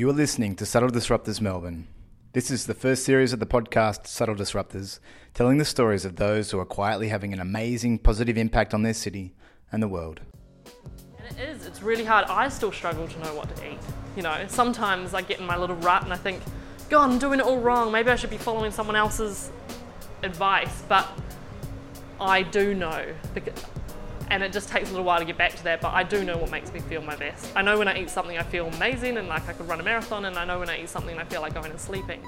You 0.00 0.08
are 0.08 0.14
listening 0.14 0.56
to 0.56 0.64
Subtle 0.64 0.88
Disruptors 0.88 1.42
Melbourne. 1.42 1.86
This 2.32 2.50
is 2.50 2.64
the 2.64 2.72
first 2.72 3.04
series 3.04 3.34
of 3.34 3.38
the 3.38 3.44
podcast 3.44 4.06
Subtle 4.06 4.34
Disruptors, 4.34 4.98
telling 5.34 5.58
the 5.58 5.64
stories 5.66 6.06
of 6.06 6.16
those 6.16 6.50
who 6.50 6.58
are 6.58 6.64
quietly 6.64 7.08
having 7.08 7.34
an 7.34 7.38
amazing 7.38 7.98
positive 7.98 8.38
impact 8.38 8.72
on 8.72 8.80
their 8.80 8.94
city 8.94 9.34
and 9.70 9.82
the 9.82 9.88
world. 9.88 10.22
And 11.18 11.38
it 11.38 11.50
is, 11.50 11.66
it's 11.66 11.82
really 11.82 12.06
hard. 12.06 12.24
I 12.30 12.48
still 12.48 12.72
struggle 12.72 13.06
to 13.08 13.18
know 13.18 13.34
what 13.34 13.54
to 13.54 13.70
eat. 13.72 13.78
You 14.16 14.22
know, 14.22 14.46
sometimes 14.48 15.12
I 15.12 15.20
get 15.20 15.38
in 15.38 15.44
my 15.44 15.58
little 15.58 15.76
rut 15.76 16.02
and 16.02 16.14
I 16.14 16.16
think, 16.16 16.40
God, 16.88 17.10
I'm 17.10 17.18
doing 17.18 17.38
it 17.38 17.44
all 17.44 17.60
wrong. 17.60 17.92
Maybe 17.92 18.10
I 18.10 18.16
should 18.16 18.30
be 18.30 18.38
following 18.38 18.70
someone 18.70 18.96
else's 18.96 19.52
advice. 20.22 20.82
But 20.88 21.06
I 22.18 22.40
do 22.40 22.72
know. 22.72 23.04
And 24.30 24.44
it 24.44 24.52
just 24.52 24.68
takes 24.68 24.88
a 24.88 24.92
little 24.92 25.04
while 25.04 25.18
to 25.18 25.24
get 25.24 25.36
back 25.36 25.56
to 25.56 25.64
that, 25.64 25.80
but 25.80 25.92
I 25.92 26.04
do 26.04 26.24
know 26.24 26.36
what 26.36 26.52
makes 26.52 26.72
me 26.72 26.78
feel 26.78 27.02
my 27.02 27.16
best. 27.16 27.50
I 27.56 27.62
know 27.62 27.76
when 27.76 27.88
I 27.88 28.00
eat 28.00 28.08
something 28.08 28.38
I 28.38 28.44
feel 28.44 28.68
amazing 28.68 29.16
and 29.16 29.26
like 29.26 29.48
I 29.48 29.52
could 29.52 29.68
run 29.68 29.80
a 29.80 29.82
marathon, 29.82 30.24
and 30.26 30.38
I 30.38 30.44
know 30.44 30.60
when 30.60 30.70
I 30.70 30.80
eat 30.80 30.88
something 30.88 31.18
I 31.18 31.24
feel 31.24 31.40
like 31.40 31.52
going 31.52 31.70
and 31.70 31.80
sleeping. 31.80 32.24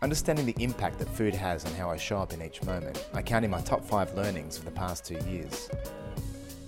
Understanding 0.00 0.46
the 0.46 0.54
impact 0.62 1.00
that 1.00 1.08
food 1.08 1.34
has 1.34 1.64
on 1.64 1.72
how 1.72 1.90
I 1.90 1.96
show 1.96 2.18
up 2.18 2.32
in 2.32 2.40
each 2.40 2.62
moment, 2.62 3.04
I 3.12 3.22
count 3.22 3.44
in 3.44 3.50
my 3.50 3.60
top 3.60 3.84
five 3.84 4.14
learnings 4.14 4.56
of 4.56 4.64
the 4.64 4.70
past 4.70 5.04
two 5.04 5.18
years. 5.28 5.68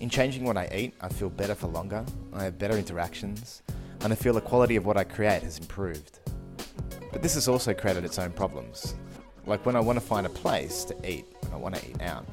In 0.00 0.10
changing 0.10 0.42
what 0.42 0.56
I 0.56 0.68
eat, 0.74 0.94
I 1.00 1.08
feel 1.08 1.30
better 1.30 1.54
for 1.54 1.68
longer, 1.68 2.04
I 2.32 2.42
have 2.42 2.58
better 2.58 2.76
interactions, 2.76 3.62
and 4.00 4.12
I 4.12 4.16
feel 4.16 4.32
the 4.32 4.40
quality 4.40 4.74
of 4.74 4.86
what 4.86 4.96
I 4.96 5.04
create 5.04 5.44
has 5.44 5.58
improved. 5.58 6.18
But 7.12 7.22
this 7.22 7.34
has 7.34 7.46
also 7.46 7.72
created 7.72 8.04
its 8.04 8.18
own 8.18 8.32
problems, 8.32 8.96
like 9.46 9.64
when 9.64 9.76
I 9.76 9.80
want 9.80 10.00
to 10.00 10.04
find 10.04 10.26
a 10.26 10.30
place 10.30 10.82
to 10.86 10.96
eat 11.08 11.26
when 11.42 11.52
I 11.52 11.56
want 11.56 11.76
to 11.76 11.88
eat 11.88 12.02
out. 12.02 12.26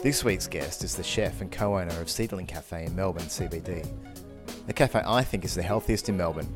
This 0.00 0.22
week's 0.22 0.46
guest 0.46 0.84
is 0.84 0.94
the 0.94 1.02
chef 1.02 1.40
and 1.40 1.50
co 1.50 1.76
owner 1.76 2.00
of 2.00 2.08
Seedling 2.08 2.46
Cafe 2.46 2.84
in 2.84 2.94
Melbourne 2.94 3.24
CBD. 3.24 3.84
The 4.68 4.72
cafe 4.72 5.02
I 5.04 5.24
think 5.24 5.44
is 5.44 5.56
the 5.56 5.62
healthiest 5.62 6.08
in 6.08 6.16
Melbourne 6.16 6.48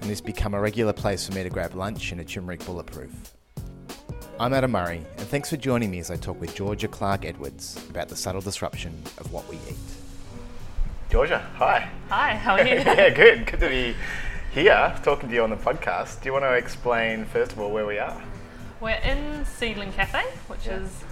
and 0.00 0.08
has 0.10 0.20
become 0.20 0.54
a 0.54 0.60
regular 0.60 0.92
place 0.92 1.26
for 1.26 1.34
me 1.34 1.42
to 1.42 1.50
grab 1.50 1.74
lunch 1.74 2.12
in 2.12 2.20
a 2.20 2.24
turmeric 2.24 2.64
bulletproof. 2.64 3.10
I'm 4.38 4.54
Adam 4.54 4.70
Murray, 4.70 5.04
and 5.18 5.26
thanks 5.26 5.50
for 5.50 5.56
joining 5.56 5.90
me 5.90 5.98
as 5.98 6.08
I 6.12 6.16
talk 6.16 6.40
with 6.40 6.54
Georgia 6.54 6.86
Clarke-Edwards 6.86 7.84
about 7.90 8.08
the 8.08 8.14
subtle 8.14 8.40
disruption 8.40 8.92
of 9.18 9.32
what 9.32 9.48
we 9.48 9.56
eat. 9.68 9.76
Georgia, 11.10 11.44
hi. 11.56 11.90
Hi, 12.10 12.36
how 12.36 12.52
are 12.52 12.64
you? 12.64 12.74
yeah, 12.76 13.10
good. 13.10 13.46
Good 13.46 13.58
to 13.58 13.68
be 13.70 13.96
here 14.52 14.96
talking 15.02 15.28
to 15.30 15.34
you 15.34 15.42
on 15.42 15.50
the 15.50 15.56
podcast. 15.56 16.22
Do 16.22 16.28
you 16.28 16.32
want 16.32 16.44
to 16.44 16.52
explain, 16.52 17.24
first 17.24 17.50
of 17.50 17.58
all, 17.58 17.72
where 17.72 17.86
we 17.86 17.98
are? 17.98 18.22
We're 18.80 19.00
in 19.02 19.44
Seedling 19.44 19.92
Cafe, 19.92 20.22
which 20.46 20.66
yeah. 20.66 20.76
is 20.76 21.03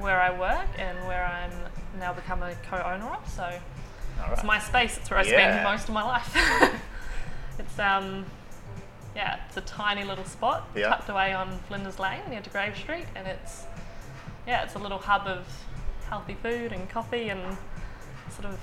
where 0.00 0.20
I 0.20 0.36
work 0.38 0.68
and 0.78 0.98
where 1.06 1.24
I'm 1.24 1.52
now 1.98 2.12
become 2.12 2.42
a 2.42 2.54
co-owner 2.68 3.06
of. 3.06 3.28
So 3.28 3.42
right. 3.42 4.32
it's 4.32 4.44
my 4.44 4.58
space. 4.58 4.96
It's 4.96 5.10
where 5.10 5.18
I 5.18 5.22
yeah. 5.22 5.28
spend 5.28 5.64
most 5.64 5.88
of 5.88 5.94
my 5.94 6.02
life. 6.02 6.36
it's 7.58 7.78
um, 7.78 8.26
yeah, 9.14 9.40
it's 9.46 9.56
a 9.56 9.62
tiny 9.62 10.04
little 10.04 10.24
spot 10.24 10.68
yeah. 10.74 10.88
tucked 10.88 11.08
away 11.08 11.32
on 11.32 11.58
Flinders 11.68 11.98
Lane 11.98 12.20
near 12.28 12.40
Degraves 12.40 12.78
Street, 12.78 13.06
and 13.14 13.26
it's 13.26 13.64
yeah, 14.46 14.62
it's 14.62 14.74
a 14.74 14.78
little 14.78 14.98
hub 14.98 15.26
of 15.26 15.46
healthy 16.08 16.34
food 16.34 16.72
and 16.72 16.88
coffee, 16.88 17.30
and 17.30 17.56
sort 18.30 18.52
of 18.52 18.58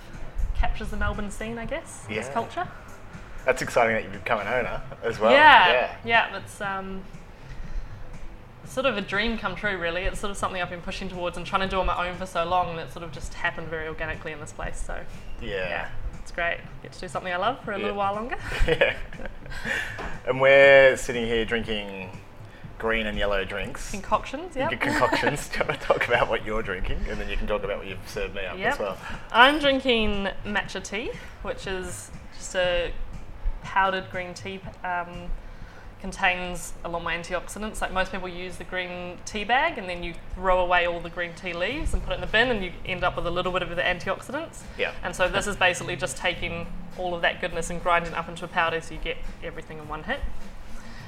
captures 0.56 0.90
the 0.90 0.98
Melbourne 0.98 1.32
scene, 1.32 1.58
I 1.58 1.66
guess. 1.66 2.06
Yeah. 2.10 2.18
This 2.18 2.30
culture. 2.30 2.68
That's 3.46 3.62
exciting 3.62 3.96
that 3.96 4.04
you've 4.04 4.24
become 4.24 4.40
an 4.40 4.48
owner 4.48 4.82
as 5.04 5.20
well. 5.20 5.32
Yeah, 5.32 5.72
yeah, 5.72 5.96
yeah 6.06 6.38
it's 6.38 6.62
um, 6.62 7.04
sort 8.66 8.86
of 8.86 8.98
a 8.98 9.02
dream 9.02 9.38
come 9.38 9.56
true, 9.56 9.78
really. 9.78 10.04
It's 10.04 10.20
sort 10.20 10.32
of 10.32 10.38
something 10.38 10.62
I've 10.62 10.70
been 10.70 10.82
pushing 10.82 11.10
towards 11.10 11.38
and 11.38 11.46
trying 11.46 11.62
to 11.62 11.68
do 11.68 11.80
on 11.80 11.86
my 11.86 12.10
own 12.10 12.18
for 12.18 12.26
so 12.26 12.44
long, 12.46 12.72
and 12.72 12.80
it 12.80 12.92
sort 12.92 13.04
of 13.04 13.12
just 13.12 13.34
happened 13.34 13.68
very 13.68 13.88
organically 13.88 14.32
in 14.32 14.40
this 14.40 14.52
place. 14.52 14.82
So 14.86 15.00
yeah, 15.42 15.50
yeah 15.50 15.90
it's 16.24 16.32
great. 16.32 16.60
Get 16.82 16.94
to 16.94 17.00
do 17.02 17.08
something 17.10 17.34
I 17.34 17.38
love 17.38 17.60
for 17.64 17.74
a 17.74 17.78
yeah. 17.78 17.82
little 17.82 17.98
while 17.98 18.16
longer. 18.16 18.38
yeah. 18.68 18.96
and 20.26 20.40
we're 20.40 20.96
sitting 20.96 21.26
here 21.26 21.44
drinking 21.44 22.10
green 22.80 23.08
and 23.08 23.18
yellow 23.18 23.44
drinks. 23.44 23.92
Concoctions, 23.92 24.56
yeah. 24.56 24.70
Concoctions. 24.70 25.50
do 25.50 25.60
you 25.60 25.66
want 25.66 25.80
to 25.80 25.86
talk 25.86 26.08
about 26.08 26.30
what 26.30 26.46
you're 26.46 26.64
drinking, 26.64 27.00
and 27.10 27.20
then 27.20 27.30
you 27.30 27.36
can 27.36 27.46
talk 27.46 27.64
about 27.64 27.78
what 27.78 27.88
you've 27.88 28.08
served 28.08 28.36
me 28.36 28.46
up 28.46 28.58
yep. 28.58 28.74
as 28.74 28.80
well. 28.80 28.98
I'm 29.32 29.60
drinking 29.60 30.30
matcha 30.46 30.82
tea, 30.82 31.12
which 31.42 31.68
is 31.68 32.10
just 32.36 32.56
a 32.56 32.94
powdered 33.62 34.10
green 34.10 34.34
tea. 34.34 34.62
Um, 34.84 35.30
contains 36.04 36.74
a 36.84 36.90
lot 36.90 37.02
more 37.02 37.14
antioxidants. 37.14 37.80
Like 37.80 37.94
most 37.94 38.12
people 38.12 38.28
use 38.28 38.58
the 38.58 38.66
green 38.66 39.18
tea 39.24 39.46
bag 39.46 39.78
and 39.78 39.88
then 39.88 40.04
you 40.04 40.14
throw 40.36 40.60
away 40.60 40.86
all 40.86 41.00
the 41.00 41.10
green 41.10 41.34
tea 41.34 41.54
leaves 41.54 41.94
and 41.94 42.04
put 42.04 42.12
it 42.12 42.16
in 42.16 42.22
the 42.22 42.28
bin 42.28 42.52
and 42.52 42.62
you 42.62 42.74
end 42.86 43.06
up 43.06 43.16
with 43.16 43.26
a 43.26 43.32
little 43.32 43.54
bit 43.54 43.62
of 43.62 43.70
the 43.70 43.82
antioxidants. 43.82 44.64
Yeah. 44.78 44.92
And 45.02 45.16
so 45.16 45.30
this 45.30 45.48
is 45.48 45.56
basically 45.56 45.96
just 45.96 46.18
taking 46.18 46.68
all 46.98 47.16
of 47.16 47.22
that 47.22 47.40
goodness 47.40 47.70
and 47.70 47.82
grinding 47.82 48.14
up 48.16 48.28
into 48.28 48.44
a 48.44 48.50
powder 48.50 48.82
so 48.82 48.94
you 48.94 49.00
get 49.00 49.16
everything 49.42 49.78
in 49.78 49.88
one 49.88 50.04
hit. 50.04 50.20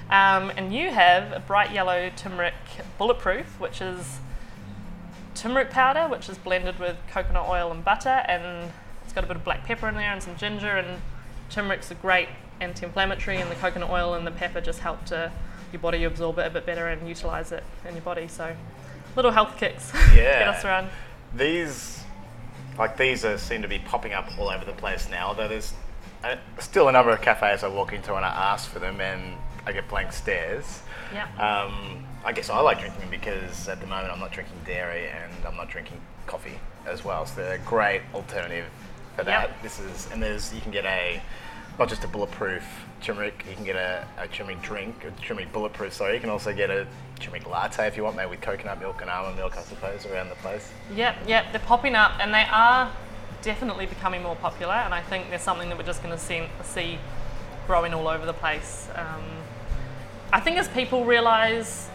Um, 0.09 0.53
and 0.55 0.73
you 0.73 0.91
have 0.91 1.33
a 1.33 1.41
bright 1.41 1.73
yellow 1.73 2.09
turmeric 2.15 2.53
bulletproof, 2.97 3.59
which 3.59 3.81
is 3.81 4.19
turmeric 5.33 5.71
powder, 5.71 6.07
which 6.07 6.29
is 6.29 6.37
blended 6.37 6.79
with 6.79 6.95
coconut 7.11 7.49
oil 7.49 7.69
and 7.69 7.83
butter, 7.83 8.23
and 8.29 8.71
it's 9.03 9.11
got 9.11 9.25
a 9.25 9.27
bit 9.27 9.35
of 9.35 9.43
black 9.43 9.65
pepper 9.65 9.89
in 9.89 9.95
there 9.95 10.13
and 10.13 10.23
some 10.23 10.37
ginger. 10.37 10.77
And 10.77 11.01
turmeric's 11.49 11.91
a 11.91 11.95
great 11.95 12.29
anti-inflammatory, 12.61 13.37
and 13.37 13.49
the 13.49 13.55
coconut 13.55 13.89
oil 13.89 14.13
and 14.13 14.25
the 14.25 14.31
pepper 14.31 14.61
just 14.61 14.79
help 14.79 15.05
to 15.05 15.31
your 15.71 15.81
body 15.81 16.03
absorb 16.03 16.39
it 16.39 16.47
a 16.47 16.49
bit 16.49 16.65
better 16.65 16.87
and 16.87 17.07
utilize 17.07 17.51
it 17.51 17.63
in 17.87 17.95
your 17.95 18.03
body. 18.03 18.27
So, 18.27 18.55
little 19.15 19.31
health 19.31 19.57
kicks 19.57 19.91
yeah. 20.15 20.39
get 20.39 20.47
us 20.47 20.65
around. 20.65 20.89
These, 21.35 22.03
like 22.77 22.97
these, 22.97 23.25
are, 23.25 23.37
seem 23.37 23.61
to 23.61 23.67
be 23.67 23.79
popping 23.79 24.13
up 24.13 24.27
all 24.39 24.49
over 24.49 24.65
the 24.65 24.73
place 24.73 25.09
now. 25.09 25.27
Although 25.27 25.47
there's 25.47 25.73
uh, 26.23 26.35
still 26.59 26.87
a 26.87 26.91
number 26.91 27.11
of 27.11 27.21
cafes 27.21 27.63
I 27.63 27.67
walk 27.67 27.93
into 27.93 28.15
and 28.15 28.25
I 28.25 28.29
ask 28.29 28.69
for 28.69 28.79
them, 28.79 29.01
and 29.01 29.37
I 29.65 29.71
get 29.71 29.87
blank 29.89 30.13
stares. 30.13 30.81
Yeah. 31.13 31.27
Um, 31.37 32.05
I 32.23 32.31
guess 32.31 32.49
I 32.49 32.59
like 32.59 32.79
drinking 32.79 33.01
them 33.01 33.09
because 33.09 33.67
at 33.67 33.79
the 33.79 33.87
moment 33.87 34.11
I'm 34.11 34.19
not 34.19 34.31
drinking 34.31 34.57
dairy 34.65 35.07
and 35.07 35.45
I'm 35.45 35.55
not 35.55 35.69
drinking 35.69 35.99
coffee 36.25 36.59
as 36.87 37.05
well. 37.05 37.25
So 37.25 37.35
they're 37.35 37.55
a 37.55 37.59
great 37.59 38.01
alternative 38.13 38.65
for 39.15 39.23
that. 39.23 39.49
Yep. 39.49 39.61
This 39.63 39.79
is 39.79 40.09
and 40.11 40.21
there's 40.21 40.53
you 40.53 40.61
can 40.61 40.71
get 40.71 40.85
a 40.85 41.21
not 41.77 41.89
just 41.89 42.03
a 42.03 42.07
bulletproof 42.07 42.63
turmeric. 43.01 43.45
You 43.49 43.55
can 43.55 43.65
get 43.65 43.75
a, 43.75 44.07
a 44.17 44.27
turmeric 44.27 44.61
drink, 44.61 45.03
a 45.03 45.11
turmeric 45.21 45.51
bulletproof. 45.51 45.93
Sorry, 45.93 46.15
you 46.15 46.19
can 46.19 46.29
also 46.29 46.53
get 46.53 46.69
a 46.69 46.87
turmeric 47.19 47.47
latte 47.49 47.87
if 47.87 47.97
you 47.97 48.03
want, 48.03 48.15
made 48.15 48.29
with 48.29 48.41
coconut 48.41 48.79
milk 48.79 49.01
and 49.01 49.09
almond 49.09 49.37
milk, 49.37 49.57
I 49.57 49.61
suppose, 49.61 50.05
around 50.05 50.29
the 50.29 50.35
place. 50.35 50.71
Yep, 50.93 51.15
yep. 51.27 51.51
They're 51.51 51.61
popping 51.61 51.95
up, 51.95 52.13
and 52.19 52.33
they 52.33 52.45
are 52.51 52.91
definitely 53.41 53.85
becoming 53.85 54.23
more 54.23 54.35
popular. 54.35 54.73
And 54.73 54.93
I 54.93 55.01
think 55.01 55.29
there's 55.29 55.41
something 55.41 55.69
that 55.69 55.77
we're 55.77 55.85
just 55.85 56.01
going 56.01 56.17
to 56.17 56.63
see, 56.63 56.99
growing 57.67 57.93
all 57.93 58.07
over 58.07 58.25
the 58.25 58.33
place. 58.33 58.87
Um, 58.95 59.23
I 60.31 60.39
think 60.39 60.57
as 60.57 60.67
people 60.69 61.05
realise 61.05 61.89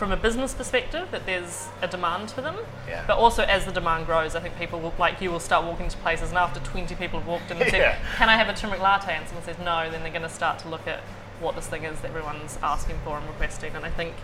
from 0.00 0.12
a 0.12 0.16
business 0.16 0.54
perspective 0.54 1.06
that 1.10 1.26
there's 1.26 1.68
a 1.82 1.86
demand 1.86 2.30
for 2.30 2.40
them. 2.40 2.56
Yeah. 2.88 3.04
But 3.06 3.18
also 3.18 3.42
as 3.42 3.66
the 3.66 3.70
demand 3.70 4.06
grows, 4.06 4.34
I 4.34 4.40
think 4.40 4.56
people 4.56 4.80
will, 4.80 4.94
like 4.98 5.20
you 5.20 5.30
will 5.30 5.38
start 5.38 5.66
walking 5.66 5.90
to 5.90 5.96
places 5.98 6.30
and 6.30 6.38
after 6.38 6.58
20 6.58 6.94
people 6.94 7.18
have 7.18 7.28
walked 7.28 7.50
in 7.50 7.58
and 7.58 7.70
said, 7.70 7.98
can 8.16 8.30
I 8.30 8.36
have 8.38 8.48
a 8.48 8.54
turmeric 8.54 8.80
latte? 8.80 9.12
And 9.12 9.28
someone 9.28 9.44
says 9.44 9.58
no, 9.58 9.90
then 9.90 10.02
they're 10.02 10.10
going 10.10 10.22
to 10.22 10.30
start 10.30 10.58
to 10.60 10.68
look 10.68 10.86
at 10.86 11.00
what 11.38 11.54
this 11.54 11.66
thing 11.66 11.84
is 11.84 12.00
that 12.00 12.08
everyone's 12.08 12.58
asking 12.62 12.96
for 13.04 13.18
and 13.18 13.28
requesting. 13.28 13.76
And 13.76 13.84
I 13.84 13.90
think 13.90 14.14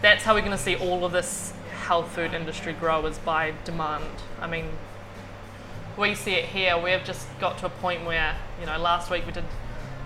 that's 0.00 0.24
how 0.24 0.32
we're 0.32 0.40
going 0.40 0.52
to 0.52 0.58
see 0.58 0.76
all 0.76 1.04
of 1.04 1.12
this 1.12 1.52
health 1.82 2.10
food 2.12 2.32
industry 2.32 2.72
grow 2.72 3.04
is 3.04 3.18
by 3.18 3.52
demand. 3.64 4.22
I 4.40 4.46
mean, 4.46 4.70
we 5.98 6.14
see 6.14 6.36
it 6.36 6.46
here. 6.46 6.78
We've 6.78 7.04
just 7.04 7.26
got 7.38 7.58
to 7.58 7.66
a 7.66 7.70
point 7.70 8.06
where, 8.06 8.34
you 8.58 8.64
know, 8.64 8.78
last 8.78 9.10
week 9.10 9.26
we 9.26 9.32
did 9.32 9.44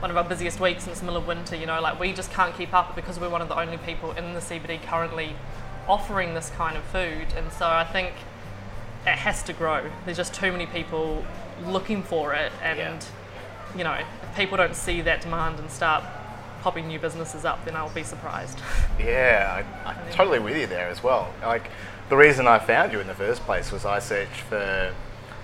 one 0.00 0.10
of 0.10 0.16
our 0.16 0.24
busiest 0.24 0.60
weeks 0.60 0.86
in 0.86 0.94
the 0.94 1.00
middle 1.00 1.16
of 1.16 1.26
winter. 1.26 1.56
You 1.56 1.66
know, 1.66 1.80
like 1.80 1.98
we 1.98 2.12
just 2.12 2.30
can't 2.32 2.54
keep 2.56 2.74
up 2.74 2.94
because 2.94 3.18
we're 3.18 3.30
one 3.30 3.42
of 3.42 3.48
the 3.48 3.58
only 3.58 3.78
people 3.78 4.12
in 4.12 4.34
the 4.34 4.40
CBD 4.40 4.82
currently 4.82 5.36
offering 5.88 6.34
this 6.34 6.50
kind 6.50 6.76
of 6.76 6.84
food, 6.84 7.26
and 7.36 7.52
so 7.52 7.66
I 7.66 7.84
think 7.84 8.12
it 9.06 9.16
has 9.16 9.42
to 9.44 9.52
grow. 9.52 9.90
There's 10.04 10.16
just 10.16 10.34
too 10.34 10.50
many 10.50 10.66
people 10.66 11.24
looking 11.64 12.02
for 12.02 12.34
it, 12.34 12.52
and 12.62 12.78
yeah. 12.78 13.00
you 13.76 13.84
know, 13.84 13.92
if 13.92 14.36
people 14.36 14.56
don't 14.56 14.74
see 14.74 15.00
that 15.02 15.20
demand 15.20 15.58
and 15.58 15.70
start 15.70 16.04
popping 16.62 16.88
new 16.88 16.98
businesses 16.98 17.44
up, 17.44 17.62
then 17.66 17.76
I'll 17.76 17.90
be 17.90 18.02
surprised. 18.02 18.58
Yeah, 18.98 19.64
I, 19.84 19.90
I'm 19.90 20.12
totally 20.12 20.38
with 20.38 20.56
you 20.56 20.68
there 20.68 20.88
as 20.88 21.02
well. 21.02 21.34
Like 21.42 21.68
the 22.08 22.16
reason 22.16 22.46
I 22.46 22.60
found 22.60 22.92
you 22.92 23.00
in 23.00 23.08
the 23.08 23.14
first 23.14 23.42
place 23.42 23.72
was 23.72 23.84
I 23.84 23.98
searched 23.98 24.40
for, 24.48 24.94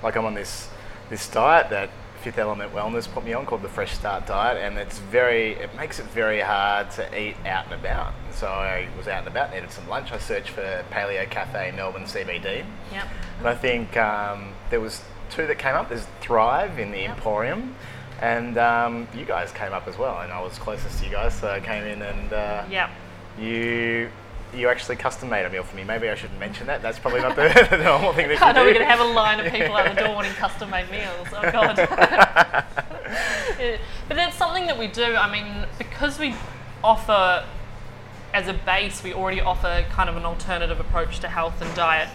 like 0.05 0.17
I'm 0.17 0.25
on 0.25 0.35
this 0.35 0.69
this 1.11 1.29
diet 1.29 1.69
that 1.71 1.91
Fifth 2.21 2.39
Element 2.39 2.73
Wellness 2.75 3.11
put 3.11 3.25
me 3.25 3.33
on 3.33 3.47
called 3.47 3.63
the 3.63 3.69
Fresh 3.69 3.95
Start 3.95 4.27
Diet, 4.27 4.59
and 4.59 4.79
it's 4.79 4.99
very 4.99 5.53
it 5.53 5.75
makes 5.75 5.99
it 5.99 6.07
very 6.07 6.41
hard 6.41 6.91
to 6.93 7.19
eat 7.19 7.37
out 7.47 7.65
and 7.67 7.75
about. 7.75 8.13
So 8.33 8.47
I 8.47 8.89
was 8.97 9.09
out 9.09 9.21
and 9.21 9.29
about, 9.29 9.53
needed 9.53 9.71
some 9.71 9.89
lunch. 9.89 10.13
I 10.13 10.19
searched 10.19 10.51
for 10.51 10.85
Paleo 10.91 11.29
Cafe 11.31 11.73
Melbourne 11.75 12.05
CBD. 12.05 12.65
Yep. 12.93 13.09
And 13.39 13.49
I 13.49 13.55
think 13.55 13.97
um, 13.97 14.53
there 14.69 14.81
was 14.81 15.03
two 15.31 15.47
that 15.47 15.59
came 15.59 15.75
up. 15.75 15.89
There's 15.89 16.07
Thrive 16.21 16.79
in 16.79 16.91
the 16.91 17.01
yep. 17.01 17.17
Emporium, 17.17 17.75
and 18.21 18.59
um, 18.59 19.09
you 19.17 19.25
guys 19.25 19.51
came 19.53 19.73
up 19.73 19.89
as 19.89 19.97
well. 19.97 20.21
And 20.21 20.31
I 20.31 20.43
was 20.43 20.59
closest 20.59 20.99
to 20.99 21.07
you 21.07 21.11
guys, 21.11 21.35
so 21.35 21.49
I 21.49 21.61
came 21.61 21.85
in 21.85 22.03
and 22.03 22.33
uh, 22.33 22.65
yep. 22.71 22.91
you 23.39 24.11
you 24.55 24.69
actually 24.69 24.97
custom 24.97 25.29
made 25.29 25.44
a 25.44 25.50
meal 25.50 25.62
for 25.62 25.76
me. 25.76 25.85
Maybe 25.85 26.08
I 26.08 26.14
shouldn't 26.14 26.41
mention 26.41 26.67
that. 26.67 26.82
That's 26.82 26.99
probably 26.99 27.20
not 27.20 27.37
the, 27.37 27.67
the 27.70 27.79
normal 27.79 28.12
thing 28.12 28.29
that 28.29 28.35
you 28.41 28.44
I 28.44 28.52
know 28.52 28.64
we're 28.64 28.75
going 28.75 28.87
to 28.87 28.91
have 28.91 29.00
a 29.00 29.12
line 29.12 29.41
of 29.41 29.52
people 29.52 29.76
out 29.76 29.94
the 29.94 30.00
door 30.00 30.14
wanting 30.14 30.32
custom 30.32 30.70
made 30.70 30.91
meals. 30.91 31.29
Oh 31.32 31.50
God. 31.50 32.64
Yeah, 33.58 33.76
but 34.08 34.17
it's 34.17 34.37
something 34.37 34.67
that 34.67 34.79
we 34.79 34.87
do. 34.87 35.17
I 35.17 35.31
mean, 35.31 35.67
because 35.76 36.19
we 36.19 36.35
offer, 36.82 37.44
as 38.32 38.49
a 38.49 38.55
base, 38.55 39.02
we 39.02 39.12
already 39.12 39.41
offer 39.41 39.85
kind 39.91 40.08
of 40.08 40.17
an 40.17 40.25
alternative 40.25 40.81
approach 40.81 41.19
to 41.20 41.29
health 41.29 41.61
and 41.61 41.75
diet. 41.75 42.08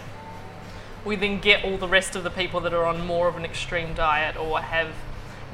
We 1.04 1.14
then 1.14 1.38
get 1.38 1.64
all 1.64 1.76
the 1.76 1.86
rest 1.86 2.16
of 2.16 2.24
the 2.24 2.30
people 2.30 2.60
that 2.60 2.74
are 2.74 2.84
on 2.84 3.06
more 3.06 3.28
of 3.28 3.36
an 3.36 3.44
extreme 3.44 3.94
diet 3.94 4.36
or 4.36 4.60
have 4.60 4.88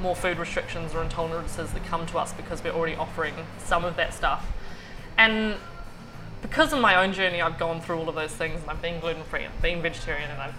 more 0.01 0.15
food 0.15 0.39
restrictions 0.39 0.95
or 0.95 1.03
intolerances 1.03 1.73
that 1.73 1.85
come 1.85 2.07
to 2.07 2.17
us 2.17 2.33
because 2.33 2.63
we're 2.63 2.71
already 2.71 2.95
offering 2.95 3.35
some 3.59 3.85
of 3.85 3.95
that 3.97 4.13
stuff. 4.13 4.51
And 5.17 5.57
because 6.43 6.71
in 6.71 6.79
my 6.79 7.03
own 7.03 7.13
journey, 7.13 7.41
I've 7.41 7.57
gone 7.57 7.81
through 7.81 7.97
all 7.97 8.07
of 8.07 8.15
those 8.15 8.31
things, 8.31 8.61
and 8.61 8.69
I've 8.69 8.81
been 8.81 8.99
gluten 8.99 9.23
free, 9.23 9.45
I've 9.45 9.61
been 9.61 9.81
vegetarian, 9.81 10.29
and 10.29 10.39
I've 10.39 10.55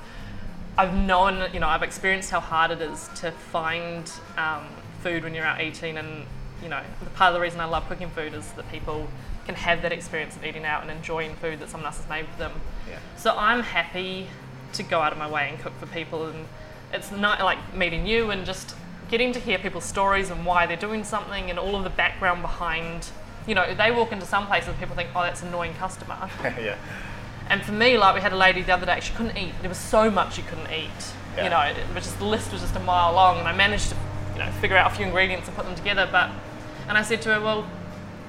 I've 0.76 0.92
known, 0.92 1.52
you 1.52 1.60
know, 1.60 1.69
I've 1.69 1.84
experienced 1.84 2.32
how 2.32 2.40
hard 2.40 2.72
it 2.72 2.81
is 2.81 3.08
to 3.16 3.31
find 3.31 4.10
um, 4.36 4.66
food 5.02 5.22
when 5.22 5.32
you're 5.32 5.44
out 5.44 5.60
eating, 5.60 5.96
and 5.96 6.26
you 6.62 6.69
know, 6.69 6.81
part 7.14 7.28
of 7.28 7.34
the 7.34 7.40
reason 7.40 7.60
I 7.60 7.66
love 7.66 7.86
cooking 7.88 8.10
food 8.10 8.34
is 8.34 8.50
that 8.52 8.69
people 8.72 9.06
can 9.46 9.54
have 9.54 9.82
that 9.82 9.92
experience 9.92 10.34
of 10.34 10.44
eating 10.44 10.64
out 10.64 10.82
and 10.82 10.90
enjoying 10.90 11.36
food 11.36 11.60
that 11.60 11.69
someone 11.69 11.86
else 11.86 11.98
has 11.98 12.08
made 12.08 12.26
for 12.26 12.38
them. 12.38 12.52
Yeah. 12.88 12.98
So 13.16 13.36
I'm 13.36 13.62
happy 13.62 14.26
to 14.72 14.82
go 14.82 15.00
out 15.00 15.12
of 15.12 15.19
my 15.19 15.31
way 15.31 15.50
and 15.50 15.60
cook 15.60 15.75
for 15.78 15.86
people, 15.86 16.26
and 16.26 16.46
it's 16.92 17.12
not 17.12 17.40
like 17.40 17.58
meeting 17.75 18.06
you 18.06 18.31
and 18.31 18.44
just 18.44 18.75
getting 19.10 19.32
to 19.32 19.38
hear 19.38 19.58
people's 19.58 19.84
stories 19.84 20.31
and 20.31 20.44
why 20.44 20.66
they're 20.66 20.76
doing 20.76 21.04
something 21.04 21.50
and 21.50 21.58
all 21.58 21.76
of 21.76 21.84
the 21.84 21.90
background 21.90 22.42
behind. 22.42 23.10
You 23.46 23.55
know, 23.55 23.75
they 23.75 23.91
walk 23.91 24.12
into 24.12 24.26
some 24.26 24.46
places, 24.46 24.75
people 24.79 24.96
think, 24.96 25.11
oh, 25.14 25.23
that's 25.23 25.43
an 25.43 25.49
annoying 25.49 25.75
customer. 25.75 26.17
yeah. 26.43 26.76
And 27.50 27.62
for 27.62 27.73
me, 27.73 27.99
like 27.99 28.14
we 28.14 28.20
had 28.20 28.32
a 28.32 28.37
lady 28.37 28.62
the 28.62 28.73
other 28.73 28.87
day, 28.87 29.00
she 29.00 29.12
couldn't 29.12 29.37
eat. 29.37 29.52
There 29.61 29.69
was 29.69 29.79
so 29.79 30.11
much 30.11 30.35
she 30.35 30.43
couldn't 30.43 30.73
eat. 30.73 30.91
Yeah. 31.37 31.44
You 31.44 31.50
know, 31.50 31.61
it 31.61 31.94
was 31.94 32.05
just 32.05 32.19
the 32.19 32.25
list 32.25 32.52
was 32.52 32.62
just 32.62 32.75
a 32.76 32.81
mile 32.81 33.12
long, 33.12 33.38
and 33.38 33.46
I 33.46 33.55
managed 33.55 33.91
to, 33.91 33.96
you 34.32 34.38
know, 34.38 34.50
figure 34.52 34.76
out 34.76 34.93
a 34.93 34.94
few 34.94 35.05
ingredients 35.05 35.46
and 35.49 35.56
put 35.56 35.67
them 35.67 35.75
together. 35.75 36.08
But, 36.11 36.31
and 36.88 36.96
I 36.96 37.02
said 37.02 37.20
to 37.23 37.35
her, 37.35 37.41
well, 37.41 37.67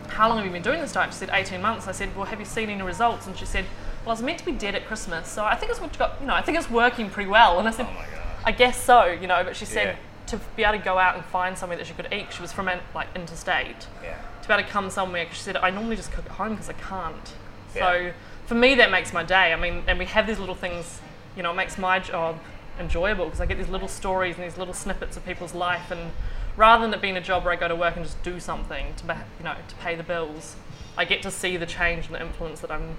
how 0.07 0.27
long 0.27 0.37
have 0.37 0.45
you 0.45 0.51
been 0.51 0.61
doing 0.61 0.81
this 0.81 0.91
diet? 0.91 1.13
She 1.13 1.19
said 1.19 1.29
18 1.31 1.61
months. 1.61 1.87
I 1.87 1.91
said, 1.91 2.15
well, 2.15 2.25
have 2.25 2.39
you 2.39 2.45
seen 2.45 2.69
any 2.69 2.81
results? 2.81 3.25
And 3.27 3.37
she 3.37 3.45
said, 3.45 3.65
well, 4.05 4.09
I 4.11 4.13
was 4.13 4.21
meant 4.21 4.39
to 4.39 4.45
be 4.45 4.51
dead 4.51 4.75
at 4.75 4.85
Christmas, 4.85 5.27
so 5.27 5.43
I 5.43 5.55
think 5.55 5.71
it's 5.71 5.79
got, 5.97 6.17
you 6.21 6.27
know, 6.27 6.35
I 6.35 6.41
think 6.41 6.57
it's 6.57 6.69
working 6.69 7.09
pretty 7.09 7.29
well. 7.29 7.57
And 7.57 7.67
I 7.67 7.71
said, 7.71 7.87
Oh 7.89 7.93
my 7.93 8.05
god. 8.05 8.21
I 8.45 8.51
guess 8.51 8.81
so, 8.83 9.05
you 9.05 9.25
know. 9.25 9.43
But 9.43 9.55
she 9.55 9.65
said 9.65 9.97
Yeah. 9.97 10.37
to 10.37 10.39
be 10.55 10.63
able 10.63 10.77
to 10.77 10.83
go 10.83 10.99
out 10.99 11.15
and 11.15 11.25
find 11.25 11.57
somewhere 11.57 11.77
that 11.79 11.87
she 11.87 11.93
could 11.93 12.07
eat. 12.13 12.31
She 12.31 12.41
was 12.41 12.51
from 12.51 12.69
like 12.93 13.07
interstate 13.15 13.87
Yeah. 14.03 14.17
To 14.45 14.49
be 14.49 14.53
able 14.53 14.63
to 14.63 14.69
come 14.69 14.89
somewhere. 14.89 15.27
she 15.31 15.39
said, 15.39 15.57
I 15.57 15.71
normally 15.71 15.95
just 15.95 16.11
cook 16.11 16.25
at 16.25 16.31
home 16.31 16.51
because 16.51 16.69
I 16.69 16.73
can't. 16.73 17.33
Yeah. 17.75 17.81
So 17.81 18.11
for 18.45 18.55
me, 18.55 18.75
that 18.75 18.91
makes 18.91 19.11
my 19.11 19.23
day. 19.23 19.51
I 19.51 19.55
mean, 19.55 19.83
and 19.87 19.97
we 19.97 20.05
have 20.05 20.27
these 20.27 20.39
little 20.39 20.55
things, 20.55 21.01
you 21.35 21.43
know, 21.43 21.51
it 21.51 21.55
makes 21.55 21.77
my 21.77 21.99
job 21.99 22.39
enjoyable 22.79 23.25
because 23.25 23.41
I 23.41 23.45
get 23.45 23.57
these 23.57 23.69
little 23.69 23.87
stories 23.87 24.35
and 24.35 24.45
these 24.45 24.57
little 24.57 24.73
snippets 24.73 25.17
of 25.17 25.25
people's 25.25 25.53
life. 25.53 25.89
And 25.89 26.11
rather 26.55 26.85
than 26.85 26.93
it 26.93 27.01
being 27.01 27.17
a 27.17 27.21
job 27.21 27.43
where 27.43 27.53
I 27.53 27.55
go 27.55 27.67
to 27.67 27.75
work 27.75 27.95
and 27.95 28.05
just 28.05 28.21
do 28.23 28.39
something 28.39 28.93
to, 28.97 29.25
you 29.39 29.45
know, 29.45 29.55
to 29.67 29.75
pay 29.75 29.95
the 29.95 30.03
bills, 30.03 30.55
I 30.97 31.05
get 31.05 31.21
to 31.23 31.31
see 31.31 31.57
the 31.57 31.65
change 31.65 32.05
and 32.05 32.15
the 32.15 32.21
influence 32.21 32.59
that 32.61 32.71
I'm 32.71 32.97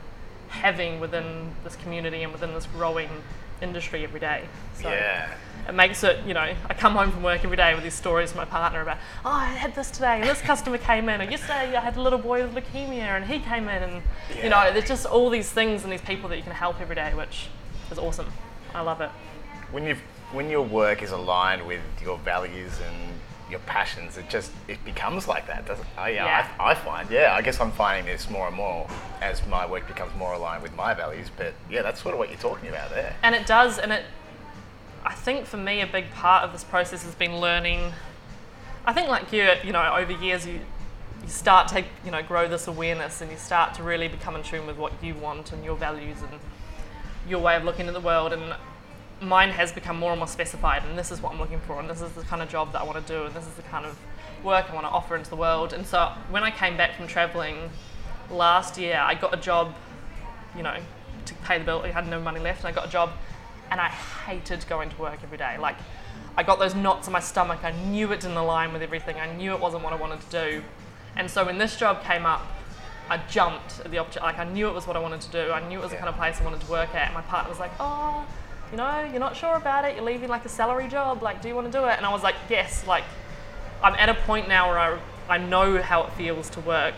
having 0.48 1.00
within 1.00 1.52
this 1.64 1.76
community 1.76 2.22
and 2.22 2.32
within 2.32 2.54
this 2.54 2.66
growing 2.66 3.08
industry 3.62 4.04
every 4.04 4.20
day. 4.20 4.44
So 4.74 4.90
Yeah. 4.90 5.28
it 5.68 5.74
makes 5.74 6.04
it, 6.04 6.24
you 6.26 6.34
know, 6.34 6.54
I 6.70 6.74
come 6.74 6.94
home 6.94 7.10
from 7.10 7.22
work 7.22 7.44
every 7.44 7.56
day 7.56 7.74
with 7.74 7.82
these 7.82 7.94
stories 7.94 8.32
from 8.32 8.38
my 8.38 8.44
partner 8.44 8.80
about, 8.80 8.98
oh, 9.24 9.30
I 9.30 9.46
had 9.46 9.74
this 9.74 9.90
today, 9.90 10.20
and 10.20 10.24
this 10.28 10.40
customer 10.40 10.78
came 10.78 11.08
in, 11.08 11.20
or 11.20 11.24
yesterday 11.24 11.74
I 11.74 11.80
had 11.80 11.96
a 11.96 12.02
little 12.02 12.18
boy 12.18 12.46
with 12.46 12.54
leukemia, 12.54 13.16
and 13.16 13.24
he 13.24 13.38
came 13.40 13.68
in, 13.68 13.82
and, 13.82 14.02
you 14.42 14.48
know, 14.50 14.72
there's 14.72 14.88
just 14.88 15.06
all 15.06 15.30
these 15.30 15.50
things 15.50 15.82
and 15.82 15.92
these 15.92 16.02
people 16.02 16.28
that 16.28 16.36
you 16.36 16.42
can 16.42 16.52
help 16.52 16.80
every 16.80 16.94
day, 16.94 17.12
which 17.14 17.48
is 17.90 17.98
awesome. 17.98 18.26
I 18.74 18.80
love 18.82 19.00
it. 19.00 19.10
When 19.70 19.84
you 19.84 19.96
when 20.32 20.50
your 20.50 20.62
work 20.62 21.02
is 21.02 21.12
aligned 21.12 21.64
with 21.66 21.80
your 22.02 22.18
values 22.18 22.80
and 22.80 23.12
your 23.50 23.60
passions, 23.60 24.18
it 24.18 24.28
just 24.28 24.50
it 24.68 24.84
becomes 24.84 25.28
like 25.28 25.46
that, 25.46 25.66
doesn't? 25.66 25.86
Oh 25.96 26.06
yeah, 26.06 26.24
Yeah. 26.24 26.50
I, 26.58 26.70
I 26.70 26.74
find. 26.74 27.10
Yeah, 27.10 27.34
I 27.34 27.42
guess 27.42 27.60
I'm 27.60 27.70
finding 27.70 28.06
this 28.06 28.28
more 28.28 28.48
and 28.48 28.56
more 28.56 28.88
as 29.20 29.46
my 29.46 29.66
work 29.66 29.86
becomes 29.86 30.14
more 30.16 30.32
aligned 30.32 30.62
with 30.62 30.74
my 30.74 30.94
values. 30.94 31.28
But 31.36 31.54
yeah, 31.70 31.82
that's 31.82 32.02
sort 32.02 32.14
of 32.14 32.18
what 32.18 32.28
you're 32.28 32.38
talking 32.38 32.68
about 32.68 32.90
there. 32.90 33.14
And 33.22 33.34
it 33.34 33.46
does, 33.46 33.78
and 33.78 33.92
it, 33.92 34.04
I 35.04 35.14
think 35.14 35.46
for 35.46 35.56
me, 35.56 35.80
a 35.80 35.86
big 35.86 36.10
part 36.10 36.42
of 36.44 36.52
this 36.52 36.64
process 36.64 37.04
has 37.04 37.14
been 37.14 37.38
learning. 37.38 37.92
I 38.84 38.92
think, 38.92 39.08
like 39.08 39.32
you, 39.32 39.52
you 39.64 39.72
know, 39.72 39.94
over 39.94 40.12
years, 40.12 40.46
you, 40.46 40.60
you 41.22 41.28
start 41.28 41.68
to, 41.68 41.84
you 42.04 42.10
know, 42.10 42.22
grow 42.22 42.48
this 42.48 42.66
awareness 42.66 43.20
and 43.20 43.30
you 43.30 43.36
start 43.36 43.74
to 43.74 43.82
really 43.82 44.08
become 44.08 44.34
in 44.36 44.42
tune 44.42 44.66
with 44.66 44.76
what 44.76 44.92
you 45.02 45.14
want 45.14 45.52
and 45.52 45.64
your 45.64 45.76
values 45.76 46.18
and 46.22 46.40
your 47.28 47.40
way 47.40 47.56
of 47.56 47.64
looking 47.64 47.86
at 47.86 47.94
the 47.94 48.00
world. 48.00 48.32
And 48.32 48.54
mine 49.20 49.50
has 49.50 49.72
become 49.72 49.98
more 49.98 50.12
and 50.12 50.18
more 50.18 50.28
specified, 50.28 50.84
and 50.84 50.98
this 50.98 51.10
is 51.10 51.20
what 51.20 51.32
I'm 51.32 51.38
looking 51.38 51.60
for, 51.60 51.80
and 51.80 51.88
this 51.88 52.00
is 52.00 52.12
the 52.12 52.22
kind 52.22 52.42
of 52.42 52.48
job 52.48 52.72
that 52.72 52.80
I 52.80 52.84
want 52.84 53.04
to 53.04 53.12
do, 53.12 53.24
and 53.24 53.34
this 53.34 53.46
is 53.46 53.54
the 53.54 53.62
kind 53.62 53.86
of 53.86 53.98
work 54.44 54.70
I 54.70 54.74
want 54.74 54.86
to 54.86 54.90
offer 54.90 55.16
into 55.16 55.30
the 55.30 55.36
world. 55.36 55.72
And 55.72 55.86
so 55.86 56.12
when 56.30 56.42
I 56.42 56.50
came 56.50 56.76
back 56.76 56.94
from 56.94 57.06
traveling 57.06 57.70
last 58.30 58.78
year, 58.78 58.98
I 59.02 59.14
got 59.14 59.32
a 59.32 59.38
job 59.38 59.74
you 60.56 60.62
know, 60.62 60.76
to 61.26 61.34
pay 61.34 61.58
the 61.58 61.64
bill. 61.64 61.82
I 61.82 61.90
had 61.90 62.08
no 62.08 62.20
money 62.20 62.40
left, 62.40 62.60
and 62.60 62.68
I 62.68 62.72
got 62.72 62.86
a 62.86 62.90
job, 62.90 63.10
and 63.70 63.80
I 63.80 63.88
hated 63.88 64.66
going 64.68 64.90
to 64.90 64.96
work 64.96 65.18
every 65.22 65.38
day. 65.38 65.56
Like, 65.58 65.76
I 66.36 66.42
got 66.42 66.58
those 66.58 66.74
knots 66.74 67.06
in 67.06 67.12
my 67.12 67.20
stomach. 67.20 67.60
I 67.62 67.72
knew 67.72 68.12
it 68.12 68.20
didn't 68.20 68.36
align 68.36 68.72
with 68.72 68.82
everything. 68.82 69.16
I 69.16 69.32
knew 69.34 69.52
it 69.52 69.60
wasn't 69.60 69.84
what 69.84 69.92
I 69.92 69.96
wanted 69.96 70.20
to 70.22 70.30
do, 70.30 70.62
and 71.16 71.30
so 71.30 71.44
when 71.44 71.58
this 71.58 71.76
job 71.76 72.02
came 72.02 72.26
up, 72.26 72.46
I 73.08 73.18
jumped 73.28 73.80
at 73.84 73.90
the 73.90 73.98
opportunity. 73.98 74.32
Like, 74.32 74.38
I 74.38 74.44
knew 74.50 74.68
it 74.68 74.74
was 74.74 74.86
what 74.86 74.96
I 74.96 74.98
wanted 74.98 75.20
to 75.20 75.30
do. 75.30 75.52
I 75.52 75.66
knew 75.68 75.78
it 75.78 75.82
was 75.82 75.92
the 75.92 75.96
kind 75.96 76.08
of 76.08 76.16
place 76.16 76.40
I 76.40 76.44
wanted 76.44 76.60
to 76.62 76.70
work 76.70 76.92
at. 76.94 77.06
And 77.06 77.14
my 77.14 77.22
partner 77.22 77.48
was 77.48 77.60
like, 77.60 77.70
"Oh, 77.78 78.26
you 78.70 78.76
know, 78.78 79.04
you're 79.10 79.20
not 79.20 79.36
sure 79.36 79.54
about 79.56 79.84
it. 79.84 79.94
You're 79.96 80.04
leaving 80.04 80.28
like 80.28 80.44
a 80.44 80.48
salary 80.48 80.88
job. 80.88 81.22
Like, 81.22 81.40
do 81.42 81.48
you 81.48 81.54
want 81.54 81.70
to 81.70 81.78
do 81.78 81.84
it?" 81.86 81.96
And 81.96 82.04
I 82.06 82.10
was 82.12 82.22
like, 82.22 82.34
"Yes." 82.50 82.86
Like, 82.86 83.04
I'm 83.82 83.94
at 83.94 84.08
a 84.08 84.14
point 84.14 84.48
now 84.48 84.68
where 84.70 84.78
I, 84.78 84.98
I 85.28 85.38
know 85.38 85.80
how 85.82 86.04
it 86.04 86.12
feels 86.12 86.48
to 86.50 86.60
work 86.60 86.94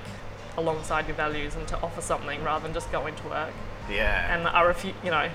alongside 0.57 1.07
your 1.07 1.17
values 1.17 1.55
and 1.55 1.67
to 1.69 1.81
offer 1.83 2.01
something 2.01 2.43
rather 2.43 2.65
than 2.65 2.75
just 2.75 2.91
going 2.93 3.15
to 3.17 3.29
work. 3.29 3.53
Yeah. 3.91 4.35
And 4.37 4.47
I 4.49 4.63
refu- 4.65 4.95
you 5.05 5.11
know, 5.11 5.29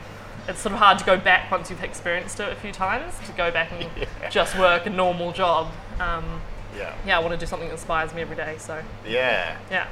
it's 0.47 0.59
sort 0.59 0.73
of 0.73 0.79
hard 0.79 0.99
to 0.99 1.05
go 1.05 1.17
back 1.17 1.49
once 1.49 1.69
you've 1.69 1.83
experienced 1.83 2.39
it 2.39 2.51
a 2.51 2.55
few 2.55 2.71
times 2.73 3.13
to 3.25 3.31
go 3.33 3.49
back 3.51 3.71
and 3.71 3.89
Yeah. 4.21 4.29
just 4.29 4.57
work 4.59 4.85
a 4.85 4.89
normal 4.89 5.31
job. 5.31 5.67
Um, 5.99 6.41
yeah. 6.77 6.93
yeah, 7.05 7.17
I 7.17 7.19
want 7.21 7.33
to 7.33 7.37
do 7.37 7.45
something 7.45 7.67
that 7.69 7.73
inspires 7.75 8.13
me 8.13 8.21
every 8.21 8.35
day. 8.35 8.55
So 8.57 8.81
Yeah. 9.07 9.57
yeah, 9.71 9.87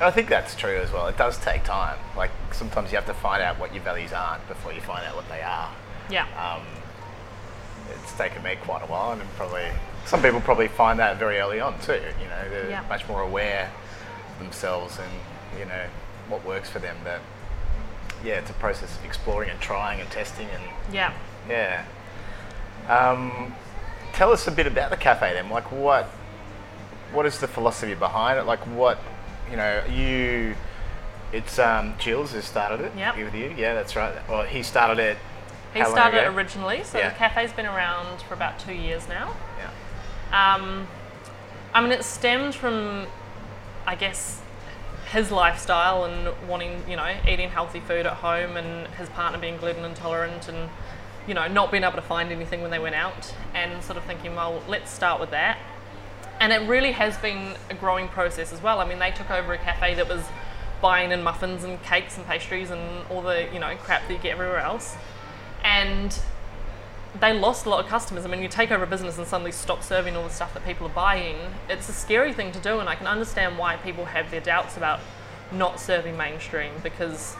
I 0.00 0.10
think 0.10 0.28
that's 0.28 0.54
true 0.54 0.76
as 0.76 0.90
well. 0.92 1.06
It 1.08 1.18
does 1.18 1.36
take 1.38 1.64
time. 1.64 1.98
Like 2.16 2.30
sometimes 2.52 2.90
you 2.90 2.96
have 2.96 3.06
to 3.06 3.14
find 3.14 3.42
out 3.42 3.58
what 3.58 3.74
your 3.74 3.82
values 3.82 4.12
aren't 4.12 4.46
before 4.48 4.72
you 4.72 4.80
find 4.80 5.04
out 5.06 5.14
what 5.16 5.28
they 5.28 5.42
are. 5.42 5.70
Yeah, 6.10 6.26
Um, 6.36 6.62
it's 7.94 8.12
taken 8.14 8.42
me 8.42 8.56
quite 8.62 8.82
a 8.82 8.86
while, 8.86 9.12
and 9.12 9.22
probably 9.36 9.66
some 10.06 10.22
people 10.22 10.40
probably 10.40 10.68
find 10.68 10.98
that 10.98 11.16
very 11.18 11.38
early 11.38 11.60
on 11.60 11.78
too. 11.80 11.92
You 12.20 12.28
know, 12.28 12.48
they're 12.50 12.70
Yeah. 12.70 12.82
much 12.88 13.06
more 13.08 13.20
aware 13.22 13.70
of 14.32 14.38
themselves 14.38 14.98
and 14.98 15.58
you 15.58 15.64
know 15.66 15.84
what 16.28 16.44
works 16.44 16.68
for 16.70 16.78
them. 16.78 16.96
But 17.04 17.20
yeah, 18.24 18.34
it's 18.34 18.50
a 18.50 18.54
process 18.54 18.96
of 18.96 19.04
exploring 19.04 19.50
and 19.50 19.60
trying 19.60 20.00
and 20.00 20.10
testing 20.10 20.48
and 20.54 20.62
yeah. 20.94 21.12
yeah. 21.48 21.84
Um, 22.88 23.54
tell 24.12 24.32
us 24.32 24.46
a 24.46 24.50
bit 24.50 24.66
about 24.66 24.90
the 24.90 24.96
cafe 24.96 25.32
then. 25.34 25.48
Like 25.50 25.70
what 25.70 26.06
what 27.12 27.26
is 27.26 27.38
the 27.40 27.48
philosophy 27.48 27.94
behind 27.94 28.38
it? 28.38 28.44
Like 28.46 28.60
what 28.60 28.98
you 29.50 29.56
know 29.56 29.82
you. 29.90 30.54
It's 31.32 31.60
um, 31.60 31.94
Jules 31.98 32.32
who 32.32 32.40
started 32.40 32.80
it 32.80 32.92
Yep. 32.96 33.16
with 33.18 33.34
you. 33.36 33.54
Yeah, 33.56 33.74
that's 33.74 33.94
right. 33.94 34.12
Well, 34.28 34.42
he 34.42 34.64
started 34.64 34.98
it. 34.98 35.16
He 35.72 35.80
how 35.80 35.90
started 35.90 36.26
originally, 36.26 36.82
so 36.84 36.98
Yeah. 36.98 37.10
the 37.10 37.14
cafe's 37.14 37.52
been 37.52 37.66
around 37.66 38.22
for 38.22 38.34
about 38.34 38.58
two 38.58 38.72
years 38.72 39.08
now. 39.08 39.34
Yeah. 39.58 40.54
Um, 40.54 40.88
I 41.72 41.80
mean, 41.80 41.92
it 41.92 42.04
stemmed 42.04 42.54
from, 42.54 43.06
I 43.86 43.94
guess, 43.94 44.40
his 45.12 45.30
lifestyle 45.30 46.04
and 46.04 46.28
wanting, 46.48 46.84
you 46.88 46.96
know, 46.96 47.14
eating 47.28 47.50
healthy 47.50 47.80
food 47.80 48.06
at 48.06 48.14
home 48.14 48.56
and 48.56 48.86
his 48.94 49.08
partner 49.10 49.38
being 49.38 49.56
gluten 49.56 49.84
intolerant 49.84 50.48
and, 50.48 50.70
you 51.26 51.34
know, 51.34 51.46
not 51.48 51.70
being 51.70 51.84
able 51.84 51.96
to 51.96 52.02
find 52.02 52.30
anything 52.32 52.62
when 52.62 52.70
they 52.70 52.78
went 52.78 52.94
out 52.94 53.32
and 53.54 53.82
sort 53.82 53.96
of 53.96 54.04
thinking, 54.04 54.34
well, 54.34 54.62
let's 54.68 54.90
start 54.90 55.20
with 55.20 55.30
that. 55.30 55.58
And 56.40 56.52
it 56.52 56.62
really 56.68 56.92
has 56.92 57.16
been 57.18 57.54
a 57.68 57.74
growing 57.74 58.08
process 58.08 58.52
as 58.52 58.62
well. 58.62 58.80
I 58.80 58.86
mean, 58.88 58.98
they 58.98 59.10
took 59.10 59.30
over 59.30 59.52
a 59.52 59.58
cafe 59.58 59.94
that 59.94 60.08
was 60.08 60.22
buying 60.80 61.12
in 61.12 61.22
muffins 61.22 61.62
and 61.64 61.82
cakes 61.82 62.16
and 62.16 62.26
pastries 62.26 62.70
and 62.70 63.04
all 63.10 63.20
the, 63.20 63.48
you 63.52 63.58
know, 63.58 63.76
crap 63.76 64.06
that 64.08 64.12
you 64.14 64.18
get 64.18 64.32
everywhere 64.32 64.58
else. 64.58 64.96
And 65.64 66.18
they 67.20 67.32
lost 67.32 67.66
a 67.66 67.70
lot 67.70 67.84
of 67.84 67.90
customers. 67.90 68.24
I 68.24 68.28
mean, 68.28 68.42
you 68.42 68.48
take 68.48 68.70
over 68.70 68.84
a 68.84 68.86
business 68.86 69.18
and 69.18 69.26
suddenly 69.26 69.52
stop 69.52 69.82
serving 69.82 70.16
all 70.16 70.24
the 70.24 70.30
stuff 70.30 70.54
that 70.54 70.64
people 70.64 70.86
are 70.86 70.90
buying. 70.94 71.36
It's 71.68 71.88
a 71.88 71.92
scary 71.92 72.32
thing 72.32 72.52
to 72.52 72.58
do, 72.60 72.78
and 72.78 72.88
I 72.88 72.94
can 72.94 73.06
understand 73.06 73.58
why 73.58 73.76
people 73.76 74.04
have 74.06 74.30
their 74.30 74.40
doubts 74.40 74.76
about 74.76 75.00
not 75.52 75.80
serving 75.80 76.16
mainstream 76.16 76.72
because 76.82 77.34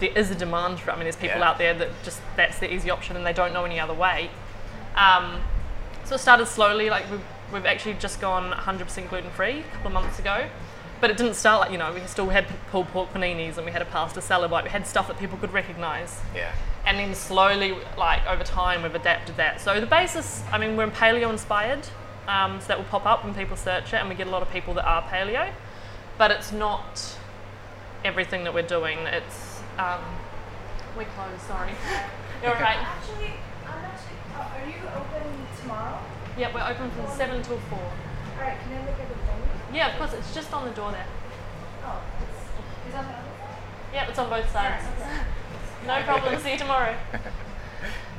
there 0.00 0.10
is 0.10 0.30
a 0.30 0.34
demand 0.34 0.80
for 0.80 0.90
it. 0.90 0.94
I 0.94 0.96
mean, 0.96 1.04
there's 1.04 1.16
people 1.16 1.38
Yeah. 1.38 1.48
out 1.48 1.58
there 1.58 1.72
that 1.74 1.88
just 2.02 2.20
that's 2.36 2.58
the 2.58 2.72
easy 2.72 2.90
option 2.90 3.16
and 3.16 3.24
they 3.24 3.32
don't 3.32 3.52
know 3.52 3.64
any 3.64 3.78
other 3.78 3.94
way. 3.94 4.30
Um, 4.96 5.40
so 6.04 6.16
it 6.16 6.18
started 6.18 6.46
slowly. 6.46 6.90
Like 6.90 7.08
we've, 7.10 7.24
we've 7.52 7.64
actually 7.66 7.94
just 7.94 8.20
gone 8.20 8.52
100% 8.52 9.08
gluten 9.08 9.30
free 9.30 9.60
a 9.60 9.62
couple 9.74 9.86
of 9.88 9.92
months 9.92 10.18
ago. 10.18 10.48
But 11.00 11.10
it 11.10 11.16
didn't 11.16 11.34
start 11.34 11.60
like, 11.60 11.70
you 11.72 11.78
know, 11.78 11.92
we 11.92 12.00
still 12.06 12.28
had 12.30 12.46
pulled 12.70 12.88
pork 12.88 13.12
paninis 13.12 13.56
and 13.56 13.66
we 13.66 13.72
had 13.72 13.82
a 13.82 13.86
pasta 13.86 14.20
salad. 14.20 14.50
Like 14.50 14.64
we 14.64 14.70
had 14.70 14.86
stuff 14.86 15.08
that 15.08 15.18
people 15.18 15.36
could 15.38 15.52
recognise 15.52 16.20
Yeah. 16.34 16.52
and 16.86 16.98
then 16.98 17.14
slowly, 17.14 17.76
like 17.98 18.26
over 18.26 18.42
time, 18.44 18.82
we've 18.82 18.94
adapted 18.94 19.36
that. 19.36 19.60
So 19.60 19.78
the 19.80 19.86
basis, 19.86 20.42
I 20.50 20.58
mean, 20.58 20.76
we're 20.76 20.88
paleo 20.88 21.30
inspired. 21.30 21.86
Um, 22.28 22.60
so 22.60 22.66
that 22.68 22.78
will 22.78 22.86
pop 22.86 23.06
up 23.06 23.24
when 23.24 23.34
people 23.34 23.56
search 23.56 23.92
it, 23.92 24.00
and 24.00 24.08
we 24.08 24.16
get 24.16 24.26
a 24.26 24.30
lot 24.30 24.42
of 24.42 24.50
people 24.50 24.74
that 24.74 24.84
are 24.84 25.00
paleo. 25.02 25.48
But 26.18 26.32
it's 26.32 26.50
not 26.50 27.16
everything 28.04 28.42
that 28.44 28.52
we're 28.52 28.66
doing. 28.66 28.98
It's 29.00 29.60
um, 29.78 30.00
we're 30.96 31.04
closed. 31.14 31.42
Sorry. 31.46 31.70
You're 32.42 32.52
all 32.56 32.60
right. 32.60 32.78
Actually, 32.78 33.34
I'm 33.64 33.84
actually. 33.84 34.18
Uh, 34.34 34.58
are 34.58 34.66
you 34.66 34.74
open 34.96 35.30
tomorrow? 35.60 35.98
Yeah, 36.36 36.52
we're 36.52 36.66
open 36.68 36.90
from 36.90 37.06
seven 37.16 37.42
till 37.44 37.58
four. 37.70 37.78
All 37.78 38.40
right. 38.42 38.58
Can 38.64 38.72
I 38.74 38.80
look 38.80 38.98
at 38.98 39.08
the 39.08 39.14
menu? 39.14 39.25
Yeah, 39.76 39.92
of 39.92 39.98
course. 39.98 40.12
It's 40.14 40.34
just 40.34 40.52
on 40.52 40.64
the 40.66 40.74
door 40.74 40.90
there. 40.90 41.06
Oh, 41.84 42.02
it's, 42.22 42.88
is 42.88 42.94
on 42.94 43.04
the 43.04 43.12
other 43.12 43.22
side? 43.22 43.92
Yeah, 43.92 44.08
it's 44.08 44.18
on 44.18 44.30
both 44.30 44.50
sides. 44.50 44.84
Alright, 44.86 45.26
No 45.86 46.02
problem. 46.02 46.40
See 46.40 46.52
you 46.52 46.58
tomorrow. 46.58 46.96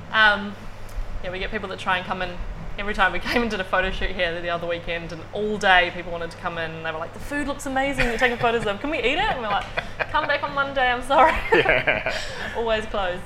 Um, 0.10 0.56
yeah, 1.22 1.32
we 1.32 1.40
get 1.40 1.52
people 1.52 1.68
that 1.68 1.80
try 1.80 1.98
and 1.98 2.06
come 2.06 2.22
in 2.22 2.30
every 2.80 2.94
time. 2.94 3.12
We 3.12 3.20
came 3.34 3.42
and 3.42 3.52
did 3.52 3.60
a 3.60 3.66
photo 3.66 3.92
shoot 3.92 4.12
here 4.12 4.40
the 4.42 4.50
other 4.50 4.66
weekend, 4.66 5.12
and 5.12 5.22
all 5.34 5.58
day 5.58 5.92
people 5.94 6.14
wanted 6.14 6.32
to 6.32 6.38
come 6.38 6.58
in. 6.58 6.72
And 6.72 6.86
they 6.86 6.92
were 6.92 6.98
like, 6.98 7.14
"The 7.14 7.20
food 7.20 7.46
looks 7.46 7.66
amazing. 7.66 8.06
You're 8.08 8.18
taking 8.18 8.38
photos 8.38 8.62
of. 8.62 8.66
Them. 8.66 8.78
Can 8.80 8.90
we 8.90 9.00
eat 9.00 9.18
it?" 9.18 9.20
And 9.20 9.42
we're 9.42 9.50
like, 9.50 9.66
"Come 10.12 10.28
back 10.28 10.44
on 10.44 10.54
Monday. 10.56 10.88
I'm 10.90 11.04
sorry. 11.04 11.34
Always 12.56 12.86
closed." 12.86 13.22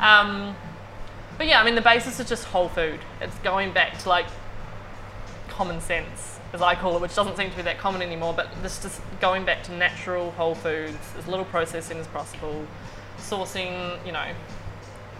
Um, 0.00 0.54
but 1.38 1.46
yeah, 1.46 1.60
I 1.60 1.64
mean, 1.64 1.74
the 1.74 1.80
basis 1.80 2.20
is 2.20 2.28
just 2.28 2.44
whole 2.44 2.68
food. 2.68 3.00
It's 3.20 3.38
going 3.38 3.72
back 3.72 3.98
to 4.00 4.08
like 4.08 4.26
common 5.48 5.80
sense, 5.80 6.37
as 6.52 6.62
I 6.62 6.74
call 6.74 6.96
it, 6.96 7.00
which 7.02 7.14
doesn't 7.14 7.36
seem 7.36 7.50
to 7.50 7.56
be 7.56 7.62
that 7.62 7.78
common 7.78 8.02
anymore. 8.02 8.32
But 8.34 8.48
this 8.62 8.82
just 8.82 9.00
going 9.20 9.44
back 9.44 9.62
to 9.64 9.72
natural 9.72 10.30
whole 10.32 10.54
foods, 10.54 10.96
as 11.18 11.26
little 11.26 11.44
processing 11.44 11.98
as 11.98 12.06
possible, 12.08 12.66
sourcing, 13.18 14.04
you 14.06 14.12
know, 14.12 14.26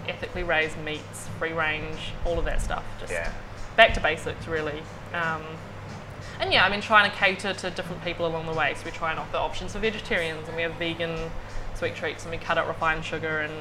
ethically 0.08 0.42
raised 0.42 0.78
meats, 0.78 1.28
free 1.38 1.52
range, 1.52 2.12
all 2.24 2.38
of 2.38 2.44
that 2.46 2.62
stuff. 2.62 2.84
Just 3.00 3.12
Yeah. 3.12 3.30
back 3.76 3.92
to 3.94 4.00
basics, 4.00 4.46
really. 4.46 4.82
Um, 5.12 5.42
and 6.40 6.52
yeah, 6.52 6.64
I 6.64 6.68
mean, 6.68 6.80
trying 6.80 7.10
to 7.10 7.16
cater 7.16 7.52
to 7.52 7.70
different 7.70 8.02
people 8.04 8.26
along 8.26 8.46
the 8.46 8.52
way. 8.52 8.74
So 8.74 8.84
we 8.84 8.90
try 8.90 9.10
and 9.10 9.18
offer 9.20 9.36
options 9.36 9.72
for 9.72 9.80
vegetarians, 9.80 10.46
and 10.48 10.56
we 10.56 10.62
have 10.62 10.72
vegan 10.74 11.30
sweet 11.74 11.94
treats, 11.94 12.22
and 12.24 12.30
we 12.30 12.38
cut 12.38 12.56
out 12.58 12.66
refined 12.68 13.04
sugar, 13.04 13.40
and 13.40 13.52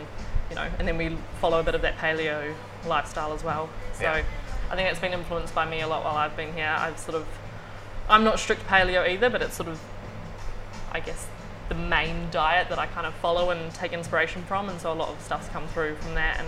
you 0.50 0.56
know, 0.56 0.68
and 0.80 0.88
then 0.88 0.98
we 0.98 1.18
follow 1.42 1.60
a 1.60 1.64
bit 1.64 1.76
of 1.76 1.82
that 1.82 1.98
paleo 1.98 2.54
lifestyle 2.86 3.34
as 3.34 3.44
well. 3.44 3.68
So 3.94 4.04
Yeah. 4.04 4.22
I 4.72 4.76
think 4.76 4.90
it's 4.90 5.00
been 5.00 5.12
influenced 5.12 5.54
by 5.54 5.66
me 5.66 5.82
a 5.82 5.88
lot 5.88 6.06
while 6.06 6.16
I've 6.16 6.38
been 6.38 6.54
here. 6.54 6.74
I've 6.78 6.98
sort 6.98 7.16
of, 7.16 7.26
I'm 8.10 8.24
not 8.24 8.40
strict 8.40 8.66
paleo 8.68 9.08
either, 9.08 9.30
but 9.30 9.42
it's 9.42 9.56
sort 9.56 9.70
of, 9.70 9.80
I 10.92 11.00
guess, 11.00 11.28
the 11.70 11.76
main 11.76 12.30
diet 12.32 12.70
that 12.70 12.80
I 12.80 12.86
kind 12.88 13.06
of 13.06 13.14
follow 13.16 13.50
and 13.50 13.74
take 13.74 13.92
inspiration 13.92 14.44
from, 14.44 14.70
and 14.70 14.80
so 14.80 14.92
a 14.92 14.96
lot 14.96 15.10
of 15.10 15.22
stuff's 15.22 15.50
come 15.50 15.68
through 15.68 15.96
from 15.98 16.16
that, 16.16 16.40
and 16.40 16.48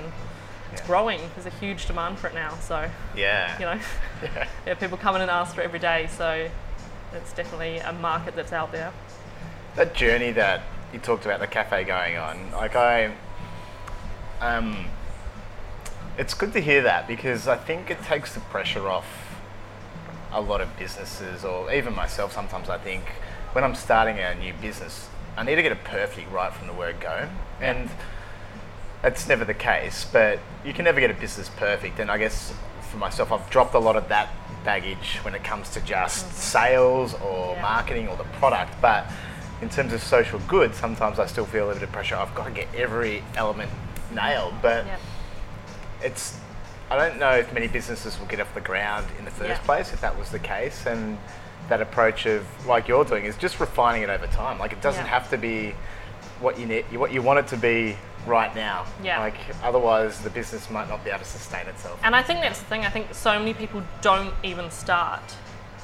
it's 0.72 0.82
Yeah. 0.82 0.88
growing. 0.88 1.20
There's 1.36 1.46
a 1.46 1.58
huge 1.58 1.86
demand 1.88 2.20
for 2.20 2.28
it 2.28 2.34
now, 2.34 2.56
so 2.62 2.90
Yeah. 3.16 3.54
you 3.60 3.66
know, 3.66 3.80
Yeah. 4.24 4.48
yeah, 4.66 4.74
people 4.76 4.98
come 4.98 5.16
in 5.18 5.22
and 5.22 5.30
ask 5.32 5.56
for 5.56 5.62
it 5.62 5.66
every 5.66 5.80
day, 5.80 6.08
so 6.16 6.48
it's 7.14 7.34
definitely 7.34 7.80
a 7.80 7.92
market 7.92 8.36
that's 8.36 8.54
out 8.54 8.72
there. 8.72 8.92
That 9.76 9.94
journey 9.94 10.32
that 10.32 10.62
you 10.94 11.00
talked 11.00 11.26
about 11.26 11.40
the 11.42 11.48
cafe 11.48 11.84
going 11.84 12.18
on, 12.18 12.52
like 12.52 12.76
I, 12.78 13.12
um, 14.40 14.86
it's 16.18 16.34
good 16.34 16.54
to 16.54 16.62
hear 16.62 16.82
that 16.84 17.08
because 17.08 17.48
I 17.48 17.58
think 17.58 17.90
it 17.92 18.02
takes 18.04 18.34
the 18.34 18.40
pressure 18.40 18.88
off 18.88 19.06
a 20.32 20.42
lot 20.42 20.62
of 20.62 20.78
businesses, 20.78 21.44
or 21.44 21.72
even 21.74 21.96
myself. 21.96 22.34
Sometimes 22.34 22.70
I 22.70 22.78
think 22.78 23.04
when 23.54 23.64
I'm 23.64 23.76
starting 23.76 24.20
a 24.20 24.36
new 24.36 24.54
business, 24.54 25.08
I 25.38 25.44
need 25.44 25.56
to 25.56 25.62
get 25.62 25.72
it 25.72 25.84
perfect 25.84 26.32
right 26.32 26.54
from 26.54 26.68
the 26.68 26.74
word 26.74 27.00
go, 27.00 27.28
and 27.62 27.90
that's 29.02 29.28
never 29.28 29.46
the 29.46 29.54
case. 29.54 30.06
But 30.12 30.40
you 30.66 30.74
can 30.74 30.86
never 30.86 31.00
get 31.00 31.10
a 31.12 31.14
business 31.14 31.50
perfect, 31.50 32.00
and 32.00 32.12
I 32.12 32.18
guess 32.18 32.54
for 32.92 32.98
myself, 32.98 33.32
I've 33.32 33.50
dropped 33.50 33.74
a 33.76 33.80
lot 33.80 33.96
of 33.96 34.10
that 34.10 34.30
baggage 34.64 35.20
when 35.22 35.36
it 35.36 35.44
comes 35.44 35.70
to 35.72 35.82
just 35.82 36.26
mm-hmm. 36.26 36.36
sales 36.36 37.14
or 37.16 37.54
Yeah. 37.56 37.62
marketing 37.62 38.08
or 38.08 38.18
the 38.18 38.24
product. 38.40 38.74
But 38.82 39.06
in 39.62 39.70
terms 39.70 39.94
of 39.94 40.02
social 40.02 40.40
good, 40.48 40.74
sometimes 40.76 41.20
I 41.20 41.26
still 41.26 41.46
feel 41.46 41.66
a 41.66 41.68
little 41.68 41.80
bit 41.80 41.90
of 41.90 41.94
pressure. 41.94 42.16
I've 42.16 42.34
got 42.36 42.46
to 42.46 42.52
get 42.52 42.68
every 42.76 43.24
element 43.36 43.72
nailed, 44.14 44.56
but 44.62 44.86
it's 46.02 46.40
I 46.92 46.96
don't 46.98 47.20
know 47.20 47.32
if 47.32 47.54
many 47.54 47.68
businesses 47.68 48.20
will 48.20 48.26
get 48.28 48.40
off 48.40 48.54
the 48.54 48.62
ground 48.62 49.06
in 49.20 49.26
the 49.26 49.32
first 49.32 49.50
Yeah. 49.50 49.66
place 49.66 49.94
if 49.94 50.02
that 50.02 50.18
was 50.18 50.30
the 50.30 50.40
case 50.40 50.86
and 50.86 51.18
that 51.70 51.82
approach 51.82 52.26
of 52.26 52.46
like 52.66 52.88
you're 52.88 53.06
doing 53.06 53.26
is 53.26 53.38
just 53.38 53.60
refining 53.60 54.02
it 54.02 54.10
over 54.10 54.26
time 54.28 54.58
like 54.58 54.72
it 54.74 54.82
doesn't 54.82 55.06
Yeah. 55.06 55.12
have 55.12 55.30
to 55.30 55.38
be 55.38 55.76
what 56.40 56.58
you 56.58 56.66
need 56.66 56.86
what 56.98 57.12
you 57.12 57.22
want 57.22 57.38
it 57.40 57.48
to 57.50 57.58
be 57.58 57.96
right 58.26 58.54
now 58.56 58.86
Yeah. 59.04 59.20
like 59.20 59.36
otherwise 59.64 60.20
the 60.22 60.32
business 60.32 60.70
might 60.72 60.90
not 60.90 61.04
be 61.04 61.12
able 61.12 61.20
to 61.20 61.26
sustain 61.26 61.68
itself 61.68 62.00
And 62.04 62.16
I 62.16 62.24
think 62.24 62.42
that's 62.42 62.60
the 62.60 62.66
thing. 62.66 62.86
I 62.86 62.90
think 62.90 63.14
so 63.14 63.38
many 63.38 63.54
people 63.54 63.84
don't 64.02 64.34
even 64.44 64.72
start. 64.72 65.22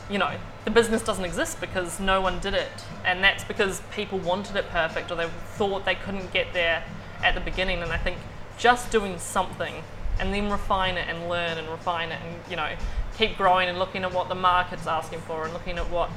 You 0.10 0.18
know, 0.20 0.32
the 0.66 0.72
business 0.72 1.02
doesn't 1.04 1.26
exist 1.26 1.60
because 1.60 2.00
no 2.00 2.22
one 2.22 2.40
did 2.40 2.54
it, 2.54 2.72
and 3.04 3.24
that's 3.24 3.44
because 3.44 3.82
people 3.92 4.20
wanted 4.20 4.56
it 4.56 4.70
perfect 4.70 5.12
or 5.12 5.16
they 5.16 5.28
thought 5.58 5.84
they 5.84 5.96
couldn't 5.96 6.32
get 6.32 6.54
there 6.54 6.84
at 7.24 7.34
the 7.34 7.42
beginning. 7.42 7.82
And 7.82 7.92
I 7.92 7.98
think 7.98 8.18
just 8.58 8.92
doing 8.92 9.18
something 9.18 9.82
and 10.20 10.34
then 10.34 10.50
refine 10.50 10.98
it 10.98 11.08
and 11.10 11.30
learn 11.30 11.58
and 11.58 11.68
refine 11.70 12.12
it 12.12 12.20
and 12.26 12.40
you 12.50 12.56
know 12.56 12.70
keep 13.18 13.38
growing 13.38 13.70
and 13.70 13.80
looking 13.80 14.04
at 14.04 14.14
what 14.14 14.30
the 14.30 14.36
market's 14.36 14.88
asking 14.88 15.20
for 15.22 15.46
and 15.46 15.54
looking 15.54 15.78
at 15.78 15.90
what 15.90 16.10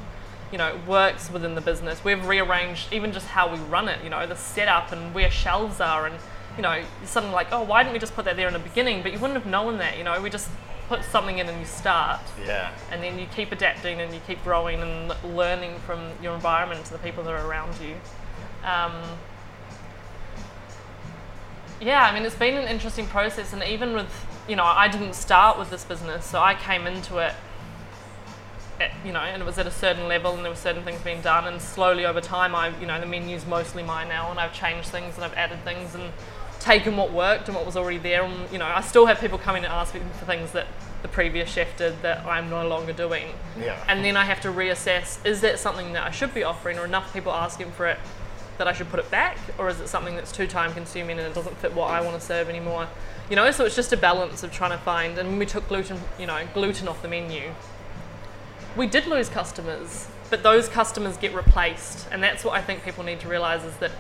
you 0.51 0.59
know 0.59 0.79
works 0.87 1.31
within 1.31 1.55
the 1.55 1.61
business. 1.61 2.05
We've 2.05 2.25
rearranged 2.27 2.93
even 2.93 3.13
just 3.13 3.27
how 3.27 3.53
we 3.53 3.59
run 3.61 3.89
it. 3.89 4.03
You 4.03 4.11
know, 4.11 4.27
the 4.27 4.37
setup 4.37 4.93
and 4.93 5.15
where 5.15 5.31
shelves 5.31 5.81
are 5.81 6.07
and 6.07 6.17
you 6.59 6.63
know, 6.63 6.83
suddenly 7.05 7.35
like, 7.35 7.47
oh, 7.53 7.63
why 7.63 7.85
didn't 7.85 7.93
we 7.93 8.01
just 8.01 8.15
put 8.17 8.25
that 8.25 8.37
there 8.37 8.49
in 8.49 8.53
the 8.53 8.59
beginning? 8.59 9.01
But 9.01 9.13
you 9.13 9.21
wouldn't 9.21 9.39
have 9.39 9.47
known 9.47 9.79
that, 9.79 9.97
you 9.97 10.03
know, 10.03 10.21
we 10.21 10.29
just 10.29 10.51
put 10.89 11.05
something 11.05 11.39
in 11.39 11.49
and 11.49 11.59
you 11.61 11.65
start. 11.65 12.21
yeah 12.45 12.73
And 12.91 13.01
then 13.01 13.19
you 13.19 13.27
keep 13.27 13.53
adapting 13.53 14.01
and 14.01 14.13
you 14.13 14.21
keep 14.27 14.43
growing 14.43 14.81
and 14.81 15.15
learning 15.37 15.79
from 15.87 16.01
your 16.21 16.35
environment 16.35 16.85
to 16.87 16.93
the 16.93 16.99
people 16.99 17.23
that 17.25 17.33
are 17.33 17.47
around 17.47 17.75
you. 17.81 17.95
Um, 18.65 18.93
yeah, 21.81 22.03
I 22.03 22.13
mean, 22.15 22.25
it's 22.25 22.35
been 22.35 22.57
an 22.57 22.69
interesting 22.69 23.07
process. 23.07 23.53
And 23.53 23.63
even 23.63 23.95
with, 23.95 24.27
you 24.49 24.57
know, 24.57 24.65
I 24.65 24.89
didn't 24.89 25.15
start 25.15 25.59
with 25.59 25.71
this 25.71 25.85
business, 25.85 26.25
so 26.25 26.41
I 26.41 26.55
came 26.55 26.87
into 26.87 27.19
it 27.19 27.35
at, 28.81 28.93
you 29.05 29.13
know, 29.13 29.21
and 29.21 29.43
it 29.43 29.45
was 29.47 29.59
at 29.59 29.67
a 29.67 29.71
certain 29.71 30.09
level, 30.09 30.35
and 30.35 30.45
there 30.45 30.51
were 30.51 30.57
certain 30.57 30.83
things 30.85 31.01
being 31.03 31.21
done, 31.21 31.47
and 31.47 31.61
slowly 31.61 32.07
over 32.07 32.21
time, 32.21 32.55
I, 32.55 32.77
you 32.81 32.87
know, 32.87 32.99
the 33.01 33.07
menu's 33.07 33.47
mostly 33.47 33.83
mine 33.83 34.09
now, 34.09 34.31
and 34.31 34.39
I've 34.39 34.53
changed 34.53 34.89
things 34.89 35.17
and 35.17 35.25
I've 35.25 35.35
added 35.35 35.63
things 35.65 35.95
and 35.95 36.13
taken 36.61 36.97
what 36.97 37.13
worked 37.13 37.49
and 37.49 37.57
what 37.57 37.67
was 37.67 37.77
already 37.77 37.99
there, 37.99 38.23
and 38.23 38.51
you 38.53 38.59
know, 38.59 38.67
I 38.67 38.81
still 38.81 39.07
have 39.07 39.21
people 39.21 39.39
coming 39.39 39.65
and 39.65 39.73
asking 39.73 40.09
for 40.19 40.27
things 40.27 40.53
that 40.53 40.67
the 41.03 41.09
previous 41.09 41.49
chef 41.49 41.77
did 41.77 42.03
that 42.03 42.27
I'm 42.27 42.51
no 42.51 42.67
longer 42.67 42.93
doing, 42.93 43.27
Yeah. 43.61 43.77
and 43.89 44.05
then 44.05 44.17
I 44.17 44.25
have 44.25 44.41
to 44.43 44.49
reassess: 44.49 45.25
is 45.25 45.41
that 45.43 45.59
something 45.59 45.93
that 45.93 46.05
I 46.05 46.11
should 46.11 46.35
be 46.35 46.43
offering, 46.43 46.79
or 46.79 46.85
enough 46.85 47.13
people 47.13 47.33
asking 47.33 47.73
for 47.73 47.87
it 47.87 47.99
that 48.59 48.69
I 48.69 48.73
should 48.73 48.89
put 48.91 49.01
it 49.01 49.11
back, 49.11 49.39
or 49.57 49.69
is 49.69 49.81
it 49.81 49.89
something 49.89 50.15
that's 50.15 50.33
too 50.33 50.47
time 50.47 50.75
consuming 50.75 51.19
and 51.19 51.27
it 51.27 51.35
doesn't 51.35 51.57
fit 51.59 51.75
what 51.75 51.91
I 51.91 52.01
want 52.01 52.19
to 52.19 52.25
serve 52.25 52.49
anymore? 52.49 52.89
You 53.31 53.37
know, 53.37 53.51
so 53.51 53.65
it's 53.65 53.77
just 53.77 53.93
a 53.93 53.97
balance 53.97 54.43
of 54.43 54.53
trying 54.53 54.73
to 54.73 54.79
find. 54.79 55.17
And 55.19 55.29
when 55.29 55.39
we 55.39 55.47
took 55.47 55.69
gluten, 55.69 55.99
you 56.19 56.27
know, 56.27 56.43
gluten 56.55 56.89
off 56.89 57.01
the 57.03 57.09
menu, 57.09 57.53
we 58.77 58.87
did 58.87 59.07
lose 59.07 59.29
customers, 59.29 60.09
but 60.31 60.43
those 60.43 60.69
customers 60.69 61.17
get 61.17 61.35
replaced. 61.35 62.09
And 62.11 62.23
that's 62.23 62.45
what 62.45 62.55
I 62.55 62.63
think 62.63 62.85
people 62.85 63.05
need 63.05 63.21
to 63.21 63.29
realize 63.29 63.65
is 63.65 63.77
that 63.77 63.91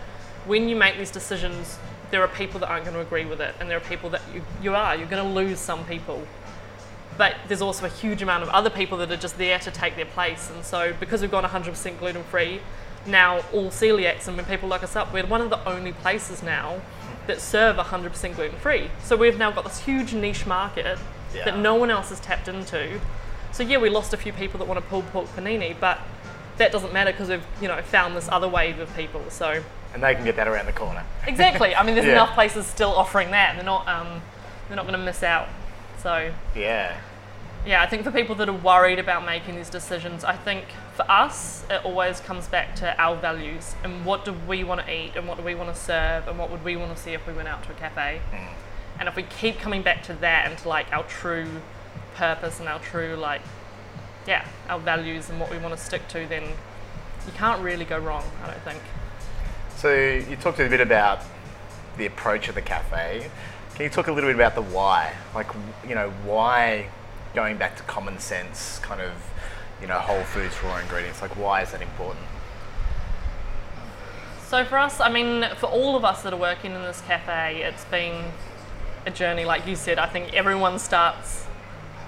when 0.46 0.68
you 0.68 0.76
make 0.76 0.98
these 0.98 1.10
decisions, 1.10 1.78
there 2.10 2.22
are 2.22 2.28
people 2.28 2.60
that 2.60 2.70
aren't 2.70 2.84
going 2.84 2.94
to 2.94 3.02
agree 3.02 3.26
with 3.26 3.40
it, 3.40 3.54
and 3.60 3.68
there 3.68 3.76
are 3.76 3.82
people 3.82 4.10
that 4.10 4.22
you, 4.32 4.42
you 4.62 4.74
are. 4.74 4.96
You're 4.96 5.08
going 5.08 5.22
to 5.22 5.34
lose 5.34 5.58
some 5.58 5.84
people. 5.84 6.26
But 7.16 7.34
there's 7.48 7.60
also 7.60 7.86
a 7.86 7.90
huge 7.90 8.22
amount 8.22 8.44
of 8.44 8.48
other 8.50 8.70
people 8.70 8.96
that 8.98 9.10
are 9.10 9.16
just 9.16 9.36
there 9.38 9.58
to 9.58 9.70
take 9.70 9.96
their 9.96 10.06
place. 10.06 10.50
And 10.54 10.64
so, 10.64 10.94
because 10.98 11.20
we've 11.20 11.30
gone 11.30 11.44
100% 11.44 11.98
gluten 11.98 12.22
free, 12.24 12.60
now 13.08 13.38
all 13.52 13.70
celiacs, 13.70 14.28
and 14.28 14.36
when 14.36 14.46
people 14.46 14.68
look 14.68 14.82
us 14.82 14.94
up, 14.94 15.12
we're 15.12 15.26
one 15.26 15.40
of 15.40 15.50
the 15.50 15.68
only 15.68 15.92
places 15.92 16.42
now 16.42 16.80
that 17.26 17.40
serve 17.40 17.76
100% 17.76 18.36
gluten 18.36 18.56
free. 18.58 18.90
So, 19.02 19.16
we've 19.16 19.36
now 19.38 19.50
got 19.50 19.64
this 19.64 19.80
huge 19.80 20.14
niche 20.14 20.46
market 20.46 20.98
Yeah. 21.34 21.44
that 21.44 21.58
no 21.58 21.74
one 21.74 21.90
else 21.90 22.08
has 22.10 22.20
tapped 22.20 22.48
into. 22.48 23.00
So 23.52 23.62
yeah, 23.62 23.78
we 23.78 23.88
lost 23.90 24.12
a 24.14 24.16
few 24.16 24.32
people 24.32 24.58
that 24.58 24.66
want 24.66 24.78
a 24.78 24.82
pulled 24.82 25.06
pork 25.08 25.26
panini, 25.34 25.74
but 25.78 25.98
that 26.58 26.70
doesn't 26.72 26.92
matter 26.92 27.12
because 27.12 27.28
we've 27.28 27.44
you 27.60 27.68
know 27.68 27.80
found 27.82 28.14
this 28.16 28.28
other 28.30 28.46
wave 28.48 28.78
of 28.78 28.94
people. 28.96 29.22
So 29.30 29.62
and 29.94 30.02
they 30.02 30.14
can 30.14 30.24
get 30.24 30.36
that 30.36 30.46
around 30.48 30.66
the 30.66 30.72
corner 30.72 31.02
exactly, 31.26 31.74
I 31.74 31.82
mean, 31.82 31.94
there's 31.94 32.06
Yeah. 32.06 32.12
enough 32.12 32.34
places 32.34 32.66
still 32.66 32.94
offering 32.94 33.30
that. 33.32 33.50
And 33.50 33.58
they're 33.58 33.64
not 33.64 33.88
um, 33.88 34.22
they're 34.68 34.76
not 34.76 34.86
going 34.86 34.98
to 34.98 35.04
miss 35.04 35.22
out. 35.22 35.48
So 36.02 36.30
yeah 36.54 36.96
yeah, 37.66 37.82
I 37.82 37.86
think 37.86 38.04
for 38.04 38.10
people 38.10 38.34
that 38.36 38.48
are 38.48 38.54
worried 38.54 38.98
about 38.98 39.26
making 39.26 39.56
these 39.56 39.68
decisions, 39.68 40.24
I 40.24 40.36
think 40.36 40.64
for 40.94 41.10
us 41.10 41.64
it 41.70 41.84
always 41.84 42.20
comes 42.20 42.48
back 42.48 42.74
to 42.76 42.98
our 43.00 43.16
values 43.16 43.74
and 43.84 44.04
what 44.04 44.24
do 44.24 44.34
we 44.46 44.64
want 44.64 44.80
to 44.80 44.92
eat 44.92 45.12
and 45.16 45.28
what 45.28 45.36
do 45.36 45.44
we 45.44 45.54
want 45.54 45.74
to 45.74 45.80
serve 45.80 46.28
and 46.28 46.38
what 46.38 46.50
would 46.50 46.64
we 46.64 46.76
want 46.76 46.96
to 46.96 47.02
see 47.02 47.12
if 47.12 47.26
we 47.26 47.32
went 47.32 47.48
out 47.48 47.62
to 47.64 47.72
a 47.72 47.74
cafe. 47.74 48.20
Mm. 48.32 48.48
And 49.00 49.08
if 49.08 49.16
we 49.16 49.22
keep 49.24 49.58
coming 49.58 49.82
back 49.82 50.02
to 50.04 50.14
that 50.14 50.48
and 50.48 50.58
to 50.58 50.68
like 50.68 50.92
our 50.92 51.04
true 51.04 51.48
purpose 52.14 52.58
and 52.58 52.68
our 52.68 52.80
true 52.80 53.16
like 53.16 53.42
yeah, 54.26 54.44
our 54.68 54.78
values 54.78 55.30
and 55.30 55.40
what 55.40 55.50
we 55.50 55.58
want 55.58 55.76
to 55.76 55.82
stick 55.82 56.06
to, 56.08 56.26
then 56.26 56.44
you 56.44 57.32
can't 57.34 57.62
really 57.62 57.84
go 57.84 57.98
wrong, 57.98 58.24
I 58.44 58.48
don't 58.48 58.62
think. 58.62 58.82
So 59.76 59.94
you 59.94 60.36
talked 60.36 60.60
a 60.60 60.68
bit 60.68 60.80
about 60.80 61.22
the 61.96 62.06
approach 62.06 62.48
of 62.48 62.54
the 62.54 62.62
cafe. 62.62 63.30
Can 63.74 63.84
you 63.84 63.90
talk 63.90 64.08
a 64.08 64.12
little 64.12 64.28
bit 64.28 64.36
about 64.36 64.54
the 64.54 64.62
why? 64.62 65.14
Like, 65.34 65.46
you 65.86 65.94
know, 65.94 66.10
why 66.24 66.88
going 67.34 67.56
back 67.56 67.76
to 67.76 67.82
common 67.84 68.18
sense, 68.18 68.78
kind 68.80 69.00
of, 69.00 69.12
you 69.80 69.86
know, 69.86 69.98
whole 69.98 70.22
foods, 70.22 70.54
raw 70.62 70.78
ingredients? 70.78 71.22
Like, 71.22 71.36
why 71.36 71.62
is 71.62 71.72
that 71.72 71.82
important? 71.82 72.24
So 74.46 74.64
for 74.64 74.78
us, 74.78 74.98
I 75.00 75.10
mean, 75.10 75.46
for 75.56 75.66
all 75.66 75.94
of 75.94 76.04
us 76.04 76.22
that 76.22 76.32
are 76.32 76.38
working 76.38 76.72
in 76.72 76.82
this 76.82 77.02
cafe, 77.02 77.62
it's 77.62 77.84
been 77.84 78.32
a 79.04 79.10
journey. 79.10 79.44
Like 79.44 79.66
you 79.66 79.76
said, 79.76 79.98
I 79.98 80.06
think 80.06 80.32
everyone 80.32 80.78
starts 80.78 81.46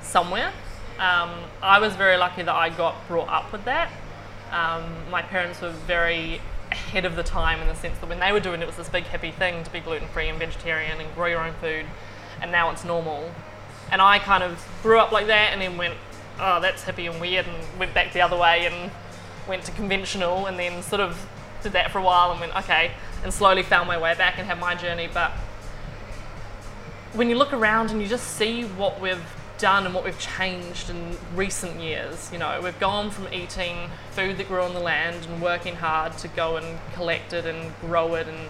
somewhere. 0.03 0.53
Um, 0.99 1.31
I 1.63 1.79
was 1.81 1.97
very 1.97 2.17
lucky 2.17 2.43
that 2.43 2.55
I 2.55 2.71
got 2.71 2.97
brought 3.09 3.29
up 3.29 3.53
with 3.53 3.65
that. 3.65 3.91
Um, 4.51 4.85
my 5.11 5.23
parents 5.23 5.61
were 5.61 5.71
very 5.71 6.41
ahead 6.71 7.05
of 7.05 7.17
the 7.17 7.23
time 7.23 7.61
in 7.61 7.69
the 7.69 7.75
sense 7.75 7.99
that 7.99 8.09
when 8.09 8.21
they 8.21 8.33
were 8.33 8.41
doing 8.41 8.61
it, 8.61 8.65
it 8.65 8.67
was 8.67 8.77
this 8.77 8.89
big 8.89 9.05
happy 9.05 9.31
thing 9.31 9.65
to 9.65 9.71
be 9.71 9.81
gluten 9.81 10.09
free 10.09 10.29
and 10.29 10.39
vegetarian 10.39 11.01
and 11.01 11.15
grow 11.15 11.27
your 11.27 11.41
own 11.41 11.55
food, 11.61 11.87
and 12.41 12.51
now 12.51 12.71
it's 12.71 12.85
normal. 12.85 13.31
And 13.91 14.01
I 14.01 14.19
kind 14.19 14.43
of 14.43 14.65
grew 14.83 14.99
up 14.99 15.13
like 15.13 15.27
that 15.27 15.53
and 15.53 15.61
then 15.61 15.77
went, 15.77 15.95
oh, 16.39 16.61
that's 16.61 16.85
hippie 16.85 17.11
and 17.11 17.21
weird, 17.21 17.47
and 17.47 17.79
went 17.79 17.93
back 17.93 18.13
the 18.13 18.21
other 18.21 18.37
way 18.37 18.67
and 18.67 18.91
went 19.49 19.65
to 19.65 19.73
conventional, 19.73 20.47
and 20.47 20.59
then 20.59 20.83
sort 20.83 21.01
of 21.01 21.27
did 21.63 21.73
that 21.73 21.91
for 21.91 21.99
a 21.99 22.03
while 22.03 22.31
and 22.31 22.41
went, 22.41 22.57
okay, 22.57 22.93
and 23.23 23.33
slowly 23.33 23.63
found 23.63 23.87
my 23.89 23.99
way 23.99 24.15
back 24.15 24.39
and 24.39 24.47
had 24.47 24.59
my 24.59 24.75
journey. 24.75 25.09
But 25.13 25.33
when 27.13 27.29
you 27.29 27.37
look 27.37 27.53
around 27.53 27.91
and 27.91 28.01
you 28.01 28.07
just 28.07 28.37
see 28.37 28.63
what 28.63 29.01
we've 29.01 29.23
done 29.59 29.85
and 29.85 29.95
what 29.95 30.05
we've 30.05 30.19
changed 30.19 30.89
in 30.89 31.17
recent 31.35 31.81
years, 31.81 32.31
you 32.33 32.39
know, 32.39 32.61
we've 32.63 32.79
gone 32.81 33.11
from 33.11 33.27
eating 33.33 33.91
food 34.13 34.39
that 34.39 34.49
grew 34.49 34.63
on 34.63 34.73
the 34.73 34.81
land 34.81 35.27
and 35.27 35.43
working 35.43 35.75
hard 35.77 36.17
to 36.19 36.29
go 36.29 36.57
and 36.57 36.79
collect 36.95 37.33
it 37.33 37.45
and 37.45 37.73
grow 37.81 38.15
it 38.15 38.27
and 38.29 38.49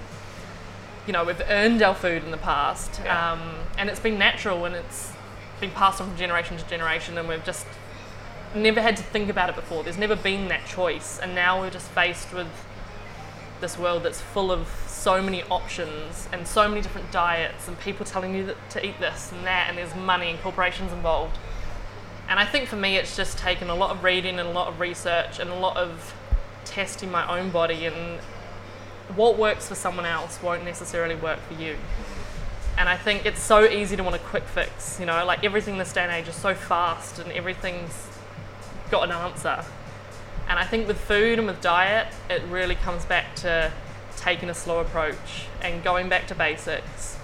you 1.06 1.12
know, 1.14 1.24
we've 1.24 1.40
earned 1.48 1.82
our 1.82 1.94
food 1.94 2.22
in 2.22 2.30
the 2.30 2.36
past, 2.36 3.00
Yeah. 3.02 3.32
um, 3.32 3.40
and 3.78 3.88
it's 3.88 3.98
been 3.98 4.18
natural 4.18 4.64
and 4.66 4.76
it's 4.76 5.10
been 5.60 5.70
passed 5.70 6.00
on 6.00 6.08
from 6.08 6.16
generation 6.16 6.56
to 6.56 6.66
generation, 6.66 7.18
and 7.18 7.28
we've 7.28 7.44
just 7.44 7.66
never 8.54 8.80
had 8.80 8.96
to 8.96 9.02
think 9.02 9.30
about 9.30 9.48
it 9.48 9.56
before. 9.56 9.82
There's 9.82 9.98
never 9.98 10.16
been 10.16 10.48
that 10.48 10.66
choice, 10.66 11.18
and 11.18 11.34
now 11.34 11.60
we're 11.60 11.70
just 11.70 11.88
faced 11.90 12.32
with 12.32 12.48
this 13.60 13.78
world 13.78 14.02
that's 14.02 14.20
full 14.20 14.50
of 14.50 14.68
so 14.86 15.22
many 15.22 15.42
options 15.44 16.28
and 16.32 16.46
so 16.46 16.68
many 16.68 16.80
different 16.80 17.10
diets 17.12 17.68
and 17.68 17.78
people 17.80 18.04
telling 18.04 18.34
you 18.34 18.54
to 18.70 18.84
eat 18.86 18.98
this 18.98 19.32
and 19.32 19.46
that 19.46 19.68
and 19.68 19.78
there's 19.78 19.94
money 19.94 20.30
and 20.30 20.40
corporations 20.40 20.92
involved. 20.92 21.36
And 22.28 22.38
I 22.38 22.44
think 22.44 22.68
for 22.68 22.76
me 22.76 22.96
it's 22.96 23.16
just 23.16 23.38
taken 23.38 23.70
a 23.70 23.74
lot 23.74 23.90
of 23.90 24.04
reading 24.04 24.38
and 24.38 24.48
a 24.48 24.52
lot 24.52 24.68
of 24.68 24.80
research 24.80 25.38
and 25.38 25.50
a 25.50 25.54
lot 25.54 25.76
of 25.76 26.14
testing 26.64 27.10
my 27.10 27.26
own 27.38 27.50
body 27.50 27.86
and 27.86 28.20
what 29.16 29.38
works 29.38 29.68
for 29.68 29.74
someone 29.74 30.06
else 30.06 30.40
won't 30.42 30.64
necessarily 30.64 31.16
work 31.16 31.40
for 31.40 31.54
you. 31.54 31.76
And 32.80 32.88
I 32.88 32.96
think 32.96 33.26
it's 33.26 33.42
so 33.42 33.68
easy 33.68 33.94
to 33.94 34.02
want 34.02 34.16
a 34.16 34.20
quick 34.20 34.44
fix, 34.44 34.98
you 34.98 35.04
know, 35.04 35.22
like 35.26 35.44
everything 35.44 35.76
this 35.76 35.92
day 35.92 36.00
and 36.00 36.10
age 36.10 36.28
is 36.28 36.34
so 36.34 36.54
fast 36.54 37.18
and 37.18 37.30
everything's 37.32 38.08
got 38.90 39.04
an 39.04 39.10
answer. 39.10 39.62
And 40.48 40.58
I 40.58 40.64
think 40.64 40.88
with 40.88 40.98
food 40.98 41.38
and 41.38 41.46
with 41.46 41.60
diet, 41.60 42.06
it 42.30 42.40
really 42.44 42.76
comes 42.76 43.04
back 43.04 43.36
to 43.36 43.70
taking 44.16 44.48
a 44.48 44.54
slow 44.54 44.80
approach 44.80 45.44
and 45.60 45.84
going 45.84 46.08
back 46.08 46.26
to 46.28 46.34
basics. 46.34 47.18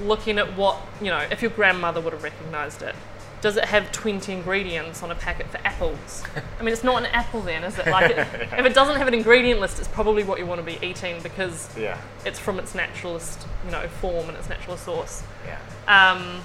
Looking 0.00 0.38
at 0.38 0.56
what, 0.56 0.78
you 1.02 1.08
know, 1.08 1.26
if 1.30 1.42
your 1.42 1.50
grandmother 1.50 2.00
would 2.00 2.14
have 2.14 2.22
recognized 2.22 2.80
it. 2.80 2.94
Does 3.40 3.56
it 3.56 3.66
have 3.66 3.92
20 3.92 4.32
ingredients 4.32 5.02
on 5.02 5.12
a 5.12 5.14
packet 5.14 5.46
for 5.46 5.58
apples? 5.58 6.24
I 6.58 6.62
mean, 6.64 6.72
it's 6.72 6.82
not 6.82 7.00
an 7.02 7.06
apple 7.12 7.40
then, 7.40 7.62
is 7.62 7.78
it? 7.78 7.86
Like, 7.86 8.10
it, 8.10 8.18
if 8.58 8.66
it 8.66 8.74
doesn't 8.74 8.96
have 8.96 9.06
an 9.06 9.14
ingredient 9.14 9.60
list, 9.60 9.78
it's 9.78 9.86
probably 9.86 10.24
what 10.24 10.40
you 10.40 10.46
want 10.46 10.58
to 10.60 10.64
be 10.64 10.84
eating 10.84 11.22
because 11.22 11.68
Yeah. 11.78 11.98
it's 12.24 12.38
from 12.38 12.58
its 12.58 12.74
naturalist, 12.74 13.46
you 13.64 13.70
know, 13.70 13.86
form 14.00 14.28
and 14.28 14.36
its 14.36 14.48
natural 14.48 14.76
source. 14.76 15.22
Yeah. 15.46 15.58
Um, 15.86 16.40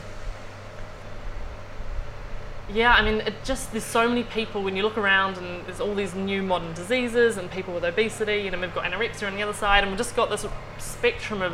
yeah, 2.72 2.94
I 2.94 3.02
mean, 3.02 3.22
it 3.22 3.34
just 3.44 3.72
there's 3.72 3.84
so 3.84 4.08
many 4.08 4.24
people 4.24 4.64
when 4.64 4.76
you 4.76 4.84
look 4.84 4.98
around 4.98 5.38
and 5.38 5.66
there's 5.66 5.82
all 5.82 5.94
these 5.96 6.14
new 6.16 6.42
modern 6.42 6.74
diseases 6.74 7.38
and 7.38 7.50
people 7.52 7.74
with 7.74 7.84
obesity, 7.84 8.48
and 8.48 8.62
we've 8.62 8.74
got 8.74 8.86
anorexia 8.86 9.28
on 9.28 9.36
the 9.36 9.42
other 9.44 9.54
side, 9.54 9.80
and 9.84 9.92
we've 9.92 9.98
just 9.98 10.16
got 10.16 10.30
this 10.30 10.46
spectrum 10.78 11.42
of 11.42 11.54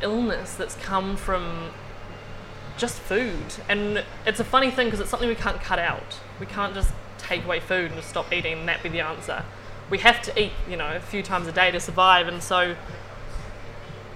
illness 0.00 0.54
that's 0.54 0.74
come 0.76 1.16
from 1.16 1.70
just 2.76 2.98
food. 2.98 3.54
And 3.68 4.04
it's 4.26 4.40
a 4.40 4.44
funny 4.44 4.70
thing 4.70 4.86
because 4.86 5.00
it's 5.00 5.10
something 5.10 5.28
we 5.28 5.34
can't 5.34 5.60
cut 5.60 5.78
out. 5.78 6.18
We 6.40 6.46
can't 6.46 6.74
just 6.74 6.92
take 7.18 7.44
away 7.44 7.60
food 7.60 7.86
and 7.86 7.94
just 7.94 8.08
stop 8.08 8.32
eating 8.32 8.58
and 8.58 8.68
that 8.68 8.82
be 8.82 8.88
the 8.88 9.00
answer. 9.00 9.44
We 9.90 9.98
have 9.98 10.22
to 10.22 10.40
eat, 10.40 10.52
you 10.68 10.76
know, 10.76 10.96
a 10.96 11.00
few 11.00 11.22
times 11.22 11.46
a 11.46 11.52
day 11.52 11.70
to 11.70 11.78
survive, 11.78 12.26
and 12.26 12.42
so 12.42 12.76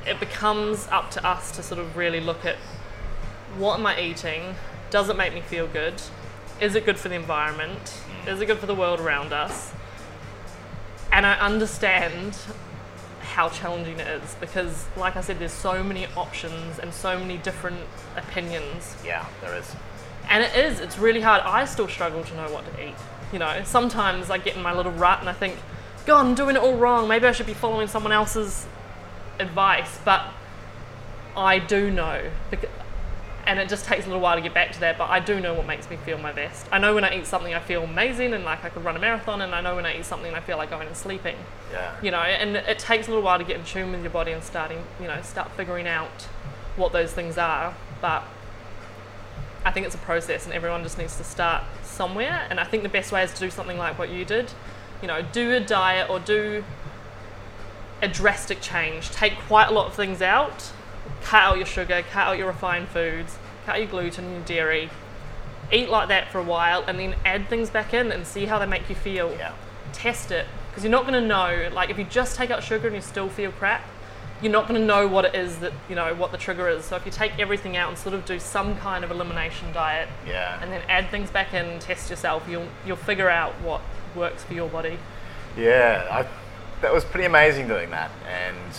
it 0.06 0.18
becomes 0.20 0.88
up 0.88 1.10
to 1.12 1.26
us 1.26 1.50
to 1.52 1.62
sort 1.62 1.80
of 1.80 1.96
really 1.96 2.20
look 2.20 2.44
at 2.44 2.56
what 3.58 3.78
am 3.78 3.86
I 3.86 4.00
eating? 4.00 4.54
Does 4.90 5.08
it 5.08 5.16
make 5.16 5.34
me 5.34 5.40
feel 5.40 5.66
good? 5.66 6.00
Is 6.60 6.74
it 6.74 6.86
good 6.86 6.98
for 6.98 7.08
the 7.08 7.14
environment? 7.14 8.00
Is 8.26 8.40
it 8.40 8.46
good 8.46 8.58
for 8.58 8.66
the 8.66 8.74
world 8.74 9.00
around 9.00 9.32
us? 9.32 9.72
And 11.12 11.26
I 11.26 11.34
understand 11.38 12.36
how 13.36 13.50
challenging 13.50 14.00
it 14.00 14.08
is 14.08 14.34
because, 14.40 14.86
like 14.96 15.14
I 15.14 15.20
said, 15.20 15.38
there's 15.38 15.52
so 15.52 15.84
many 15.84 16.06
options 16.16 16.78
and 16.78 16.94
so 16.94 17.18
many 17.18 17.36
different 17.36 17.80
opinions. 18.16 18.96
Yeah, 19.04 19.26
there 19.42 19.54
is. 19.54 19.76
And 20.30 20.42
it 20.42 20.56
is, 20.56 20.80
it's 20.80 20.98
really 20.98 21.20
hard. 21.20 21.42
I 21.42 21.66
still 21.66 21.86
struggle 21.86 22.24
to 22.24 22.34
know 22.34 22.50
what 22.50 22.64
to 22.64 22.82
eat. 22.82 22.94
You 23.34 23.38
know, 23.38 23.60
sometimes 23.62 24.30
I 24.30 24.38
get 24.38 24.56
in 24.56 24.62
my 24.62 24.72
little 24.72 24.92
rut 24.92 25.20
and 25.20 25.28
I 25.28 25.34
think, 25.34 25.56
God, 26.06 26.24
I'm 26.24 26.34
doing 26.34 26.56
it 26.56 26.62
all 26.62 26.78
wrong. 26.78 27.08
Maybe 27.08 27.26
I 27.26 27.32
should 27.32 27.44
be 27.44 27.52
following 27.52 27.88
someone 27.88 28.10
else's 28.10 28.66
advice. 29.38 29.98
But 30.02 30.24
I 31.36 31.58
do 31.58 31.90
know. 31.90 32.30
And 33.46 33.60
it 33.60 33.68
just 33.68 33.84
takes 33.84 34.04
a 34.06 34.08
little 34.08 34.20
while 34.20 34.34
to 34.34 34.42
get 34.42 34.54
back 34.54 34.72
to 34.72 34.80
that, 34.80 34.98
but 34.98 35.08
I 35.08 35.20
do 35.20 35.38
know 35.38 35.54
what 35.54 35.66
makes 35.66 35.88
me 35.88 35.96
feel 35.96 36.18
my 36.18 36.32
best. 36.32 36.66
I 36.72 36.78
know 36.78 36.94
when 36.96 37.04
I 37.04 37.16
eat 37.16 37.26
something 37.26 37.54
I 37.54 37.60
feel 37.60 37.84
amazing 37.84 38.34
and 38.34 38.44
like 38.44 38.64
I 38.64 38.70
could 38.70 38.84
run 38.84 38.96
a 38.96 38.98
marathon, 38.98 39.40
and 39.40 39.54
I 39.54 39.60
know 39.60 39.76
when 39.76 39.86
I 39.86 39.96
eat 39.96 40.04
something 40.04 40.34
I 40.34 40.40
feel 40.40 40.56
like 40.56 40.68
going 40.70 40.88
and 40.88 40.96
sleeping 40.96 41.36
Yeah. 41.72 41.92
you 42.02 42.10
know, 42.10 42.18
and 42.18 42.56
it 42.56 42.78
takes 42.80 43.06
a 43.06 43.10
little 43.10 43.22
while 43.22 43.38
to 43.38 43.44
get 43.44 43.56
in 43.56 43.64
tune 43.64 43.92
with 43.92 44.02
your 44.02 44.10
body 44.10 44.32
and 44.32 44.42
starting, 44.42 44.82
you 45.00 45.06
know, 45.06 45.22
start 45.22 45.52
figuring 45.52 45.86
out 45.86 46.22
what 46.74 46.92
those 46.92 47.12
things 47.12 47.38
are. 47.38 47.74
But 48.00 48.24
I 49.64 49.70
think 49.70 49.86
it's 49.86 49.94
a 49.94 49.98
process, 49.98 50.44
and 50.44 50.52
everyone 50.52 50.82
just 50.82 50.98
needs 50.98 51.16
to 51.16 51.24
start 51.24 51.62
somewhere. 51.84 52.46
And 52.50 52.58
I 52.58 52.64
think 52.64 52.82
the 52.82 52.88
best 52.88 53.12
way 53.12 53.22
is 53.22 53.32
to 53.34 53.40
do 53.40 53.50
something 53.50 53.78
like 53.78 53.96
what 53.98 54.10
you 54.10 54.24
did. 54.24 54.50
You 55.02 55.08
know, 55.08 55.22
do 55.22 55.52
a 55.52 55.60
diet 55.60 56.10
or 56.10 56.18
do 56.18 56.64
a 58.02 58.08
drastic 58.08 58.60
change. 58.60 59.10
Take 59.10 59.34
quite 59.46 59.68
a 59.68 59.72
lot 59.72 59.86
of 59.86 59.94
things 59.94 60.20
out. 60.20 60.70
Cut 61.22 61.42
out 61.42 61.56
your 61.56 61.66
sugar, 61.66 62.02
cut 62.10 62.26
out 62.28 62.38
your 62.38 62.46
refined 62.48 62.88
foods, 62.88 63.36
cut 63.64 63.72
out 63.76 63.78
your 63.80 63.88
gluten, 63.90 64.24
and 64.24 64.34
your 64.34 64.44
dairy. 64.44 64.90
Eat 65.72 65.88
like 65.88 66.08
that 66.08 66.30
for 66.30 66.38
a 66.38 66.42
while, 66.44 66.84
and 66.86 66.98
then 66.98 67.14
add 67.24 67.48
things 67.48 67.70
back 67.70 67.92
in 67.92 68.12
and 68.12 68.26
see 68.26 68.46
how 68.46 68.58
they 68.58 68.66
make 68.66 68.88
you 68.88 68.94
feel 68.94 69.34
Yeah. 69.38 69.52
test 69.92 70.30
it 70.30 70.46
because 70.70 70.84
you're 70.84 70.90
not 70.92 71.06
going 71.06 71.20
to 71.20 71.26
know 71.26 71.68
like 71.72 71.88
if 71.90 71.98
you 71.98 72.04
just 72.04 72.36
take 72.36 72.50
out 72.50 72.62
sugar 72.62 72.86
and 72.86 72.94
you 72.94 73.00
still 73.02 73.28
feel 73.30 73.50
crap 73.50 73.82
you're 74.42 74.52
not 74.52 74.68
going 74.68 74.78
to 74.78 74.86
know 74.86 75.08
what 75.08 75.24
it 75.24 75.34
is 75.34 75.56
that 75.60 75.72
you 75.88 75.94
know 75.94 76.12
what 76.14 76.30
the 76.32 76.36
trigger 76.36 76.68
is 76.68 76.84
so 76.84 76.96
if 76.96 77.06
you 77.06 77.10
take 77.12 77.32
everything 77.38 77.78
out 77.78 77.88
and 77.88 77.96
sort 77.96 78.14
of 78.14 78.22
do 78.26 78.38
some 78.38 78.76
kind 78.76 79.02
of 79.02 79.10
elimination 79.10 79.72
diet 79.72 80.06
Yeah. 80.28 80.58
and 80.62 80.70
then 80.70 80.82
add 80.88 81.08
things 81.10 81.30
back 81.30 81.54
in 81.54 81.64
and 81.64 81.80
test 81.80 82.10
yourself 82.10 82.46
you'll 82.48 82.66
you'll 82.86 82.96
figure 82.98 83.30
out 83.30 83.52
what 83.62 83.80
works 84.14 84.44
for 84.44 84.52
your 84.52 84.68
body 84.68 84.98
Yeah, 85.56 86.06
I, 86.10 86.26
that 86.82 86.92
was 86.92 87.04
pretty 87.06 87.24
amazing 87.24 87.68
doing 87.68 87.88
that. 87.90 88.10
And 88.28 88.74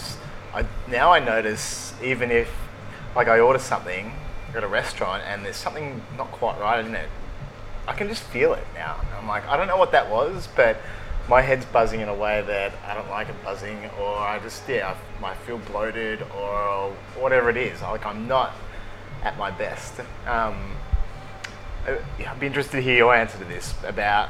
I, 0.57 0.65
now 0.89 1.11
I 1.13 1.19
notice, 1.19 1.93
even 2.03 2.31
if, 2.31 2.49
like, 3.15 3.27
I 3.27 3.39
order 3.39 3.59
something 3.59 4.11
at 4.55 4.63
a 4.63 4.67
restaurant 4.67 5.21
and 5.27 5.45
there's 5.45 5.55
something 5.55 6.01
not 6.17 6.31
quite 6.31 6.59
right 6.59 6.83
in 6.83 6.95
it, 6.95 7.09
I 7.87 7.93
can 7.93 8.07
just 8.07 8.23
feel 8.23 8.53
it 8.53 8.65
now. 8.73 8.99
I'm 9.19 9.27
like, 9.27 9.47
I 9.47 9.55
don't 9.55 9.67
know 9.67 9.77
what 9.77 9.91
that 9.91 10.09
was, 10.09 10.47
but 10.55 10.77
my 11.29 11.41
head's 11.41 11.65
buzzing 11.65 11.99
in 11.99 12.09
a 12.09 12.15
way 12.15 12.41
that 12.47 12.73
I 12.87 12.95
don't 12.95 13.09
like 13.09 13.29
it 13.29 13.35
buzzing, 13.43 13.77
or 13.99 14.17
I 14.17 14.39
just, 14.39 14.67
yeah, 14.67 14.95
I 14.95 15.21
might 15.21 15.37
feel 15.37 15.59
bloated, 15.59 16.23
or 16.35 16.91
whatever 17.19 17.51
it 17.51 17.57
is. 17.57 17.81
Like, 17.83 18.05
I'm 18.05 18.27
not 18.27 18.53
at 19.23 19.37
my 19.37 19.51
best. 19.51 19.99
Um, 20.25 20.75
I'd 21.85 22.39
be 22.39 22.47
interested 22.47 22.77
to 22.77 22.81
hear 22.81 22.97
your 22.97 23.13
answer 23.13 23.37
to 23.37 23.45
this 23.45 23.75
about 23.85 24.29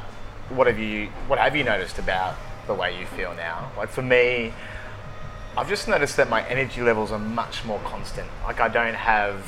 what 0.50 0.66
have 0.66 0.78
you 0.78 1.08
what 1.26 1.38
have 1.38 1.56
you 1.56 1.64
noticed 1.64 1.98
about 1.98 2.36
the 2.66 2.74
way 2.74 2.98
you 2.98 3.06
feel 3.06 3.34
now? 3.34 3.70
Like 3.76 3.88
for 3.88 4.02
me, 4.02 4.52
I've 5.58 5.68
just 5.68 5.88
noticed 5.88 6.16
that 6.18 6.30
my 6.30 6.46
energy 6.46 6.82
levels 6.82 7.10
are 7.10 7.18
much 7.18 7.64
more 7.64 7.80
constant. 7.80 8.28
Like 8.44 8.60
I 8.60 8.68
don't 8.68 8.94
have. 8.94 9.44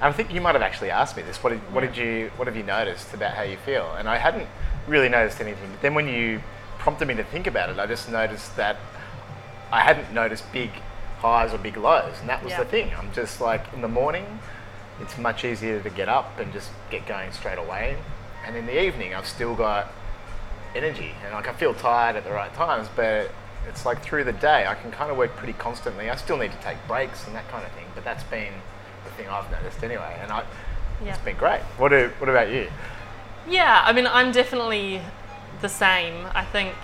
I 0.00 0.12
think 0.12 0.32
you 0.32 0.40
might 0.40 0.54
have 0.54 0.62
actually 0.62 0.90
asked 0.90 1.16
me 1.16 1.24
this. 1.24 1.42
What 1.42 1.50
did, 1.50 1.58
what 1.74 1.80
did 1.80 1.96
you 1.96 2.30
what 2.36 2.46
have 2.46 2.56
you 2.56 2.62
noticed 2.62 3.12
about 3.12 3.34
how 3.34 3.42
you 3.42 3.56
feel? 3.56 3.92
And 3.98 4.08
I 4.08 4.18
hadn't 4.18 4.48
really 4.86 5.08
noticed 5.08 5.40
anything. 5.40 5.70
But 5.72 5.82
then 5.82 5.94
when 5.94 6.06
you 6.06 6.40
prompted 6.78 7.08
me 7.08 7.14
to 7.14 7.24
think 7.24 7.48
about 7.48 7.68
it, 7.68 7.80
I 7.80 7.86
just 7.86 8.08
noticed 8.08 8.54
that 8.56 8.76
I 9.72 9.80
hadn't 9.80 10.12
noticed 10.14 10.44
big 10.52 10.70
highs 11.18 11.52
or 11.52 11.58
big 11.58 11.76
lows, 11.76 12.14
and 12.20 12.28
that 12.28 12.44
was 12.44 12.52
Yeah. 12.52 12.62
the 12.62 12.70
thing. 12.70 12.92
I'm 12.96 13.12
just 13.12 13.40
like 13.40 13.64
in 13.74 13.80
the 13.80 13.88
morning, 13.88 14.38
it's 15.00 15.18
much 15.18 15.44
easier 15.44 15.80
to 15.82 15.90
get 15.90 16.08
up 16.08 16.38
and 16.38 16.52
just 16.52 16.70
get 16.90 17.06
going 17.06 17.32
straight 17.32 17.58
away. 17.58 17.96
And 18.46 18.56
in 18.56 18.66
the 18.66 18.80
evening, 18.80 19.16
I've 19.16 19.26
still 19.26 19.56
got 19.56 19.92
energy, 20.76 21.16
and 21.24 21.34
like 21.34 21.48
I 21.48 21.54
feel 21.54 21.74
tired 21.74 22.14
at 22.14 22.22
the 22.22 22.30
right 22.30 22.54
times, 22.54 22.88
but 22.94 23.32
it's 23.68 23.84
like 23.86 24.02
through 24.02 24.24
the 24.24 24.32
day, 24.32 24.66
I 24.66 24.74
can 24.74 24.90
kind 24.90 25.10
of 25.10 25.16
work 25.16 25.34
pretty 25.36 25.54
constantly. 25.54 26.10
I 26.10 26.16
still 26.16 26.36
need 26.36 26.52
to 26.52 26.58
take 26.58 26.76
breaks 26.86 27.26
and 27.26 27.34
that 27.36 27.48
kind 27.48 27.64
of 27.64 27.72
thing, 27.72 27.86
but 27.94 28.04
that's 28.04 28.24
been 28.24 28.52
the 29.04 29.10
thing 29.12 29.28
I've 29.28 29.50
noticed 29.50 29.82
anyway. 29.82 30.18
And 30.22 30.30
I, 30.32 30.44
Yeah. 31.04 31.14
It's 31.14 31.18
been 31.24 31.36
great. 31.36 31.60
What, 31.78 31.88
do, 31.90 32.10
what 32.18 32.28
about 32.28 32.50
you? 32.50 32.68
Yeah, 33.48 33.82
I 33.84 33.92
mean, 33.92 34.06
I'm 34.06 34.30
definitely 34.32 35.00
the 35.60 35.68
same. 35.68 36.26
I 36.34 36.44
think, 36.44 36.74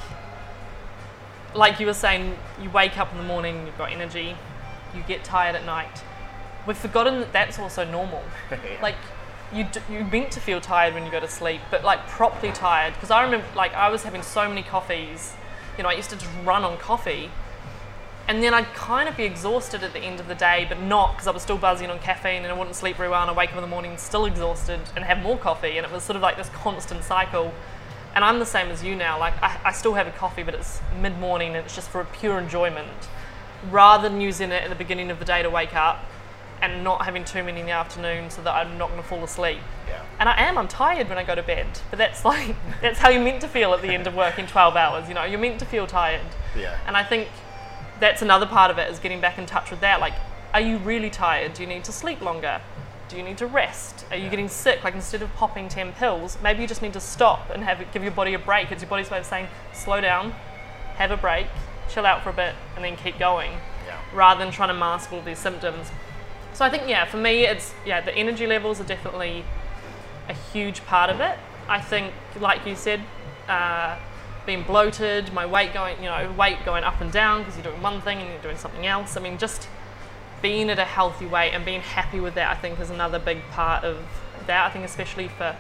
like 1.55 1.81
you 1.81 1.87
were 1.87 1.95
saying, 1.95 2.37
you 2.61 2.71
wake 2.71 2.99
up 2.99 3.11
in 3.13 3.19
the 3.19 3.25
morning, 3.25 3.67
you've 3.67 3.79
got 3.79 3.93
energy, 3.93 4.37
you 4.95 5.03
get 5.07 5.25
tired 5.25 5.55
at 5.57 5.65
night. 5.65 6.03
We've 6.67 6.77
forgotten 6.77 7.21
that 7.21 7.33
that's 7.33 7.59
also 7.59 7.85
normal. 7.85 8.23
Yeah. 8.51 8.83
Like, 8.83 8.97
you 9.53 9.65
d- 9.65 9.81
you're 9.91 10.05
meant 10.05 10.31
to 10.33 10.41
feel 10.41 10.61
tired 10.61 10.93
when 10.93 11.05
you 11.07 11.11
go 11.11 11.21
to 11.21 11.29
sleep, 11.29 11.61
but 11.71 11.83
like 11.85 12.07
properly 12.09 12.53
tired. 12.53 12.93
Because 12.95 13.11
I 13.11 13.23
remember, 13.23 13.47
like, 13.57 13.73
I 13.75 13.89
was 13.89 14.03
having 14.03 14.23
so 14.23 14.47
many 14.49 14.63
coffees. 14.63 15.33
You 15.79 15.85
know, 15.85 15.89
I 15.91 15.95
used 15.95 16.11
to 16.11 16.17
just 16.17 16.31
run 16.45 16.65
on 16.65 16.77
coffee, 16.77 17.31
and 18.27 18.43
then 18.43 18.53
I'd 18.53 18.67
kind 18.75 19.09
of 19.09 19.17
be 19.17 19.25
exhausted 19.25 19.83
at 19.83 19.95
the 19.95 20.01
end 20.01 20.21
of 20.21 20.29
the 20.29 20.35
day, 20.35 20.67
but 20.69 20.83
not 20.83 21.13
because 21.13 21.27
I 21.27 21.31
was 21.31 21.43
still 21.43 21.57
buzzing 21.57 21.89
on 21.89 21.99
caffeine 22.01 22.43
and 22.43 22.49
I 22.49 22.53
wouldn't 22.53 22.77
sleep 22.77 22.97
very 22.97 23.09
well. 23.09 23.23
And 23.23 23.31
I'd 23.31 23.37
wake 23.37 23.51
up 23.51 23.57
in 23.57 23.63
the 23.63 23.69
morning 23.69 23.97
still 23.97 24.27
exhausted 24.27 24.81
and 24.95 25.05
have 25.05 25.23
more 25.23 25.39
coffee, 25.39 25.79
and 25.79 25.87
it 25.87 25.93
was 25.93 26.03
sort 26.03 26.17
of 26.17 26.23
like 26.23 26.37
this 26.37 26.51
constant 26.51 27.05
cycle. 27.05 27.55
And 28.15 28.25
I'm 28.25 28.39
the 28.41 28.47
same 28.47 28.69
as 28.69 28.83
you 28.83 28.97
now. 28.97 29.19
Like 29.19 29.41
I, 29.43 29.61
I 29.67 29.73
still 29.73 29.95
have 29.95 30.09
a 30.09 30.11
coffee, 30.11 30.43
but 30.43 30.55
it's 30.55 30.81
mid 31.01 31.17
morning 31.19 31.55
and 31.55 31.65
it's 31.65 31.75
just 31.75 31.89
for 31.89 32.05
pure 32.05 32.39
enjoyment, 32.39 33.09
rather 33.71 34.09
than 34.09 34.21
using 34.21 34.51
it 34.51 34.65
at 34.65 34.69
the 34.69 34.75
beginning 34.75 35.11
of 35.11 35.21
the 35.21 35.25
day 35.25 35.43
to 35.43 35.49
wake 35.49 35.75
up 35.75 36.05
and 36.63 36.83
not 36.83 37.05
having 37.05 37.25
too 37.25 37.43
many 37.43 37.61
in 37.61 37.67
the 37.67 37.73
afternoon 37.73 38.31
so 38.31 38.43
that 38.43 38.55
I'm 38.55 38.77
not 38.79 38.91
going 38.91 39.01
to 39.03 39.07
fall 39.09 39.23
asleep. 39.25 39.59
Yeah. 39.89 40.03
And 40.19 40.29
I 40.29 40.41
am. 40.43 40.59
I'm 40.59 40.69
tired 40.69 41.09
when 41.09 41.19
I 41.19 41.25
go 41.25 41.35
to 41.35 41.43
bed, 41.43 41.67
but 41.91 41.99
that's 41.99 42.25
like 42.33 42.57
that's 42.81 42.99
how 42.99 43.09
you're 43.09 43.23
meant 43.23 43.41
to 43.43 43.49
feel 43.49 43.73
at 43.75 43.83
the 43.83 43.89
end 43.89 44.07
of 44.07 44.15
working 44.15 44.47
12 44.47 44.77
hours. 44.77 45.09
You 45.09 45.15
know, 45.15 45.25
you're 45.25 45.39
meant 45.39 45.59
to 45.61 45.65
feel 45.67 45.87
tired. 45.87 46.21
Yeah. 46.57 46.79
And 46.87 46.97
I 46.97 47.05
think 47.05 47.29
that's 48.01 48.23
another 48.23 48.47
part 48.47 48.71
of 48.71 48.79
it 48.79 48.91
is 48.91 48.99
getting 48.99 49.21
back 49.21 49.39
in 49.39 49.47
touch 49.47 49.71
with 49.71 49.81
that. 49.81 50.01
Like, 50.01 50.15
are 50.55 50.61
you 50.61 50.79
really 50.79 51.11
tired? 51.11 51.55
Do 51.55 51.63
you 51.63 51.69
need 51.69 51.85
to 51.85 51.93
sleep 51.93 52.21
longer? 52.21 52.61
Do 53.09 53.17
you 53.17 53.23
need 53.23 53.39
to 53.39 53.47
rest? 53.47 54.05
Are 54.11 54.17
you 54.17 54.29
getting 54.29 54.49
sick? 54.49 54.85
Like 54.85 54.95
instead 54.95 55.23
of 55.23 55.33
popping 55.35 55.69
10 55.69 55.93
pills, 55.93 56.37
maybe 56.43 56.61
you 56.61 56.69
just 56.69 56.83
need 56.83 56.93
to 56.93 57.01
stop 57.01 57.51
and 57.51 57.65
have 57.65 57.81
it, 57.81 57.91
give 57.93 58.03
your 58.03 58.13
body 58.13 58.35
a 58.35 58.39
break. 58.39 58.71
It's 58.71 58.83
your 58.83 58.91
body's 58.91 59.11
way 59.11 59.19
of 59.19 59.25
saying, 59.25 59.49
slow 59.73 60.01
down, 60.01 60.33
have 60.97 61.11
a 61.11 61.17
break, 61.17 61.47
chill 61.89 62.05
out 62.05 62.23
for 62.23 62.31
a 62.31 62.35
bit, 62.35 62.55
and 62.77 62.85
then 62.85 62.97
keep 62.97 63.19
going, 63.19 63.53
Yeah. 63.87 63.99
rather 64.13 64.45
than 64.45 64.53
trying 64.53 64.69
to 64.69 64.75
mask 64.75 65.11
all 65.13 65.23
these 65.23 65.39
symptoms. 65.39 65.91
So 66.59 66.65
I 66.65 66.71
think, 66.71 66.89
yeah, 66.89 67.05
for 67.05 67.19
me, 67.19 67.47
it's 67.47 67.73
yeah, 67.87 68.01
the 68.01 68.13
energy 68.13 68.45
levels 68.45 68.81
are 68.81 68.85
definitely 68.85 69.45
a 70.29 70.33
huge 70.33 70.85
part 70.87 71.09
of 71.09 71.21
it. 71.21 71.39
I 71.69 71.81
think, 71.81 72.13
like 72.41 72.67
you 72.67 72.75
said, 72.75 73.01
uh, 73.49 73.97
being 74.45 74.65
bloated, 74.65 75.33
my 75.33 75.47
weight 75.47 75.73
going, 75.73 75.99
you 75.99 76.07
know, 76.07 76.35
weight 76.37 76.65
going 76.65 76.83
up 76.83 77.01
and 77.01 77.13
down 77.13 77.43
because 77.43 77.55
you're 77.55 77.63
doing 77.63 77.81
one 77.81 78.01
thing 78.01 78.19
and 78.19 78.29
you're 78.29 78.43
doing 78.43 78.57
something 78.57 78.85
else. 78.89 79.17
I 79.17 79.21
mean, 79.21 79.39
just 79.39 79.69
being 80.43 80.69
at 80.69 80.81
a 80.81 80.85
healthy 80.85 81.27
weight 81.27 81.53
and 81.53 81.65
being 81.65 81.81
happy 81.81 82.19
with 82.19 82.35
that, 82.35 82.51
I 82.51 82.61
think, 82.61 82.81
is 82.81 82.91
another 82.91 83.21
big 83.21 83.41
part 83.53 83.85
of 83.85 84.05
that. 84.49 84.67
I 84.67 84.71
think, 84.71 84.85
especially 84.85 85.29
for 85.29 85.55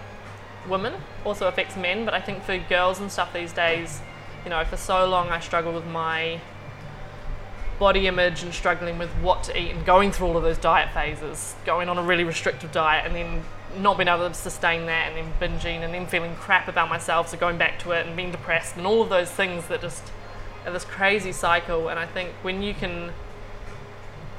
women, 0.68 0.94
also 1.24 1.46
affects 1.46 1.76
men, 1.76 2.06
but 2.06 2.12
I 2.12 2.20
think 2.20 2.42
for 2.42 2.58
girls 2.58 2.98
and 2.98 3.12
stuff 3.12 3.32
these 3.32 3.52
days, 3.52 4.00
you 4.42 4.50
know, 4.50 4.64
for 4.64 4.76
so 4.76 5.08
long 5.08 5.28
I 5.28 5.38
struggled 5.38 5.76
with 5.76 5.86
my 5.86 6.40
body 7.78 8.06
image 8.06 8.42
and 8.42 8.52
struggling 8.52 8.98
with 8.98 9.10
what 9.22 9.42
to 9.44 9.58
eat 9.58 9.70
and 9.70 9.84
going 9.86 10.10
through 10.10 10.26
all 10.26 10.36
of 10.36 10.42
those 10.42 10.58
diet 10.58 10.92
phases, 10.92 11.54
going 11.64 11.88
on 11.88 11.98
a 11.98 12.02
really 12.02 12.24
restrictive 12.24 12.72
diet 12.72 13.06
and 13.06 13.14
then 13.14 13.42
not 13.78 13.96
being 13.96 14.08
able 14.08 14.28
to 14.28 14.34
sustain 14.34 14.86
that 14.86 15.12
and 15.12 15.16
then 15.16 15.32
binging 15.40 15.84
and 15.84 15.94
then 15.94 16.06
feeling 16.06 16.34
crap 16.36 16.68
about 16.68 16.88
myself, 16.88 17.28
so 17.28 17.36
going 17.36 17.58
back 17.58 17.78
to 17.78 17.92
it 17.92 18.06
and 18.06 18.16
being 18.16 18.32
depressed 18.32 18.76
and 18.76 18.86
all 18.86 19.02
of 19.02 19.08
those 19.08 19.30
things 19.30 19.68
that 19.68 19.80
just 19.80 20.02
are 20.66 20.72
this 20.72 20.84
crazy 20.84 21.32
cycle. 21.32 21.88
And 21.88 21.98
I 21.98 22.06
think 22.06 22.30
when 22.42 22.62
you 22.62 22.74
can 22.74 23.12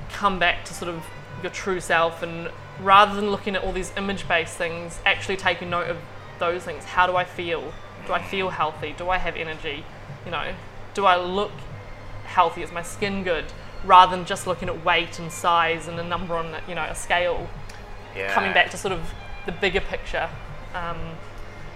come 0.10 0.40
back 0.40 0.66
to 0.66 0.74
sort 0.74 0.90
of 0.94 1.06
your 1.42 1.52
true 1.52 1.80
self 1.80 2.22
and 2.22 2.50
rather 2.82 3.16
than 3.16 3.32
looking 3.32 3.56
at 3.56 3.64
all 3.64 3.72
these 3.72 3.94
image 3.96 4.28
based 4.28 4.58
things, 4.58 5.00
actually 5.06 5.38
taking 5.38 5.70
note 5.70 5.90
of 5.90 5.98
those 6.40 6.64
things. 6.64 6.84
How 6.86 7.06
do 7.06 7.16
I 7.16 7.24
feel? 7.24 7.74
Do 8.08 8.14
I 8.14 8.22
feel 8.22 8.50
healthy? 8.50 8.96
Do 8.98 9.10
I 9.10 9.18
have 9.18 9.36
energy? 9.36 9.84
You 10.26 10.32
know, 10.32 10.54
do 10.94 11.06
I 11.06 11.18
look 11.18 11.52
healthy? 12.30 12.62
Is 12.64 12.72
my 12.72 12.82
skin 12.82 13.24
good? 13.24 13.46
Rather 13.86 14.16
than 14.16 14.26
just 14.26 14.48
looking 14.48 14.70
at 14.70 14.86
weight 14.86 15.20
and 15.20 15.32
size 15.32 15.88
and 15.88 16.00
a 16.00 16.04
number 16.04 16.36
on 16.36 16.56
you 16.68 16.76
know 16.76 16.84
a 16.84 16.96
scale. 16.96 17.48
Yeah. 18.16 18.34
Coming 18.34 18.54
back 18.54 18.70
to 18.72 18.78
sort 18.78 18.92
of 18.92 19.14
the 19.46 19.52
bigger 19.52 19.82
picture. 19.82 20.30
Um, 20.74 20.98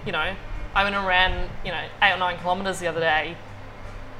you 0.06 0.12
know, 0.12 0.36
I 0.76 0.84
went 0.84 0.96
and 0.96 1.06
ran 1.06 1.50
you 1.64 1.72
know 1.72 1.86
eight 2.02 2.14
or 2.14 2.18
nine 2.18 2.38
kilometers 2.40 2.80
the 2.80 2.88
other 2.88 3.00
day, 3.00 3.36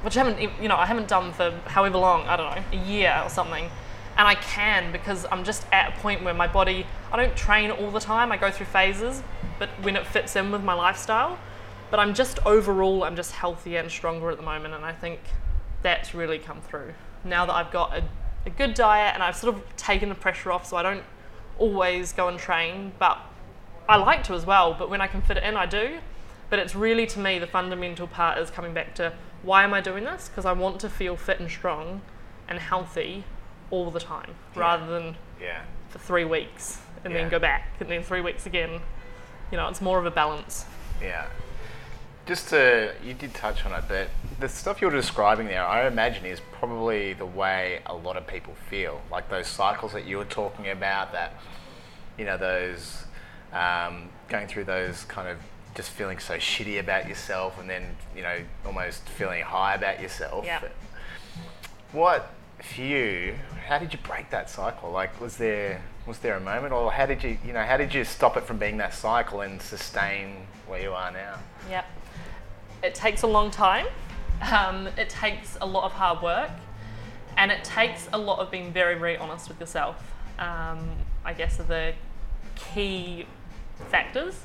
which 0.02 0.16
I 0.16 0.24
haven't 0.24 0.40
you 0.62 0.68
know 0.68 0.76
I 0.76 0.86
haven't 0.86 1.08
done 1.08 1.32
for 1.32 1.50
however 1.66 1.98
long 1.98 2.22
I 2.28 2.36
don't 2.36 2.54
know 2.54 2.62
a 2.72 2.82
year 2.84 3.20
or 3.22 3.28
something. 3.28 3.70
And 4.16 4.28
I 4.28 4.36
can 4.36 4.92
because 4.92 5.26
I'm 5.32 5.42
just 5.42 5.66
at 5.72 5.92
a 5.92 6.00
point 6.00 6.22
where 6.22 6.34
my 6.34 6.46
body, 6.46 6.86
I 7.12 7.16
don't 7.16 7.36
train 7.36 7.72
all 7.72 7.90
the 7.90 8.00
time, 8.00 8.30
I 8.30 8.36
go 8.36 8.48
through 8.48 8.66
phases, 8.66 9.24
but 9.58 9.68
when 9.82 9.96
it 9.96 10.06
fits 10.06 10.36
in 10.36 10.52
with 10.52 10.62
my 10.62 10.74
lifestyle. 10.74 11.36
But 11.90 12.00
I'm 12.00 12.14
just 12.14 12.38
overall, 12.46 13.04
I'm 13.04 13.16
just 13.16 13.32
healthier 13.32 13.80
and 13.80 13.90
stronger 13.90 14.30
at 14.30 14.36
the 14.36 14.42
moment, 14.42 14.74
and 14.74 14.84
I 14.84 14.92
think 14.92 15.20
that's 15.84 16.14
really 16.14 16.38
come 16.40 16.60
through. 16.62 16.94
Now 17.24 17.46
that 17.46 17.52
I've 17.54 17.70
got 17.70 17.96
a, 17.96 18.02
a 18.46 18.50
good 18.50 18.74
diet 18.74 19.14
and 19.14 19.22
I've 19.22 19.36
sort 19.36 19.54
of 19.54 19.62
taken 19.76 20.08
the 20.08 20.14
pressure 20.16 20.50
off, 20.50 20.66
so 20.66 20.76
I 20.76 20.82
don't 20.82 21.04
always 21.58 22.12
go 22.12 22.26
and 22.26 22.38
train, 22.38 22.90
but 22.98 23.18
I 23.88 23.96
like 23.96 24.24
to 24.24 24.32
as 24.34 24.44
well, 24.46 24.74
but 24.76 24.90
when 24.90 25.00
I 25.00 25.06
can 25.06 25.20
fit 25.22 25.36
it 25.36 25.44
in, 25.44 25.56
I 25.56 25.66
do. 25.66 25.98
But 26.50 26.58
it's 26.58 26.74
really 26.74 27.06
to 27.08 27.18
me 27.20 27.38
the 27.38 27.46
fundamental 27.46 28.06
part 28.06 28.38
is 28.38 28.50
coming 28.50 28.72
back 28.74 28.94
to 28.96 29.12
why 29.42 29.62
am 29.62 29.74
I 29.74 29.80
doing 29.82 30.04
this? 30.04 30.28
Because 30.28 30.46
I 30.46 30.52
want 30.52 30.80
to 30.80 30.88
feel 30.88 31.16
fit 31.16 31.38
and 31.38 31.50
strong 31.50 32.00
and 32.48 32.58
healthy 32.58 33.24
all 33.70 33.90
the 33.90 34.00
time 34.00 34.34
rather 34.54 34.86
than 34.86 35.16
Yeah. 35.40 35.60
for 35.90 35.98
three 35.98 36.24
weeks 36.24 36.80
and 37.04 37.12
Yeah. 37.12 37.20
then 37.20 37.28
go 37.30 37.38
back 37.38 37.68
and 37.78 37.90
then 37.90 38.02
three 38.02 38.22
weeks 38.22 38.46
again. 38.46 38.80
You 39.50 39.58
know, 39.58 39.68
it's 39.68 39.82
more 39.82 39.98
of 39.98 40.06
a 40.06 40.10
balance. 40.10 40.64
Yeah. 41.02 41.26
Just 42.26 42.48
to, 42.48 42.94
you 43.04 43.12
did 43.12 43.34
touch 43.34 43.66
on 43.66 43.72
it, 43.72 43.84
but 43.86 44.08
the 44.40 44.48
stuff 44.48 44.80
you're 44.80 44.90
describing 44.90 45.46
there, 45.46 45.62
I 45.62 45.86
imagine 45.86 46.24
is 46.24 46.40
probably 46.52 47.12
the 47.12 47.26
way 47.26 47.80
a 47.84 47.94
lot 47.94 48.16
of 48.16 48.26
people 48.26 48.54
feel. 48.70 49.02
Like 49.10 49.28
those 49.28 49.46
cycles 49.46 49.92
that 49.92 50.06
you 50.06 50.16
were 50.16 50.24
talking 50.24 50.70
about, 50.70 51.12
that, 51.12 51.34
you 52.16 52.24
know, 52.24 52.38
those, 52.38 53.04
um, 53.52 54.08
going 54.28 54.46
through 54.46 54.64
those 54.64 55.04
kind 55.04 55.28
of 55.28 55.36
just 55.74 55.90
feeling 55.90 56.18
so 56.18 56.36
shitty 56.38 56.80
about 56.80 57.08
yourself 57.08 57.58
and 57.60 57.68
then, 57.68 57.96
you 58.16 58.22
know, 58.22 58.38
almost 58.64 59.06
feeling 59.06 59.42
high 59.42 59.74
about 59.74 60.00
yourself. 60.00 60.46
Yeah. 60.46 60.62
What, 61.92 62.30
for 62.62 62.80
you, 62.80 63.34
how 63.66 63.78
did 63.78 63.92
you 63.92 63.98
break 64.02 64.30
that 64.30 64.48
cycle? 64.48 64.90
Like, 64.90 65.20
was 65.20 65.36
there, 65.36 65.82
was 66.06 66.18
there 66.20 66.36
a 66.36 66.40
moment 66.40 66.72
or 66.72 66.90
how 66.90 67.04
did 67.04 67.22
you, 67.22 67.36
you 67.44 67.52
know, 67.52 67.64
how 67.64 67.76
did 67.76 67.92
you 67.92 68.02
stop 68.04 68.38
it 68.38 68.44
from 68.44 68.56
being 68.56 68.78
that 68.78 68.94
cycle 68.94 69.42
and 69.42 69.60
sustain 69.60 70.46
where 70.66 70.80
you 70.80 70.92
are 70.92 71.10
now? 71.12 71.34
Yep. 71.68 71.84
It 72.84 72.94
takes 72.94 73.22
a 73.22 73.26
long 73.26 73.50
time. 73.50 73.86
Um, 74.52 74.88
it 74.98 75.08
takes 75.08 75.56
a 75.62 75.66
lot 75.66 75.84
of 75.84 75.92
hard 75.92 76.22
work, 76.22 76.50
and 77.38 77.50
it 77.50 77.64
takes 77.64 78.08
a 78.12 78.18
lot 78.18 78.40
of 78.40 78.50
being 78.50 78.72
very, 78.74 78.98
very 78.98 79.16
honest 79.16 79.48
with 79.48 79.58
yourself. 79.58 79.96
Um, 80.38 80.90
I 81.24 81.32
guess 81.32 81.58
are 81.58 81.62
the 81.62 81.94
key 82.54 83.24
factors. 83.88 84.38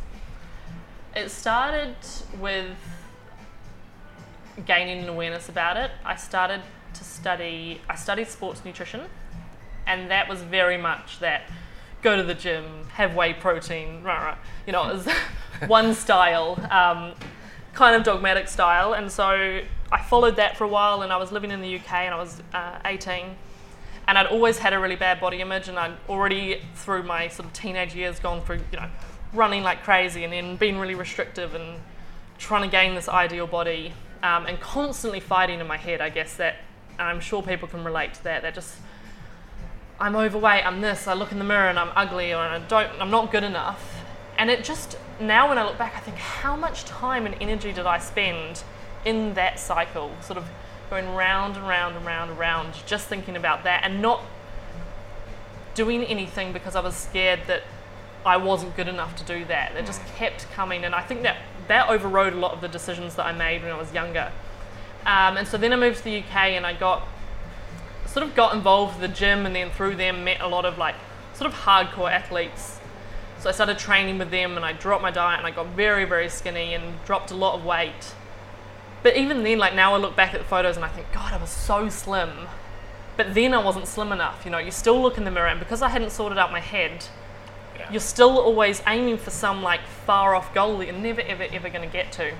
It 1.13 1.29
started 1.29 1.95
with 2.39 2.77
gaining 4.65 5.03
an 5.03 5.09
awareness 5.09 5.49
about 5.49 5.75
it. 5.75 5.91
I 6.05 6.15
started 6.15 6.61
to 6.93 7.03
study. 7.03 7.81
I 7.89 7.95
studied 7.95 8.29
sports 8.29 8.63
nutrition, 8.63 9.01
and 9.85 10.09
that 10.11 10.29
was 10.29 10.43
very 10.43 10.77
much 10.77 11.19
that 11.19 11.41
go 12.01 12.15
to 12.15 12.23
the 12.23 12.35
gym, 12.35 12.85
have 12.93 13.15
whey 13.15 13.33
protein, 13.33 14.01
rah, 14.01 14.27
rah. 14.27 14.37
you 14.65 14.71
know, 14.71 14.89
it 14.89 14.93
was 14.93 15.07
one 15.67 15.93
style, 15.93 16.57
um, 16.71 17.13
kind 17.79 17.95
of 17.95 18.03
dogmatic 18.03 18.49
style. 18.49 18.91
And 18.91 19.09
so 19.09 19.61
I 19.89 20.01
followed 20.01 20.35
that 20.35 20.57
for 20.57 20.65
a 20.65 20.67
while, 20.67 21.01
and 21.01 21.13
I 21.13 21.17
was 21.17 21.31
living 21.31 21.49
in 21.49 21.61
the 21.61 21.77
UK, 21.77 21.93
and 21.93 22.13
I 22.13 22.17
was 22.17 22.41
uh, 22.53 22.77
18, 22.83 23.37
and 24.05 24.17
I'd 24.17 24.25
always 24.25 24.57
had 24.57 24.73
a 24.73 24.79
really 24.79 24.97
bad 24.97 25.21
body 25.21 25.39
image, 25.39 25.69
and 25.69 25.79
I'd 25.79 25.95
already 26.09 26.61
through 26.75 27.03
my 27.03 27.29
sort 27.29 27.47
of 27.47 27.53
teenage 27.53 27.95
years 27.95 28.19
gone 28.19 28.41
through, 28.41 28.59
you 28.73 28.79
know, 28.81 28.89
running 29.33 29.63
like 29.63 29.81
crazy, 29.83 30.25
and 30.25 30.33
then 30.33 30.57
being 30.57 30.77
really 30.77 30.93
restrictive 30.93 31.55
and 31.55 31.79
trying 32.37 32.63
to 32.63 32.67
gain 32.69 32.95
this 32.95 33.07
ideal 33.07 33.47
body, 33.47 33.93
um, 34.23 34.45
and 34.45 34.59
constantly 34.59 35.21
fighting 35.21 35.61
in 35.61 35.67
my 35.67 35.77
head. 35.77 36.01
I 36.01 36.09
guess 36.09 36.35
that, 36.35 36.57
I'm 36.99 37.21
sure 37.21 37.41
people 37.41 37.69
can 37.69 37.85
relate 37.85 38.13
to 38.15 38.23
that. 38.25 38.41
That 38.41 38.55
just 38.55 38.75
I'm 40.01 40.17
overweight, 40.17 40.65
I'm 40.65 40.81
this, 40.81 41.07
I 41.07 41.13
look 41.13 41.31
in 41.31 41.39
the 41.39 41.45
mirror 41.45 41.69
and 41.69 41.79
I'm 41.79 41.91
ugly 41.95 42.33
or 42.33 42.39
I 42.39 42.59
don't 42.59 42.89
I'm 42.99 43.09
not 43.09 43.31
good 43.31 43.45
enough. 43.45 43.98
And 44.39 44.49
it 44.49 44.63
just 44.63 44.97
now 45.19 45.49
when 45.49 45.57
I 45.57 45.65
look 45.65 45.77
back 45.77 45.95
I 45.97 45.99
think 45.99 46.17
how 46.17 46.55
much 46.55 46.85
time 46.85 47.25
and 47.25 47.35
energy 47.41 47.73
did 47.73 47.85
I 47.85 47.99
spend 47.99 48.63
in 49.05 49.33
that 49.33 49.59
cycle, 49.59 50.11
sort 50.21 50.37
of 50.37 50.45
going 50.89 51.13
round 51.13 51.57
and 51.57 51.67
round 51.67 51.97
and 51.97 52.05
round 52.05 52.31
and 52.31 52.39
round, 52.39 52.73
just 52.85 53.07
thinking 53.07 53.35
about 53.35 53.65
that 53.65 53.83
and 53.83 54.01
not 54.01 54.23
doing 55.75 56.03
anything 56.05 56.53
because 56.53 56.75
I 56.75 56.79
was 56.79 56.95
scared 56.95 57.41
that 57.47 57.63
I 58.25 58.37
wasn't 58.37 58.77
good 58.77 58.87
enough 58.87 59.13
to 59.17 59.25
do 59.25 59.43
that. 59.45 59.75
It 59.75 59.85
just 59.85 60.03
kept 60.15 60.49
coming 60.51 60.85
and 60.85 60.95
I 60.95 61.01
think 61.01 61.21
that 61.23 61.35
that 61.67 61.89
overrode 61.89 62.33
a 62.33 62.37
lot 62.37 62.53
of 62.53 62.61
the 62.61 62.69
decisions 62.69 63.15
that 63.15 63.25
I 63.25 63.33
made 63.33 63.61
when 63.61 63.71
I 63.71 63.77
was 63.77 63.93
younger. 63.93 64.31
Um, 65.05 65.35
and 65.35 65.47
so 65.47 65.57
then 65.57 65.73
I 65.73 65.75
moved 65.75 65.97
to 65.97 66.03
the 66.05 66.19
UK 66.19 66.35
and 66.55 66.65
I 66.65 66.73
got 66.73 67.05
sort 68.05 68.25
of 68.25 68.35
got 68.35 68.55
involved 68.55 68.99
with 68.99 69.11
the 69.11 69.15
gym 69.15 69.45
and 69.45 69.53
then 69.53 69.69
through 69.69 69.95
them 69.95 70.23
met 70.23 70.39
a 70.39 70.47
lot 70.47 70.63
of 70.63 70.77
like 70.77 70.95
sort 71.33 71.51
of 71.51 71.59
hardcore 71.59 72.09
athletes 72.09 72.78
So 73.39 73.49
I 73.49 73.53
started 73.53 73.77
training 73.79 74.17
with 74.17 74.31
them 74.31 74.55
and 74.57 74.65
I 74.65 74.73
dropped 74.73 75.01
my 75.01 75.11
diet 75.11 75.39
and 75.39 75.47
I 75.47 75.51
got 75.51 75.67
very, 75.67 76.05
very 76.05 76.29
skinny 76.29 76.73
and 76.73 77.03
dropped 77.05 77.31
a 77.31 77.35
lot 77.35 77.55
of 77.57 77.63
weight. 77.63 78.13
But 79.01 79.15
even 79.15 79.43
then, 79.43 79.57
like 79.59 79.73
now 79.73 79.93
I 79.93 79.97
look 79.97 80.15
back 80.15 80.33
at 80.33 80.39
the 80.41 80.45
photos 80.47 80.75
and 80.75 80.83
I 80.83 80.89
think, 80.89 81.07
God, 81.13 81.31
I 81.31 81.37
was 81.37 81.49
so 81.49 81.87
slim. 81.87 82.47
But 83.15 83.33
then 83.33 83.53
I 83.53 83.63
wasn't 83.63 83.87
slim 83.87 84.11
enough. 84.11 84.43
You 84.43 84.51
know, 84.51 84.57
you 84.57 84.71
still 84.71 85.01
look 85.01 85.17
in 85.17 85.23
the 85.23 85.31
mirror 85.31 85.47
and 85.47 85.59
because 85.59 85.81
I 85.81 85.89
hadn't 85.89 86.11
sorted 86.11 86.37
out 86.37 86.51
my 86.51 86.59
head, 86.59 87.05
Yeah. 87.77 87.89
you're 87.91 88.01
still 88.01 88.37
always 88.37 88.81
aiming 88.87 89.17
for 89.17 89.31
some 89.31 89.63
like 89.63 89.81
far 90.05 90.35
off 90.35 90.53
goal 90.53 90.77
that 90.79 90.87
you're 90.87 90.95
never 90.95 91.21
ever 91.21 91.45
ever 91.49 91.69
going 91.69 91.87
to 91.89 91.93
get 91.93 92.11
to. 92.13 92.33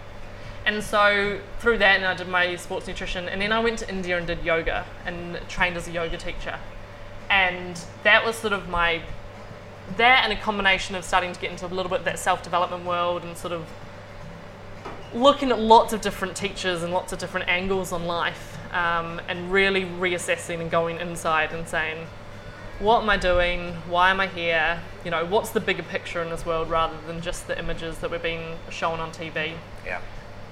And 0.65 0.83
so 0.83 1.39
through 1.59 1.77
that, 1.77 1.95
and 1.95 2.05
I 2.05 2.13
did 2.13 2.27
my 2.27 2.57
sports 2.57 2.87
nutrition, 2.87 3.29
and 3.29 3.41
then 3.41 3.53
I 3.53 3.59
went 3.59 3.79
to 3.79 3.89
India 3.89 4.17
and 4.17 4.27
did 4.27 4.43
yoga 4.43 4.85
and 5.05 5.39
trained 5.47 5.77
as 5.77 5.87
a 5.87 5.91
yoga 5.91 6.17
teacher. 6.17 6.59
And 7.29 7.79
that 8.03 8.25
was 8.25 8.35
sort 8.35 8.51
of 8.51 8.67
my 8.67 9.01
that 9.97 10.23
and 10.23 10.33
a 10.33 10.41
combination 10.41 10.95
of 10.95 11.03
starting 11.03 11.33
to 11.33 11.39
get 11.39 11.51
into 11.51 11.65
a 11.65 11.67
little 11.67 11.89
bit 11.89 11.99
of 11.99 12.05
that 12.05 12.19
self 12.19 12.43
development 12.43 12.85
world 12.85 13.23
and 13.23 13.37
sort 13.37 13.53
of 13.53 13.67
looking 15.13 15.51
at 15.51 15.59
lots 15.59 15.93
of 15.93 16.01
different 16.01 16.35
teachers 16.35 16.83
and 16.83 16.93
lots 16.93 17.11
of 17.11 17.19
different 17.19 17.47
angles 17.49 17.91
on 17.91 18.05
life 18.05 18.57
um, 18.73 19.19
and 19.27 19.51
really 19.51 19.83
reassessing 19.83 20.59
and 20.59 20.69
going 20.69 20.99
inside 20.99 21.51
and 21.51 21.67
saying, 21.67 22.05
what 22.79 23.01
am 23.01 23.09
I 23.09 23.17
doing? 23.17 23.73
Why 23.89 24.09
am 24.09 24.19
I 24.19 24.27
here? 24.27 24.79
You 25.03 25.11
know, 25.11 25.25
what's 25.25 25.49
the 25.49 25.59
bigger 25.59 25.83
picture 25.83 26.21
in 26.21 26.29
this 26.29 26.45
world 26.45 26.69
rather 26.69 26.95
than 27.07 27.21
just 27.21 27.47
the 27.47 27.57
images 27.59 27.97
that 27.99 28.09
we're 28.09 28.19
being 28.19 28.55
shown 28.69 28.99
on 28.99 29.11
TV? 29.11 29.53
Yeah. 29.85 29.99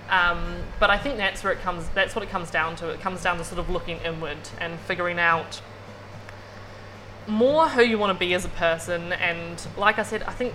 Um, 0.10 0.64
but 0.80 0.90
I 0.90 0.98
think 0.98 1.18
that's 1.18 1.44
where 1.44 1.54
it 1.54 1.60
comes. 1.60 1.88
That's 1.90 2.16
what 2.16 2.24
it 2.24 2.30
comes 2.30 2.50
down 2.50 2.76
to. 2.78 2.90
It 2.90 3.00
comes 3.00 3.24
down 3.24 3.38
to 3.38 3.44
sort 3.44 3.60
of 3.60 3.70
looking 3.70 3.98
inward 4.00 4.38
and 4.60 4.80
figuring 4.82 5.20
out 5.20 5.62
more 7.28 7.68
who 7.70 7.84
you 7.84 7.98
want 7.98 8.18
to 8.18 8.20
be 8.20 8.34
as 8.34 8.46
a 8.46 8.50
person. 8.50 9.14
And 9.14 9.66
like 9.78 10.00
I 10.00 10.04
said, 10.04 10.24
I 10.24 10.32
think 10.32 10.54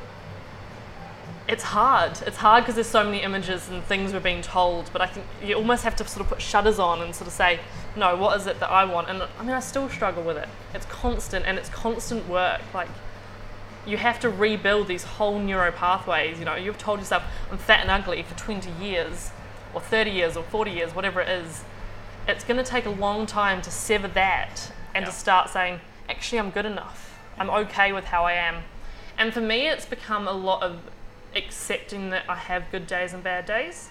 it's 1.48 1.62
hard. 1.64 2.18
It's 2.26 2.36
hard 2.36 2.64
because 2.64 2.76
there's 2.76 2.86
so 2.86 3.04
many 3.04 3.22
images 3.22 3.68
and 3.68 3.82
things 3.84 4.12
we're 4.12 4.20
being 4.20 4.42
told. 4.42 4.90
But 4.92 5.02
I 5.02 5.06
think 5.06 5.26
you 5.42 5.54
almost 5.54 5.84
have 5.84 5.96
to 5.96 6.06
sort 6.06 6.22
of 6.22 6.28
put 6.28 6.40
shutters 6.40 6.78
on 6.78 7.02
and 7.02 7.14
sort 7.14 7.26
of 7.28 7.32
say, 7.34 7.60
no, 7.96 8.16
what 8.16 8.40
is 8.40 8.46
it 8.46 8.60
that 8.60 8.70
I 8.70 8.84
want? 8.84 9.10
And 9.10 9.22
I 9.22 9.42
mean, 9.42 9.50
I 9.52 9.60
still 9.60 9.88
struggle 9.88 10.22
with 10.22 10.36
it. 10.36 10.48
It's 10.74 10.86
constant 10.86 11.44
and 11.46 11.58
it's 11.58 11.68
constant 11.68 12.28
work. 12.28 12.62
Like 12.72 12.88
you 13.86 13.96
have 13.96 14.20
to 14.20 14.30
rebuild 14.30 14.86
these 14.86 15.02
whole 15.02 15.38
neuro 15.38 15.72
pathways. 15.72 16.38
You 16.38 16.44
know, 16.44 16.54
you've 16.54 16.78
told 16.78 17.00
yourself, 17.00 17.24
I'm 17.50 17.58
fat 17.58 17.80
and 17.80 17.90
ugly 17.90 18.22
for 18.22 18.38
20 18.38 18.70
years, 18.82 19.32
or 19.74 19.80
30 19.80 20.10
years, 20.10 20.36
or 20.36 20.44
40 20.44 20.70
years, 20.70 20.94
whatever 20.94 21.20
it 21.20 21.28
is. 21.28 21.64
It's 22.28 22.44
going 22.44 22.58
to 22.58 22.64
take 22.64 22.86
a 22.86 22.90
long 22.90 23.26
time 23.26 23.60
to 23.62 23.70
sever 23.70 24.06
that 24.08 24.70
and 24.94 25.02
Yeah. 25.04 25.10
to 25.10 25.16
start 25.16 25.50
saying, 25.50 25.80
actually, 26.08 26.38
I'm 26.38 26.50
good 26.50 26.66
enough. 26.66 27.18
I'm 27.38 27.50
okay 27.50 27.92
with 27.92 28.04
how 28.04 28.24
I 28.24 28.32
am. 28.32 28.62
And 29.18 29.32
for 29.32 29.40
me, 29.40 29.68
it's 29.68 29.86
become 29.86 30.26
a 30.26 30.32
lot 30.32 30.62
of 30.62 30.80
accepting 31.34 32.10
that 32.10 32.24
I 32.28 32.36
have 32.36 32.70
good 32.70 32.86
days 32.86 33.12
and 33.12 33.22
bad 33.22 33.46
days. 33.46 33.88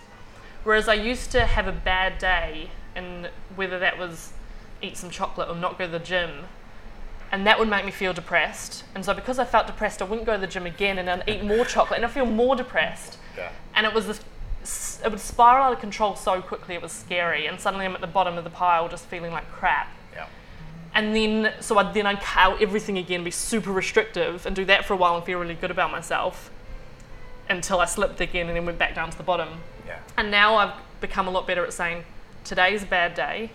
Whereas 0.63 0.87
I 0.87 0.93
used 0.93 1.31
to 1.31 1.45
have 1.45 1.67
a 1.67 1.71
bad 1.71 2.17
day, 2.19 2.69
and 2.95 3.29
whether 3.55 3.79
that 3.79 3.97
was 3.97 4.33
eat 4.81 4.97
some 4.97 5.09
chocolate 5.09 5.49
or 5.49 5.55
not 5.55 5.77
go 5.77 5.85
to 5.85 5.91
the 5.91 5.99
gym, 5.99 6.45
and 7.31 7.47
that 7.47 7.57
would 7.57 7.69
make 7.69 7.85
me 7.85 7.91
feel 7.91 8.13
depressed. 8.13 8.83
And 8.93 9.05
so 9.05 9.13
because 9.13 9.39
I 9.39 9.45
felt 9.45 9.65
depressed, 9.65 10.01
I 10.01 10.05
wouldn't 10.05 10.25
go 10.25 10.33
to 10.33 10.41
the 10.41 10.47
gym 10.47 10.65
again 10.65 10.99
and 10.99 11.07
then 11.07 11.23
eat 11.27 11.43
more 11.43 11.65
chocolate, 11.65 11.97
and 11.97 12.05
I 12.05 12.09
feel 12.09 12.25
more 12.25 12.55
depressed. 12.55 13.17
Yeah. 13.37 13.51
And 13.73 13.87
it 13.87 13.93
was 13.93 14.05
this, 14.07 15.01
it 15.03 15.09
would 15.09 15.19
spiral 15.19 15.65
out 15.65 15.73
of 15.73 15.79
control 15.79 16.15
so 16.15 16.41
quickly. 16.41 16.75
It 16.75 16.81
was 16.81 16.91
scary, 16.91 17.47
and 17.47 17.59
suddenly 17.59 17.85
I'm 17.85 17.95
at 17.95 18.01
the 18.01 18.07
bottom 18.07 18.37
of 18.37 18.43
the 18.43 18.49
pile, 18.49 18.87
just 18.89 19.05
feeling 19.05 19.31
like 19.31 19.49
crap. 19.51 19.87
Yeah. 20.93 20.99
And 20.99 21.15
then, 21.15 21.53
so 21.59 21.77
I'd 21.77 21.93
then 21.93 22.05
I'd 22.05 22.21
cut 22.21 22.37
out 22.37 22.61
everything 22.61 22.97
again, 22.97 23.23
be 23.23 23.31
super 23.31 23.71
restrictive, 23.71 24.45
and 24.45 24.55
do 24.55 24.65
that 24.65 24.85
for 24.85 24.93
a 24.93 24.97
while 24.97 25.15
and 25.15 25.25
feel 25.25 25.39
really 25.39 25.55
good 25.55 25.71
about 25.71 25.91
myself, 25.91 26.51
until 27.49 27.79
I 27.79 27.85
slipped 27.85 28.21
again 28.21 28.47
and 28.47 28.55
then 28.55 28.65
went 28.65 28.77
back 28.77 28.95
down 28.95 29.09
to 29.09 29.17
the 29.17 29.23
bottom. 29.23 29.49
Yeah. 29.85 29.99
And 30.17 30.31
now 30.31 30.55
I've 30.55 30.73
become 30.99 31.27
a 31.27 31.31
lot 31.31 31.47
better 31.47 31.65
at 31.65 31.73
saying, 31.73 32.03
today's 32.43 32.83
a 32.83 32.85
bad 32.85 33.13
day. 33.13 33.51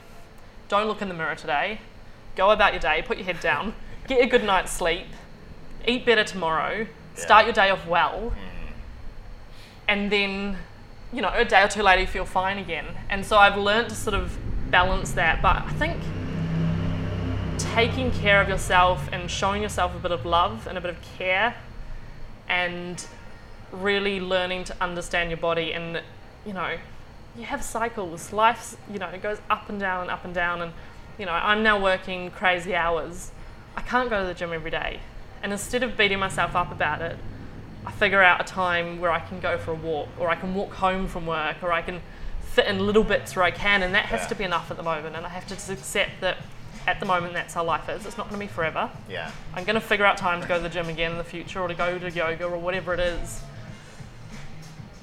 Don't 0.68 0.86
look 0.86 1.00
in 1.02 1.08
the 1.08 1.14
mirror 1.14 1.34
today. 1.34 1.80
Go 2.34 2.50
about 2.50 2.72
your 2.72 2.80
day, 2.80 3.02
put 3.06 3.16
your 3.16 3.26
head 3.26 3.40
down, 3.40 3.74
get 4.08 4.22
a 4.22 4.26
good 4.26 4.44
night's 4.44 4.72
sleep, 4.72 5.06
eat 5.86 6.04
better 6.04 6.24
tomorrow, 6.24 6.86
start 7.14 7.46
your 7.46 7.54
day 7.54 7.70
off 7.70 7.86
well, 7.86 8.32
mm. 8.32 8.72
and 9.88 10.12
then, 10.12 10.58
you 11.12 11.22
know, 11.22 11.30
a 11.34 11.44
day 11.44 11.62
or 11.62 11.68
two 11.68 11.82
later 11.82 12.02
you 12.02 12.06
feel 12.06 12.26
fine 12.26 12.58
again. 12.58 12.86
And 13.08 13.24
so 13.24 13.38
I've 13.38 13.56
learned 13.56 13.88
to 13.88 13.94
sort 13.94 14.14
of 14.14 14.36
balance 14.70 15.12
that. 15.12 15.40
But 15.40 15.62
I 15.62 15.70
think 15.72 16.02
taking 17.76 18.10
care 18.10 18.40
of 18.40 18.48
yourself 18.48 19.06
and 19.12 19.30
showing 19.30 19.60
yourself 19.60 19.94
a 19.94 19.98
bit 19.98 20.10
of 20.10 20.24
love 20.24 20.66
and 20.66 20.78
a 20.78 20.80
bit 20.80 20.88
of 20.88 20.96
care 21.18 21.54
and 22.48 23.04
really 23.70 24.18
learning 24.18 24.64
to 24.64 24.74
understand 24.80 25.28
your 25.28 25.36
body 25.36 25.74
and 25.74 26.00
you 26.46 26.54
know 26.54 26.78
you 27.36 27.44
have 27.44 27.62
cycles. 27.62 28.32
Life's 28.32 28.78
you 28.90 28.98
know 28.98 29.08
it 29.08 29.22
goes 29.22 29.42
up 29.50 29.68
and 29.68 29.78
down 29.78 30.00
and 30.00 30.10
up 30.10 30.24
and 30.24 30.32
down 30.32 30.62
and 30.62 30.72
you 31.18 31.26
know 31.26 31.32
i'm 31.32 31.62
now 31.62 31.78
working 31.78 32.30
crazy 32.30 32.74
hours. 32.74 33.30
I 33.76 33.82
can't 33.82 34.08
go 34.08 34.22
to 34.22 34.26
the 34.26 34.32
gym 34.32 34.54
every 34.54 34.70
day. 34.70 35.00
And 35.42 35.52
instead 35.52 35.82
of 35.82 35.98
beating 35.98 36.18
myself 36.18 36.56
up 36.56 36.72
about 36.72 37.02
it 37.02 37.18
i 37.84 37.92
figure 37.92 38.22
out 38.22 38.40
a 38.40 38.44
time 38.44 39.00
where 39.00 39.10
i 39.12 39.20
can 39.20 39.38
go 39.38 39.58
for 39.58 39.72
a 39.72 39.74
walk 39.74 40.08
or 40.18 40.30
i 40.30 40.34
can 40.34 40.54
walk 40.54 40.72
home 40.72 41.06
from 41.06 41.26
work 41.26 41.56
or 41.62 41.72
i 41.72 41.82
can 41.82 42.00
fit 42.40 42.66
in 42.68 42.86
little 42.86 43.04
bits 43.04 43.36
where 43.36 43.44
i 43.44 43.50
can. 43.50 43.82
And 43.82 43.94
that 43.94 44.06
has 44.06 44.22
Yeah. 44.22 44.28
to 44.28 44.34
be 44.34 44.44
enough 44.44 44.70
at 44.70 44.78
the 44.78 44.82
moment. 44.82 45.14
And 45.14 45.26
i 45.26 45.28
have 45.28 45.46
to 45.48 45.54
just 45.54 45.68
accept 45.68 46.22
that 46.22 46.38
at 46.86 47.00
the 47.00 47.06
moment 47.06 47.32
that's 47.32 47.54
how 47.54 47.64
life 47.64 47.88
is 47.88 48.06
it's 48.06 48.16
not 48.16 48.28
going 48.28 48.40
to 48.40 48.46
be 48.46 48.52
forever 48.52 48.90
Yeah. 49.08 49.30
I'm 49.54 49.64
going 49.64 49.74
to 49.74 49.80
figure 49.80 50.04
out 50.04 50.16
time 50.16 50.40
to 50.40 50.48
go 50.48 50.56
to 50.56 50.62
the 50.62 50.68
gym 50.68 50.88
again 50.88 51.12
in 51.12 51.18
the 51.18 51.24
future 51.24 51.60
or 51.60 51.68
to 51.68 51.74
go 51.74 51.98
to 51.98 52.10
yoga 52.10 52.44
or 52.44 52.58
whatever 52.58 52.94
it 52.94 53.00
is. 53.00 53.42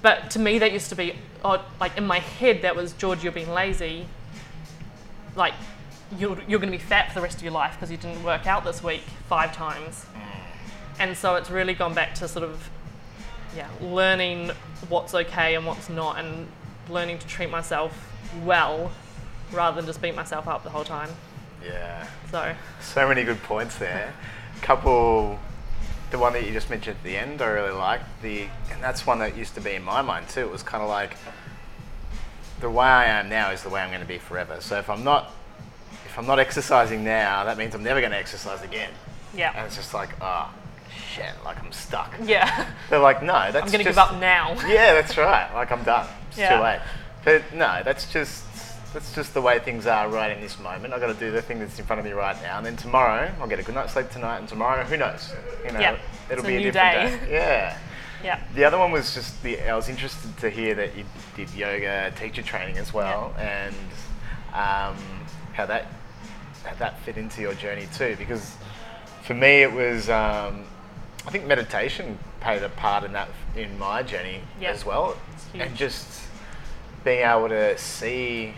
But 0.02 0.32
to 0.32 0.39
me, 0.39 0.60
that 0.60 0.74
used 0.74 0.89
to 0.89 0.96
be, 0.96 1.15
oh, 1.46 1.63
like 1.80 1.98
in 1.98 2.06
my 2.06 2.19
head, 2.19 2.62
that 2.63 2.76
was 2.76 2.91
George, 2.93 3.24
you're 3.24 3.32
being 3.32 3.50
lazy. 3.50 4.06
Like, 5.36 5.54
you're, 6.17 6.38
you're 6.48 6.60
going 6.60 6.72
to 6.72 6.78
be 6.78 6.84
fat 6.84 7.08
for 7.10 7.15
the 7.15 7.22
rest 7.22 7.38
of 7.38 7.43
your 7.43 7.54
life 7.54 7.76
because 7.76 7.89
you 7.89 7.98
didn't 7.98 8.22
work 8.24 8.46
out 8.46 8.65
this 8.65 8.84
week 8.84 9.02
five 9.30 9.56
times. 9.56 10.06
Mm. 10.13 10.19
And 11.00 11.17
so 11.17 11.36
it's 11.36 11.50
really 11.50 11.74
gone 11.74 11.93
back 11.93 12.15
to 12.15 12.28
sort 12.28 12.43
of, 12.43 12.69
yeah, 13.56 13.69
learning 13.82 14.52
what's 14.89 15.15
okay 15.15 15.56
and 15.56 15.65
what's 15.65 15.89
not 15.89 16.19
and 16.19 16.48
learning 16.89 17.19
to 17.19 17.28
treat 17.28 17.50
myself 17.50 18.12
well 18.43 18.91
rather 19.54 19.78
than 19.78 19.86
just 19.86 20.02
beat 20.02 20.15
myself 20.15 20.50
up 20.50 20.63
the 20.63 20.69
whole 20.69 20.84
time. 20.84 21.10
Yeah. 21.65 22.08
So, 22.32 22.54
So 22.82 23.08
many 23.08 23.23
good 23.23 23.41
points 23.43 23.78
there. 23.78 24.13
Couple, 24.62 25.39
the 26.12 26.17
one 26.17 26.34
that 26.34 26.45
you 26.45 26.52
just 26.54 26.69
mentioned 26.69 26.97
at 26.97 27.04
the 27.04 27.17
end, 27.17 27.41
I 27.41 27.47
really 27.47 27.71
liked 27.71 28.06
the, 28.21 28.41
and 28.71 28.82
that's 28.82 29.06
one 29.06 29.19
that 29.19 29.36
used 29.38 29.56
to 29.56 29.62
be 29.62 29.71
in 29.73 29.84
my 29.84 30.02
mind 30.02 30.30
too. 30.30 30.41
It 30.41 30.52
was 30.52 30.63
kind 30.63 30.82
of 30.84 30.89
like 30.89 31.15
the 32.60 32.69
way 32.69 32.86
I 32.86 33.06
am 33.06 33.30
now 33.30 33.52
is 33.52 33.63
the 33.63 33.69
way 33.69 33.82
I'm 33.82 33.89
going 33.89 34.02
to 34.02 34.08
be 34.08 34.17
forever. 34.17 34.58
So 34.62 34.78
if 34.80 34.89
I'm 34.89 35.04
not, 35.04 35.32
if 36.06 36.17
I'm 36.17 36.26
not 36.28 36.39
exercising 36.39 37.04
now, 37.04 37.43
that 37.45 37.58
means 37.58 37.76
I'm 37.76 37.84
never 37.84 37.99
going 37.99 38.12
to 38.12 38.17
exercise 38.17 38.62
again. 38.62 38.91
Yeah. 39.36 39.52
And 39.56 39.65
it's 39.65 39.76
just 39.76 39.93
like, 39.93 40.10
ah, 40.21 40.54
shit, 41.13 41.32
like 41.43 41.62
I'm 41.63 41.71
stuck. 41.71 42.13
Yeah. 42.23 42.67
They're 42.89 42.99
like, 42.99 43.21
no, 43.23 43.52
that's 43.52 43.65
I'm 43.65 43.71
going 43.71 43.80
to 43.80 43.84
give 43.84 43.97
up 43.97 44.19
now. 44.19 44.54
Yeah, 44.67 44.93
that's 44.93 45.17
right. 45.17 45.52
Like 45.54 45.71
I'm 45.71 45.84
done. 45.84 46.08
It's 46.30 46.38
Yeah. 46.38 46.58
too 46.58 46.63
late. 46.63 46.80
But 47.26 47.54
no, 47.54 47.82
that's 47.84 48.12
just 48.12 48.43
that's 48.93 49.13
just 49.15 49.34
the 49.34 49.41
way 49.41 49.60
things 49.60 49.88
are 49.88 50.08
right 50.10 50.32
in 50.36 50.41
this 50.41 50.60
moment. 50.60 50.93
I've 50.93 51.01
got 51.01 51.08
to 51.08 51.19
do 51.19 51.32
the 51.32 51.41
thing 51.41 51.60
that's 51.60 51.77
in 51.79 51.86
front 51.86 51.99
of 51.99 52.06
me 52.06 52.12
right 52.12 52.39
now, 52.41 52.58
and 52.58 52.65
then 52.65 52.75
tomorrow 52.77 53.32
I'll 53.39 53.47
get 53.47 53.60
a 53.60 53.63
good 53.63 53.75
night's 53.75 53.93
sleep 53.93 54.10
tonight, 54.10 54.38
and 54.39 54.47
tomorrow, 54.47 54.84
who 54.84 54.97
knows? 54.97 55.34
You 55.65 55.71
know, 55.71 55.79
Yeah, 55.79 55.97
it'll 56.29 56.39
it's 56.39 56.47
be 56.47 56.56
a 56.56 56.58
a, 56.58 56.62
new 56.62 56.71
different 56.71 57.19
day. 57.21 57.25
day. 57.25 57.32
Yeah. 57.34 57.77
Yeah. 58.23 58.39
The 58.56 58.63
other 58.63 58.77
one 58.77 58.91
was 58.91 59.13
just 59.13 59.41
the. 59.43 59.60
I 59.69 59.75
was 59.75 59.89
interested 59.89 60.38
to 60.38 60.49
hear 60.49 60.75
that 60.75 60.95
you 60.95 61.03
did 61.36 61.53
yoga 61.53 62.13
teacher 62.17 62.41
training 62.41 62.77
as 62.77 62.93
well, 62.93 63.34
and 63.38 63.75
um, 64.53 64.95
how 65.53 65.65
that 65.65 65.88
how 66.63 66.73
that 66.75 66.99
fit 67.01 67.17
into 67.17 67.41
your 67.41 67.53
journey 67.56 67.88
too. 67.93 68.15
Because 68.17 68.56
for 69.23 69.34
me, 69.34 69.62
it 69.63 69.71
was. 69.73 70.10
Um, 70.10 70.63
I 71.25 71.32
think 71.32 71.45
meditation 71.45 72.17
played 72.41 72.63
a 72.63 72.69
part 72.69 73.03
in 73.03 73.12
that 73.13 73.29
in 73.56 73.77
my 73.77 74.03
journey 74.03 74.39
Yeah. 74.60 74.69
as 74.71 74.86
well, 74.86 75.17
and 75.53 75.75
just 75.75 76.21
being 77.03 77.25
able 77.25 77.49
to 77.49 77.77
see. 77.77 78.53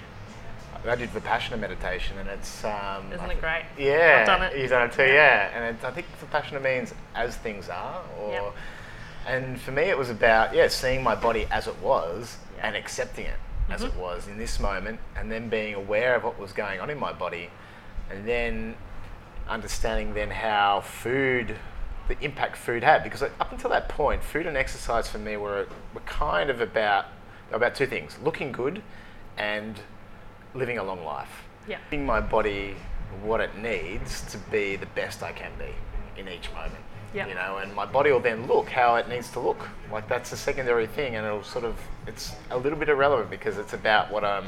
I 0.87 0.95
did 0.95 1.09
Vipassana 1.11 1.59
meditation, 1.59 2.17
and 2.17 2.29
it's. 2.29 2.63
Um, 2.63 3.11
Isn't 3.13 3.31
it 3.31 3.39
great? 3.41 3.63
yeah, 3.77 4.17
I've 4.21 4.27
done 4.27 4.41
it. 4.43 4.57
You've 4.57 4.69
done 4.69 4.87
it 4.89 4.93
too, 4.93 5.03
Yeah. 5.03 5.13
yeah. 5.13 5.49
And 5.57 5.77
it, 5.77 5.83
I 5.83 5.91
think 5.91 6.07
Vipassana 6.21 6.61
means 6.61 6.93
as 7.15 7.35
things 7.37 7.69
are, 7.69 8.01
or. 8.19 8.31
Yep. 8.31 8.53
And 9.27 9.59
for 9.59 9.71
me, 9.71 9.83
it 9.83 9.97
was 9.97 10.09
about 10.11 10.53
yeah, 10.53 10.67
seeing 10.67 11.01
my 11.01 11.15
body 11.15 11.47
as 11.49 11.67
it 11.67 11.77
was 11.79 12.37
Yeah. 12.57 12.67
and 12.67 12.75
accepting 12.75 13.25
it 13.25 13.39
as 13.71 13.81
Mhm. 13.81 13.87
it 13.87 13.95
was 13.95 14.27
in 14.27 14.37
this 14.37 14.59
moment, 14.59 14.99
and 15.15 15.31
then 15.31 15.49
being 15.49 15.73
aware 15.73 16.13
of 16.15 16.23
what 16.23 16.37
was 16.37 16.51
going 16.53 16.79
on 16.79 16.89
in 16.91 16.99
my 16.99 17.11
body, 17.11 17.49
and 18.11 18.27
then 18.27 18.75
understanding 19.49 20.13
then 20.13 20.29
how 20.31 20.81
food, 20.81 21.55
the 22.07 22.17
impact 22.21 22.57
food 22.57 22.83
had. 22.83 23.03
Because 23.03 23.23
up 23.23 23.51
until 23.51 23.69
that 23.71 23.89
point, 23.89 24.23
food 24.23 24.45
and 24.45 24.55
exercise 24.55 25.07
for 25.09 25.17
me 25.17 25.37
were 25.37 25.67
were 25.93 26.01
kind 26.01 26.49
of 26.51 26.61
about 26.61 27.05
about 27.51 27.73
two 27.73 27.87
things: 27.87 28.17
looking 28.23 28.51
good, 28.51 28.83
and 29.37 29.79
living 30.55 30.77
a 30.77 30.83
long 30.83 31.03
life 31.03 31.43
Yeah. 31.67 31.77
giving 31.89 32.05
my 32.05 32.19
body 32.21 32.75
what 33.23 33.41
it 33.41 33.55
needs 33.57 34.21
to 34.31 34.37
be 34.37 34.75
the 34.75 34.85
best 34.87 35.23
I 35.23 35.31
can 35.31 35.51
be 35.57 35.73
in 36.19 36.27
each 36.27 36.51
moment. 36.53 36.83
Yep. 37.13 37.29
You 37.29 37.35
know, 37.35 37.57
and 37.57 37.73
my 37.73 37.85
body 37.85 38.11
will 38.11 38.19
then 38.19 38.45
look 38.47 38.69
how 38.69 38.95
it 38.95 39.07
needs 39.07 39.29
to 39.31 39.39
look. 39.39 39.69
Like 39.91 40.07
that's 40.09 40.31
a 40.33 40.37
secondary 40.37 40.85
thing, 40.85 41.15
and 41.15 41.25
it'll 41.25 41.43
sort 41.43 41.63
of 41.63 41.75
it's 42.07 42.33
a 42.51 42.57
little 42.57 42.77
bit 42.77 42.89
irrelevant 42.89 43.29
because 43.29 43.57
it's 43.57 43.73
about 43.73 44.11
what 44.11 44.25
I'm 44.25 44.45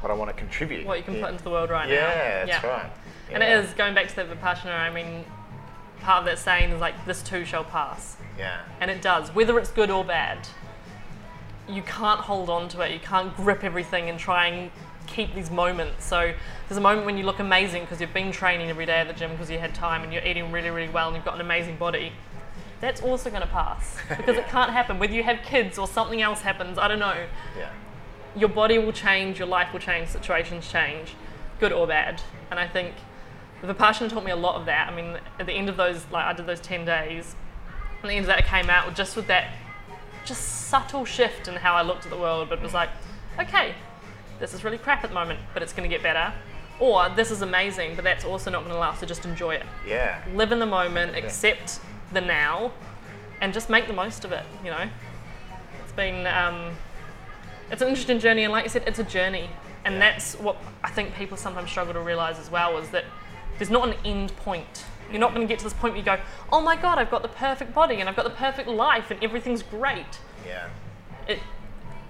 what 0.00 0.10
I 0.10 0.14
want 0.14 0.30
to 0.30 0.36
contribute. 0.36 0.86
what 0.86 0.98
you 0.98 1.04
can 1.04 1.14
yeah. 1.14 1.22
put 1.22 1.30
into 1.32 1.44
the 1.44 1.50
world 1.50 1.70
right 1.70 1.88
now. 1.88 1.94
Yeah, 1.94 2.44
that's 2.46 2.64
right. 2.64 2.90
And 3.30 3.42
it 3.42 3.50
is 3.50 3.72
going 3.74 3.94
back 3.94 4.08
to 4.08 4.16
the 4.16 4.24
Vipassana. 4.24 4.78
I 4.78 4.90
mean, 4.90 5.24
part 6.00 6.20
of 6.20 6.24
that 6.26 6.38
saying 6.38 6.70
is 6.70 6.80
like, 6.80 6.94
"This 7.04 7.22
too 7.22 7.44
shall 7.44 7.64
pass," 7.64 8.16
Yeah. 8.38 8.60
and 8.80 8.90
it 8.90 9.02
does. 9.02 9.30
Whether 9.34 9.58
it's 9.58 9.70
good 9.70 9.90
or 9.90 10.04
bad, 10.04 10.48
you 11.68 11.82
can't 11.82 12.20
hold 12.20 12.48
on 12.50 12.68
to 12.70 12.80
it. 12.82 12.92
You 12.92 13.00
can't 13.00 13.34
grip 13.36 13.62
everything 13.64 14.08
and 14.08 14.18
try 14.18 14.46
and 14.46 14.70
keep 15.14 15.34
these 15.34 15.50
moments. 15.50 16.04
So 16.04 16.32
there's 16.68 16.78
a 16.78 16.80
moment 16.80 17.06
when 17.06 17.16
you 17.16 17.24
look 17.24 17.38
amazing 17.38 17.82
because 17.82 18.00
you've 18.00 18.14
been 18.14 18.32
training 18.32 18.68
every 18.68 18.86
day 18.86 18.98
at 18.98 19.06
the 19.06 19.14
gym 19.14 19.30
because 19.32 19.50
you 19.50 19.58
had 19.58 19.74
time 19.74 20.02
and 20.02 20.12
you're 20.12 20.24
eating 20.24 20.50
really, 20.50 20.70
really 20.70 20.92
well 20.92 21.08
and 21.08 21.16
you've 21.16 21.24
got 21.24 21.34
an 21.34 21.40
amazing 21.40 21.76
body. 21.76 22.12
That's 22.80 23.00
also 23.00 23.30
going 23.30 23.42
to 23.42 23.48
pass 23.48 23.96
because 24.08 24.36
it 24.36 24.48
can't 24.48 24.70
happen. 24.70 24.98
Whether 24.98 25.14
you 25.14 25.22
have 25.22 25.38
kids 25.44 25.78
or 25.78 25.86
something 25.86 26.20
else 26.20 26.40
happens, 26.40 26.78
I 26.78 26.88
don't 26.88 26.98
know. 26.98 27.26
Yeah. 27.56 27.70
your 28.36 28.48
body 28.48 28.78
will 28.78 28.92
change, 28.92 29.38
your 29.38 29.48
life 29.48 29.72
will 29.72 29.80
change, 29.80 30.08
situations 30.08 30.68
change, 30.70 31.14
good 31.60 31.72
or 31.72 31.86
bad. 31.86 32.20
And 32.50 32.58
I 32.58 32.66
think 32.66 32.94
the 33.62 33.72
Vipassana 33.72 34.10
taught 34.10 34.24
me 34.24 34.32
a 34.32 34.36
lot 34.36 34.56
of 34.56 34.66
that. 34.66 34.92
I 34.92 34.94
mean, 34.94 35.18
at 35.38 35.46
the 35.46 35.52
end 35.52 35.68
of 35.68 35.76
those, 35.76 36.04
like 36.10 36.24
I 36.24 36.32
did 36.32 36.46
those 36.46 36.60
10 36.60 36.84
days, 36.84 37.36
and 38.02 38.10
the 38.10 38.14
end 38.14 38.24
of 38.24 38.26
that 38.26 38.38
I 38.38 38.42
came 38.42 38.68
out 38.68 38.94
just 38.94 39.16
with 39.16 39.28
that 39.28 39.54
just 40.24 40.68
subtle 40.68 41.04
shift 41.04 41.48
in 41.48 41.54
how 41.54 41.74
I 41.74 41.82
looked 41.82 42.04
at 42.04 42.10
the 42.10 42.18
world, 42.18 42.48
but 42.48 42.58
it 42.58 42.62
was 42.62 42.74
like, 42.74 42.88
okay, 43.38 43.74
this 44.40 44.54
is 44.54 44.64
really 44.64 44.78
crap 44.78 45.04
at 45.04 45.10
the 45.10 45.14
moment, 45.14 45.40
but 45.52 45.62
it's 45.62 45.72
going 45.72 45.88
to 45.88 45.94
get 45.94 46.02
better. 46.02 46.32
Or 46.80 47.08
this 47.10 47.30
is 47.30 47.42
amazing, 47.42 47.94
but 47.94 48.04
that's 48.04 48.24
also 48.24 48.50
not 48.50 48.60
going 48.62 48.72
to 48.72 48.78
last, 48.78 49.00
so 49.00 49.06
just 49.06 49.24
enjoy 49.24 49.54
it. 49.54 49.62
Yeah. 49.86 50.20
Live 50.34 50.50
in 50.52 50.58
the 50.58 50.66
moment, 50.66 51.16
accept 51.16 51.78
the 52.12 52.20
now, 52.20 52.72
and 53.40 53.52
just 53.54 53.70
make 53.70 53.86
the 53.86 53.92
most 53.92 54.24
of 54.24 54.32
it, 54.32 54.44
you 54.64 54.70
know? 54.70 54.88
It's 55.82 55.92
been, 55.92 56.26
um, 56.26 56.72
it's 57.70 57.80
an 57.80 57.88
interesting 57.88 58.18
journey, 58.18 58.42
and 58.44 58.52
like 58.52 58.64
you 58.64 58.70
said, 58.70 58.82
it's 58.86 58.98
a 58.98 59.04
journey. 59.04 59.48
And 59.84 59.94
Yeah. 59.94 60.00
that's 60.00 60.34
what 60.36 60.56
I 60.82 60.90
think 60.90 61.14
people 61.14 61.36
sometimes 61.36 61.70
struggle 61.70 61.92
to 61.94 62.00
realize 62.00 62.38
as 62.38 62.50
well 62.50 62.78
is 62.78 62.88
that 62.90 63.04
there's 63.58 63.70
not 63.70 63.86
an 63.88 63.94
end 64.04 64.34
point. 64.38 64.84
You're 65.10 65.20
not 65.20 65.34
going 65.34 65.46
to 65.46 65.52
get 65.52 65.58
to 65.58 65.64
this 65.64 65.74
point 65.74 65.92
where 65.92 65.98
you 65.98 66.04
go, 66.04 66.18
oh 66.50 66.60
my 66.62 66.74
god, 66.74 66.98
I've 66.98 67.10
got 67.10 67.22
the 67.22 67.28
perfect 67.28 67.74
body 67.74 68.00
and 68.00 68.08
I've 68.08 68.16
got 68.16 68.24
the 68.24 68.30
perfect 68.30 68.66
life 68.66 69.10
and 69.10 69.22
everything's 69.22 69.62
great. 69.62 70.18
Yeah. 70.46 70.68
It, 71.28 71.40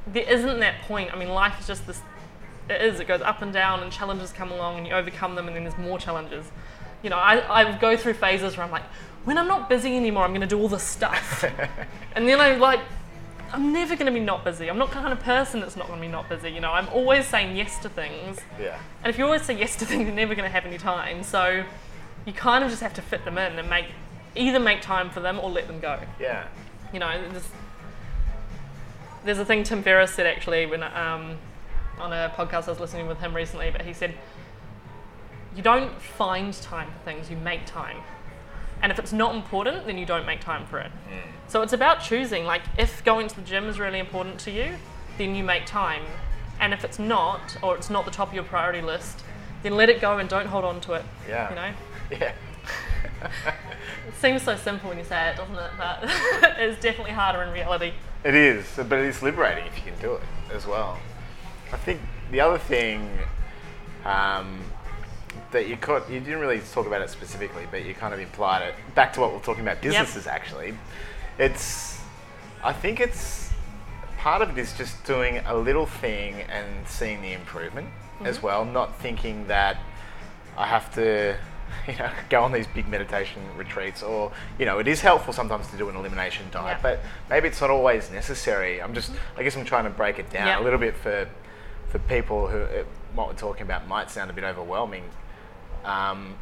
there 0.06 0.22
isn't 0.22 0.60
that 0.60 0.82
point. 0.82 1.12
I 1.12 1.16
mean, 1.16 1.30
life 1.30 1.58
is 1.60 1.66
just 1.66 1.87
this. 1.87 2.00
It 2.68 2.81
is. 2.81 3.00
It 3.00 3.07
goes 3.09 3.20
up 3.20 3.42
and 3.42 3.53
down, 3.53 3.83
and 3.83 3.92
challenges 3.92 4.33
come 4.33 4.50
along, 4.53 4.79
and 4.79 4.87
you 4.87 4.94
overcome 4.94 5.35
them, 5.35 5.46
and 5.48 5.57
then 5.57 5.64
there's 5.64 5.79
more 5.79 5.98
challenges. 5.98 6.46
You 7.03 7.11
know, 7.11 7.16
I, 7.18 7.61
I 7.62 7.79
go 7.79 7.96
through 7.96 8.14
phases 8.14 8.57
where 8.57 8.64
I'm 8.64 8.72
like, 8.72 8.85
when 9.24 9.37
I'm 9.38 9.48
not 9.48 9.68
busy 9.68 9.96
anymore, 9.96 10.24
I'm 10.24 10.31
going 10.31 10.40
to 10.40 10.46
do 10.46 10.59
all 10.59 10.68
this 10.68 10.83
stuff, 10.83 11.44
and 12.14 12.29
then 12.29 12.40
I'm 12.40 12.59
like, 12.61 12.81
I'm 13.53 13.72
never 13.72 13.94
going 13.94 14.07
to 14.07 14.12
be 14.12 14.24
not 14.24 14.44
busy. 14.44 14.68
I'm 14.68 14.79
not 14.79 14.88
the 14.88 14.94
kind 14.94 15.12
of 15.12 15.20
person 15.20 15.61
that's 15.61 15.77
not 15.77 15.87
going 15.87 16.00
to 16.00 16.07
be 16.07 16.11
not 16.11 16.29
busy. 16.29 16.50
You 16.50 16.61
know, 16.61 16.72
I'm 16.72 16.88
always 16.88 17.27
saying 17.27 17.57
yes 17.57 17.79
to 17.81 17.88
things, 17.88 18.38
Yeah. 18.61 18.79
and 19.03 19.11
if 19.11 19.18
you 19.18 19.24
always 19.24 19.42
say 19.42 19.57
yes 19.59 19.77
to 19.77 19.85
things, 19.87 20.05
you're 20.07 20.14
never 20.14 20.35
going 20.35 20.48
to 20.48 20.53
have 20.53 20.64
any 20.66 20.79
time. 20.79 21.22
So, 21.22 21.64
you 22.27 22.33
kind 22.33 22.64
of 22.64 22.70
just 22.70 22.83
have 22.83 22.94
to 22.94 23.03
fit 23.03 23.24
them 23.27 23.37
in 23.37 23.59
and 23.59 23.68
make 23.68 23.87
either 24.35 24.59
make 24.59 24.81
time 24.81 25.11
for 25.11 25.20
them 25.20 25.38
or 25.38 25.48
let 25.50 25.66
them 25.68 25.79
go 25.79 26.00
Yeah. 26.18 26.46
you 26.92 26.98
know, 26.98 27.11
there's, 27.31 27.48
there's 29.24 29.38
a 29.38 29.44
thing 29.44 29.62
Tim 29.62 29.83
Ferriss 29.83 30.12
said 30.14 30.27
actually 30.27 30.66
when 30.66 30.83
um, 30.83 31.37
on 31.98 32.12
a 32.12 32.33
podcast 32.37 32.66
I 32.66 32.70
was 32.70 32.80
listening 32.80 33.07
with 33.07 33.18
him 33.18 33.35
recently, 33.35 33.70
but 33.70 33.83
he 33.83 33.92
said, 33.92 34.14
you 35.54 35.62
don't 35.62 36.00
find 36.00 36.52
time 36.52 36.90
for 36.90 36.98
things, 37.04 37.30
you 37.30 37.37
make 37.37 37.64
time. 37.66 37.98
And 38.83 38.90
if 38.90 38.98
it's 38.98 39.12
not 39.12 39.35
important, 39.35 39.87
then 39.87 39.96
you 39.96 40.04
don't 40.04 40.26
make 40.26 40.40
time 40.40 40.66
for 40.66 40.78
it. 40.78 40.90
Hmm. 40.90 41.30
So 41.48 41.62
it's 41.62 41.72
about 41.72 42.02
choosing. 42.02 42.44
Like, 42.44 42.62
if 42.76 43.04
going 43.04 43.28
to 43.28 43.37
the 43.37 43.42
gym 43.42 43.66
is 43.66 43.78
really 43.78 43.98
important 43.98 44.38
to 44.40 44.50
you, 44.50 44.74
then 45.16 45.35
you 45.35 45.44
make 45.44 45.64
time. 45.64 46.02
And 46.61 46.72
if 46.72 46.85
it's 46.85 46.98
not, 46.98 47.57
or 47.62 47.76
it's 47.76 47.88
not 47.88 48.04
the 48.04 48.11
top 48.11 48.28
of 48.28 48.35
your 48.35 48.44
priority 48.44 48.83
list, 48.83 49.24
then 49.62 49.76
let 49.76 49.88
it 49.88 50.00
go 50.00 50.18
and 50.18 50.28
don't 50.28 50.46
hold 50.46 50.64
on 50.64 50.80
to 50.83 50.94
it. 50.94 51.04
Yeah. 51.28 51.48
You 51.50 51.57
know? 51.57 51.72
Yeah. 52.20 52.33
It 54.07 54.14
seems 54.20 54.42
so 54.42 54.57
simple 54.57 54.90
when 54.90 54.98
you 54.98 55.04
say 55.04 55.30
it, 55.30 55.37
doesn't 55.37 55.54
it? 55.54 55.70
But 55.78 56.00
it's 56.59 56.80
definitely 56.80 57.12
harder 57.12 57.42
in 57.42 57.52
reality. 57.52 57.92
It 58.22 58.35
is, 58.35 58.66
but 58.76 58.98
it 58.98 59.07
is 59.07 59.22
liberating 59.22 59.66
if 59.66 59.76
you 59.78 59.90
can 59.90 59.98
do 60.00 60.14
it 60.14 60.22
as 60.52 60.66
well. 60.66 60.98
I 61.74 61.76
think 61.76 62.00
the 62.30 62.40
other 62.40 62.56
thing 62.56 63.10
um, 64.04 64.60
that 65.50 65.66
you 65.66 65.76
could, 65.76 66.04
you 66.08 66.20
didn't 66.20 66.38
really 66.38 66.60
talk 66.72 66.87
about 66.87 67.02
it 67.02 67.10
specifically, 67.10 67.66
but 67.68 67.84
you 67.84 67.94
kind 67.94 68.14
of 68.14 68.20
implied 68.20 68.62
it. 68.62 68.74
Back 68.94 69.12
to 69.14 69.20
what 69.20 69.32
we're 69.32 69.40
talking 69.40 69.62
about, 69.62 69.82
businesses 69.82 70.28
actually. 70.28 70.74
It's, 71.37 72.00
I 72.62 72.72
think 72.72 73.00
it's 73.00 73.50
part 74.18 74.40
of 74.40 74.50
it 74.50 74.58
is 74.60 74.72
just 74.74 75.02
doing 75.04 75.38
a 75.46 75.56
little 75.56 75.87
thing 75.87 76.42
and 76.42 76.87
seeing 76.87 77.20
the 77.22 77.32
improvement 77.32 77.88
as 78.22 78.40
well, 78.40 78.64
not 78.64 78.96
thinking 79.00 79.48
that 79.48 79.76
I 80.56 80.68
have 80.68 80.94
to, 80.94 81.37
you 81.88 81.96
know, 81.96 82.10
go 82.30 82.44
on 82.44 82.52
these 82.52 82.68
big 82.68 82.87
meditation 82.87 83.42
retreats, 83.56 84.00
or 84.00 84.30
you 84.60 84.64
know, 84.64 84.78
it 84.78 84.87
is 84.87 85.00
helpful 85.00 85.32
sometimes 85.32 85.66
to 85.72 85.76
do 85.76 85.88
an 85.88 85.96
elimination 85.96 86.46
diet, 86.52 86.78
Yeah. 86.78 86.82
but 86.82 87.00
maybe 87.28 87.48
it's 87.48 87.60
not 87.60 87.70
always 87.70 88.12
necessary. 88.12 88.80
I'm 88.80 88.94
just, 88.94 89.10
I 89.37 89.42
guess, 89.42 89.56
I'm 89.56 89.64
trying 89.64 89.84
to 89.84 89.90
break 89.90 90.20
it 90.20 90.30
down 90.30 90.60
a 90.60 90.62
little 90.62 90.78
bit 90.78 90.96
for 90.96 91.28
for 91.94 92.00
people 92.09 92.48
who 92.48 92.59
uh, 92.59 92.83
what 93.14 93.28
we're 93.28 93.35
talking 93.35 93.62
about 93.62 93.87
might 93.87 94.11
sound 94.11 94.28
a 94.28 94.33
bit 94.33 94.42
overwhelming. 94.42 95.04
Um, 95.85 96.35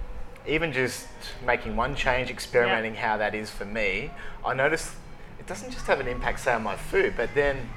even 0.46 0.72
just 0.72 1.06
making 1.44 1.76
one 1.76 1.94
change, 1.94 2.30
experimenting 2.30 2.94
how 2.94 3.18
that 3.18 3.34
is 3.34 3.50
for 3.50 3.66
me, 3.66 4.10
I 4.46 4.54
notice 4.54 4.94
it 5.38 5.46
doesn't 5.46 5.70
just 5.70 5.86
have 5.88 6.00
an 6.00 6.08
impact, 6.08 6.40
say, 6.40 6.54
on 6.54 6.62
my 6.62 6.74
food, 6.74 7.12
but 7.18 7.28
then 7.34 7.68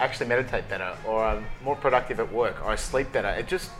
I 0.00 0.04
actually 0.04 0.26
meditate 0.26 0.68
better, 0.68 0.96
or 1.06 1.24
I'm 1.24 1.46
more 1.62 1.76
productive 1.76 2.18
at 2.18 2.32
work, 2.32 2.60
or 2.64 2.70
I 2.70 2.74
sleep 2.74 3.12
better. 3.12 3.28
It 3.28 3.46
just, 3.46 3.70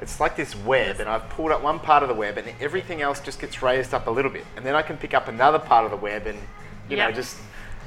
it's 0.00 0.18
like 0.18 0.34
this 0.34 0.56
web, 0.56 0.98
and 0.98 1.06
I've 1.08 1.28
pulled 1.28 1.52
up 1.52 1.62
one 1.62 1.78
part 1.78 2.02
of 2.02 2.08
the 2.08 2.14
web, 2.14 2.38
and 2.38 2.48
everything 2.62 3.02
else 3.02 3.20
just 3.20 3.38
gets 3.38 3.62
raised 3.62 3.92
up 3.92 4.06
a 4.06 4.10
little 4.10 4.30
bit, 4.30 4.46
and 4.56 4.64
then 4.64 4.74
I 4.74 4.80
can 4.80 4.96
pick 4.96 5.12
up 5.12 5.28
another 5.28 5.58
part 5.58 5.84
of 5.84 5.90
the 5.90 5.98
web, 5.98 6.26
and 6.26 6.38
you 6.88 6.96
know, 6.96 7.12
just 7.12 7.36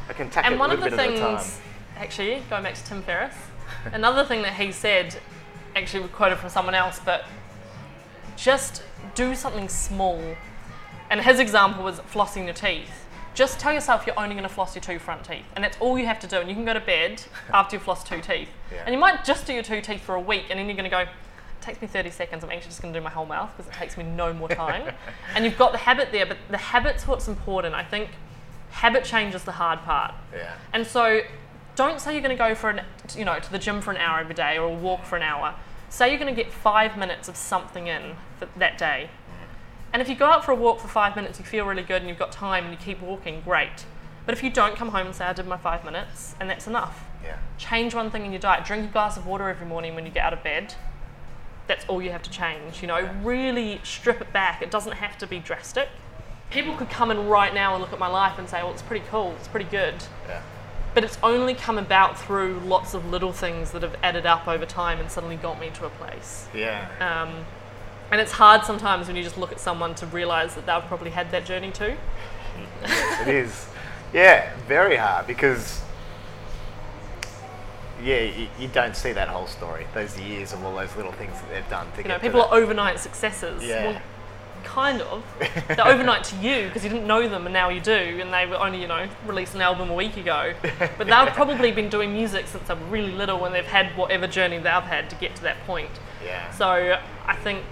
I 0.07 0.13
can 0.13 0.29
tackle 0.29 0.53
it 0.53 0.55
a 0.55 0.63
of 0.63 0.69
little 0.69 0.85
bit 0.85 0.93
at 0.93 1.09
a 1.09 1.19
time. 1.19 1.37
things, 1.39 1.59
actually, 1.97 2.43
going 2.47 2.61
back 2.61 2.75
to 2.75 2.83
Tim 2.85 3.01
Ferriss, 3.01 3.33
another 3.93 4.23
thing 4.23 4.41
that 4.41 4.53
he 4.53 4.71
said, 4.71 5.15
actually 5.75 6.03
we 6.03 6.09
quoted 6.09 6.37
from 6.37 6.49
someone 6.49 6.75
else, 6.75 6.99
but 7.03 7.25
just 8.35 8.83
do 9.15 9.35
something 9.35 9.67
small. 9.67 10.21
And 11.09 11.21
his 11.21 11.39
example 11.39 11.83
was 11.83 11.99
flossing 11.99 12.45
your 12.45 12.53
teeth. 12.53 13.05
Just 13.33 13.59
tell 13.59 13.73
yourself 13.73 14.05
you're 14.05 14.19
only 14.19 14.35
going 14.35 14.43
to 14.47 14.53
floss 14.53 14.75
your 14.75 14.81
two 14.81 14.99
front 14.99 15.23
teeth, 15.23 15.45
and 15.55 15.63
that's 15.63 15.77
all 15.79 15.97
you 15.97 16.05
have 16.05 16.19
to 16.19 16.27
do. 16.27 16.37
And 16.37 16.49
you 16.49 16.55
can 16.55 16.65
go 16.65 16.73
to 16.73 16.79
bed 16.79 17.23
after 17.53 17.75
you've 17.75 17.85
flossed 17.85 18.05
two 18.05 18.21
teeth. 18.21 18.49
Yeah. 18.71 18.83
And 18.85 18.93
you 18.93 18.99
might 18.99 19.23
just 19.23 19.45
do 19.45 19.53
your 19.53 19.63
two 19.63 19.81
teeth 19.81 20.01
for 20.01 20.15
a 20.15 20.19
week, 20.19 20.45
and 20.49 20.59
then 20.59 20.65
you're 20.65 20.75
going 20.75 20.89
to 20.89 20.95
go, 20.95 20.99
it 20.99 21.07
takes 21.61 21.81
me 21.81 21.87
30 21.87 22.09
seconds. 22.09 22.43
I'm 22.43 22.49
actually 22.49 22.69
just 22.69 22.81
going 22.81 22.93
to 22.93 22.99
do 22.99 23.03
my 23.03 23.09
whole 23.09 23.25
mouth 23.25 23.51
because 23.55 23.71
it 23.71 23.75
takes 23.75 23.97
me 23.97 24.03
no 24.03 24.33
more 24.33 24.49
time. 24.49 24.93
and 25.35 25.45
you've 25.45 25.57
got 25.57 25.71
the 25.71 25.77
habit 25.77 26.11
there, 26.11 26.25
but 26.25 26.37
the 26.49 26.57
habit's 26.57 27.07
what's 27.07 27.27
important. 27.27 27.75
I 27.75 27.83
think 27.83 28.09
habit 28.71 29.03
change 29.03 29.35
is 29.35 29.43
the 29.43 29.51
hard 29.51 29.79
part. 29.79 30.13
Yeah. 30.33 30.53
And 30.73 30.85
so 30.85 31.21
don't 31.79 32.01
say 32.01 32.11
you're 32.11 32.21
going 32.21 32.37
to 32.37 32.43
go 32.43 32.53
for 32.55 32.69
an, 32.69 32.81
you 33.15 33.23
know, 33.23 33.39
to 33.39 33.51
the 33.53 33.57
gym 33.57 33.79
for 33.79 33.91
an 33.91 33.95
hour 33.95 34.19
every 34.19 34.35
day 34.35 34.57
or 34.57 34.75
walk 34.75 35.05
for 35.05 35.15
an 35.15 35.21
hour. 35.21 35.55
Say 35.89 36.09
you're 36.09 36.19
going 36.19 36.35
to 36.35 36.43
get 36.43 36.51
five 36.51 36.97
minutes 36.97 37.29
of 37.29 37.37
something 37.37 37.87
in 37.87 38.17
for 38.37 38.49
that 38.57 38.77
day. 38.77 39.09
And 39.93 40.01
if 40.01 40.09
you 40.09 40.15
go 40.15 40.25
out 40.25 40.43
for 40.43 40.51
a 40.51 40.55
walk 40.55 40.81
for 40.81 40.89
five 40.89 41.15
minutes, 41.15 41.39
you 41.39 41.45
feel 41.45 41.65
really 41.65 41.81
good 41.81 42.01
and 42.01 42.09
you've 42.09 42.19
got 42.19 42.33
time 42.33 42.65
and 42.65 42.73
you 42.73 42.77
keep 42.77 43.01
walking, 43.01 43.39
great. 43.45 43.85
But 44.25 44.33
if 44.33 44.43
you 44.43 44.49
don't 44.49 44.75
come 44.75 44.89
home 44.89 45.07
and 45.07 45.15
say, 45.15 45.23
I 45.23 45.31
did 45.31 45.47
my 45.47 45.55
five 45.55 45.85
minutes, 45.85 46.35
and 46.37 46.49
that's 46.49 46.67
enough. 46.67 47.05
Yeah. 47.23 47.37
Change 47.57 47.95
one 47.95 48.11
thing 48.11 48.25
in 48.25 48.33
your 48.33 48.41
diet. 48.41 48.65
Drink 48.65 48.89
a 48.89 48.91
glass 48.91 49.15
of 49.15 49.25
water 49.25 49.47
every 49.47 49.65
morning 49.65 49.95
when 49.95 50.05
you 50.05 50.11
get 50.11 50.25
out 50.25 50.33
of 50.33 50.43
bed. 50.43 50.75
That's 51.67 51.85
all 51.87 52.01
you 52.01 52.11
have 52.11 52.23
to 52.23 52.29
change. 52.29 52.81
You 52.81 52.89
know, 52.89 53.09
really 53.23 53.79
strip 53.83 54.19
it 54.19 54.33
back. 54.33 54.61
It 54.61 54.69
doesn't 54.69 54.95
have 54.95 55.17
to 55.19 55.27
be 55.27 55.39
drastic. 55.39 55.87
People 56.49 56.75
could 56.75 56.89
come 56.89 57.09
in 57.09 57.29
right 57.29 57.53
now 57.53 57.73
and 57.73 57.81
look 57.81 57.93
at 57.93 57.99
my 57.99 58.07
life 58.07 58.37
and 58.37 58.49
say, 58.49 58.61
well, 58.63 58.73
it's 58.73 58.81
pretty 58.81 59.05
cool, 59.09 59.33
it's 59.39 59.47
pretty 59.47 59.69
good. 59.69 59.95
Yeah. 60.27 60.41
But 60.99 61.05
it's 61.05 61.19
only 61.23 61.53
come 61.53 61.77
about 61.77 62.19
through 62.19 62.59
lots 62.65 62.93
of 62.93 63.09
little 63.09 63.31
things 63.31 63.71
that 63.71 63.83
have 63.83 63.95
added 64.03 64.25
up 64.25 64.49
over 64.49 64.65
time 64.65 64.99
and 64.99 65.09
suddenly 65.09 65.37
got 65.37 65.57
me 65.57 65.69
to 65.75 65.85
a 65.85 65.89
place. 65.91 66.49
Yeah. 66.53 66.89
Um, 66.99 67.45
and 68.11 68.19
it's 68.19 68.33
hard 68.33 68.65
sometimes 68.65 69.07
when 69.07 69.15
you 69.15 69.23
just 69.23 69.37
look 69.37 69.53
at 69.53 69.61
someone 69.61 69.95
to 69.95 70.05
realize 70.07 70.55
that 70.55 70.65
they've 70.65 70.83
probably 70.89 71.11
had 71.11 71.31
that 71.31 71.45
journey 71.45 71.71
too. 71.71 71.95
it 72.83 73.29
is. 73.29 73.67
Yeah, 74.13 74.53
very 74.67 74.97
hard 74.97 75.25
because 75.25 75.81
yeah, 78.03 78.19
you, 78.19 78.49
you 78.59 78.67
don't 78.67 78.93
see 78.93 79.13
that 79.13 79.29
whole 79.29 79.47
story. 79.47 79.87
Those 79.93 80.19
years 80.19 80.51
of 80.51 80.65
all 80.65 80.75
those 80.75 80.93
little 80.97 81.13
things 81.13 81.31
that 81.31 81.49
they've 81.49 81.69
done 81.69 81.89
to 81.91 81.97
You 81.99 82.03
get 82.03 82.09
know, 82.09 82.19
people 82.19 82.41
are 82.41 82.53
overnight 82.53 82.99
successes. 82.99 83.63
Yeah. 83.63 83.85
Well, 83.85 84.01
kind 84.63 85.01
of. 85.01 85.23
They're 85.67 85.87
overnight 85.87 86.23
to 86.25 86.35
you 86.37 86.67
because 86.67 86.83
you 86.83 86.89
didn't 86.89 87.07
know 87.07 87.27
them 87.27 87.45
and 87.45 87.53
now 87.53 87.69
you 87.69 87.79
do, 87.81 88.19
and 88.21 88.33
they 88.33 88.45
were 88.45 88.55
only, 88.57 88.81
you 88.81 88.87
know, 88.87 89.07
released 89.25 89.55
an 89.55 89.61
album 89.61 89.89
a 89.89 89.95
week 89.95 90.17
ago. 90.17 90.53
But 90.97 91.07
they've 91.07 91.33
probably 91.33 91.71
been 91.71 91.89
doing 91.89 92.13
music 92.13 92.47
since 92.47 92.67
they 92.67 92.73
were 92.73 92.79
really 92.85 93.11
little 93.11 93.43
and 93.45 93.53
they've 93.55 93.65
had 93.65 93.95
whatever 93.97 94.27
journey 94.27 94.57
they've 94.57 94.65
had 94.65 95.09
to 95.09 95.15
get 95.17 95.35
to 95.37 95.41
that 95.43 95.57
point. 95.65 95.91
yeah. 96.23 96.51
So 96.51 96.99
I 97.25 97.35
think 97.35 97.63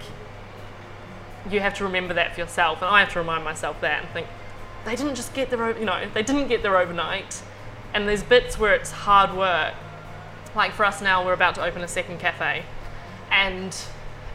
you 1.50 1.60
have 1.60 1.74
to 1.74 1.84
remember 1.84 2.14
that 2.14 2.34
for 2.34 2.40
yourself, 2.40 2.82
and 2.82 2.90
I 2.90 3.00
have 3.00 3.12
to 3.12 3.18
remind 3.18 3.44
myself 3.44 3.80
that 3.80 4.02
and 4.02 4.12
think 4.12 4.26
they 4.84 4.96
didn't 4.96 5.14
just 5.14 5.32
get 5.34 5.50
there, 5.50 5.62
o- 5.62 5.76
you 5.78 5.84
know, 5.86 6.06
they 6.12 6.22
didn't 6.22 6.48
get 6.48 6.62
there 6.62 6.76
overnight. 6.76 7.42
And 7.94 8.06
there's 8.06 8.22
bits 8.22 8.58
where 8.58 8.74
it's 8.74 8.90
hard 8.90 9.34
work. 9.36 9.74
Like 10.54 10.72
for 10.72 10.84
us 10.84 11.00
now, 11.00 11.24
we're 11.24 11.32
about 11.32 11.54
to 11.56 11.64
open 11.64 11.82
a 11.82 11.88
second 11.88 12.18
cafe, 12.20 12.64
and 13.30 13.74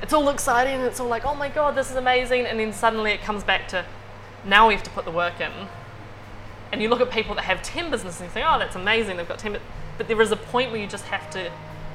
it's 0.03 0.11
all 0.11 0.27
exciting 0.27 0.75
and 0.75 0.83
it's 0.83 0.99
all 0.99 1.07
like, 1.07 1.25
oh 1.25 1.33
my 1.33 1.47
god, 1.47 1.75
this 1.75 1.89
is 1.89 1.95
amazing. 1.95 2.45
And 2.45 2.59
then 2.59 2.73
suddenly 2.73 3.11
it 3.11 3.21
comes 3.21 3.41
back 3.41 3.69
to, 3.69 3.85
now 4.45 4.67
we 4.67 4.73
have 4.73 4.83
to 4.83 4.89
put 4.89 5.05
the 5.05 5.11
work 5.11 5.39
in. 5.39 5.51
And 6.73 6.81
you 6.81 6.89
look 6.89 6.99
at 6.99 7.09
people 7.09 7.35
that 7.35 7.45
have 7.45 7.63
10 7.63 7.89
businesses 7.89 8.19
and 8.19 8.29
you 8.29 8.33
think, 8.33 8.45
oh, 8.47 8.59
that's 8.59 8.75
amazing, 8.75 9.15
they've 9.15 9.27
got 9.27 9.39
10. 9.39 9.57
But, 9.97 10.07
there 10.09 10.21
is 10.21 10.31
a 10.31 10.35
point 10.35 10.71
where 10.71 10.81
you 10.81 10.87
just 10.87 11.05
have 11.05 11.29
to 11.31 11.49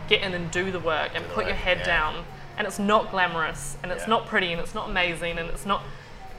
get 0.08 0.22
in 0.22 0.32
and 0.32 0.50
do 0.50 0.70
the 0.72 0.80
work 0.80 1.10
and 1.14 1.24
the 1.24 1.28
put 1.28 1.44
your 1.44 1.54
head 1.54 1.78
yeah. 1.80 1.84
down. 1.84 2.24
And 2.56 2.66
it's 2.66 2.78
not 2.78 3.10
glamorous 3.10 3.76
and 3.82 3.92
it's 3.92 4.04
Yeah. 4.04 4.08
not 4.10 4.26
pretty 4.26 4.52
and 4.52 4.60
it's 4.60 4.74
not 4.74 4.88
amazing 4.88 5.36
and 5.36 5.50
it's 5.50 5.66
not 5.66 5.82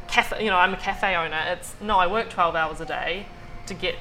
cafe. 0.07 0.43
You 0.43 0.49
know, 0.49 0.57
I'm 0.57 0.73
a 0.73 0.77
cafe 0.77 1.15
owner. 1.15 1.39
It's 1.49 1.75
no, 1.79 1.99
I 1.99 2.07
work 2.07 2.29
12 2.31 2.55
hours 2.55 2.81
a 2.81 2.85
day 2.85 3.27
to 3.67 3.75
get, 3.75 3.95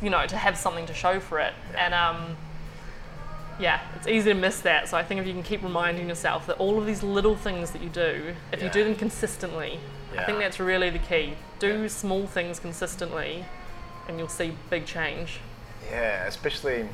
you 0.00 0.10
know, 0.10 0.26
to 0.26 0.36
have 0.36 0.56
something 0.56 0.86
to 0.86 0.94
show 0.94 1.18
for 1.18 1.40
it. 1.40 1.54
Yeah. 1.72 1.86
And 1.86 1.94
um, 1.94 2.36
yeah, 3.60 3.80
it's 3.96 4.06
easy 4.06 4.32
to 4.32 4.38
miss 4.38 4.60
that. 4.60 4.88
So 4.88 4.96
I 4.96 5.02
think 5.02 5.20
if 5.20 5.26
you 5.26 5.32
can 5.32 5.42
keep 5.42 5.62
reminding 5.62 6.08
yourself 6.08 6.46
that 6.46 6.58
all 6.58 6.78
of 6.78 6.86
these 6.86 7.02
little 7.02 7.36
things 7.36 7.70
that 7.72 7.82
you 7.82 7.88
do, 7.88 8.34
if 8.52 8.62
you 8.62 8.68
do 8.68 8.84
them 8.84 8.94
consistently, 8.94 9.78
I 10.16 10.24
think 10.24 10.38
that's 10.38 10.58
really 10.60 10.90
the 10.90 10.98
key. 10.98 11.34
Do 11.58 11.88
small 11.88 12.26
things 12.26 12.58
consistently, 12.60 13.44
and 14.08 14.18
you'll 14.18 14.28
see 14.28 14.54
big 14.70 14.86
change. 14.86 15.40
Yeah, 15.90 16.26
especially. 16.26 16.88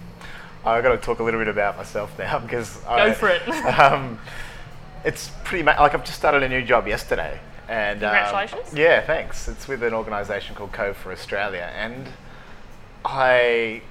I've 0.65 0.85
got 0.85 0.91
to 0.93 0.99
talk 0.99 1.19
a 1.19 1.25
little 1.25 1.41
bit 1.41 1.49
about 1.49 1.77
myself 1.77 2.17
now 2.19 2.39
because 2.39 2.77
Go 2.77 2.91
I, 2.91 3.13
for 3.13 3.29
it. 3.29 3.49
um, 3.49 4.19
it's 5.05 5.31
pretty 5.45 5.65
ma- 5.65 5.81
like 5.81 5.95
I've 5.95 6.05
just 6.05 6.17
started 6.19 6.43
a 6.45 6.49
new 6.49 6.63
job 6.63 6.87
yesterday, 6.87 7.41
and 7.69 8.03
um, 8.05 8.15
Congratulations. 8.15 8.73
yeah, 8.77 9.01
thanks. 9.05 9.49
It's 9.49 9.67
with 9.67 9.83
an 9.83 9.95
organisation 9.95 10.55
called 10.55 10.73
Code 10.73 10.95
for 10.97 11.11
Australia, 11.11 11.73
and 11.77 12.07
I, 13.05 13.83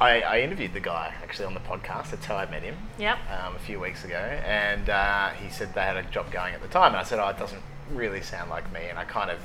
I 0.00 0.20
I 0.22 0.40
interviewed 0.40 0.72
the 0.72 0.80
guy 0.80 1.12
actually 1.22 1.46
on 1.46 1.54
the 1.54 1.60
podcast. 1.60 2.10
That's 2.10 2.24
how 2.26 2.36
I 2.36 2.46
met 2.50 2.62
him 2.62 2.76
Yep. 2.98 3.18
um, 3.30 3.56
a 3.56 3.58
few 3.58 3.80
weeks 3.80 4.04
ago, 4.04 4.16
and 4.16 4.88
uh, 4.88 5.30
he 5.30 5.50
said 5.50 5.74
they 5.74 5.82
had 5.82 5.96
a 5.96 6.02
job 6.04 6.30
going 6.30 6.54
at 6.54 6.62
the 6.62 6.68
time, 6.68 6.88
and 6.92 6.96
I 6.96 7.02
said, 7.02 7.18
"Oh, 7.18 7.28
it 7.28 7.38
doesn't 7.38 7.62
really 7.92 8.20
sound 8.22 8.50
like 8.50 8.70
me," 8.72 8.80
and 8.88 8.98
I 8.98 9.04
kind 9.04 9.30
of 9.30 9.38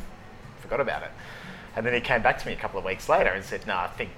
forgot 0.62 0.80
about 0.80 1.04
it. 1.04 1.12
And 1.76 1.86
then 1.86 1.94
he 1.94 2.02
came 2.02 2.22
back 2.22 2.38
to 2.40 2.46
me 2.48 2.54
a 2.54 2.56
couple 2.56 2.78
of 2.78 2.86
weeks 2.86 3.10
later 3.10 3.30
and 3.32 3.44
said, 3.44 3.66
"No, 3.66 3.76
I 3.76 3.88
think, 3.88 4.12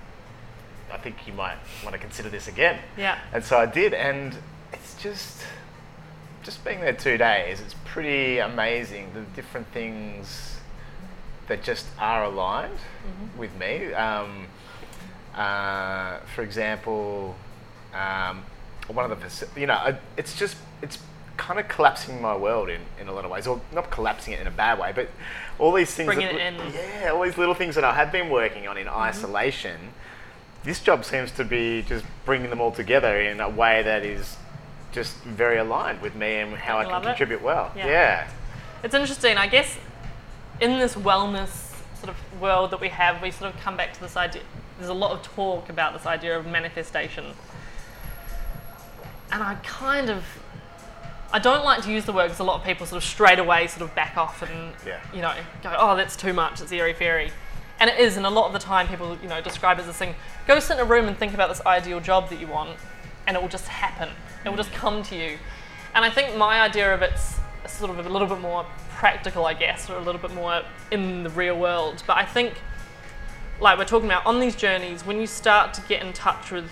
I 0.92 0.98
think 0.98 1.26
you 1.26 1.34
might 1.34 1.58
want 1.84 1.94
to 1.94 2.00
consider 2.00 2.30
this 2.30 2.48
again." 2.48 2.80
Yeah. 2.98 3.18
And 3.34 3.44
so 3.44 3.58
I 3.58 3.66
did, 3.66 3.94
and 3.94 4.36
it's 4.74 5.02
just, 5.02 5.42
just 6.44 6.66
being 6.66 6.82
there 6.82 6.92
two 6.94 7.18
days, 7.18 7.62
it's 7.62 7.76
pretty 7.86 8.40
amazing 8.40 9.12
the 9.14 9.22
different 9.36 9.68
things 9.68 10.60
that 11.48 11.64
just 11.64 11.86
are 12.00 12.24
aligned 12.26 12.80
with 13.38 13.56
me. 13.58 13.94
Um, 13.94 14.48
uh, 15.36 16.20
for 16.34 16.42
example, 16.42 17.36
um, 17.94 18.44
one 18.88 19.10
of 19.12 19.20
the, 19.20 19.60
you 19.60 19.68
know, 19.68 19.98
it's 20.18 20.38
just, 20.38 20.58
it's 20.82 21.00
kind 21.38 21.60
of 21.60 21.68
collapsing 21.68 22.22
my 22.22 22.36
world 22.36 22.70
in, 22.70 22.82
in 23.00 23.08
a 23.08 23.12
lot 23.14 23.26
of 23.26 23.32
ways, 23.32 23.46
or 23.48 23.60
not 23.74 23.92
collapsing 23.92 24.34
it 24.34 24.40
in 24.40 24.48
a 24.48 24.52
bad 24.52 24.80
way, 24.80 24.92
but 24.96 25.10
all 25.60 25.74
these 25.74 25.94
things. 25.94 26.08
Bringing 26.08 26.28
that, 26.28 26.54
it 26.54 26.54
in. 26.54 26.74
Yeah, 27.02 27.12
all 27.12 27.24
these 27.24 27.38
little 27.38 27.56
things 27.56 27.76
that 27.76 27.84
I 27.84 27.94
have 27.94 28.12
been 28.12 28.30
working 28.30 28.68
on 28.68 28.78
in 28.78 28.88
Mm-hmm. 28.88 28.98
isolation. 28.98 29.78
This 30.64 30.80
job 30.80 31.06
seems 31.06 31.32
to 31.34 31.44
be 31.44 31.84
just 31.84 32.06
bringing 32.26 32.50
them 32.50 32.60
all 32.62 32.72
together 32.72 33.20
in 33.22 33.40
a 33.40 33.50
way 33.50 33.84
that 33.84 34.04
is 34.04 34.38
just 34.92 35.18
very 35.24 35.58
aligned 35.58 36.02
with 36.02 36.16
me 36.16 36.36
and 36.38 36.56
how 36.56 36.78
I 36.78 36.82
You 36.82 36.86
can 36.86 36.94
love 36.94 37.04
it? 37.04 37.08
contribute 37.08 37.42
well. 37.44 37.72
Yeah. 37.76 37.88
yeah. 37.88 38.28
It's 38.84 38.96
interesting. 38.96 39.38
I 39.38 39.48
guess 39.48 39.78
in 40.62 40.80
this 40.80 40.96
wellness 40.96 41.74
sort 42.00 42.10
of 42.10 42.42
world 42.42 42.72
that 42.72 42.80
we 42.80 42.90
have, 42.90 43.22
we 43.22 43.30
sort 43.32 43.54
of 43.54 43.60
come 43.60 43.76
back 43.78 43.94
to 43.94 44.00
this 44.00 44.16
idea. 44.16 44.42
There's 44.78 44.90
a 44.90 44.94
lot 44.94 45.12
of 45.12 45.24
talk 45.24 45.70
about 45.70 45.94
this 45.94 46.06
idea 46.06 46.38
of 46.38 46.46
manifestation, 46.46 47.26
and 49.32 49.44
I 49.44 49.56
kind 49.64 50.10
of. 50.10 50.24
I 51.34 51.40
don't 51.40 51.66
like 51.66 51.84
to 51.84 51.92
use 51.92 52.06
the 52.06 52.14
word 52.14 52.26
because 52.26 52.40
a 52.40 52.44
lot 52.46 52.60
of 52.62 52.66
people 52.66 52.86
sort 52.86 53.02
of 53.04 53.08
straight 53.10 53.40
away 53.40 53.68
sort 53.68 53.82
of 53.82 53.94
back 53.94 54.16
off 54.16 54.42
and 54.42 54.74
Yeah. 54.86 55.02
you 55.14 55.22
know 55.22 55.34
go, 55.64 55.76
oh 55.78 55.96
that's 55.98 56.16
too 56.16 56.32
much, 56.32 56.62
it's 56.62 56.72
airy 56.72 56.94
fairy, 56.94 57.32
and 57.80 57.90
it 57.90 58.00
is. 58.00 58.16
And 58.16 58.26
a 58.26 58.30
lot 58.30 58.48
of 58.48 58.54
the 58.54 58.60
time 58.60 58.88
people 58.88 59.18
you 59.22 59.28
know 59.28 59.42
describe 59.42 59.78
it 59.78 59.82
as 59.82 59.88
this 59.88 59.98
thing. 59.98 60.16
Go 60.48 60.60
sit 60.60 60.76
in 60.76 60.80
a 60.80 60.86
room 60.86 61.08
and 61.08 61.18
think 61.18 61.34
about 61.34 61.50
this 61.50 61.66
ideal 61.66 62.00
job 62.00 62.30
that 62.30 62.40
you 62.40 62.48
want, 62.48 62.78
and 63.28 63.36
it 63.36 63.42
will 63.42 63.50
just 63.50 63.68
happen. 63.68 64.10
It 64.46 64.50
will 64.50 64.58
just 64.58 64.72
come 64.74 65.04
to 65.04 65.16
you. 65.16 65.38
And 65.94 66.06
I 66.06 66.10
think 66.10 66.38
my 66.38 66.62
idea 66.62 66.94
of 66.94 67.02
it's 67.02 67.40
sort 67.68 67.90
of 67.90 68.06
a 68.06 68.10
little 68.10 68.28
bit 68.28 68.40
more 68.40 68.66
practical, 68.92 69.46
I 69.46 69.54
guess, 69.56 69.90
or 69.90 69.96
a 69.98 70.02
little 70.02 70.22
bit 70.22 70.34
more 70.34 70.62
in 70.92 71.24
the 71.24 71.30
real 71.32 71.58
world. 71.58 72.04
But 72.06 72.18
I 72.18 72.26
think, 72.26 72.54
like 73.60 73.78
we're 73.78 73.86
talking 73.86 74.10
about 74.10 74.26
on 74.26 74.40
these 74.40 74.56
journeys, 74.56 75.06
when 75.06 75.20
you 75.20 75.28
start 75.28 75.74
to 75.76 75.82
get 75.82 76.04
in 76.04 76.14
touch 76.14 76.52
with 76.52 76.70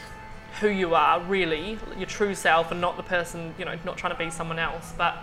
who 0.59 0.67
you 0.67 0.95
are, 0.95 1.19
really, 1.21 1.79
your 1.97 2.05
true 2.05 2.35
self, 2.35 2.71
and 2.71 2.79
not 2.79 2.97
the 2.97 3.03
person, 3.03 3.55
you 3.57 3.65
know, 3.65 3.77
not 3.85 3.97
trying 3.97 4.13
to 4.13 4.19
be 4.19 4.29
someone 4.29 4.59
else, 4.59 4.93
but 4.97 5.15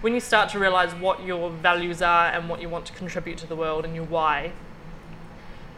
when 0.00 0.12
you 0.14 0.20
start 0.20 0.50
to 0.50 0.58
realize 0.58 0.94
what 0.94 1.24
your 1.24 1.50
values 1.50 2.02
are 2.02 2.26
and 2.26 2.48
what 2.48 2.60
you 2.60 2.68
want 2.68 2.84
to 2.86 2.92
contribute 2.92 3.38
to 3.38 3.46
the 3.46 3.56
world 3.56 3.84
and 3.84 3.94
your 3.94 4.04
why, 4.04 4.52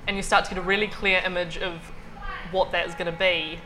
and 0.06 0.16
you 0.16 0.22
start 0.22 0.44
to 0.46 0.50
get 0.54 0.58
a 0.58 0.66
really 0.66 0.88
clear 0.88 1.22
image 1.24 1.58
of 1.58 1.92
what 2.50 2.72
that 2.72 2.88
is 2.88 2.94
going 2.94 3.10
to 3.10 3.18
be, 3.18 3.58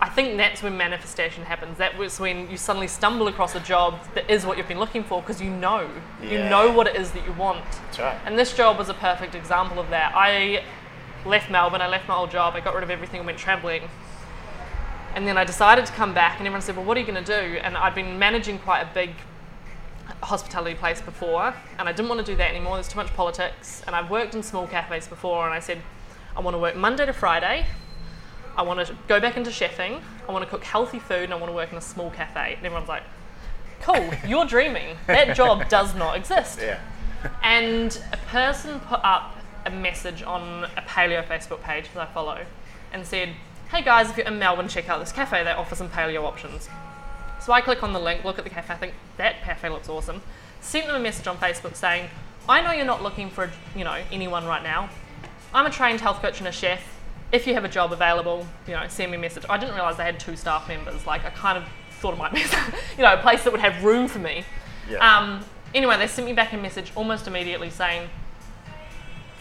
I 0.00 0.08
think 0.08 0.36
that's 0.36 0.62
when 0.62 0.76
manifestation 0.76 1.42
happens. 1.42 1.76
That 1.78 1.98
was 1.98 2.20
when 2.20 2.48
you 2.48 2.56
suddenly 2.56 2.86
stumble 2.86 3.26
across 3.26 3.56
a 3.56 3.60
job 3.60 3.98
that 4.14 4.30
is 4.30 4.46
what 4.46 4.56
you've 4.56 4.68
been 4.68 4.78
looking 4.78 5.02
for 5.02 5.20
because 5.20 5.42
you 5.42 5.50
know. 5.50 5.90
You 6.22 6.38
know 6.38 6.70
what 6.70 6.86
it 6.86 6.94
is 6.94 7.10
that 7.12 7.26
you 7.26 7.32
want. 7.32 7.64
That's 7.64 7.98
right. 7.98 8.18
And 8.24 8.38
this 8.38 8.56
job 8.56 8.78
was 8.78 8.88
a 8.88 8.94
perfect 8.94 9.34
example 9.34 9.80
of 9.80 9.90
that. 9.90 10.12
I 10.14 10.62
left 11.26 11.50
Melbourne, 11.50 11.80
I 11.80 11.88
left 11.88 12.08
my 12.08 12.14
old 12.14 12.30
job, 12.30 12.54
I 12.54 12.60
got 12.60 12.74
rid 12.74 12.82
of 12.84 12.90
everything 12.90 13.18
and 13.20 13.26
went 13.26 13.38
travelling. 13.38 13.82
And 15.14 15.26
then 15.26 15.36
I 15.38 15.44
decided 15.44 15.86
to 15.86 15.92
come 15.92 16.14
back, 16.14 16.38
and 16.38 16.46
everyone 16.46 16.60
said, 16.62 16.76
Well, 16.76 16.84
what 16.84 16.96
are 16.96 17.00
you 17.00 17.06
going 17.06 17.22
to 17.24 17.40
do? 17.40 17.58
And 17.58 17.76
I'd 17.76 17.94
been 17.94 18.18
managing 18.18 18.58
quite 18.58 18.82
a 18.82 18.88
big 18.94 19.10
hospitality 20.22 20.74
place 20.74 21.00
before, 21.00 21.54
and 21.78 21.88
I 21.88 21.92
didn't 21.92 22.08
want 22.08 22.24
to 22.24 22.26
do 22.32 22.36
that 22.36 22.50
anymore. 22.50 22.74
There's 22.74 22.88
too 22.88 22.98
much 22.98 23.12
politics. 23.14 23.82
And 23.86 23.96
I've 23.96 24.10
worked 24.10 24.34
in 24.34 24.42
small 24.42 24.66
cafes 24.66 25.08
before, 25.08 25.44
and 25.46 25.54
I 25.54 25.60
said, 25.60 25.78
I 26.36 26.40
want 26.40 26.54
to 26.54 26.58
work 26.58 26.76
Monday 26.76 27.06
to 27.06 27.12
Friday. 27.12 27.66
I 28.56 28.62
want 28.62 28.84
to 28.86 28.96
go 29.08 29.20
back 29.20 29.36
into 29.36 29.50
chefing. 29.50 30.00
I 30.28 30.32
want 30.32 30.44
to 30.44 30.50
cook 30.50 30.64
healthy 30.64 30.98
food, 30.98 31.24
and 31.24 31.32
I 31.32 31.36
want 31.36 31.48
to 31.50 31.54
work 31.54 31.72
in 31.72 31.78
a 31.78 31.82
small 31.82 32.10
cafe. 32.10 32.54
And 32.56 32.66
everyone's 32.66 32.88
like, 32.88 33.02
Cool, 33.80 34.10
you're 34.26 34.44
dreaming. 34.44 34.96
That 35.06 35.36
job 35.36 35.68
does 35.68 35.94
not 35.94 36.16
exist 36.16 36.58
Yeah. 36.60 36.80
and 37.42 38.00
a 38.12 38.16
person 38.28 38.80
put 38.80 39.00
up 39.04 39.36
a 39.68 39.70
message 39.70 40.22
on 40.22 40.64
a 40.64 40.82
paleo 40.82 41.24
Facebook 41.24 41.62
page 41.62 41.86
that 41.94 42.08
I 42.08 42.12
follow 42.12 42.44
and 42.92 43.06
said, 43.06 43.30
Hey 43.70 43.82
guys, 43.82 44.08
if 44.08 44.16
you're 44.16 44.26
in 44.26 44.38
Melbourne, 44.38 44.68
check 44.68 44.88
out 44.88 44.98
this 44.98 45.12
cafe. 45.12 45.44
They 45.44 45.50
offer 45.50 45.74
some 45.74 45.90
paleo 45.90 46.24
options. 46.24 46.68
So 47.40 47.52
I 47.52 47.60
click 47.60 47.82
on 47.82 47.92
the 47.92 48.00
link, 48.00 48.24
look 48.24 48.38
at 48.38 48.44
the 48.44 48.50
cafe, 48.50 48.74
I 48.74 48.76
think 48.76 48.94
that 49.18 49.42
cafe 49.42 49.68
looks 49.68 49.88
awesome. 49.88 50.22
Sent 50.60 50.86
them 50.86 50.96
a 50.96 51.00
message 51.00 51.26
on 51.26 51.36
Facebook 51.36 51.76
saying, 51.76 52.08
I 52.48 52.62
know 52.62 52.72
you're 52.72 52.86
not 52.86 53.02
looking 53.02 53.28
for 53.28 53.50
you 53.76 53.84
know 53.84 54.00
anyone 54.10 54.46
right 54.46 54.62
now. 54.62 54.88
I'm 55.52 55.66
a 55.66 55.70
trained 55.70 56.00
health 56.00 56.20
coach 56.22 56.38
and 56.38 56.48
a 56.48 56.52
chef. 56.52 56.82
If 57.30 57.46
you 57.46 57.52
have 57.54 57.64
a 57.64 57.68
job 57.68 57.92
available, 57.92 58.46
you 58.66 58.72
know, 58.72 58.88
send 58.88 59.10
me 59.10 59.18
a 59.18 59.20
message. 59.20 59.44
I 59.50 59.58
didn't 59.58 59.74
realise 59.74 59.96
they 59.96 60.04
had 60.04 60.18
two 60.18 60.34
staff 60.34 60.66
members. 60.66 61.06
Like 61.06 61.26
I 61.26 61.30
kind 61.30 61.58
of 61.58 61.64
thought 62.00 62.14
it 62.14 62.18
might 62.18 62.32
be, 62.32 62.40
you 62.96 63.02
know, 63.02 63.12
a 63.12 63.18
place 63.18 63.44
that 63.44 63.52
would 63.52 63.60
have 63.60 63.84
room 63.84 64.08
for 64.08 64.18
me. 64.18 64.44
Yeah. 64.90 64.98
Um, 64.98 65.44
anyway, 65.74 65.98
they 65.98 66.06
sent 66.06 66.26
me 66.26 66.32
back 66.32 66.54
a 66.54 66.56
message 66.56 66.90
almost 66.96 67.26
immediately 67.26 67.68
saying, 67.68 68.08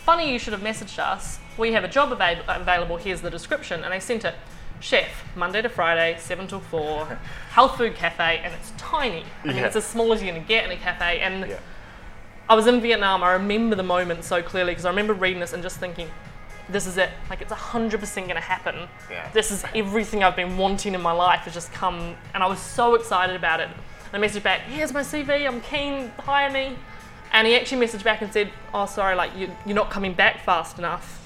Funny 0.08 0.32
you 0.32 0.40
should 0.40 0.54
have 0.54 0.62
messaged 0.62 1.00
us. 1.00 1.38
We 1.58 1.74
have 1.74 1.84
a 1.84 1.90
job 1.90 2.14
avail- 2.14 2.42
available. 2.48 2.96
Here's 2.96 3.20
the 3.20 3.30
description. 3.30 3.84
And 3.84 3.92
they 3.92 4.00
sent 4.00 4.24
it 4.24 4.36
Chef, 4.80 5.10
Monday 5.36 5.62
to 5.62 5.68
Friday, 5.68 6.16
7 6.18 6.48
till 6.48 6.62
4, 6.62 7.20
health 7.50 7.76
food 7.78 7.94
cafe, 7.94 8.40
and 8.42 8.54
it's 8.54 8.72
tiny. 8.78 9.26
I 9.44 9.48
mean, 9.48 9.58
Yeah. 9.58 9.66
it's 9.66 9.76
as 9.76 9.84
small 9.86 10.14
as 10.14 10.24
you're 10.24 10.32
going 10.32 10.42
to 10.42 10.48
get 10.48 10.64
in 10.64 10.72
a 10.72 10.78
cafe. 10.78 11.20
And 11.20 11.50
Yeah. 11.50 11.58
I 12.50 12.56
was 12.56 12.68
in 12.68 12.80
Vietnam. 12.80 13.22
I 13.22 13.34
remember 13.34 13.76
the 13.76 13.84
moment 13.84 14.24
so 14.24 14.42
clearly 14.42 14.72
because 14.72 14.86
I 14.86 14.90
remember 14.92 15.14
reading 15.14 15.42
this 15.42 15.52
and 15.52 15.62
just 15.62 15.76
thinking, 15.78 16.10
this 16.70 16.88
is 16.88 16.96
it. 16.98 17.10
Like, 17.30 17.42
it's 17.42 17.52
100% 17.52 18.16
going 18.16 18.36
to 18.36 18.40
happen. 18.40 18.88
Yeah. 19.12 19.30
This 19.34 19.52
is 19.52 19.66
everything 19.76 20.24
I've 20.24 20.38
been 20.38 20.58
wanting 20.58 20.94
in 20.96 21.02
my 21.02 21.12
life 21.12 21.42
has 21.42 21.54
just 21.54 21.74
come. 21.74 22.16
And 22.34 22.42
I 22.42 22.48
was 22.48 22.60
so 22.60 22.96
excited 22.96 23.36
about 23.36 23.60
it. 23.60 23.68
And 24.14 24.24
I 24.24 24.26
messaged 24.26 24.44
back, 24.44 24.62
here's 24.62 24.94
my 24.94 25.02
CV. 25.02 25.46
I'm 25.46 25.60
keen. 25.60 26.14
Hire 26.20 26.50
me. 26.50 26.78
And 27.38 27.46
he 27.46 27.56
actually 27.56 27.86
messaged 27.86 28.04
back 28.04 28.24
and 28.24 28.34
said, 28.34 28.50
oh, 28.74 28.88
sorry, 28.88 29.14
like, 29.16 29.30
you, 29.38 29.52
you're 29.64 29.76
not 29.76 29.92
coming 29.92 30.16
back 30.16 30.44
fast 30.44 30.80
enough. 30.80 31.24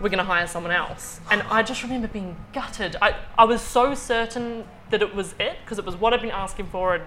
We're 0.00 0.08
going 0.08 0.18
to 0.18 0.24
hire 0.24 0.46
someone 0.46 0.70
else. 0.70 1.20
And 1.28 1.42
I 1.50 1.64
just 1.64 1.82
remember 1.82 2.06
being 2.06 2.36
gutted. 2.52 2.94
I, 3.02 3.16
I 3.36 3.46
was 3.46 3.60
so 3.60 3.96
certain 3.96 4.64
that 4.90 5.02
it 5.02 5.12
was 5.12 5.34
it 5.40 5.56
because 5.64 5.80
it 5.80 5.84
was 5.84 5.96
what 5.96 6.14
I'd 6.14 6.20
been 6.20 6.30
asking 6.30 6.66
for 6.66 6.94
and 6.94 7.02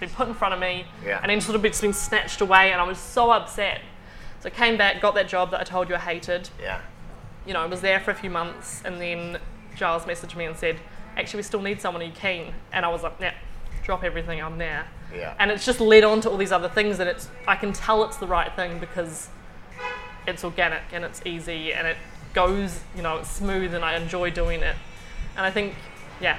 been 0.00 0.08
put 0.08 0.28
in 0.28 0.32
front 0.32 0.54
of 0.54 0.60
me 0.60 0.86
Yeah. 1.04 1.20
and 1.22 1.28
then 1.30 1.42
sort 1.42 1.56
of 1.56 1.62
been 1.62 1.74
been 1.78 1.92
snatched 1.92 2.40
away 2.40 2.72
and 2.72 2.80
I 2.80 2.84
was 2.84 2.96
so 2.96 3.30
upset. 3.30 3.82
So 4.40 4.46
I 4.46 4.50
came 4.50 4.78
back, 4.78 5.02
got 5.02 5.14
that 5.16 5.28
job 5.28 5.50
that 5.50 5.60
I 5.60 5.64
told 5.64 5.90
you 5.90 5.94
I 5.94 5.98
hated. 5.98 6.48
Yeah. 6.58 6.80
You 7.46 7.52
know, 7.52 7.60
I 7.60 7.66
was 7.66 7.82
there 7.82 8.00
for 8.00 8.12
a 8.12 8.14
few 8.14 8.30
months 8.30 8.80
and 8.86 8.98
then 8.98 9.38
Giles 9.76 10.04
messaged 10.04 10.36
me 10.36 10.46
and 10.46 10.56
said, 10.56 10.80
actually 11.18 11.38
we 11.38 11.42
still 11.42 11.60
need 11.60 11.82
someone, 11.82 12.02
are 12.02 12.06
you 12.06 12.12
keen? 12.12 12.54
And 12.72 12.86
I 12.86 12.88
was 12.88 13.02
like, 13.02 13.20
nah, 13.20 13.32
drop 13.84 14.02
everything, 14.02 14.42
I'm 14.42 14.58
there. 14.58 14.86
Yeah. 15.14 15.34
And 15.38 15.50
it's 15.50 15.64
just 15.64 15.80
led 15.80 16.02
on 16.02 16.20
to 16.22 16.30
all 16.30 16.36
these 16.36 16.52
other 16.52 16.68
things 16.68 16.98
and 16.98 17.08
it's 17.08 17.28
I 17.46 17.54
can 17.54 17.72
tell 17.72 18.02
it's 18.04 18.16
the 18.16 18.26
right 18.26 18.52
thing 18.56 18.78
because 18.78 19.28
it's 20.26 20.42
organic 20.42 20.82
and 20.92 21.04
it's 21.04 21.20
easy 21.24 21.72
and 21.72 21.86
it 21.86 21.96
goes, 22.32 22.80
you 22.96 23.02
know, 23.02 23.18
it's 23.18 23.30
smooth 23.30 23.74
and 23.74 23.84
I 23.84 23.96
enjoy 23.96 24.30
doing 24.30 24.60
it. 24.60 24.74
And 25.36 25.46
I 25.46 25.50
think, 25.50 25.74
yeah, 26.20 26.38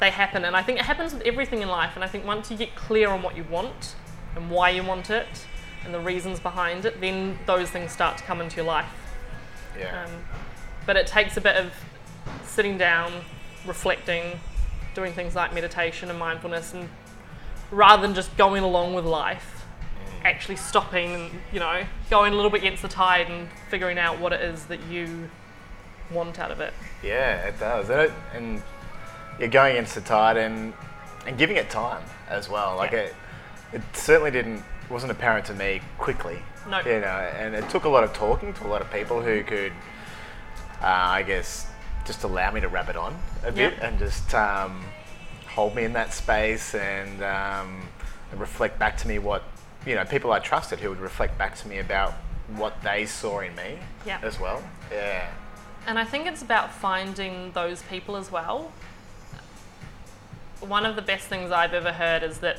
they 0.00 0.10
happen. 0.10 0.44
And 0.44 0.56
I 0.56 0.62
think 0.62 0.78
it 0.78 0.84
happens 0.84 1.12
with 1.12 1.22
everything 1.22 1.62
in 1.62 1.68
life. 1.68 1.92
And 1.94 2.04
I 2.04 2.08
think 2.08 2.24
once 2.24 2.50
you 2.50 2.56
get 2.56 2.74
clear 2.74 3.10
on 3.10 3.22
what 3.22 3.36
you 3.36 3.44
want 3.50 3.94
and 4.36 4.50
why 4.50 4.70
you 4.70 4.82
want 4.82 5.10
it 5.10 5.46
and 5.84 5.92
the 5.92 6.00
reasons 6.00 6.40
behind 6.40 6.84
it, 6.84 7.00
then 7.00 7.38
those 7.46 7.70
things 7.70 7.92
start 7.92 8.16
to 8.18 8.24
come 8.24 8.40
into 8.40 8.56
your 8.56 8.66
life. 8.66 8.88
Yeah. 9.78 10.04
Um, 10.04 10.10
but 10.86 10.96
it 10.96 11.06
takes 11.06 11.36
a 11.36 11.40
bit 11.40 11.56
of 11.56 11.72
sitting 12.44 12.78
down, 12.78 13.12
reflecting, 13.66 14.38
doing 14.94 15.12
things 15.12 15.34
like 15.34 15.52
meditation 15.52 16.10
and 16.10 16.18
mindfulness, 16.18 16.72
and 16.74 16.88
rather 17.70 18.02
than 18.02 18.14
just 18.14 18.36
going 18.36 18.62
along 18.62 18.94
with 18.94 19.04
life, 19.04 19.64
actually 20.24 20.56
stopping 20.56 21.14
and 21.14 21.30
you 21.52 21.60
know 21.60 21.84
going 22.10 22.32
a 22.32 22.36
little 22.36 22.50
bit 22.50 22.60
against 22.62 22.82
the 22.82 22.88
tide 22.88 23.28
and 23.30 23.48
figuring 23.68 23.98
out 23.98 24.18
what 24.18 24.32
it 24.32 24.40
is 24.40 24.64
that 24.66 24.80
you 24.84 25.28
want 26.10 26.38
out 26.38 26.50
of 26.50 26.60
it. 26.60 26.72
Yeah, 27.02 27.36
it 27.46 27.58
does. 27.58 27.90
And, 27.90 28.00
it, 28.00 28.12
and 28.34 28.62
you're 29.38 29.48
going 29.48 29.72
against 29.76 29.94
the 29.94 30.00
tide 30.00 30.36
and 30.36 30.72
and 31.26 31.38
giving 31.38 31.56
it 31.56 31.70
time 31.70 32.02
as 32.28 32.48
well. 32.48 32.76
Like 32.76 32.92
Yeah. 32.92 32.98
it, 33.00 33.14
it 33.72 33.82
certainly 33.94 34.30
didn't 34.30 34.62
wasn't 34.90 35.10
apparent 35.12 35.46
to 35.46 35.54
me 35.54 35.80
quickly. 35.98 36.38
No. 36.68 36.78
You 36.80 37.00
know, 37.00 37.06
and 37.38 37.54
it 37.54 37.68
took 37.68 37.84
a 37.84 37.88
lot 37.88 38.04
of 38.04 38.12
talking 38.12 38.52
to 38.54 38.66
a 38.66 38.68
lot 38.68 38.80
of 38.80 38.90
people 38.90 39.20
who 39.20 39.42
could, 39.42 39.72
uh, 40.80 40.86
I 40.86 41.22
guess, 41.22 41.66
just 42.04 42.24
allow 42.24 42.50
me 42.50 42.60
to 42.60 42.68
wrap 42.68 42.88
it 42.88 42.96
on 42.96 43.16
a 43.44 43.52
bit 43.52 43.74
Yeah. 43.78 43.86
and 43.86 43.98
just 43.98 44.34
um, 44.34 44.84
hold 45.48 45.74
me 45.74 45.84
in 45.84 45.92
that 45.94 46.12
space 46.12 46.74
and, 46.74 47.22
um, 47.22 47.88
and 48.30 48.40
reflect 48.40 48.78
back 48.78 48.96
to 48.98 49.08
me 49.08 49.18
what 49.18 49.42
you 49.86 49.94
know 49.94 50.04
people 50.04 50.32
I 50.32 50.38
trusted 50.38 50.80
who 50.80 50.88
would 50.90 51.00
reflect 51.00 51.36
back 51.38 51.56
to 51.56 51.68
me 51.68 51.78
about 51.78 52.12
what 52.56 52.82
they 52.82 53.06
saw 53.06 53.40
in 53.40 53.54
me 53.56 53.78
Yeah. 54.06 54.18
as 54.22 54.38
well. 54.38 54.62
Yeah. 54.92 55.28
And 55.86 55.98
I 55.98 56.04
think 56.04 56.26
it's 56.26 56.42
about 56.42 56.72
finding 56.72 57.52
those 57.52 57.82
people 57.82 58.16
as 58.16 58.30
well. 58.30 58.72
One 60.60 60.86
of 60.86 60.96
the 60.96 61.02
best 61.02 61.26
things 61.28 61.50
I've 61.52 61.74
ever 61.74 61.92
heard 61.92 62.22
is 62.22 62.38
that, 62.38 62.58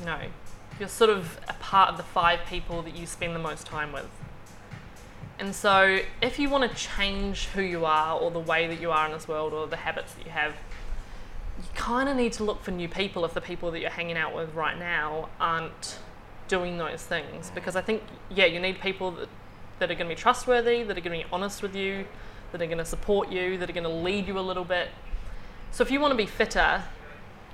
you 0.00 0.06
know, 0.06 0.18
you're 0.78 0.88
sort 0.88 1.10
of 1.10 1.38
a 1.48 1.52
part 1.54 1.88
of 1.90 1.96
the 1.96 2.02
five 2.04 2.40
people 2.48 2.82
that 2.82 2.94
you 2.94 3.06
spend 3.06 3.34
the 3.34 3.40
most 3.40 3.66
time 3.66 3.92
with. 3.92 4.08
And 5.38 5.54
so, 5.54 6.00
if 6.22 6.38
you 6.38 6.48
want 6.48 6.70
to 6.70 6.76
change 6.76 7.46
who 7.46 7.62
you 7.62 7.84
are 7.84 8.18
or 8.18 8.30
the 8.30 8.40
way 8.40 8.68
that 8.68 8.80
you 8.80 8.92
are 8.92 9.06
in 9.06 9.12
this 9.12 9.26
world 9.26 9.52
or 9.52 9.66
the 9.66 9.76
habits 9.76 10.14
that 10.14 10.24
you 10.24 10.30
have, 10.30 10.54
you 11.58 11.64
kind 11.74 12.08
of 12.08 12.16
need 12.16 12.32
to 12.34 12.44
look 12.44 12.62
for 12.62 12.70
new 12.70 12.88
people 12.88 13.24
if 13.24 13.34
the 13.34 13.40
people 13.40 13.70
that 13.72 13.80
you're 13.80 13.90
hanging 13.90 14.16
out 14.16 14.34
with 14.34 14.54
right 14.54 14.78
now 14.78 15.28
aren't 15.40 15.98
doing 16.46 16.78
those 16.78 17.02
things. 17.02 17.50
Because 17.54 17.74
I 17.74 17.80
think, 17.80 18.02
yeah, 18.30 18.46
you 18.46 18.60
need 18.60 18.80
people 18.80 19.10
that, 19.12 19.28
that 19.80 19.90
are 19.90 19.94
going 19.94 20.08
to 20.08 20.14
be 20.14 20.20
trustworthy, 20.20 20.84
that 20.84 20.96
are 20.96 21.00
going 21.00 21.18
to 21.20 21.26
be 21.26 21.32
honest 21.32 21.62
with 21.62 21.74
you, 21.74 22.06
that 22.52 22.62
are 22.62 22.66
going 22.66 22.78
to 22.78 22.84
support 22.84 23.30
you, 23.30 23.58
that 23.58 23.68
are 23.68 23.72
going 23.72 23.84
to 23.84 23.90
lead 23.90 24.28
you 24.28 24.38
a 24.38 24.40
little 24.40 24.64
bit. 24.64 24.88
So 25.72 25.82
if 25.82 25.90
you 25.90 25.98
want 26.00 26.12
to 26.12 26.16
be 26.16 26.26
fitter, 26.26 26.84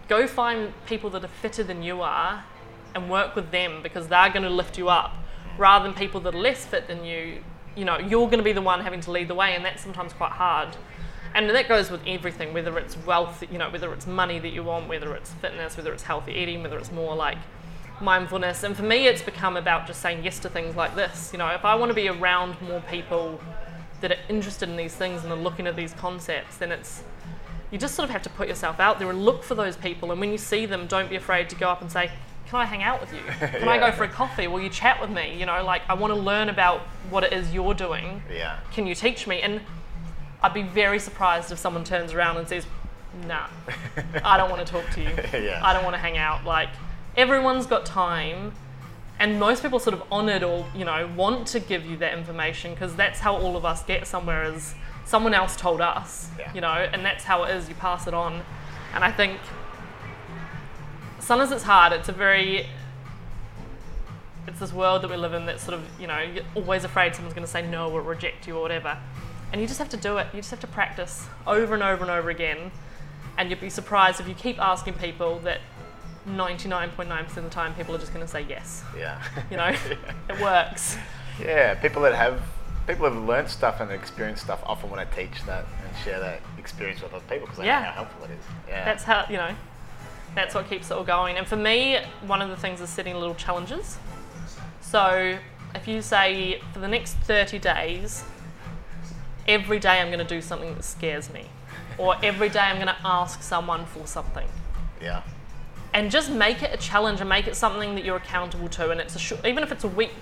go 0.09 0.27
find 0.27 0.75
people 0.85 1.09
that 1.11 1.25
are 1.25 1.29
fitter 1.29 1.63
than 1.63 1.83
you 1.83 2.03
are 2.03 2.45
and 2.95 3.09
work 3.09 3.35
with 3.35 3.51
them 3.51 3.83
because 3.83 4.09
they're 4.09 4.29
going 4.31 4.43
to 4.43 4.51
lift 4.51 4.77
you 4.77 4.89
up 4.89 5.15
rather 5.57 5.85
than 5.85 5.95
people 5.95 6.21
that 6.21 6.35
are 6.35 6.39
less 6.39 6.65
fit 6.67 6.87
than 6.87 7.05
you. 7.05 7.43
You 7.77 7.85
know, 7.85 7.99
you're 7.99 8.27
going 8.27 8.39
to 8.39 8.45
be 8.45 8.53
the 8.53 8.63
one 8.63 8.81
having 8.81 9.01
to 9.03 9.11
lead 9.11 9.29
the 9.29 9.35
way, 9.35 9.55
and 9.55 9.65
that's 9.65 9.83
sometimes 9.83 10.13
quite 10.13 10.33
hard. 10.33 10.77
And 11.35 11.49
that 11.49 11.69
goes 11.69 11.91
with 11.91 12.01
everything, 12.07 12.53
whether 12.53 12.77
it's 12.79 12.97
wealth, 12.99 13.45
you 13.51 13.59
know, 13.59 13.71
whether 13.71 13.93
it's 13.93 14.07
money 14.07 14.39
that 14.41 14.49
you 14.49 14.65
want, 14.65 14.89
whether 14.89 15.15
it's 15.15 15.31
fitness, 15.35 15.77
whether 15.77 15.93
it's 15.93 16.03
healthy 16.03 16.33
eating, 16.33 16.63
whether 16.63 16.77
it's 16.77 16.91
more 16.91 17.15
like 17.15 17.39
mindfulness. 18.01 18.65
And 18.65 18.77
for 18.77 18.83
me, 18.83 19.07
it's 19.07 19.23
become 19.23 19.57
about 19.57 19.87
just 19.87 20.03
saying 20.03 20.25
yes 20.25 20.41
to 20.41 20.49
things 20.49 20.75
like 20.75 20.97
this. 20.97 21.31
You 21.33 21.39
know, 21.39 21.49
if 21.49 21.65
I 21.65 21.77
want 21.77 21.91
to 21.91 21.95
be 21.95 22.09
around 22.09 22.61
more 22.61 22.81
people 22.91 23.41
that 24.01 24.11
are 24.11 24.19
interested 24.29 24.69
in 24.69 24.77
these 24.77 24.95
things 24.95 25.23
and 25.23 25.33
are 25.33 25.37
looking 25.37 25.67
at 25.67 25.77
these 25.77 25.93
concepts, 25.95 26.57
then 26.57 26.73
it's 26.73 27.05
you 27.71 27.79
just 27.79 27.95
sort 27.95 28.09
of 28.09 28.13
have 28.13 28.23
to 28.23 28.31
put 28.31 28.49
yourself 28.49 28.81
out 28.81 28.99
there 28.99 29.09
and 29.11 29.25
look 29.25 29.45
for 29.45 29.55
those 29.55 29.77
people. 29.77 30.11
And 30.11 30.21
when 30.21 30.33
you 30.33 30.39
see 30.39 30.67
them, 30.67 30.87
don't 30.89 31.09
be 31.09 31.17
afraid 31.17 31.49
to 31.51 31.57
go 31.57 31.69
up 31.69 31.81
and 31.81 31.93
say, 31.93 32.11
Can 32.51 32.59
I 32.59 32.65
hang 32.65 32.83
out 32.83 33.01
with 33.01 33.13
you? 33.13 33.21
Can 33.59 33.69
I 33.69 33.79
go 33.79 33.93
for 33.93 34.03
a 34.03 34.09
coffee? 34.09 34.49
Will 34.49 34.61
you 34.61 34.69
chat 34.69 35.01
with 35.01 35.09
me? 35.09 35.39
You 35.39 35.47
know, 35.47 35.63
like 35.63 35.83
I 35.89 35.95
want 35.95 36.13
to 36.13 36.19
learn 36.19 36.49
about 36.49 36.81
what 37.09 37.23
it 37.23 37.33
is 37.33 37.55
you're 37.55 37.75
doing. 37.75 38.23
Yeah. 38.29 38.59
Can 38.73 38.89
you 38.89 38.95
teach 38.97 39.29
me? 39.29 39.41
And 39.41 39.61
I'd 40.43 40.53
be 40.53 40.63
very 40.65 40.99
surprised 40.99 41.53
if 41.53 41.59
someone 41.61 41.85
turns 41.85 42.13
around 42.13 42.39
and 42.39 42.49
says, 42.49 42.67
Nah, 43.25 43.47
I 44.25 44.37
don't 44.37 44.51
want 44.51 44.67
to 44.67 44.73
talk 44.73 44.85
to 44.95 45.01
you. 45.01 45.11
Yeah. 45.33 45.61
I 45.63 45.73
don't 45.73 45.85
want 45.85 45.95
to 45.95 46.01
hang 46.01 46.19
out. 46.19 46.45
Like 46.45 46.71
everyone's 47.17 47.67
got 47.67 47.87
time. 47.87 48.53
And 49.21 49.39
most 49.39 49.63
people 49.63 49.79
sort 49.79 49.95
of 49.95 50.03
honoured 50.11 50.43
or, 50.43 50.67
you 50.75 50.85
know, 50.85 51.09
want 51.15 51.47
to 51.49 51.61
give 51.61 51.87
you 51.87 51.97
that 51.99 52.19
information 52.19 52.73
because 52.75 52.97
that's 52.97 53.21
how 53.21 53.37
all 53.37 53.57
of 53.57 53.65
us 53.65 53.85
get 53.85 54.09
somewhere 54.09 54.43
is 54.45 54.75
someone 55.05 55.35
else 55.35 55.55
told 55.57 55.81
us, 55.81 56.31
Yeah. 56.37 56.53
you 56.53 56.61
know, 56.61 56.73
and 56.73 57.05
that's 57.05 57.23
how 57.23 57.45
it 57.45 57.55
is. 57.55 57.69
You 57.69 57.77
pass 57.77 58.09
it 58.09 58.15
on. 58.15 58.43
And 58.93 59.05
I 59.05 59.13
think 59.13 59.39
sometimes 61.31 61.53
it's 61.53 61.63
hard. 61.63 61.93
It's 61.93 62.09
a 62.09 62.13
very, 62.13 62.67
it's 64.49 64.59
this 64.59 64.73
world 64.73 65.03
that 65.03 65.11
we 65.11 65.17
live 65.17 65.33
in 65.33 65.47
that's 65.47 65.63
sort 65.63 65.75
of, 65.75 65.85
you 66.01 66.09
know, 66.09 66.19
you're 66.19 66.43
always 66.57 66.83
afraid 66.83 67.15
someone's 67.15 67.35
going 67.35 67.47
to 67.47 67.51
say 67.51 67.65
no 67.65 67.89
or 67.89 68.03
reject 68.03 68.49
you 68.49 68.57
or 68.57 68.63
whatever. 68.63 68.99
And 69.53 69.61
you 69.61 69.69
just 69.69 69.79
have 69.79 69.89
to 69.91 69.97
do 69.97 70.17
it. 70.17 70.27
You 70.33 70.41
just 70.41 70.51
have 70.51 70.59
to 70.59 70.67
practice 70.67 71.29
over 71.47 71.73
and 71.75 71.85
over 71.85 72.03
and 72.03 72.11
over 72.11 72.31
again. 72.31 72.73
And 73.39 73.49
you'd 73.49 73.61
be 73.61 73.71
surprised 73.71 74.19
if 74.19 74.27
you 74.27 74.35
keep 74.35 74.59
asking 74.61 74.95
people 74.95 75.39
that 75.45 75.61
99.9% 76.27 77.37
of 77.37 77.45
the 77.45 77.49
time 77.49 77.75
people 77.75 77.95
are 77.95 77.99
just 77.99 78.13
going 78.13 78.27
to 78.27 78.31
say 78.31 78.45
yes. 78.49 78.83
Yeah. 78.99 79.23
You 79.53 79.57
know, 79.57 79.69
it 80.29 80.41
works. 80.41 80.99
Yeah, 81.41 81.75
people 81.75 82.03
that 82.03 82.15
have 82.17 82.43
people 82.89 83.05
have 83.05 83.17
learned 83.23 83.49
stuff 83.49 83.79
and 83.81 83.93
experienced 83.93 84.43
stuff 84.43 84.61
often 84.67 84.91
want 84.91 85.09
to 85.09 85.17
teach 85.17 85.45
that 85.47 85.65
and 85.87 85.97
share 86.05 86.19
that 86.19 86.41
experience 86.59 87.01
with 87.01 87.15
other 87.15 87.23
people 87.29 87.47
because 87.47 87.59
they 87.59 87.67
Yeah. 87.67 87.79
know 87.83 87.87
how 87.87 87.93
helpful 87.93 88.25
it 88.25 88.31
is. 88.33 88.45
Yeah. 88.69 88.85
That's 88.85 89.05
how, 89.05 89.27
you 89.31 89.37
know, 89.37 89.55
that's 90.35 90.55
what 90.55 90.69
keeps 90.69 90.91
it 90.91 90.95
all 90.95 91.05
going. 91.05 91.37
And 91.37 91.47
for 91.47 91.57
me, 91.57 91.99
one 92.27 92.41
of 92.43 92.49
the 92.49 92.57
things 92.57 92.81
is 92.81 92.89
setting 92.89 93.15
little 93.15 93.35
challenges. 93.35 93.99
So 94.81 95.39
if 95.75 95.87
you 95.89 96.03
say 96.03 96.61
for 96.73 96.81
the 96.81 96.89
next 96.89 97.15
30 97.15 97.59
days, 97.59 98.25
every 99.49 99.79
day 99.79 100.01
I'm 100.01 100.09
going 100.09 100.19
to 100.19 100.25
do 100.25 100.41
something 100.41 100.75
that 100.75 100.85
scares 100.85 101.33
me, 101.33 101.47
or 101.99 102.17
every 102.23 102.49
day 102.49 102.61
I'm 102.61 102.77
going 102.77 102.89
to 102.89 102.97
ask 103.05 103.43
someone 103.43 103.85
for 103.87 104.07
something. 104.07 104.49
yeah. 105.01 105.23
and 105.93 106.11
just 106.11 106.31
make 106.31 106.63
it 106.63 106.73
a 106.73 106.77
challenge 106.77 107.21
and 107.21 107.29
make 107.29 107.47
it 107.49 107.57
something 107.57 107.95
that 107.97 108.05
you're 108.05 108.19
accountable 108.19 108.69
to 108.69 108.91
and 108.91 109.01
it's 109.01 109.17
a 109.17 109.19
sh- 109.19 109.33
even 109.45 109.65
if 109.65 109.73
it's 109.73 109.83
a 109.83 109.89
week 109.89 110.15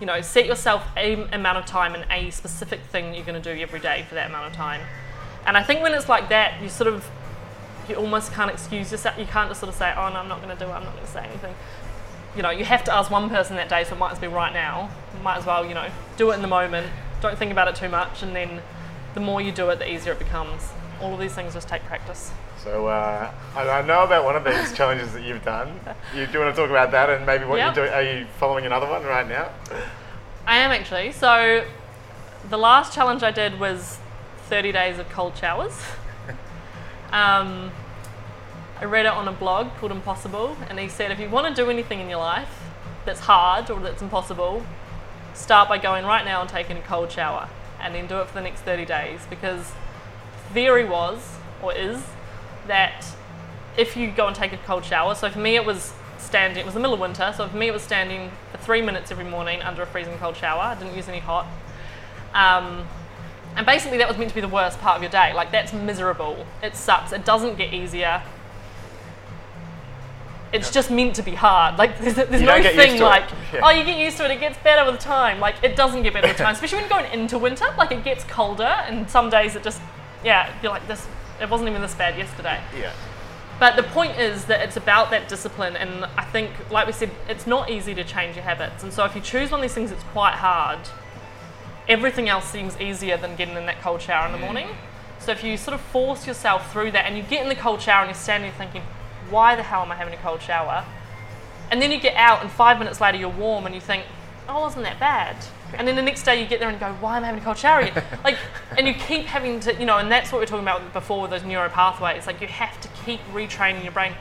you 0.00 0.06
know 0.06 0.20
set 0.20 0.46
yourself 0.46 0.84
a 0.96 1.14
amount 1.32 1.58
of 1.58 1.66
time 1.66 1.94
and 1.96 2.04
a 2.12 2.30
specific 2.30 2.78
thing 2.92 3.06
that 3.10 3.16
you're 3.16 3.26
going 3.26 3.42
to 3.42 3.54
do 3.54 3.60
every 3.60 3.80
day 3.80 4.04
for 4.08 4.14
that 4.14 4.28
amount 4.30 4.46
of 4.46 4.52
time 4.52 4.80
and 5.44 5.56
i 5.56 5.62
think 5.62 5.82
when 5.82 5.92
it's 5.92 6.08
like 6.08 6.28
that 6.28 6.62
you 6.62 6.68
sort 6.68 6.86
of 6.86 7.10
you 7.88 7.94
almost 7.96 8.32
can't 8.32 8.50
excuse 8.50 8.90
yourself 8.92 9.18
you 9.18 9.26
can't 9.26 9.48
just 9.50 9.60
sort 9.60 9.68
of 9.70 9.74
say 9.74 9.92
oh 9.96 10.08
no 10.08 10.16
i'm 10.16 10.28
not 10.28 10.42
going 10.42 10.56
to 10.56 10.64
do 10.64 10.70
it 10.70 10.74
i'm 10.74 10.84
not 10.84 10.92
going 10.94 11.04
to 11.06 11.10
say 11.10 11.24
anything 11.24 11.54
you 12.36 12.42
know 12.42 12.50
you 12.50 12.64
have 12.64 12.84
to 12.84 12.92
ask 12.92 13.10
one 13.10 13.28
person 13.30 13.56
that 13.56 13.68
day 13.68 13.84
so 13.84 13.94
it 13.94 13.98
might 13.98 14.12
as 14.12 14.20
well 14.20 14.30
be 14.30 14.34
right 14.34 14.52
now 14.52 14.90
might 15.22 15.38
as 15.38 15.46
well 15.46 15.64
you 15.66 15.74
know 15.74 15.88
do 16.16 16.30
it 16.30 16.34
in 16.34 16.42
the 16.42 16.48
moment 16.48 16.86
don't 17.20 17.38
think 17.38 17.50
about 17.50 17.66
it 17.68 17.74
too 17.74 17.88
much 17.88 18.22
and 18.22 18.34
then 18.36 18.60
the 19.14 19.20
more 19.20 19.40
you 19.40 19.50
do 19.50 19.68
it 19.70 19.78
the 19.78 19.90
easier 19.90 20.12
it 20.12 20.18
becomes 20.18 20.70
all 21.00 21.14
of 21.14 21.20
these 21.20 21.34
things 21.34 21.54
just 21.54 21.68
take 21.68 21.82
practice 21.84 22.30
So 22.64 22.86
uh, 22.88 23.30
I, 23.54 23.68
I 23.68 23.82
know 23.82 24.02
about 24.02 24.24
one 24.24 24.36
of 24.36 24.44
these 24.44 24.72
challenges 24.76 25.12
that 25.12 25.22
you've 25.22 25.44
done. 25.44 25.68
You, 26.14 26.26
do 26.26 26.32
you 26.32 26.38
want 26.40 26.54
to 26.54 26.60
talk 26.60 26.70
about 26.70 26.90
that 26.90 27.08
and 27.08 27.24
maybe 27.24 27.44
what 27.44 27.56
Yeah. 27.56 27.66
you're 27.66 27.86
doing? 27.86 27.92
Are 27.92 28.02
you 28.02 28.26
following 28.40 28.66
another 28.66 28.86
one 28.88 29.04
right 29.04 29.26
now? 29.28 29.48
I 30.44 30.56
am 30.58 30.72
actually. 30.72 31.12
So, 31.12 31.64
the 32.50 32.58
last 32.58 32.92
challenge 32.92 33.22
I 33.22 33.30
did 33.30 33.60
was 33.60 33.98
30 34.48 34.72
days 34.72 34.98
of 34.98 35.08
cold 35.08 35.36
showers. 35.36 35.72
Um, 37.12 37.72
I 38.80 38.84
read 38.84 39.06
it 39.06 39.12
on 39.12 39.26
a 39.26 39.32
blog 39.32 39.74
called 39.78 39.92
Impossible, 39.92 40.56
and 40.68 40.78
he 40.78 40.88
said 40.88 41.10
if 41.10 41.18
you 41.18 41.28
want 41.28 41.54
to 41.54 41.62
do 41.62 41.70
anything 41.70 42.00
in 42.00 42.08
your 42.08 42.18
life 42.18 42.62
that's 43.04 43.20
hard 43.20 43.70
or 43.70 43.80
that's 43.80 44.02
impossible, 44.02 44.64
start 45.34 45.68
by 45.68 45.78
going 45.78 46.04
right 46.04 46.24
now 46.24 46.40
and 46.40 46.48
taking 46.48 46.76
a 46.76 46.82
cold 46.82 47.10
shower, 47.10 47.48
and 47.80 47.94
then 47.94 48.06
do 48.06 48.18
it 48.18 48.28
for 48.28 48.34
the 48.34 48.42
next 48.42 48.60
30 48.60 48.84
days. 48.84 49.20
Because 49.30 49.72
theory 50.52 50.84
was, 50.84 51.36
or 51.62 51.74
is, 51.74 52.02
that 52.66 53.06
if 53.76 53.96
you 53.96 54.10
go 54.10 54.26
and 54.26 54.36
take 54.36 54.52
a 54.52 54.58
cold 54.58 54.84
shower, 54.84 55.14
so 55.14 55.30
for 55.30 55.38
me 55.38 55.56
it 55.56 55.64
was 55.64 55.92
standing, 56.18 56.58
it 56.58 56.64
was 56.64 56.74
the 56.74 56.80
middle 56.80 56.94
of 56.94 57.00
winter, 57.00 57.32
so 57.36 57.48
for 57.48 57.56
me 57.56 57.68
it 57.68 57.72
was 57.72 57.82
standing 57.82 58.30
for 58.52 58.58
three 58.58 58.82
minutes 58.82 59.10
every 59.10 59.24
morning 59.24 59.62
under 59.62 59.82
a 59.82 59.86
freezing 59.86 60.18
cold 60.18 60.36
shower. 60.36 60.60
I 60.60 60.74
didn't 60.74 60.94
use 60.94 61.08
any 61.08 61.20
hot. 61.20 61.46
Um, 62.34 62.86
and 63.56 63.66
basically 63.66 63.98
that 63.98 64.08
was 64.08 64.16
meant 64.18 64.30
to 64.30 64.34
be 64.34 64.40
the 64.40 64.48
worst 64.48 64.78
part 64.80 64.96
of 64.96 65.02
your 65.02 65.10
day. 65.10 65.32
Like 65.34 65.50
that's 65.52 65.72
miserable. 65.72 66.46
It 66.62 66.76
sucks. 66.76 67.12
It 67.12 67.24
doesn't 67.24 67.56
get 67.56 67.72
easier. 67.74 68.22
It's 70.50 70.70
just 70.70 70.90
meant 70.90 71.14
to 71.16 71.22
be 71.22 71.34
hard. 71.34 71.76
Like 71.76 71.98
there's, 71.98 72.14
there's 72.14 72.30
no 72.40 72.46
don't 72.46 72.62
get 72.62 72.74
used 72.74 72.88
thing 72.88 73.00
like, 73.02 73.28
Yeah. 73.52 73.60
oh, 73.62 73.70
you 73.70 73.84
get 73.84 73.98
used 73.98 74.16
to 74.18 74.24
it. 74.24 74.30
It 74.30 74.40
gets 74.40 74.58
better 74.58 74.90
with 74.90 75.00
time. 75.00 75.40
Like 75.40 75.56
it 75.62 75.76
doesn't 75.76 76.02
get 76.02 76.14
better 76.14 76.28
with 76.28 76.38
time, 76.38 76.52
especially 76.54 76.78
when 76.78 76.88
you're 76.88 77.00
going 77.00 77.12
into 77.12 77.38
winter. 77.38 77.66
Like 77.76 77.92
it 77.92 78.02
gets 78.04 78.24
colder, 78.24 78.62
and 78.62 79.10
some 79.10 79.28
days 79.28 79.56
it 79.56 79.62
just, 79.62 79.80
yeah, 80.24 80.52
you're 80.62 80.72
like 80.72 80.86
this. 80.88 81.06
It 81.40 81.50
wasn't 81.50 81.68
even 81.68 81.82
this 81.82 81.94
bad 81.94 82.16
yesterday. 82.16 82.60
Yeah. 82.78 82.92
But 83.60 83.74
the 83.76 83.82
point 83.82 84.18
is 84.18 84.44
that 84.46 84.60
it's 84.60 84.76
about 84.76 85.10
that 85.10 85.28
discipline, 85.28 85.76
and 85.76 86.04
I 86.16 86.24
think, 86.24 86.50
like 86.70 86.86
we 86.86 86.92
said, 86.92 87.10
it's 87.28 87.46
not 87.46 87.70
easy 87.70 87.92
to 87.94 88.04
change 88.04 88.36
your 88.36 88.44
habits. 88.44 88.84
And 88.84 88.92
so, 88.92 89.04
if 89.04 89.16
you 89.16 89.20
choose 89.20 89.50
one 89.50 89.60
of 89.60 89.62
these 89.62 89.74
things, 89.74 89.90
it's 89.90 90.04
quite 90.04 90.34
hard. 90.34 90.78
Everything 91.88 92.28
else 92.28 92.44
seems 92.44 92.78
easier 92.80 93.16
than 93.16 93.34
getting 93.36 93.56
in 93.56 93.66
that 93.66 93.80
cold 93.80 94.02
shower 94.02 94.26
in 94.26 94.32
the 94.32 94.38
mm. 94.38 94.42
morning. 94.42 94.68
So, 95.20 95.32
if 95.32 95.42
you 95.42 95.56
sort 95.56 95.74
of 95.74 95.80
force 95.80 96.26
yourself 96.26 96.70
through 96.72 96.92
that, 96.92 97.06
and 97.06 97.16
you 97.16 97.22
get 97.22 97.42
in 97.42 97.48
the 97.48 97.54
cold 97.54 97.80
shower, 97.80 98.02
and 98.02 98.08
you're 98.08 98.14
standing 98.14 98.50
there 98.50 98.58
thinking, 98.58 98.82
"Why 99.30 99.56
the 99.56 99.62
hell 99.62 99.82
am 99.82 99.90
I 99.90 99.96
having 99.96 100.14
a 100.14 100.18
cold 100.18 100.42
shower?" 100.42 100.84
And 101.70 101.82
then 101.82 101.90
you 101.90 101.98
get 101.98 102.14
out, 102.14 102.42
and 102.42 102.50
five 102.50 102.78
minutes 102.78 103.00
later, 103.00 103.18
you're 103.18 103.28
warm, 103.28 103.66
and 103.66 103.74
you 103.74 103.80
think, 103.80 104.04
"Oh, 104.48 104.60
wasn't 104.60 104.84
that 104.84 105.00
bad?" 105.00 105.36
And 105.74 105.86
then 105.86 105.96
the 105.96 106.02
next 106.02 106.22
day, 106.22 106.40
you 106.40 106.46
get 106.46 106.60
there 106.60 106.68
and 106.68 106.78
go, 106.78 106.92
"Why 107.00 107.16
am 107.16 107.24
I 107.24 107.26
having 107.26 107.40
a 107.40 107.44
cold 107.44 107.58
shower 107.58 107.80
again?" 107.80 108.04
like, 108.24 108.38
and 108.76 108.86
you 108.86 108.94
keep 108.94 109.26
having 109.26 109.60
to, 109.60 109.74
you 109.74 109.86
know, 109.86 109.98
and 109.98 110.12
that's 110.12 110.30
what 110.30 110.38
we 110.38 110.44
are 110.44 110.46
talking 110.46 110.64
about 110.64 110.92
before 110.92 111.22
with 111.22 111.30
those 111.30 111.44
neuro 111.44 111.68
pathways. 111.68 112.26
Like, 112.26 112.40
you 112.40 112.46
have 112.46 112.80
to 112.82 112.88
keep 113.04 113.20
retraining 113.32 113.82
your 113.82 113.92
brain. 113.92 114.12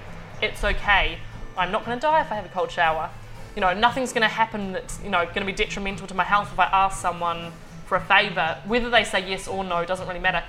It's 0.41 0.63
okay. 0.63 1.19
I'm 1.57 1.71
not 1.71 1.85
going 1.85 1.97
to 1.97 2.01
die 2.01 2.21
if 2.21 2.31
I 2.31 2.35
have 2.35 2.45
a 2.45 2.49
cold 2.49 2.71
shower. 2.71 3.09
You 3.57 3.61
know, 3.61 3.73
nothing's 3.73 4.13
going 4.13 4.21
to 4.21 4.27
happen 4.27 4.71
that's, 4.73 5.01
you 5.03 5.09
know, 5.09 5.25
going 5.25 5.39
to 5.39 5.45
be 5.45 5.51
detrimental 5.51 6.05
to 6.05 6.13
my 6.13 6.23
health 6.23 6.53
if 6.53 6.59
I 6.59 6.65
ask 6.65 7.01
someone 7.01 7.51
for 7.87 7.95
a 7.97 8.01
favour. 8.01 8.59
Whether 8.67 8.91
they 8.91 9.03
say 9.03 9.27
yes 9.27 9.47
or 9.47 9.63
no 9.63 9.83
doesn't 9.83 10.07
really 10.07 10.19
matter. 10.19 10.43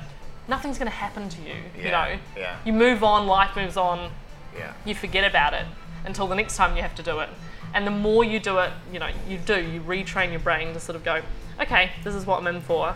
Nothing's 0.47 0.77
going 0.77 0.91
to 0.91 0.95
happen 0.95 1.31
to 1.31 1.41
you. 1.41 1.55
you 1.75 1.85
know, 1.85 2.19
yeah. 2.37 2.59
you 2.67 2.75
move 2.75 3.03
on. 3.03 3.27
Life 3.27 3.57
moves 3.57 3.79
on 3.79 4.11
Yeah. 4.55 4.75
you 4.85 4.95
forget 4.95 5.25
about 5.25 5.55
it 5.55 5.65
until 6.05 6.27
the 6.27 6.35
next 6.35 6.59
time 6.59 6.77
you 6.77 6.83
have 6.83 6.95
to 6.97 7.03
do 7.03 7.21
it. 7.21 7.31
And 7.73 7.87
the 7.87 7.91
more 7.91 8.25
you 8.25 8.39
do 8.41 8.59
it, 8.59 8.73
you 8.93 8.99
know, 8.99 9.09
you 9.27 9.39
do, 9.39 9.59
you 9.59 9.81
retrain 9.81 10.31
your 10.31 10.41
brain 10.41 10.75
to 10.75 10.81
sort 10.81 10.95
of 10.95 11.03
go, 11.03 11.23
okay, 11.59 11.93
this 12.05 12.15
is 12.15 12.27
what 12.27 12.41
I'm 12.41 12.47
in 12.55 12.61
for. 12.61 12.89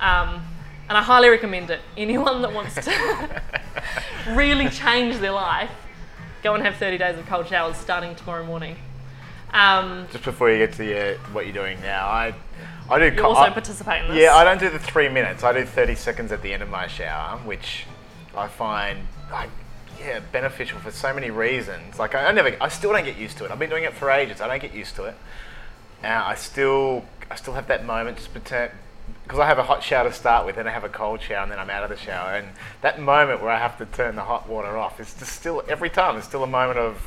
Um, 0.00 0.42
and 0.88 0.96
I 0.96 1.02
highly 1.02 1.28
recommend 1.28 1.68
it. 1.68 1.80
Anyone 1.98 2.40
that 2.40 2.54
wants 2.54 2.76
to 2.76 3.42
really 4.30 4.70
change 4.70 5.18
their 5.18 5.32
life, 5.32 5.70
go 6.42 6.54
and 6.54 6.64
have 6.64 6.76
30 6.76 6.96
days 6.96 7.18
of 7.18 7.26
cold 7.26 7.46
showers 7.46 7.76
starting 7.76 8.14
tomorrow 8.14 8.46
morning. 8.46 8.78
Um, 9.54 10.06
Just 10.12 10.24
before 10.24 10.50
you 10.50 10.58
get 10.58 10.72
to 10.74 11.16
what 11.32 11.46
you're 11.46 11.54
doing 11.54 11.80
now, 11.80 12.06
I 12.08 12.34
I 12.90 12.98
do. 12.98 13.04
you 13.06 13.12
co- 13.12 13.28
also 13.28 13.42
I- 13.42 13.50
participate 13.50 14.02
in 14.04 14.08
this. 14.14 14.22
Yeah, 14.22 14.34
I 14.34 14.44
don't 14.44 14.58
do 14.58 14.68
the 14.68 14.78
three 14.80 15.08
minutes. 15.08 15.42
I 15.44 15.52
do 15.52 15.64
30 15.64 15.94
seconds 15.94 16.32
at 16.32 16.42
the 16.42 16.52
end 16.52 16.62
of 16.62 16.68
my 16.68 16.86
shower, 16.88 17.38
which 17.38 17.86
I 18.36 18.48
find 18.48 18.98
like 19.30 19.50
yeah 20.00 20.20
beneficial 20.32 20.80
for 20.80 20.90
so 20.90 21.14
many 21.14 21.30
reasons. 21.30 21.98
Like 22.00 22.14
I, 22.16 22.26
I 22.26 22.32
never, 22.32 22.54
I 22.60 22.68
still 22.68 22.92
don't 22.92 23.04
get 23.04 23.16
used 23.16 23.38
to 23.38 23.44
it. 23.44 23.50
I've 23.52 23.58
been 23.60 23.70
doing 23.70 23.84
it 23.84 23.94
for 23.94 24.10
ages. 24.10 24.40
I 24.40 24.48
don't 24.48 24.60
get 24.60 24.74
used 24.74 24.96
to 24.96 25.04
it. 25.04 25.14
Uh, 26.02 26.08
I 26.26 26.34
still, 26.34 27.04
I 27.30 27.36
still 27.36 27.54
have 27.54 27.68
that 27.68 27.86
moment 27.86 28.18
just 28.18 28.32
pretend 28.32 28.72
because 29.22 29.38
I 29.38 29.46
have 29.46 29.58
a 29.58 29.62
hot 29.62 29.82
shower 29.82 30.06
to 30.08 30.12
start 30.12 30.44
with, 30.44 30.58
and 30.58 30.68
I 30.68 30.72
have 30.72 30.84
a 30.84 30.88
cold 30.90 31.22
shower, 31.22 31.42
and 31.44 31.50
then 31.52 31.58
I'm 31.58 31.70
out 31.70 31.82
of 31.84 31.88
the 31.90 31.96
shower. 31.96 32.34
And 32.34 32.48
that 32.82 33.00
moment 33.00 33.40
where 33.40 33.50
I 33.50 33.58
have 33.58 33.78
to 33.78 33.86
turn 33.86 34.16
the 34.16 34.22
hot 34.24 34.46
water 34.48 34.76
off 34.76 35.00
is 35.00 35.14
just 35.14 35.32
still 35.32 35.62
every 35.68 35.88
time. 35.88 36.16
It's 36.18 36.26
still 36.26 36.42
a 36.42 36.46
moment 36.46 36.78
of, 36.78 36.98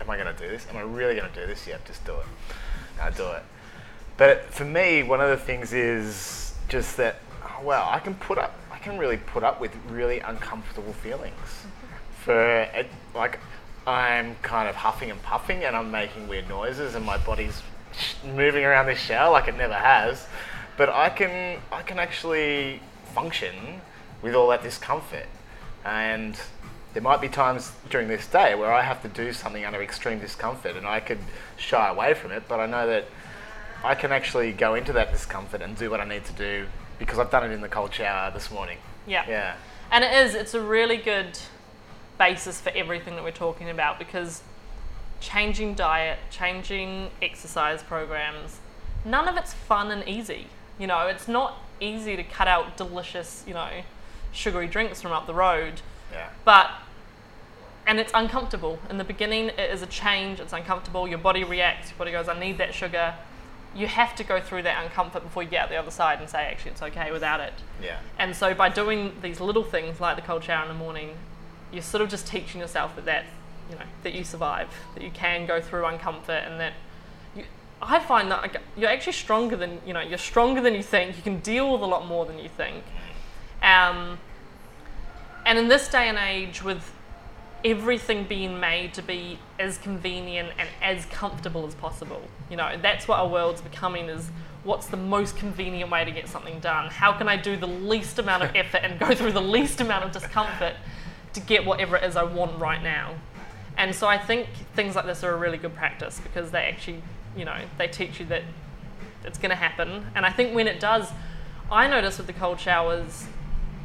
am 0.00 0.10
I 0.10 0.16
going 0.16 0.34
to 0.34 0.42
do 0.42 0.48
this? 0.48 0.66
Am 0.70 0.76
I 0.76 0.82
really 0.82 1.14
going 1.14 1.30
to 1.30 1.40
do 1.40 1.46
this? 1.46 1.66
Yep, 1.66 1.86
just 1.86 2.04
do 2.04 2.12
it. 2.12 2.26
I 3.00 3.10
do 3.10 3.26
it. 3.28 3.42
But 4.16 4.44
for 4.52 4.64
me, 4.64 5.02
one 5.02 5.20
of 5.20 5.30
the 5.30 5.36
things 5.36 5.72
is 5.72 6.54
just 6.68 6.96
that, 6.96 7.16
oh, 7.44 7.64
well, 7.64 7.88
I 7.90 7.98
can 7.98 8.14
put 8.14 8.38
up, 8.38 8.54
I 8.72 8.78
can 8.78 8.98
really 8.98 9.16
put 9.16 9.42
up 9.42 9.60
with 9.60 9.74
really 9.88 10.20
uncomfortable 10.20 10.92
feelings. 10.92 11.66
For 12.24 12.68
like, 13.14 13.40
I'm 13.86 14.36
kind 14.36 14.68
of 14.68 14.76
huffing 14.76 15.10
and 15.10 15.20
puffing, 15.22 15.64
and 15.64 15.76
I'm 15.76 15.90
making 15.90 16.28
weird 16.28 16.48
noises, 16.48 16.94
and 16.94 17.04
my 17.04 17.18
body's 17.18 17.60
moving 18.24 18.64
around 18.64 18.86
this 18.86 18.98
shower 18.98 19.30
like 19.30 19.48
it 19.48 19.56
never 19.56 19.74
has. 19.74 20.26
But 20.76 20.88
I 20.88 21.10
can, 21.10 21.60
I 21.70 21.82
can 21.82 21.98
actually 21.98 22.80
function 23.14 23.80
with 24.22 24.34
all 24.34 24.48
that 24.48 24.62
discomfort, 24.62 25.26
and 25.84 26.36
there 26.94 27.02
might 27.02 27.20
be 27.20 27.28
times 27.28 27.72
during 27.90 28.08
this 28.08 28.26
day 28.26 28.54
where 28.54 28.72
I 28.72 28.82
have 28.82 29.02
to 29.02 29.08
do 29.08 29.32
something 29.32 29.64
under 29.64 29.82
extreme 29.82 30.20
discomfort, 30.20 30.76
and 30.76 30.86
I 30.86 31.00
could 31.00 31.18
shy 31.56 31.88
away 31.88 32.14
from 32.14 32.30
it. 32.30 32.44
But 32.48 32.60
I 32.60 32.66
know 32.66 32.86
that 32.86 33.06
I 33.82 33.94
can 33.94 34.12
actually 34.12 34.52
go 34.52 34.74
into 34.74 34.92
that 34.94 35.12
discomfort 35.12 35.60
and 35.60 35.76
do 35.76 35.90
what 35.90 36.00
I 36.00 36.04
need 36.04 36.24
to 36.26 36.32
do 36.32 36.66
because 36.98 37.18
I've 37.18 37.30
done 37.30 37.50
it 37.50 37.52
in 37.52 37.60
the 37.60 37.68
cold 37.68 37.92
shower 37.92 38.30
this 38.30 38.50
morning. 38.50 38.78
Yeah. 39.06 39.24
Yeah. 39.28 39.56
And 39.90 40.04
it 40.04 40.12
is, 40.12 40.34
it's 40.34 40.54
a 40.54 40.60
really 40.60 40.96
good 40.96 41.38
basis 42.16 42.60
for 42.60 42.70
everything 42.70 43.16
that 43.16 43.24
we're 43.24 43.32
talking 43.32 43.68
about 43.68 43.98
because 43.98 44.42
changing 45.20 45.74
diet, 45.74 46.18
changing 46.30 47.10
exercise 47.20 47.82
programs, 47.82 48.60
none 49.04 49.26
of 49.28 49.36
it's 49.36 49.52
fun 49.52 49.90
and 49.90 50.08
easy. 50.08 50.46
You 50.78 50.86
know, 50.86 51.08
it's 51.08 51.28
not 51.28 51.58
easy 51.80 52.14
to 52.16 52.22
cut 52.22 52.48
out 52.48 52.76
delicious, 52.76 53.44
you 53.46 53.54
know, 53.54 53.82
sugary 54.32 54.66
drinks 54.66 55.02
from 55.02 55.12
up 55.12 55.26
the 55.26 55.34
road, 55.34 55.80
Yeah. 56.14 56.28
but 56.44 56.70
and 57.86 58.00
it's 58.00 58.12
uncomfortable. 58.14 58.78
In 58.88 58.96
the 58.96 59.04
beginning, 59.04 59.48
it 59.48 59.70
is 59.70 59.82
a 59.82 59.86
change, 59.86 60.40
it's 60.40 60.52
uncomfortable, 60.54 61.06
your 61.06 61.18
body 61.18 61.44
reacts, 61.44 61.90
your 61.90 61.98
body 61.98 62.12
goes, 62.12 62.28
I 62.28 62.38
need 62.38 62.56
that 62.58 62.72
sugar. 62.72 63.14
You 63.74 63.88
have 63.88 64.14
to 64.16 64.24
go 64.24 64.40
through 64.40 64.62
that 64.62 64.90
uncomfort 64.90 65.22
before 65.22 65.42
you 65.42 65.50
get 65.50 65.64
out 65.64 65.68
the 65.68 65.76
other 65.76 65.90
side 65.90 66.20
and 66.20 66.30
say, 66.30 66.44
actually, 66.44 66.70
it's 66.70 66.82
okay 66.82 67.10
without 67.12 67.40
it. 67.40 67.52
Yeah. 67.82 67.98
And 68.18 68.34
so 68.34 68.54
by 68.54 68.68
doing 68.68 69.12
these 69.20 69.40
little 69.40 69.64
things 69.64 70.00
like 70.00 70.16
the 70.16 70.22
cold 70.22 70.44
shower 70.44 70.62
in 70.62 70.68
the 70.68 70.74
morning, 70.74 71.16
you're 71.72 71.82
sort 71.82 72.02
of 72.02 72.08
just 72.08 72.26
teaching 72.26 72.60
yourself 72.60 72.94
that 72.96 73.04
that 73.04 73.24
you 73.68 73.76
know 73.76 73.84
that 74.02 74.14
you 74.14 74.24
survive, 74.24 74.68
that 74.94 75.02
you 75.02 75.10
can 75.10 75.46
go 75.46 75.60
through 75.60 75.82
uncomfort, 75.82 76.46
and 76.46 76.60
that 76.60 76.74
you. 77.34 77.44
I 77.82 77.98
find 77.98 78.30
that 78.30 78.62
you're 78.76 78.90
actually 78.90 79.14
stronger 79.14 79.56
than 79.56 79.80
you 79.84 79.92
know 79.92 80.00
you're 80.00 80.18
stronger 80.18 80.60
than 80.60 80.74
you 80.74 80.82
think. 80.82 81.16
You 81.16 81.22
can 81.22 81.40
deal 81.40 81.72
with 81.72 81.82
a 81.82 81.86
lot 81.86 82.06
more 82.06 82.26
than 82.26 82.38
you 82.38 82.48
think. 82.48 82.84
Um, 83.62 84.18
and 85.46 85.58
in 85.58 85.68
this 85.68 85.88
day 85.88 86.08
and 86.08 86.18
age, 86.18 86.62
with 86.62 86.92
everything 87.64 88.24
being 88.24 88.60
made 88.60 88.92
to 88.92 89.02
be 89.02 89.38
as 89.58 89.78
convenient 89.78 90.50
and 90.58 90.68
as 90.82 91.06
comfortable 91.06 91.66
as 91.66 91.74
possible. 91.74 92.20
You 92.50 92.58
know, 92.58 92.76
that's 92.80 93.08
what 93.08 93.18
our 93.18 93.28
world's 93.28 93.62
becoming 93.62 94.10
is 94.10 94.30
what's 94.64 94.86
the 94.86 94.98
most 94.98 95.36
convenient 95.36 95.90
way 95.90 96.04
to 96.04 96.10
get 96.10 96.28
something 96.28 96.60
done? 96.60 96.90
How 96.90 97.12
can 97.12 97.28
I 97.28 97.36
do 97.36 97.56
the 97.56 97.66
least 97.66 98.18
amount 98.18 98.42
of 98.42 98.50
effort 98.54 98.78
and 98.78 99.00
go 99.00 99.14
through 99.14 99.32
the 99.32 99.40
least 99.40 99.80
amount 99.80 100.04
of 100.04 100.12
discomfort 100.12 100.74
to 101.32 101.40
get 101.40 101.64
whatever 101.64 101.96
it 101.96 102.04
is 102.04 102.16
I 102.16 102.24
want 102.24 102.58
right 102.60 102.82
now? 102.82 103.14
And 103.76 103.94
so 103.94 104.06
I 104.06 104.18
think 104.18 104.48
things 104.74 104.94
like 104.94 105.06
this 105.06 105.24
are 105.24 105.32
a 105.32 105.36
really 105.36 105.58
good 105.58 105.74
practice 105.74 106.20
because 106.20 106.50
they 106.50 106.64
actually, 106.64 107.02
you 107.36 107.44
know, 107.44 107.58
they 107.78 107.88
teach 107.88 108.20
you 108.20 108.26
that 108.26 108.42
it's 109.24 109.38
going 109.38 109.50
to 109.50 109.56
happen. 109.56 110.06
And 110.14 110.26
I 110.26 110.30
think 110.30 110.54
when 110.54 110.68
it 110.68 110.78
does, 110.78 111.10
I 111.72 111.88
notice 111.88 112.18
with 112.18 112.26
the 112.26 112.34
cold 112.34 112.60
showers, 112.60 113.26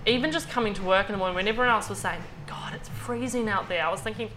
even 0.06 0.32
just 0.32 0.50
coming 0.50 0.74
to 0.76 0.84
work 0.84 1.08
in 1.08 1.14
the 1.14 1.18
morning 1.18 1.36
when 1.36 1.48
everyone 1.48 1.74
else 1.74 1.90
was 1.90 2.00
saying, 2.00 2.22
God, 2.48 2.74
it's 2.74 2.90
freezing 2.90 3.50
out 3.50 3.70
there, 3.70 3.86
I 3.86 3.92
was 3.92 4.02
thinking, 4.02 4.30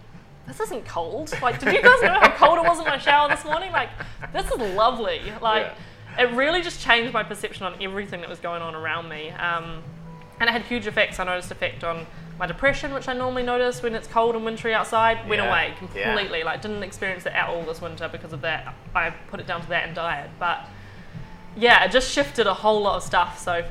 this 0.47 0.59
isn't 0.59 0.85
cold. 0.85 1.33
Like, 1.41 1.59
did 1.59 1.73
you 1.73 1.81
guys 1.81 2.01
know 2.01 2.19
how 2.19 2.29
cold 2.31 2.57
it 2.57 2.67
was 2.67 2.79
in 2.79 2.85
my 2.85 2.97
shower 2.97 3.29
this 3.29 3.45
morning? 3.45 3.71
Like, 3.71 3.89
this 4.33 4.45
is 4.45 4.57
lovely. 4.75 5.21
Like, 5.41 5.73
it 6.19 6.29
really 6.31 6.61
just 6.61 6.81
changed 6.81 7.13
my 7.13 7.23
perception 7.23 7.65
on 7.65 7.81
everything 7.81 8.19
that 8.21 8.29
was 8.29 8.39
going 8.39 8.61
on 8.61 8.75
around 8.75 9.07
me. 9.07 9.29
Um, 9.31 9.81
and 10.39 10.49
it 10.49 10.51
had 10.51 10.63
huge 10.63 10.85
effects. 10.85 11.19
I 11.19 11.23
noticed 11.23 11.49
effect 11.51 11.83
on 11.85 12.05
my 12.37 12.45
depression, 12.45 12.93
which 12.93 13.07
I 13.07 13.13
normally 13.13 13.43
notice 13.43 13.81
when 13.81 13.95
it's 13.95 14.07
cold 14.07 14.35
and 14.35 14.43
wintry 14.43 14.73
outside, 14.73 15.29
went 15.29 15.41
Yeah, 15.41 15.49
away 15.49 15.73
yeah. 15.95 16.13
completely. 16.13 16.43
Like, 16.43 16.61
didn't 16.61 16.83
experience 16.83 17.25
it 17.25 17.31
at 17.33 17.47
all 17.47 17.63
this 17.63 17.79
winter 17.81 18.09
because 18.11 18.33
of 18.33 18.41
that. 18.41 18.73
I 18.93 19.11
put 19.29 19.39
it 19.39 19.47
down 19.47 19.61
to 19.61 19.69
that 19.69 19.85
and 19.85 19.95
diet. 19.95 20.29
But 20.39 20.67
yeah, 21.55 21.85
it 21.85 21.91
just 21.91 22.11
shifted 22.11 22.47
a 22.47 22.53
whole 22.53 22.81
lot 22.81 22.97
of 22.97 23.03
stuff. 23.03 23.39
So 23.39 23.63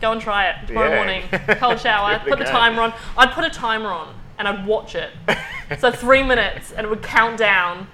go 0.00 0.12
and 0.12 0.20
try 0.20 0.48
it 0.50 0.66
tomorrow 0.66 0.90
Yeah. 0.90 0.96
morning. 0.96 1.22
Cold 1.58 1.80
shower. 1.80 2.18
Give 2.18 2.26
it 2.26 2.26
a 2.26 2.30
put 2.30 2.38
the 2.38 2.44
go. 2.44 2.50
timer 2.50 2.82
on. 2.82 2.92
I'd 3.16 3.30
put 3.32 3.44
a 3.44 3.50
timer 3.50 3.88
on 3.90 4.14
and 4.38 4.46
I'd 4.48 4.66
watch 4.66 4.94
it. 4.94 5.10
so 5.78 5.90
three 5.90 6.22
minutes 6.22 6.72
and 6.72 6.84
it 6.86 6.90
would 6.90 7.02
count 7.02 7.38
down, 7.38 7.86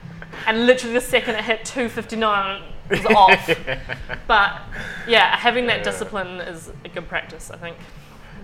and 0.47 0.67
literally 0.67 0.95
the 0.95 1.01
second 1.01 1.37
it 1.37 1.45
hit 1.45 1.65
two 1.65 1.89
fifty 1.89 2.17
nine, 2.17 2.63
it 2.91 3.03
was 3.05 3.07
off. 3.15 3.51
But 4.27 4.61
yeah, 5.07 5.37
having 5.37 5.67
that 5.67 5.85
discipline 5.85 6.41
is 6.41 6.73
a 6.85 6.89
good 6.89 7.09
practice. 7.09 7.51
I 7.51 7.57
think 7.57 7.77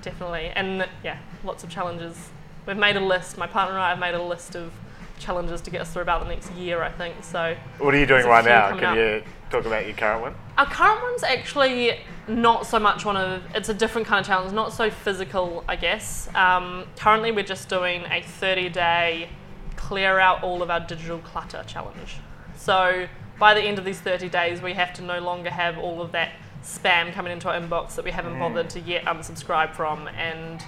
definitely, 0.02 0.50
and 0.54 0.86
yeah, 1.02 1.18
lots 1.44 1.64
of 1.64 1.70
challenges. 1.70 2.30
We've 2.66 2.76
made 2.76 2.96
a 2.96 3.00
list. 3.00 3.38
My 3.38 3.46
partner 3.46 3.74
and 3.76 3.82
I 3.82 3.88
have 3.90 3.98
made 3.98 4.14
a 4.14 4.22
list 4.22 4.54
of 4.54 4.72
challenges 5.18 5.60
to 5.62 5.70
get 5.70 5.80
us 5.80 5.92
through 5.92 6.02
about 6.02 6.22
the 6.22 6.28
next 6.28 6.52
year. 6.52 6.82
I 6.82 6.90
think 6.90 7.22
so. 7.22 7.56
What 7.78 7.94
are 7.94 7.98
you 7.98 8.06
doing 8.06 8.26
right 8.26 8.44
now? 8.44 8.70
Can 8.74 8.84
up. 8.84 8.96
you 8.96 9.22
talk 9.50 9.64
about 9.66 9.86
your 9.86 9.96
current 9.96 10.22
one? 10.22 10.34
Our 10.56 10.66
current 10.66 11.02
one's 11.02 11.22
actually 11.22 12.00
not 12.26 12.66
so 12.66 12.78
much 12.78 13.04
one 13.04 13.16
of, 13.16 13.42
it's 13.54 13.68
a 13.68 13.74
different 13.74 14.06
kind 14.06 14.20
of 14.20 14.26
challenge, 14.26 14.52
not 14.52 14.72
so 14.72 14.90
physical, 14.90 15.64
I 15.68 15.76
guess. 15.76 16.28
Um, 16.34 16.86
currently, 16.96 17.32
we're 17.32 17.44
just 17.44 17.68
doing 17.68 18.04
a 18.10 18.22
30 18.22 18.68
day 18.68 19.28
clear 19.76 20.18
out 20.18 20.42
all 20.42 20.62
of 20.62 20.70
our 20.70 20.80
digital 20.80 21.18
clutter 21.18 21.64
challenge. 21.66 22.16
So, 22.56 23.08
by 23.38 23.54
the 23.54 23.62
end 23.62 23.78
of 23.78 23.84
these 23.84 24.00
30 24.00 24.28
days, 24.28 24.60
we 24.60 24.74
have 24.74 24.92
to 24.94 25.02
no 25.02 25.20
longer 25.20 25.50
have 25.50 25.78
all 25.78 26.02
of 26.02 26.12
that 26.12 26.32
spam 26.64 27.12
coming 27.12 27.32
into 27.32 27.48
our 27.48 27.58
inbox 27.58 27.94
that 27.94 28.04
we 28.04 28.10
haven't 28.10 28.38
bothered 28.38 28.68
to 28.68 28.80
yet 28.80 29.04
unsubscribe 29.04 29.74
from 29.74 30.08
and 30.08 30.62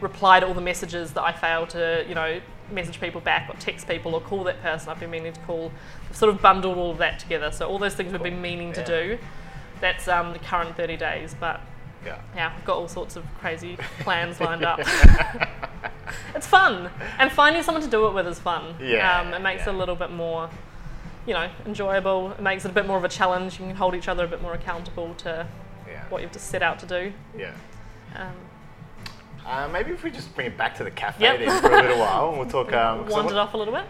reply 0.00 0.40
to 0.40 0.46
all 0.46 0.54
the 0.54 0.60
messages 0.60 1.12
that 1.12 1.22
I 1.22 1.32
fail 1.32 1.66
to, 1.68 2.04
you 2.08 2.14
know, 2.14 2.40
message 2.70 3.00
people 3.00 3.20
back 3.20 3.48
or 3.48 3.56
text 3.58 3.86
people 3.88 4.14
or 4.14 4.20
call 4.20 4.44
that 4.44 4.60
person 4.62 4.88
I've 4.88 5.00
been 5.00 5.10
meaning 5.10 5.32
to 5.32 5.40
call. 5.40 5.72
We've 6.08 6.16
sort 6.16 6.34
of 6.34 6.42
bundled 6.42 6.76
all 6.78 6.90
of 6.90 6.98
that 6.98 7.18
together. 7.18 7.50
So 7.50 7.68
all 7.68 7.78
those 7.78 7.94
things 7.94 8.12
we've 8.12 8.22
been 8.22 8.40
meaning 8.42 8.72
to 8.74 8.84
do. 8.84 9.18
That's 9.80 10.08
um, 10.08 10.32
the 10.32 10.38
current 10.38 10.76
30 10.76 10.96
days, 10.96 11.34
but 11.38 11.60
Yeah. 12.04 12.18
yeah, 12.34 12.52
I've 12.56 12.64
got 12.64 12.76
all 12.78 12.88
sorts 12.88 13.16
of 13.16 13.24
crazy 13.40 13.76
plans 14.00 14.40
lined 14.40 14.64
up. 14.64 14.80
it's 16.34 16.46
fun, 16.46 16.90
and 17.18 17.30
finding 17.30 17.62
someone 17.62 17.82
to 17.82 17.90
do 17.90 18.06
it 18.06 18.14
with 18.14 18.26
is 18.26 18.38
fun. 18.38 18.74
Yeah, 18.80 19.20
um, 19.20 19.34
it 19.34 19.40
makes 19.40 19.66
yeah. 19.66 19.72
it 19.72 19.74
a 19.74 19.78
little 19.78 19.96
bit 19.96 20.10
more, 20.10 20.48
you 21.26 21.34
know, 21.34 21.48
enjoyable. 21.66 22.30
It 22.32 22.40
makes 22.40 22.64
it 22.64 22.70
a 22.70 22.74
bit 22.74 22.86
more 22.86 22.96
of 22.96 23.04
a 23.04 23.08
challenge. 23.08 23.58
You 23.60 23.66
can 23.66 23.76
hold 23.76 23.94
each 23.94 24.08
other 24.08 24.24
a 24.24 24.28
bit 24.28 24.40
more 24.40 24.54
accountable 24.54 25.14
to 25.18 25.46
Yeah. 25.86 26.04
what 26.08 26.22
you've 26.22 26.32
just 26.32 26.46
set 26.48 26.62
out 26.62 26.78
to 26.80 26.86
do. 26.86 27.12
Yeah. 27.36 27.52
Um, 28.14 28.32
Uh, 29.46 29.68
maybe 29.72 29.92
if 29.92 30.02
we 30.02 30.10
just 30.10 30.34
bring 30.34 30.48
it 30.48 30.56
back 30.58 30.74
to 30.76 30.82
the 30.84 30.90
cafe 30.90 31.22
Yep. 31.22 31.38
then 31.38 31.62
for 31.62 31.70
a 31.72 31.82
little 31.82 31.98
while, 32.00 32.30
and 32.30 32.38
we'll 32.38 32.48
talk. 32.48 32.72
Um, 32.72 33.08
wandered 33.08 33.36
wa- 33.36 33.42
off 33.42 33.54
a 33.54 33.56
little 33.56 33.72
bit. 33.74 33.84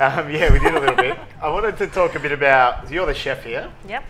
um, 0.00 0.28
yeah, 0.30 0.52
we 0.52 0.58
did 0.58 0.74
a 0.74 0.80
little 0.80 0.96
bit. 0.96 1.16
I 1.42 1.48
wanted 1.48 1.76
to 1.78 1.86
talk 1.86 2.16
a 2.16 2.18
bit 2.20 2.32
about. 2.32 2.90
You're 2.90 3.06
the 3.06 3.14
chef 3.14 3.44
here. 3.44 3.70
Yep. 3.88 4.04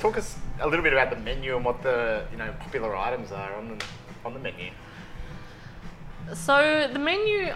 Talk 0.00 0.18
us 0.18 0.36
a 0.60 0.68
little 0.68 0.82
bit 0.82 0.92
about 0.92 1.08
the 1.08 1.16
menu 1.16 1.56
and 1.56 1.64
what 1.64 1.82
the 1.82 2.24
you 2.30 2.36
know 2.36 2.52
popular 2.60 2.94
items 2.94 3.32
are 3.32 3.54
on 3.54 3.78
the 3.78 3.84
on 4.26 4.34
the 4.34 4.40
menu. 4.40 4.70
So 6.34 6.88
the 6.92 6.98
menu, 6.98 7.52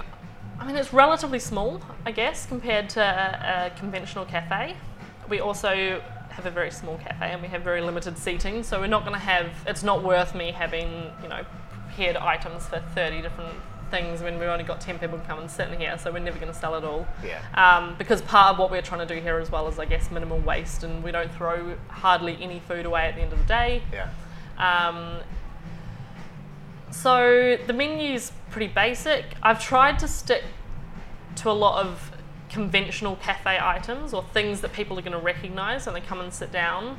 I 0.59 0.67
mean, 0.67 0.77
it's 0.77 0.93
relatively 0.93 1.39
small, 1.39 1.81
I 2.05 2.11
guess, 2.13 2.47
compared 2.47 2.89
to 2.91 3.01
a, 3.01 3.67
a 3.75 3.79
conventional 3.79 4.25
cafe. 4.25 4.77
We 5.29 5.41
also 5.41 6.03
have 6.31 6.47
a 6.47 6.51
very 6.51 6.71
small 6.71 6.99
cafe 6.99 7.33
and 7.33 7.43
we 7.43 7.49
have 7.49 7.63
very 7.63 7.81
limited 7.83 8.17
seating, 8.19 8.63
so 8.63 8.81
we're 8.81 8.87
not 8.87 9.03
going 9.03 9.15
to 9.15 9.19
have. 9.19 9.51
It's 9.67 9.83
not 9.83 10.03
worth 10.03 10.35
me 10.35 10.53
having, 10.53 11.11
you 11.23 11.29
know, 11.29 11.45
prepared 11.99 12.17
items 12.17 12.65
for 12.67 12.81
30 12.95 13.23
different 13.23 13.55
things 13.91 14.23
when 14.23 14.39
we've 14.39 14.49
only 14.49 14.63
got 14.63 14.81
10 14.81 15.01
people 15.01 15.21
come 15.27 15.41
and 15.41 15.51
sit 15.51 15.69
in 15.69 15.81
here, 15.81 15.99
so 15.99 16.13
we're 16.13 16.21
never 16.21 16.39
going 16.39 16.53
to 16.53 16.59
sell 16.59 16.77
it 16.77 16.85
all. 16.85 17.09
Yeah. 17.25 17.41
Um, 17.55 17.97
because 17.99 18.23
part 18.23 18.53
of 18.53 18.59
what 18.59 18.71
we're 18.71 18.83
trying 18.83 19.07
to 19.07 19.15
do 19.15 19.21
here 19.21 19.39
as 19.39 19.51
well 19.51 19.67
is, 19.67 19.81
I 19.81 19.85
guess, 19.85 20.11
minimal 20.11 20.39
waste, 20.39 20.85
and 20.85 21.03
we 21.03 21.11
don't 21.11 21.33
throw 21.33 21.77
hardly 21.89 22.39
any 22.41 22.61
food 22.61 22.87
away 22.87 23.07
at 23.09 23.17
the 23.17 23.23
end 23.23 23.33
of 23.33 23.39
the 23.41 23.47
day. 23.47 23.83
Yeah. 23.93 24.11
Um, 24.59 25.23
so 26.93 27.57
the 27.67 27.73
menu's 27.73 28.31
pretty 28.51 28.73
basic. 28.73 29.25
I've 29.43 29.61
tried 29.61 29.99
to 29.99 30.09
stick 30.09 30.45
to 31.37 31.51
a 31.51 31.53
lot 31.53 31.85
of 31.85 32.13
conventional 32.49 33.17
cafe 33.17 33.59
items 33.61 34.15
or 34.15 34.23
things 34.33 34.61
that 34.61 34.73
people 34.73 34.99
are 34.99 35.03
going 35.03 35.13
to 35.13 35.19
recognize 35.19 35.87
when 35.87 35.95
they 35.95 36.01
come 36.01 36.21
and 36.21 36.33
sit 36.33 36.53
down, 36.53 36.97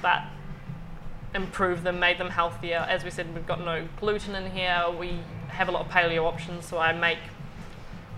but 0.00 0.22
improve 1.34 1.82
them, 1.82 2.00
made 2.00 2.18
them 2.18 2.30
healthier. 2.30 2.86
As 2.88 3.04
we 3.04 3.10
said, 3.10 3.34
we've 3.34 3.46
got 3.46 3.60
no 3.64 3.86
gluten 4.00 4.34
in 4.34 4.50
here. 4.50 4.86
We 4.98 5.18
have 5.48 5.68
a 5.68 5.72
lot 5.72 5.86
of 5.86 5.92
paleo 5.92 6.24
options, 6.24 6.66
so 6.66 6.78
I 6.78 6.92
make 6.92 7.18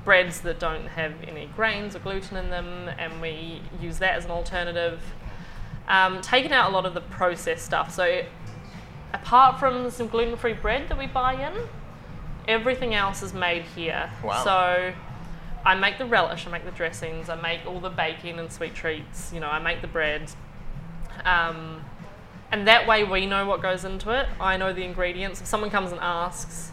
breads 0.04 0.40
that 0.40 0.58
don't 0.58 0.86
have 0.86 1.12
any 1.26 1.46
grains 1.56 1.94
or 1.94 1.98
gluten 1.98 2.36
in 2.36 2.50
them, 2.50 2.88
and 2.98 3.20
we 3.20 3.60
use 3.80 3.98
that 3.98 4.14
as 4.14 4.24
an 4.24 4.30
alternative. 4.30 5.00
Um, 5.88 6.20
taking 6.20 6.52
out 6.52 6.70
a 6.70 6.72
lot 6.72 6.86
of 6.86 6.94
the 6.94 7.00
processed 7.00 7.64
stuff. 7.64 7.92
So 7.92 8.22
apart 9.12 9.58
from 9.58 9.90
some 9.90 10.08
gluten-free 10.08 10.54
bread 10.54 10.88
that 10.88 10.96
we 10.96 11.06
buy 11.06 11.34
in, 11.34 11.68
everything 12.46 12.94
else 12.94 13.22
is 13.22 13.34
made 13.34 13.62
here. 13.62 14.10
Wow. 14.22 14.44
So 14.44 14.92
I 15.64 15.74
make 15.74 15.98
the 15.98 16.06
relish, 16.06 16.46
I 16.46 16.50
make 16.50 16.64
the 16.64 16.70
dressings, 16.70 17.28
I 17.28 17.34
make 17.34 17.66
all 17.66 17.80
the 17.80 17.90
baking 17.90 18.38
and 18.38 18.52
sweet 18.52 18.74
treats. 18.74 19.32
You 19.32 19.40
know, 19.40 19.48
I 19.48 19.58
make 19.58 19.82
the 19.82 19.88
bread. 19.88 20.30
Um, 21.24 21.84
and 22.52 22.66
that 22.66 22.86
way 22.86 23.04
we 23.04 23.26
know 23.26 23.46
what 23.46 23.62
goes 23.62 23.84
into 23.84 24.10
it. 24.10 24.28
I 24.40 24.56
know 24.56 24.72
the 24.72 24.84
ingredients. 24.84 25.40
If 25.40 25.46
someone 25.46 25.70
comes 25.70 25.92
and 25.92 26.00
asks, 26.00 26.72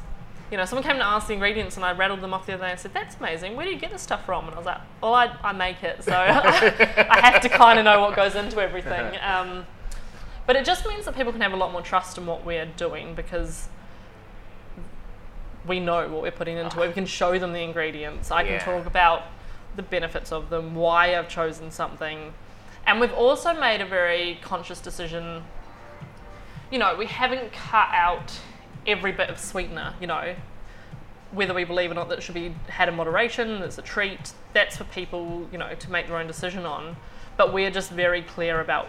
you 0.51 0.57
know, 0.57 0.65
someone 0.65 0.83
came 0.83 0.95
to 0.97 1.05
ask 1.05 1.27
the 1.27 1.33
ingredients 1.33 1.75
and 1.75 1.85
I 1.85 1.91
rattled 1.91 2.21
them 2.21 2.33
off 2.33 2.45
the 2.45 2.53
other 2.53 2.63
day 2.65 2.71
and 2.71 2.79
said, 2.79 2.93
that's 2.93 3.17
amazing. 3.17 3.55
Where 3.55 3.65
do 3.65 3.71
you 3.71 3.77
get 3.77 3.91
this 3.91 4.01
stuff 4.01 4.25
from? 4.25 4.45
And 4.45 4.53
I 4.55 4.57
was 4.57 4.65
like, 4.65 4.79
well, 5.01 5.13
I, 5.13 5.35
I 5.43 5.51
make 5.51 5.83
it. 5.83 6.03
So 6.03 6.13
I 6.15 7.19
have 7.21 7.41
to 7.41 7.49
kind 7.49 7.77
of 7.77 7.85
know 7.85 8.01
what 8.01 8.15
goes 8.15 8.35
into 8.35 8.59
everything. 8.61 9.17
Um, 9.23 9.65
but 10.45 10.55
it 10.55 10.63
just 10.63 10.87
means 10.87 11.03
that 11.03 11.13
people 11.15 11.33
can 11.33 11.41
have 11.41 11.51
a 11.51 11.57
lot 11.57 11.73
more 11.73 11.81
trust 11.81 12.17
in 12.17 12.25
what 12.25 12.45
we're 12.45 12.65
doing 12.77 13.13
because 13.15 13.67
we 15.67 15.81
know 15.81 16.07
what 16.07 16.21
we're 16.21 16.31
putting 16.31 16.57
into 16.57 16.81
it. 16.81 16.87
We 16.87 16.93
can 16.93 17.05
show 17.05 17.37
them 17.37 17.51
the 17.51 17.59
ingredients. 17.61 18.31
I 18.31 18.43
Yeah. 18.43 18.57
can 18.57 18.65
talk 18.65 18.85
about 18.87 19.23
the 19.75 19.83
benefits 19.83 20.31
of 20.31 20.49
them, 20.49 20.73
why 20.75 21.17
I've 21.17 21.27
chosen 21.27 21.69
something. 21.71 22.33
And 22.85 23.01
we've 23.01 23.11
also 23.13 23.53
made 23.53 23.81
a 23.81 23.85
very 23.85 24.39
conscious 24.41 24.79
decision. 24.79 25.43
You 26.71 26.79
know, 26.79 26.95
we 26.95 27.05
haven't 27.05 27.51
cut 27.53 27.89
out 27.91 28.39
every 28.85 29.11
bit 29.11 29.29
of 29.29 29.39
sweetener, 29.39 29.93
you 29.99 30.07
know, 30.07 30.35
whether 31.31 31.53
we 31.53 31.63
believe 31.63 31.91
or 31.91 31.93
not 31.93 32.09
that 32.09 32.19
it 32.19 32.21
should 32.21 32.35
be 32.35 32.53
had 32.67 32.87
in 32.87 32.95
moderation, 32.95 33.61
it's 33.61 33.77
a 33.77 33.81
treat, 33.81 34.33
that's 34.53 34.77
for 34.77 34.85
people, 34.85 35.47
you 35.51 35.57
know, 35.57 35.75
to 35.75 35.91
make 35.91 36.07
their 36.07 36.17
own 36.17 36.27
decision 36.27 36.65
on. 36.65 36.95
But 37.35 37.53
we're 37.53 37.71
just 37.71 37.91
very 37.91 38.21
clear 38.21 38.61
about 38.61 38.87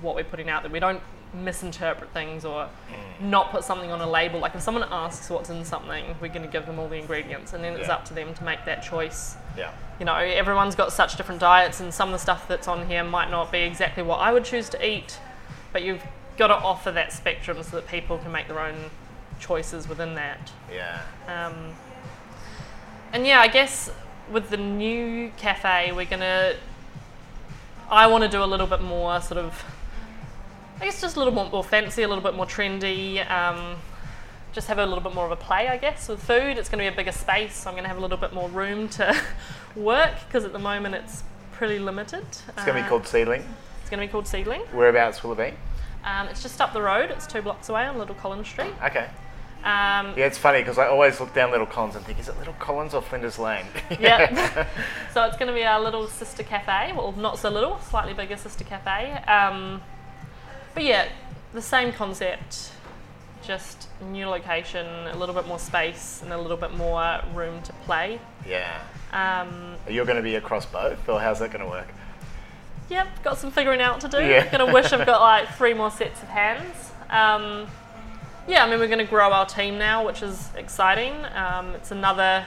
what 0.00 0.14
we're 0.14 0.24
putting 0.24 0.48
out 0.48 0.62
there. 0.62 0.72
We 0.72 0.80
don't 0.80 1.00
misinterpret 1.34 2.10
things 2.12 2.44
or 2.44 2.64
mm. 2.64 3.24
not 3.24 3.50
put 3.50 3.64
something 3.64 3.90
on 3.90 4.00
a 4.00 4.08
label. 4.08 4.40
Like 4.40 4.54
if 4.54 4.62
someone 4.62 4.84
asks 4.90 5.28
what's 5.30 5.50
in 5.50 5.64
something, 5.64 6.04
we're 6.20 6.28
going 6.28 6.42
to 6.42 6.48
give 6.48 6.66
them 6.66 6.78
all 6.78 6.88
the 6.88 6.96
ingredients 6.96 7.52
and 7.52 7.62
then 7.62 7.74
it's 7.74 7.88
Yeah. 7.88 7.94
up 7.94 8.04
to 8.06 8.14
them 8.14 8.34
to 8.34 8.44
make 8.44 8.64
that 8.64 8.82
choice. 8.82 9.36
Yeah. 9.56 9.72
You 9.98 10.06
know, 10.06 10.14
everyone's 10.14 10.74
got 10.74 10.92
such 10.92 11.16
different 11.16 11.40
diets 11.40 11.80
and 11.80 11.92
some 11.92 12.08
of 12.08 12.12
the 12.12 12.18
stuff 12.18 12.48
that's 12.48 12.68
on 12.68 12.86
here 12.86 13.04
might 13.04 13.30
not 13.30 13.50
be 13.50 13.60
exactly 13.60 14.02
what 14.02 14.20
I 14.20 14.32
would 14.32 14.44
choose 14.44 14.68
to 14.70 14.86
eat, 14.86 15.18
but 15.72 15.82
you've 15.82 16.02
got 16.36 16.48
to 16.48 16.54
offer 16.54 16.90
that 16.92 17.12
spectrum 17.12 17.62
so 17.62 17.76
that 17.76 17.88
people 17.88 18.18
can 18.18 18.32
make 18.32 18.48
their 18.48 18.60
own 18.60 18.90
choices 19.38 19.88
within 19.88 20.14
that. 20.14 20.52
Yeah. 20.72 21.00
Um, 21.26 21.74
and 23.12 23.26
yeah, 23.26 23.40
I 23.40 23.48
guess 23.48 23.90
with 24.30 24.50
the 24.50 24.56
new 24.56 25.30
cafe, 25.36 25.92
we're 25.92 26.06
gonna. 26.06 26.54
I 27.90 28.06
want 28.06 28.24
to 28.24 28.30
do 28.30 28.42
a 28.42 28.46
little 28.46 28.66
bit 28.66 28.82
more 28.82 29.20
sort 29.20 29.38
of. 29.38 29.64
I 30.80 30.86
guess 30.86 31.00
just 31.00 31.16
a 31.16 31.18
little 31.20 31.32
bit 31.32 31.52
more 31.52 31.62
fancy, 31.62 32.02
a 32.02 32.08
little 32.08 32.24
bit 32.24 32.34
more 32.34 32.46
trendy. 32.46 33.28
Um, 33.30 33.76
just 34.52 34.68
have 34.68 34.78
a 34.78 34.86
little 34.86 35.02
bit 35.02 35.14
more 35.14 35.26
of 35.26 35.32
a 35.32 35.36
play, 35.36 35.68
I 35.68 35.76
guess, 35.76 36.08
with 36.08 36.22
food. 36.22 36.58
It's 36.58 36.68
going 36.68 36.84
to 36.84 36.90
be 36.90 36.92
a 36.92 36.96
bigger 36.96 37.12
space, 37.12 37.54
so 37.54 37.68
I'm 37.68 37.74
going 37.74 37.84
to 37.84 37.88
have 37.88 37.98
a 37.98 38.00
little 38.00 38.16
bit 38.16 38.32
more 38.32 38.48
room 38.48 38.88
to 38.90 39.20
work 39.76 40.14
because 40.26 40.44
at 40.44 40.52
the 40.52 40.58
moment 40.58 40.94
it's 40.94 41.24
pretty 41.52 41.78
limited. 41.78 42.24
It's 42.48 42.64
going 42.64 42.76
to 42.76 42.82
be 42.82 42.88
called 42.88 43.06
Seedling. 43.06 43.44
It's 43.80 43.90
going 43.90 44.00
to 44.00 44.06
be 44.06 44.10
called 44.10 44.26
Seedling. 44.26 44.62
Whereabouts 44.72 45.22
will 45.22 45.32
it 45.32 45.50
be? 45.50 45.56
Um, 46.04 46.28
it's 46.28 46.42
just 46.42 46.60
up 46.60 46.72
the 46.72 46.82
road. 46.82 47.10
It's 47.10 47.26
two 47.26 47.42
blocks 47.42 47.68
away 47.68 47.86
on 47.86 47.98
Little 47.98 48.14
Collins 48.14 48.48
Street. 48.48 48.74
Okay. 48.84 49.08
Um, 49.64 50.12
Yeah, 50.16 50.26
it's 50.26 50.36
funny 50.36 50.58
because 50.60 50.76
I 50.76 50.86
always 50.88 51.18
look 51.20 51.32
down 51.34 51.50
Little 51.50 51.66
Collins 51.66 51.96
and 51.96 52.04
think, 52.04 52.18
is 52.20 52.28
it 52.28 52.38
Little 52.38 52.52
Collins 52.54 52.92
or 52.92 53.00
Flinders 53.00 53.38
Lane? 53.38 53.64
Yep. 53.98 54.68
so 55.14 55.24
it's 55.24 55.36
going 55.38 55.48
to 55.48 55.54
be 55.54 55.64
our 55.64 55.80
little 55.80 56.06
sister 56.06 56.42
cafe. 56.42 56.92
Well, 56.94 57.12
not 57.12 57.38
so 57.38 57.48
little, 57.48 57.80
slightly 57.80 58.12
bigger 58.12 58.36
sister 58.36 58.64
cafe. 58.64 59.12
Um, 59.24 59.80
but 60.74 60.82
yeah, 60.82 61.08
the 61.54 61.62
same 61.62 61.92
concept, 61.92 62.72
just 63.42 63.88
new 64.02 64.26
location, 64.28 64.86
a 65.06 65.16
little 65.16 65.34
bit 65.34 65.46
more 65.46 65.58
space, 65.58 66.20
and 66.22 66.32
a 66.32 66.38
little 66.38 66.56
bit 66.58 66.74
more 66.74 67.20
room 67.32 67.62
to 67.62 67.72
play. 67.86 68.20
yeah. 68.46 68.82
Um, 69.12 69.76
You're 69.88 70.04
going 70.06 70.16
to 70.16 70.22
be 70.22 70.34
across 70.34 70.66
both, 70.66 71.08
or 71.08 71.20
how's 71.20 71.38
that 71.38 71.52
going 71.52 71.64
to 71.64 71.70
work? 71.70 71.86
Yep, 72.90 73.08
got 73.22 73.38
some 73.38 73.50
figuring 73.50 73.80
out 73.80 74.00
to 74.00 74.08
do. 74.08 74.18
Yeah. 74.18 74.50
Gonna 74.56 74.72
wish 74.72 74.92
I've 74.92 75.06
got 75.06 75.20
like 75.20 75.54
three 75.56 75.74
more 75.74 75.90
sets 75.90 76.22
of 76.22 76.28
hands. 76.28 76.92
Um, 77.10 77.66
yeah, 78.46 78.64
I 78.64 78.70
mean 78.70 78.78
we're 78.78 78.88
going 78.88 78.98
to 78.98 79.04
grow 79.04 79.30
our 79.32 79.46
team 79.46 79.78
now, 79.78 80.04
which 80.04 80.22
is 80.22 80.50
exciting. 80.56 81.14
Um, 81.34 81.74
it's 81.74 81.90
another 81.90 82.44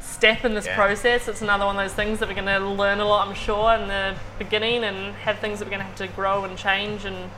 step 0.00 0.44
in 0.44 0.54
this 0.54 0.66
Yeah. 0.66 0.76
process. 0.76 1.26
It's 1.26 1.42
another 1.42 1.66
one 1.66 1.76
of 1.76 1.82
those 1.82 1.94
things 1.94 2.20
that 2.20 2.28
we're 2.28 2.34
going 2.34 2.46
to 2.46 2.60
learn 2.60 3.00
a 3.00 3.04
lot, 3.04 3.26
I'm 3.26 3.34
sure, 3.34 3.74
in 3.74 3.88
the 3.88 4.14
beginning, 4.38 4.84
and 4.84 5.14
have 5.16 5.38
things 5.40 5.58
that 5.58 5.64
we're 5.64 5.70
going 5.70 5.80
to 5.80 5.86
have 5.86 5.96
to 5.96 6.06
grow 6.08 6.44
and 6.44 6.56
change. 6.56 7.04
And 7.04 7.28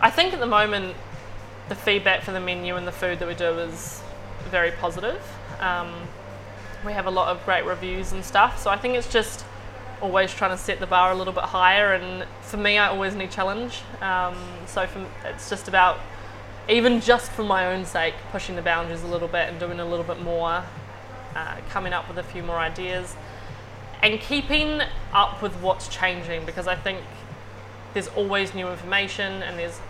I 0.00 0.10
think 0.10 0.32
at 0.34 0.38
the 0.40 0.46
moment, 0.46 0.94
the 1.68 1.74
feedback 1.74 2.22
for 2.22 2.30
the 2.32 2.40
menu 2.40 2.76
and 2.76 2.86
the 2.86 2.92
food 2.92 3.18
that 3.18 3.26
we 3.26 3.34
do 3.34 3.46
is 3.58 4.00
very 4.50 4.70
positive. 4.72 5.20
Um, 5.60 5.92
we 6.86 6.92
have 6.92 7.06
a 7.06 7.10
lot 7.10 7.28
of 7.28 7.44
great 7.44 7.64
reviews 7.64 8.12
and 8.12 8.24
stuff, 8.24 8.60
so 8.62 8.70
I 8.70 8.76
think 8.76 8.94
it's 8.94 9.10
just 9.12 9.44
always 10.02 10.34
trying 10.34 10.50
to 10.50 10.58
set 10.58 10.80
the 10.80 10.86
bar 10.86 11.12
a 11.12 11.14
little 11.14 11.32
bit 11.32 11.44
higher. 11.44 11.94
And 11.94 12.26
for 12.42 12.56
me, 12.58 12.76
I 12.76 12.88
always 12.88 13.14
need 13.14 13.30
challenge. 13.30 13.80
Um, 14.00 14.36
so 14.66 14.86
for, 14.86 15.06
it's 15.24 15.48
just 15.48 15.68
about 15.68 15.98
even 16.68 17.00
just 17.00 17.30
for 17.32 17.42
my 17.44 17.66
own 17.72 17.84
sake, 17.84 18.14
pushing 18.30 18.56
the 18.56 18.62
boundaries 18.62 19.02
a 19.02 19.06
little 19.06 19.28
bit 19.28 19.48
and 19.48 19.58
doing 19.58 19.80
a 19.80 19.84
little 19.84 20.04
bit 20.04 20.20
more, 20.20 20.62
uh, 21.34 21.56
coming 21.70 21.92
up 21.92 22.06
with 22.08 22.18
a 22.18 22.22
few 22.22 22.42
more 22.42 22.56
ideas, 22.56 23.16
and 24.02 24.20
keeping 24.20 24.80
up 25.12 25.40
with 25.42 25.54
what's 25.56 25.88
changing 25.88 26.44
because 26.44 26.66
I 26.68 26.74
think 26.74 27.00
there's 27.94 28.08
always 28.08 28.54
new 28.54 28.68
information 28.68 29.42
and 29.42 29.58
there's, 29.58 29.80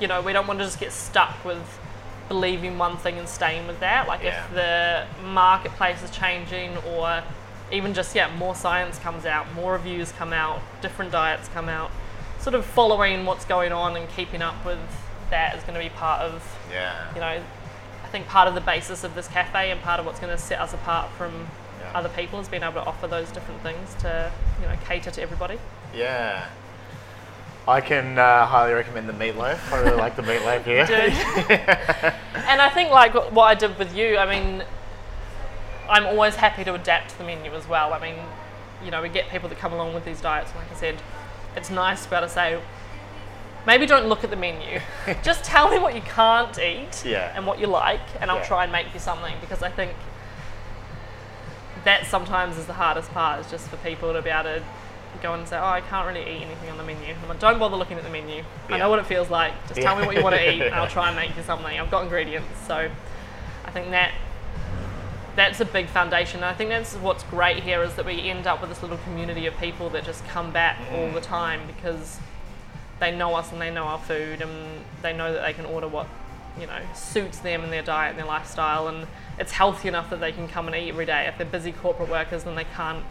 you 0.00 0.06
know, 0.08 0.20
we 0.20 0.32
don't 0.32 0.46
want 0.46 0.60
to 0.60 0.64
just 0.64 0.80
get 0.80 0.92
stuck 0.92 1.44
with 1.44 1.78
believing 2.28 2.78
one 2.78 2.96
thing 2.96 3.18
and 3.18 3.28
staying 3.28 3.66
with 3.66 3.80
that. 3.80 4.08
Like 4.08 4.22
Yeah. 4.22 4.44
if 4.44 4.54
the 4.54 5.24
marketplace 5.24 6.02
is 6.02 6.10
changing 6.10 6.76
or 6.78 7.22
even 7.74 7.92
just, 7.92 8.14
yeah, 8.14 8.34
more 8.36 8.54
science 8.54 8.98
comes 8.98 9.24
out, 9.26 9.52
more 9.54 9.72
reviews 9.72 10.12
come 10.12 10.32
out, 10.32 10.60
different 10.80 11.10
diets 11.12 11.48
come 11.48 11.68
out, 11.68 11.90
sort 12.40 12.54
of 12.54 12.64
following 12.64 13.26
what's 13.26 13.44
going 13.44 13.72
on 13.72 13.96
and 13.96 14.08
keeping 14.10 14.42
up 14.42 14.64
with 14.64 14.78
that 15.30 15.56
is 15.56 15.62
going 15.64 15.74
to 15.74 15.80
be 15.80 15.88
part 15.90 16.20
of 16.20 16.56
Yeah. 16.70 17.12
you 17.14 17.20
know, 17.20 17.26
I 18.04 18.06
think 18.08 18.28
part 18.28 18.46
of 18.48 18.54
the 18.54 18.60
basis 18.60 19.02
of 19.04 19.14
this 19.14 19.26
cafe 19.28 19.70
and 19.70 19.80
part 19.80 19.98
of 19.98 20.06
what's 20.06 20.20
going 20.20 20.34
to 20.34 20.40
set 20.40 20.60
us 20.60 20.72
apart 20.72 21.10
from 21.18 21.48
Yeah. 21.80 21.90
other 21.98 22.08
people 22.10 22.38
is 22.40 22.48
being 22.48 22.62
able 22.62 22.74
to 22.74 22.84
offer 22.86 23.06
those 23.06 23.30
different 23.30 23.60
things 23.62 23.94
to, 24.00 24.30
you 24.60 24.68
know, 24.68 24.76
cater 24.86 25.10
to 25.10 25.22
everybody. 25.22 25.58
Yeah. 25.94 26.46
I 27.66 27.80
can 27.80 28.18
uh, 28.18 28.44
highly 28.44 28.74
recommend 28.74 29.08
the 29.08 29.14
meatloaf. 29.14 29.72
I 29.72 29.80
really 29.80 29.96
like 29.96 30.16
the 30.16 30.22
meatloaf 30.22 30.64
here. 30.64 30.84
Dude. 30.86 30.98
and 32.46 32.60
I 32.60 32.68
think 32.68 32.90
like 32.90 33.14
what 33.32 33.44
I 33.44 33.54
did 33.54 33.78
with 33.78 33.96
you, 33.96 34.18
I 34.18 34.26
mean, 34.30 34.62
I'm 35.88 36.06
always 36.06 36.36
happy 36.36 36.64
to 36.64 36.74
adapt 36.74 37.10
to 37.10 37.18
the 37.18 37.24
menu 37.24 37.52
as 37.54 37.68
well. 37.68 37.92
I 37.92 38.00
mean, 38.00 38.14
you 38.84 38.90
know, 38.90 39.02
we 39.02 39.08
get 39.08 39.28
people 39.28 39.48
that 39.48 39.58
come 39.58 39.72
along 39.72 39.94
with 39.94 40.04
these 40.04 40.20
diets, 40.20 40.50
and 40.50 40.60
like 40.60 40.72
I 40.72 40.74
said, 40.74 40.96
it's 41.56 41.70
nice 41.70 42.04
to 42.04 42.10
be 42.10 42.16
able 42.16 42.26
to 42.26 42.32
say, 42.32 42.60
maybe 43.66 43.86
don't 43.86 44.06
look 44.06 44.24
at 44.24 44.30
the 44.30 44.36
menu. 44.36 44.80
Just 45.22 45.44
tell 45.44 45.70
me 45.70 45.78
what 45.78 45.94
you 45.94 46.00
can't 46.02 46.58
eat 46.58 47.04
Yeah. 47.04 47.32
and 47.34 47.46
what 47.46 47.58
you 47.58 47.66
like, 47.66 48.00
and 48.20 48.30
I'll 48.30 48.38
Yeah. 48.38 48.44
try 48.44 48.62
and 48.64 48.72
make 48.72 48.92
you 48.92 49.00
something 49.00 49.34
because 49.40 49.62
I 49.62 49.70
think 49.70 49.92
that 51.84 52.06
sometimes 52.06 52.56
is 52.56 52.66
the 52.66 52.72
hardest 52.74 53.10
part, 53.12 53.40
is 53.40 53.50
just 53.50 53.68
for 53.68 53.76
people 53.78 54.12
to 54.14 54.22
be 54.22 54.30
able 54.30 54.44
to 54.44 54.62
go 55.22 55.34
and 55.34 55.46
say, 55.46 55.56
oh, 55.58 55.64
I 55.66 55.80
can't 55.82 56.06
really 56.06 56.22
eat 56.22 56.42
anything 56.42 56.70
on 56.70 56.78
the 56.78 56.82
menu. 56.84 57.14
I'm 57.22 57.28
like, 57.28 57.38
don't 57.38 57.58
bother 57.58 57.76
looking 57.76 57.98
at 57.98 58.04
the 58.04 58.10
menu. 58.10 58.42
I 58.68 58.78
know 58.78 58.88
what 58.90 58.98
it 58.98 59.06
feels 59.06 59.30
like. 59.30 59.52
Just 59.68 59.80
tell 59.82 59.96
me 59.96 60.04
what 60.06 60.16
you 60.16 60.22
want 60.22 60.34
to 60.34 60.50
eat, 60.52 60.62
and 60.62 60.74
I'll 60.74 60.88
try 60.88 61.08
and 61.08 61.16
make 61.16 61.36
you 61.36 61.42
something. 61.42 61.78
I've 61.78 61.90
got 61.90 62.02
ingredients, 62.04 62.48
so 62.66 62.90
I 63.66 63.70
think 63.70 63.90
that 63.90 64.12
that's 65.36 65.60
a 65.60 65.64
big 65.64 65.88
foundation. 65.88 66.36
And 66.36 66.46
I 66.46 66.54
think 66.54 66.70
that's 66.70 66.94
what's 66.94 67.24
great 67.24 67.62
here 67.62 67.82
is 67.82 67.94
that 67.94 68.06
we 68.06 68.28
end 68.28 68.46
up 68.46 68.60
with 68.60 68.70
this 68.70 68.82
little 68.82 68.98
community 68.98 69.46
of 69.46 69.56
people 69.58 69.90
that 69.90 70.04
just 70.04 70.26
come 70.28 70.52
back 70.52 70.78
mm. 70.78 70.92
all 70.98 71.10
the 71.10 71.20
time 71.20 71.60
because 71.66 72.18
they 73.00 73.14
know 73.14 73.34
us 73.34 73.52
and 73.52 73.60
they 73.60 73.70
know 73.70 73.84
our 73.84 73.98
food 73.98 74.40
and 74.40 74.84
they 75.02 75.12
know 75.12 75.32
that 75.32 75.44
they 75.44 75.52
can 75.52 75.64
order 75.66 75.88
what 75.88 76.06
you 76.58 76.66
know 76.66 76.80
suits 76.94 77.40
them 77.40 77.64
and 77.64 77.72
their 77.72 77.82
diet 77.82 78.10
and 78.10 78.18
their 78.18 78.26
lifestyle 78.26 78.86
and 78.86 79.08
it's 79.40 79.50
healthy 79.50 79.88
enough 79.88 80.08
that 80.10 80.20
they 80.20 80.30
can 80.30 80.46
come 80.46 80.68
and 80.68 80.76
eat 80.76 80.88
every 80.88 81.06
day. 81.06 81.26
If 81.26 81.36
they're 81.38 81.46
busy 81.46 81.72
corporate 81.72 82.08
workers 82.08 82.44
and 82.44 82.56
they 82.56 82.64
can't 82.64 83.04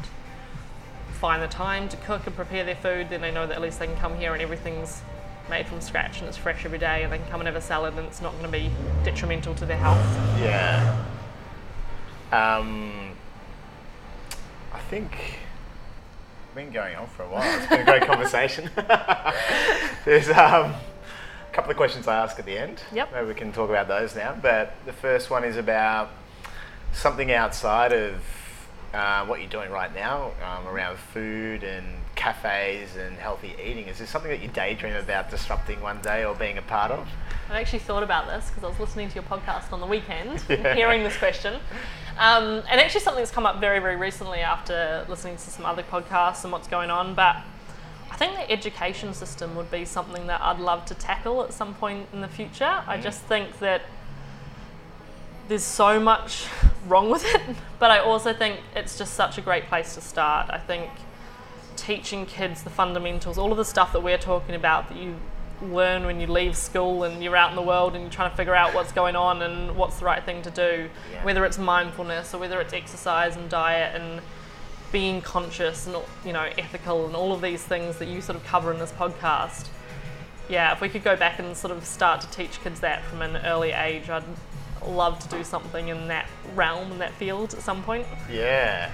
find 1.11 1.43
the 1.43 1.47
time 1.47 1.89
to 1.89 1.97
cook 1.97 2.25
and 2.25 2.35
prepare 2.35 2.63
their 2.63 2.75
food, 2.75 3.09
then 3.09 3.21
they 3.21 3.31
know 3.31 3.45
that 3.45 3.55
at 3.55 3.61
least 3.61 3.79
they 3.79 3.87
can 3.87 3.97
come 3.97 4.17
here 4.17 4.33
and 4.33 4.41
everything's 4.41 5.01
made 5.49 5.67
from 5.67 5.81
scratch 5.81 6.19
and 6.19 6.29
it's 6.29 6.37
fresh 6.37 6.63
every 6.63 6.77
day 6.77 7.03
and 7.03 7.11
they 7.11 7.17
can 7.17 7.27
come 7.27 7.41
and 7.41 7.47
have 7.47 7.55
a 7.55 7.61
salad 7.61 7.93
and 7.97 8.07
it's 8.07 8.21
not 8.21 8.31
going 8.33 8.45
to 8.45 8.51
be 8.51 8.69
detrimental 9.03 9.53
to 9.55 9.65
their 9.65 9.77
health. 9.77 9.99
Yeah. 10.39 11.05
Um, 12.33 13.11
I 14.73 14.79
think 14.89 15.11
we've 16.55 16.65
been 16.65 16.73
going 16.73 16.95
on 16.95 17.05
for 17.07 17.23
a 17.23 17.29
while. 17.29 17.57
It's 17.59 17.67
been 17.67 17.81
a 17.81 17.85
great 17.85 18.01
conversation. 18.07 18.71
There's 20.05 20.29
um, 20.29 20.73
a 20.73 20.79
couple 21.51 21.69
of 21.69 21.77
questions 21.77 22.07
I 22.07 22.17
ask 22.17 22.39
at 22.39 22.45
the 22.45 22.57
end. 22.57 22.81
Yep. 22.91 23.09
Maybe 23.13 23.27
we 23.27 23.33
can 23.35 23.51
talk 23.53 23.69
about 23.69 23.87
those 23.87 24.15
now. 24.15 24.35
But 24.41 24.73
the 24.87 24.93
first 24.93 25.29
one 25.29 25.43
is 25.43 25.57
about 25.57 26.09
something 26.91 27.31
outside 27.31 27.93
of 27.93 28.15
uh, 28.95 29.25
what 29.27 29.39
you're 29.39 29.49
doing 29.49 29.69
right 29.71 29.93
now 29.93 30.31
um, 30.43 30.67
around 30.67 30.97
food 30.97 31.63
and 31.63 31.85
cafes 32.15 32.95
and 32.95 33.15
healthy 33.17 33.53
eating. 33.63 33.87
Is 33.87 33.99
this 33.99 34.09
something 34.09 34.31
that 34.31 34.41
you 34.41 34.47
daydream 34.47 34.95
about 34.95 35.29
disrupting 35.29 35.81
one 35.81 36.01
day 36.01 36.25
or 36.25 36.33
being 36.33 36.57
a 36.57 36.61
part 36.63 36.89
of? 36.89 37.07
I've 37.49 37.57
actually 37.57 37.79
thought 37.79 38.01
about 38.03 38.25
this 38.27 38.49
because 38.49 38.63
I 38.63 38.69
was 38.69 38.79
listening 38.79 39.09
to 39.09 39.15
your 39.15 39.23
podcast 39.23 39.71
on 39.71 39.79
the 39.81 39.85
weekend, 39.85 40.43
Yeah. 40.49 40.73
hearing 40.73 41.03
this 41.03 41.17
question. 41.17 41.59
Um, 42.17 42.63
and 42.69 42.79
actually, 42.79 43.01
something 43.01 43.21
that's 43.21 43.31
come 43.31 43.45
up 43.45 43.59
very, 43.59 43.79
very 43.79 43.95
recently 43.95 44.39
after 44.39 45.05
listening 45.09 45.35
to 45.35 45.41
some 45.41 45.65
other 45.65 45.83
podcasts 45.83 46.43
and 46.43 46.51
what's 46.51 46.67
going 46.67 46.89
on. 46.89 47.15
But 47.15 47.37
I 48.11 48.15
think 48.15 48.35
the 48.35 48.49
education 48.51 49.13
system 49.13 49.55
would 49.55 49.71
be 49.71 49.85
something 49.85 50.27
that 50.27 50.39
I'd 50.41 50.59
love 50.59 50.85
to 50.85 50.95
tackle 50.95 51.43
at 51.43 51.53
some 51.53 51.73
point 51.73 52.07
in 52.13 52.21
the 52.21 52.27
future. 52.27 52.83
I 52.87 52.97
just 52.97 53.21
think 53.23 53.59
that 53.59 53.81
there's 55.47 55.63
so 55.63 55.99
much 55.99 56.47
wrong 56.87 57.09
with 57.09 57.25
it, 57.25 57.41
but 57.79 57.89
I 57.89 57.99
also 57.99 58.33
think 58.33 58.59
it's 58.75 58.97
just 58.97 59.15
such 59.15 59.37
a 59.37 59.41
great 59.41 59.65
place 59.65 59.95
to 59.95 60.01
start. 60.01 60.49
I 60.51 60.59
think 60.59 60.89
teaching 61.75 62.25
kids 62.25 62.63
the 62.63 62.69
fundamentals, 62.69 63.37
all 63.37 63.51
of 63.51 63.57
the 63.57 63.65
stuff 63.65 63.91
that 63.93 64.01
we're 64.01 64.17
talking 64.17 64.55
about 64.55 64.89
that 64.89 64.97
you 64.97 65.15
learn 65.61 66.05
when 66.05 66.19
you 66.19 66.27
leave 66.27 66.57
school 66.57 67.03
and 67.03 67.23
you're 67.23 67.35
out 67.35 67.49
in 67.49 67.55
the 67.55 67.61
world 67.61 67.93
and 67.93 68.01
you're 68.03 68.11
trying 68.11 68.29
to 68.31 68.35
figure 68.35 68.55
out 68.55 68.73
what's 68.73 68.91
going 68.91 69.15
on 69.15 69.41
and 69.41 69.75
what's 69.75 69.99
the 69.99 70.05
right 70.05 70.23
thing 70.23 70.41
to 70.41 70.51
do, 70.51 70.89
Yeah. 71.11 71.23
whether 71.23 71.45
it's 71.45 71.57
mindfulness 71.57 72.33
or 72.33 72.39
whether 72.39 72.59
it's 72.59 72.73
exercise 72.73 73.35
and 73.35 73.49
diet 73.49 73.95
and 73.99 74.21
being 74.91 75.21
conscious 75.21 75.87
and 75.87 75.95
you 76.23 76.31
know 76.33 76.47
ethical 76.57 77.05
and 77.07 77.15
all 77.15 77.33
of 77.33 77.41
these 77.41 77.63
things 77.63 77.97
that 77.97 78.07
you 78.07 78.21
sort 78.21 78.35
of 78.35 78.43
cover 78.45 78.71
in 78.71 78.79
this 78.79 78.91
podcast. 78.91 79.67
Yeah, 80.49 80.73
if 80.73 80.81
we 80.81 80.89
could 80.89 81.03
go 81.03 81.15
back 81.15 81.39
and 81.39 81.55
sort 81.55 81.71
of 81.75 81.85
start 81.85 82.21
to 82.21 82.29
teach 82.29 82.61
kids 82.61 82.81
that 82.81 83.03
from 83.05 83.21
an 83.21 83.37
early 83.45 83.71
age, 83.71 84.09
I'd 84.09 84.23
love 84.85 85.17
to 85.19 85.29
do 85.29 85.43
something 85.43 85.87
in 85.87 86.09
that 86.09 86.27
realm 86.55 86.91
in 86.91 86.99
that 86.99 87.13
field 87.13 87.53
at 87.53 87.61
some 87.61 87.81
point. 87.83 88.05
Yeah. 88.29 88.89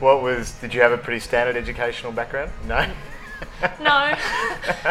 What 0.00 0.22
was? 0.22 0.52
Did 0.52 0.72
you 0.74 0.80
have 0.80 0.90
a 0.92 0.98
pretty 0.98 1.20
standard 1.20 1.56
educational 1.56 2.10
background? 2.10 2.50
No. 2.66 2.86
No, 3.80 4.14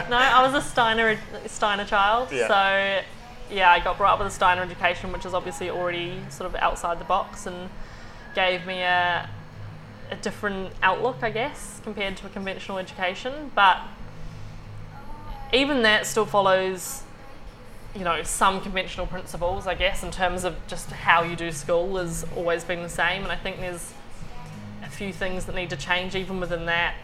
no, 0.10 0.18
I 0.18 0.42
was 0.46 0.54
a 0.54 0.68
Steiner 0.68 1.18
Steiner 1.48 1.86
child. 1.86 2.30
Yeah. 2.32 2.48
So 2.48 3.54
yeah, 3.54 3.72
I 3.72 3.80
got 3.80 3.98
brought 3.98 4.14
up 4.14 4.20
with 4.20 4.28
a 4.28 4.32
Steiner 4.32 4.62
education, 4.62 5.12
which 5.12 5.26
is 5.26 5.34
obviously 5.34 5.70
already 5.70 6.20
sort 6.30 6.50
of 6.50 6.56
outside 6.56 7.00
the 7.00 7.06
box 7.06 7.46
and 7.46 7.70
gave 8.36 8.66
me 8.66 8.82
a 8.82 9.30
a 10.12 10.16
different 10.18 10.72
outlook, 10.82 11.18
I 11.22 11.32
guess, 11.32 11.82
compared 11.84 12.18
to 12.18 12.28
a 12.28 12.30
conventional 12.30 12.78
education. 12.78 13.52
But 13.56 13.80
even 15.52 15.82
that 15.84 16.06
still 16.06 16.26
follows, 16.26 17.04
you 17.96 18.04
know, 18.04 18.24
some 18.24 18.62
conventional 18.62 19.08
principles, 19.08 19.68
I 19.68 19.76
guess, 19.76 20.04
in 20.04 20.12
terms 20.12 20.44
of 20.44 20.56
just 20.68 20.92
how 20.92 21.24
you 21.24 21.36
do 21.36 21.52
school 21.52 21.98
has 21.98 22.26
always 22.36 22.64
been 22.64 22.84
the 22.84 22.90
same. 22.90 23.24
And 23.24 23.32
I 23.32 23.36
think 23.36 23.60
there's 23.60 23.94
a 24.84 24.90
few 24.90 25.14
things 25.14 25.46
that 25.46 25.56
need 25.56 25.70
to 25.72 25.78
change 25.78 26.16
even 26.16 26.40
within 26.40 26.66
that. 26.68 26.96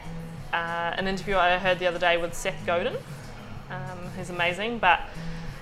Uh, 0.53 0.93
an 0.97 1.07
interview 1.07 1.35
I 1.35 1.57
heard 1.57 1.79
the 1.79 1.87
other 1.87 1.99
day 1.99 2.17
with 2.17 2.33
Seth 2.33 2.65
Godin, 2.65 2.95
um, 3.69 3.97
who's 4.15 4.29
amazing, 4.29 4.79
but 4.79 5.01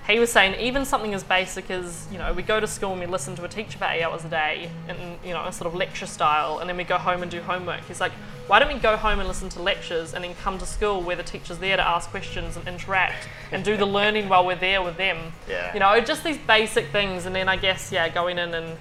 he 0.07 0.19
was 0.19 0.31
saying 0.31 0.59
even 0.59 0.85
something 0.85 1.13
as 1.13 1.23
basic 1.23 1.69
as 1.69 2.07
you 2.11 2.17
know 2.17 2.31
we 2.31 2.41
go 2.41 2.59
to 2.59 2.67
school 2.67 2.91
and 2.91 2.99
we 3.01 3.05
listen 3.05 3.35
to 3.35 3.43
a 3.43 3.49
teacher 3.49 3.77
for 3.77 3.85
eight 3.85 4.03
hours 4.03 4.23
a 4.23 4.29
day 4.29 4.69
and 4.87 4.97
you 5.23 5.33
know 5.33 5.43
a 5.43 5.51
sort 5.51 5.67
of 5.67 5.75
lecture 5.75 6.05
style 6.05 6.59
and 6.59 6.69
then 6.69 6.77
we 6.77 6.85
go 6.85 6.97
home 6.97 7.21
and 7.21 7.29
do 7.29 7.41
homework. 7.41 7.81
He's 7.87 7.99
like 7.99 8.13
why 8.47 8.59
don't 8.59 8.73
we 8.73 8.79
go 8.79 8.95
home 8.95 9.19
and 9.19 9.27
listen 9.27 9.49
to 9.49 9.61
lectures 9.61 10.13
and 10.13 10.23
then 10.23 10.33
come 10.35 10.57
to 10.57 10.65
school 10.65 11.01
where 11.01 11.17
the 11.17 11.23
teacher's 11.23 11.57
there 11.57 11.75
to 11.75 11.85
ask 11.85 12.09
questions 12.09 12.55
and 12.55 12.65
interact 12.65 13.27
and 13.51 13.63
do 13.63 13.75
the 13.75 13.85
learning 13.97 14.29
while 14.29 14.45
we're 14.45 14.55
there 14.55 14.81
with 14.81 14.95
them? 14.95 15.33
Yeah. 15.49 15.73
you 15.73 15.81
know 15.81 15.99
just 15.99 16.23
these 16.23 16.37
basic 16.37 16.87
things 16.87 17.25
and 17.25 17.35
then 17.35 17.49
i 17.49 17.57
guess 17.57 17.91
yeah 17.91 18.07
going 18.09 18.37
in 18.37 18.53
and 18.53 18.77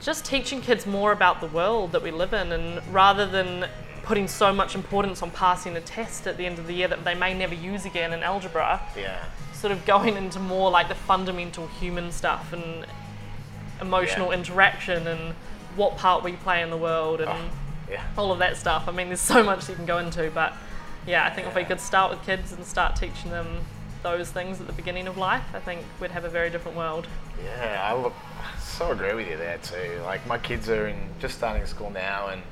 just 0.00 0.24
teaching 0.24 0.62
kids 0.62 0.86
more 0.86 1.12
about 1.12 1.42
the 1.42 1.46
world 1.48 1.92
that 1.92 2.02
we 2.02 2.10
live 2.10 2.32
in 2.32 2.52
and 2.52 2.80
rather 2.92 3.26
than 3.26 3.68
putting 4.10 4.26
so 4.26 4.52
much 4.52 4.74
importance 4.74 5.22
on 5.22 5.30
passing 5.30 5.76
a 5.76 5.80
test 5.80 6.26
at 6.26 6.36
the 6.36 6.44
end 6.44 6.58
of 6.58 6.66
the 6.66 6.72
year 6.72 6.88
that 6.88 7.04
they 7.04 7.14
may 7.14 7.32
never 7.32 7.54
use 7.54 7.84
again 7.84 8.12
in 8.12 8.24
algebra 8.24 8.80
Yeah. 8.96 9.24
sort 9.52 9.70
of 9.72 9.86
going 9.86 10.16
into 10.16 10.40
more 10.40 10.68
like 10.68 10.88
the 10.88 10.96
fundamental 10.96 11.68
human 11.68 12.10
stuff 12.10 12.52
and 12.52 12.84
emotional 13.80 14.26
Yeah. 14.32 14.38
interaction 14.38 15.06
and 15.06 15.32
what 15.76 15.96
part 15.96 16.24
we 16.24 16.32
play 16.32 16.60
in 16.60 16.70
the 16.70 16.76
world 16.76 17.20
and 17.20 17.30
Oh, 17.30 17.50
yeah. 17.88 18.02
all 18.18 18.32
of 18.32 18.40
that 18.40 18.56
stuff. 18.56 18.88
I 18.88 18.90
mean, 18.90 19.06
there's 19.10 19.20
so 19.20 19.44
much 19.44 19.68
you 19.68 19.76
can 19.76 19.86
go 19.86 19.98
into, 19.98 20.28
but 20.32 20.54
yeah, 21.06 21.24
I 21.24 21.30
think 21.30 21.46
if 21.46 21.54
we 21.54 21.62
could 21.62 21.80
start 21.80 22.10
with 22.10 22.20
kids 22.26 22.50
and 22.50 22.64
start 22.66 22.96
teaching 22.96 23.30
them 23.30 23.60
those 24.02 24.28
things 24.32 24.60
at 24.60 24.66
the 24.66 24.72
beginning 24.72 25.06
of 25.06 25.18
life, 25.18 25.44
I 25.54 25.60
think 25.60 25.82
we'd 26.00 26.10
have 26.10 26.24
a 26.24 26.28
very 26.28 26.50
different 26.50 26.76
world. 26.76 27.06
Yeah, 27.44 27.80
I 27.80 27.94
look 27.94 28.14
so 28.60 28.90
agree 28.90 29.14
with 29.14 29.28
you 29.28 29.36
there 29.36 29.58
too. 29.58 30.00
Like 30.04 30.26
my 30.26 30.38
kids 30.38 30.68
are 30.68 30.88
in 30.88 30.98
just 31.20 31.36
starting 31.38 31.64
school 31.64 31.90
now, 31.90 32.26
and 32.26 32.42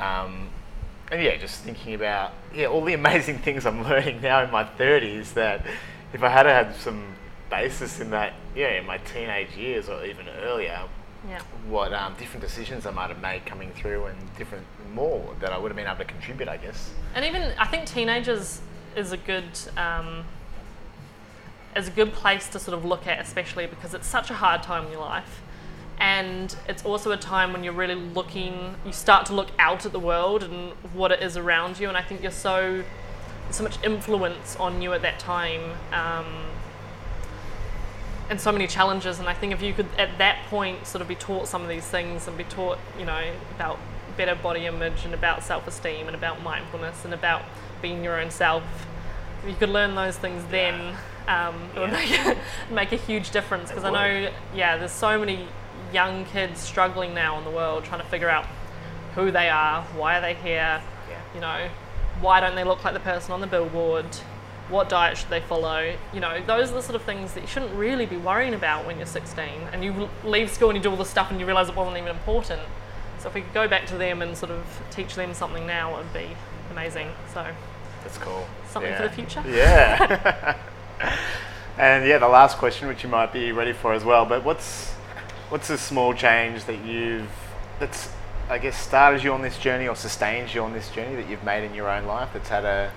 um, 0.00 0.48
and 1.12 1.22
yeah, 1.22 1.36
just 1.36 1.60
thinking 1.60 1.94
about 1.94 2.32
yeah 2.54 2.66
all 2.66 2.84
the 2.84 2.94
amazing 3.02 3.38
things 3.38 3.66
I'm 3.66 3.82
learning 3.82 4.20
now 4.22 4.42
in 4.42 4.50
my 4.50 4.64
thirties. 4.64 5.32
That 5.32 5.64
if 6.12 6.22
I 6.22 6.28
had 6.28 6.46
had 6.46 6.74
some 6.76 7.14
basis 7.50 8.00
in 8.00 8.10
that, 8.10 8.32
yeah, 8.54 8.78
in 8.78 8.86
my 8.86 8.98
teenage 8.98 9.54
years 9.56 9.88
or 9.88 10.04
even 10.04 10.26
earlier, 10.42 10.80
Yeah. 11.28 11.40
what 11.68 11.92
um, 11.92 12.14
different 12.18 12.42
decisions 12.42 12.86
I 12.86 12.90
might 12.90 13.08
have 13.08 13.20
made 13.22 13.46
coming 13.46 13.70
through, 13.72 14.06
and 14.06 14.36
different 14.36 14.66
more 14.94 15.34
that 15.40 15.52
I 15.52 15.58
would 15.58 15.70
have 15.70 15.76
been 15.76 15.86
able 15.86 15.98
to 15.98 16.04
contribute, 16.04 16.48
I 16.48 16.56
guess. 16.56 16.90
And 17.14 17.24
even 17.24 17.52
I 17.58 17.66
think 17.66 17.86
teenagers 17.86 18.60
is 18.96 19.12
a 19.12 19.16
good 19.16 19.44
um, 19.76 20.24
is 21.76 21.88
a 21.88 21.90
good 21.90 22.12
place 22.14 22.48
to 22.48 22.58
sort 22.58 22.76
of 22.76 22.84
look 22.84 23.06
at, 23.06 23.20
especially 23.20 23.66
because 23.66 23.92
it's 23.94 24.06
such 24.06 24.30
a 24.30 24.34
hard 24.34 24.62
time 24.62 24.86
in 24.86 24.92
your 24.92 25.02
life, 25.02 25.42
and 25.98 26.54
it's 26.68 26.84
also 26.84 27.10
a 27.12 27.16
time 27.16 27.52
when 27.52 27.64
you're 27.64 27.72
really 27.72 27.94
looking. 27.94 28.76
You 28.84 28.92
start 28.92 29.26
to 29.26 29.34
look 29.34 29.48
out 29.58 29.86
at 29.86 29.92
the 29.92 30.00
world 30.00 30.42
and 30.42 30.72
what 30.92 31.12
it 31.12 31.22
is 31.22 31.36
around 31.36 31.78
you, 31.80 31.88
and 31.88 31.96
I 31.96 32.02
think 32.02 32.22
you're 32.22 32.30
so 32.30 32.84
so 33.50 33.62
much 33.62 33.82
influence 33.84 34.56
on 34.56 34.82
you 34.82 34.92
at 34.92 35.02
that 35.02 35.18
time. 35.18 35.72
Um, 35.92 36.26
and 38.28 38.40
so 38.40 38.50
many 38.50 38.66
challenges 38.66 39.18
and 39.18 39.28
I 39.28 39.34
think 39.34 39.52
if 39.52 39.62
you 39.62 39.72
could 39.72 39.86
at 39.98 40.18
that 40.18 40.38
point 40.48 40.86
sort 40.86 41.02
of 41.02 41.08
be 41.08 41.14
taught 41.14 41.46
some 41.46 41.62
of 41.62 41.68
these 41.68 41.84
things 41.84 42.26
and 42.26 42.36
be 42.36 42.44
taught 42.44 42.78
you 42.98 43.04
know 43.04 43.32
about 43.54 43.78
better 44.16 44.34
body 44.34 44.66
image 44.66 45.04
and 45.04 45.14
about 45.14 45.44
self-esteem 45.44 46.06
and 46.06 46.16
about 46.16 46.42
mindfulness 46.42 47.04
and 47.04 47.14
about 47.14 47.42
being 47.80 48.02
your 48.02 48.20
own 48.20 48.30
self 48.30 48.64
if 49.42 49.48
you 49.48 49.54
could 49.54 49.68
learn 49.68 49.94
those 49.94 50.16
things 50.16 50.42
then 50.50 50.96
um, 51.28 51.54
it 51.74 51.80
would 51.80 51.92
make, 51.92 52.10
a, 52.10 52.36
make 52.72 52.92
a 52.92 52.96
huge 52.96 53.30
difference 53.30 53.68
because 53.68 53.84
I 53.84 53.90
know 53.90 54.30
yeah 54.54 54.76
there's 54.76 54.92
so 54.92 55.18
many 55.18 55.46
young 55.92 56.24
kids 56.26 56.60
struggling 56.60 57.14
now 57.14 57.38
in 57.38 57.44
the 57.44 57.50
world 57.50 57.84
trying 57.84 58.00
to 58.00 58.06
figure 58.06 58.28
out 58.28 58.46
who 59.14 59.30
they 59.30 59.48
are 59.48 59.82
why 59.96 60.18
are 60.18 60.20
they 60.20 60.34
here 60.34 60.82
Yeah. 61.08 61.20
you 61.34 61.40
know 61.40 61.68
why 62.20 62.40
don't 62.40 62.54
they 62.54 62.64
look 62.64 62.84
like 62.84 62.94
the 62.94 63.00
person 63.00 63.32
on 63.32 63.40
the 63.40 63.46
billboard 63.46 64.06
what 64.68 64.88
diet 64.88 65.16
should 65.16 65.30
they 65.30 65.40
follow? 65.40 65.94
You 66.12 66.20
know, 66.20 66.42
those 66.44 66.70
are 66.70 66.74
the 66.74 66.82
sort 66.82 66.96
of 66.96 67.02
things 67.02 67.34
that 67.34 67.42
you 67.42 67.46
shouldn't 67.46 67.72
really 67.74 68.06
be 68.06 68.16
worrying 68.16 68.54
about 68.54 68.86
when 68.86 68.96
you're 68.96 69.06
16 69.06 69.44
and 69.72 69.84
you 69.84 70.08
leave 70.24 70.50
school 70.50 70.70
and 70.70 70.76
you 70.76 70.82
do 70.82 70.90
all 70.90 70.96
this 70.96 71.10
stuff 71.10 71.30
and 71.30 71.38
you 71.38 71.46
realize 71.46 71.68
it 71.68 71.76
wasn't 71.76 71.96
even 71.96 72.10
important. 72.10 72.62
So 73.18 73.28
if 73.28 73.34
we 73.34 73.42
could 73.42 73.54
go 73.54 73.68
back 73.68 73.86
to 73.86 73.96
them 73.96 74.22
and 74.22 74.36
sort 74.36 74.50
of 74.50 74.64
teach 74.90 75.14
them 75.14 75.34
something 75.34 75.66
now, 75.66 75.94
it 75.94 75.98
would 75.98 76.12
be 76.12 76.28
amazing. 76.70 77.10
So 77.32 77.46
That's 78.02 78.18
cool. 78.18 78.46
Something 78.68 78.92
yeah. 78.92 78.96
for 78.96 79.08
the 79.08 79.14
future. 79.14 79.42
Yeah. 79.46 80.56
and 81.78 82.06
yeah, 82.06 82.18
the 82.18 82.28
last 82.28 82.58
question, 82.58 82.88
which 82.88 83.02
you 83.02 83.08
might 83.08 83.32
be 83.32 83.52
ready 83.52 83.72
for 83.72 83.92
as 83.92 84.04
well, 84.04 84.24
but 84.26 84.44
what's 84.44 84.95
what's 85.48 85.70
a 85.70 85.78
small 85.78 86.12
change 86.12 86.64
that 86.64 86.84
you've 86.84 87.30
that's 87.78 88.10
I 88.48 88.58
guess 88.58 88.78
started 88.78 89.22
you 89.24 89.32
on 89.32 89.42
this 89.42 89.58
journey 89.58 89.88
or 89.88 89.96
sustains 89.96 90.54
you 90.54 90.62
on 90.62 90.72
this 90.72 90.90
journey 90.90 91.16
that 91.16 91.28
you've 91.28 91.44
made 91.44 91.64
in 91.64 91.74
your 91.74 91.88
own 91.88 92.06
life 92.06 92.30
that's 92.32 92.48
had 92.48 92.64
a 92.64 92.92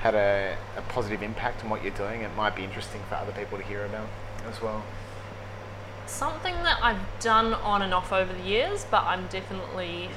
had 0.00 0.14
a, 0.14 0.56
a 0.76 0.82
positive 0.82 1.22
impact 1.22 1.64
on 1.64 1.70
what 1.70 1.82
you're 1.82 1.92
doing? 1.94 2.22
It 2.22 2.34
might 2.36 2.54
be 2.54 2.62
interesting 2.62 3.00
for 3.08 3.16
other 3.16 3.32
people 3.32 3.58
to 3.58 3.64
hear 3.64 3.84
about 3.84 4.08
as 4.48 4.62
well. 4.62 4.84
something 6.06 6.54
that 6.62 6.78
I've 6.82 7.02
done 7.20 7.52
on 7.52 7.82
and 7.82 7.92
off 7.92 8.12
over 8.12 8.32
the 8.32 8.42
years, 8.42 8.86
but 8.90 9.04
I'm 9.04 9.26
definitely 9.26 10.08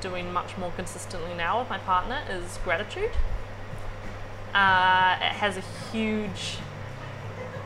doing 0.00 0.32
much 0.32 0.56
more 0.56 0.70
consistently 0.72 1.34
now 1.34 1.58
with 1.60 1.68
my 1.68 1.78
partner 1.78 2.22
is 2.30 2.58
gratitude. 2.64 3.10
Uh, 4.54 5.16
it 5.20 5.32
has 5.32 5.56
a 5.56 5.64
huge 5.92 6.58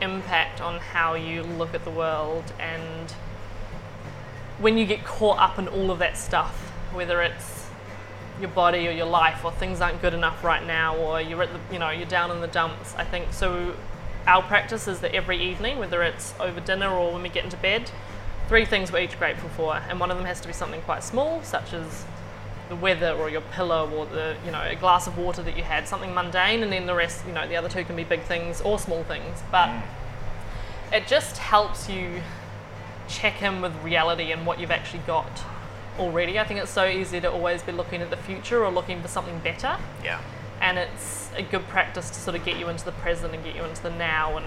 impact 0.01 0.59
on 0.61 0.79
how 0.79 1.13
you 1.13 1.43
look 1.43 1.73
at 1.73 1.83
the 1.83 1.91
world 1.91 2.51
and 2.59 3.13
when 4.59 4.77
you 4.77 4.85
get 4.85 5.03
caught 5.03 5.39
up 5.39 5.57
in 5.57 5.67
all 5.67 5.91
of 5.91 5.99
that 5.99 6.17
stuff, 6.17 6.55
whether 6.93 7.21
it's 7.21 7.59
your 8.39 8.49
body 8.49 8.87
or 8.87 8.91
your 8.91 9.05
life 9.05 9.43
or 9.43 9.51
things 9.51 9.81
aren't 9.81 10.01
good 10.01 10.13
enough 10.13 10.43
right 10.43 10.65
now 10.65 10.95
or 10.95 11.19
you're 11.21 11.43
at 11.43 11.49
the 11.51 11.73
you 11.73 11.79
know 11.79 11.89
you're 11.89 12.07
down 12.07 12.31
in 12.31 12.39
the 12.39 12.47
dumps 12.47 12.95
i 12.95 13.03
think. 13.03 13.33
So 13.33 13.75
our 14.27 14.41
practice 14.41 14.87
is 14.87 14.99
that 15.01 15.13
every 15.13 15.41
evening 15.41 15.77
whether 15.79 16.01
it's 16.03 16.33
over 16.39 16.59
dinner 16.59 16.89
or 16.89 17.13
when 17.13 17.21
we 17.21 17.29
get 17.29 17.43
into 17.43 17.57
bed 17.57 17.91
three 18.47 18.65
things 18.65 18.91
we're 18.91 18.99
each 19.03 19.17
grateful 19.19 19.49
for. 19.49 19.75
And 19.75 19.99
one 19.99 20.09
of 20.09 20.17
them 20.17 20.25
has 20.25 20.41
to 20.41 20.47
be 20.47 20.53
something 20.53 20.81
quite 20.81 21.03
small 21.03 21.43
such 21.43 21.73
as 21.73 22.05
the 22.69 22.75
weather 22.75 23.11
or 23.11 23.29
your 23.29 23.41
pillow 23.41 23.89
or 23.89 24.05
the 24.05 24.35
you 24.45 24.51
know 24.51 24.61
a 24.61 24.75
glass 24.75 25.07
of 25.07 25.17
water 25.17 25.41
that 25.43 25.57
you 25.57 25.63
had 25.63 25.87
something 25.87 26.13
mundane 26.13 26.63
and 26.63 26.71
then 26.71 26.85
the 26.85 26.93
rest 26.93 27.25
you 27.25 27.33
know 27.33 27.47
the 27.47 27.55
other 27.55 27.69
two 27.69 27.83
can 27.83 27.95
be 27.95 28.03
big 28.03 28.21
things 28.21 28.61
or 28.61 28.79
small 28.79 29.03
things. 29.03 29.43
But 29.51 29.67
mm. 29.67 29.83
it 30.93 31.07
just 31.07 31.37
helps 31.37 31.89
you 31.89 32.21
check 33.09 33.41
in 33.41 33.61
with 33.61 33.75
reality 33.83 34.31
and 34.31 34.45
what 34.45 34.59
you've 34.59 34.71
actually 34.71 35.03
got 35.05 35.43
already. 35.99 36.39
I 36.39 36.43
think 36.45 36.59
it's 36.59 36.71
so 36.71 36.85
easy 36.85 37.19
to 37.19 37.29
always 37.29 37.61
be 37.61 37.71
looking 37.71 38.01
at 38.01 38.09
the 38.09 38.17
future 38.17 38.63
or 38.63 38.71
looking 38.71 39.01
for 39.01 39.07
something 39.07 39.39
better. 39.39 39.77
Yeah. 40.03 40.21
And 40.61 40.77
it's 40.77 41.29
a 41.35 41.41
good 41.41 41.67
practice 41.67 42.09
to 42.09 42.19
sort 42.19 42.35
of 42.35 42.45
get 42.45 42.57
you 42.57 42.69
into 42.69 42.85
the 42.85 42.91
present 42.91 43.33
and 43.33 43.43
get 43.43 43.55
you 43.55 43.63
into 43.63 43.83
the 43.83 43.91
now. 43.91 44.37
And 44.37 44.45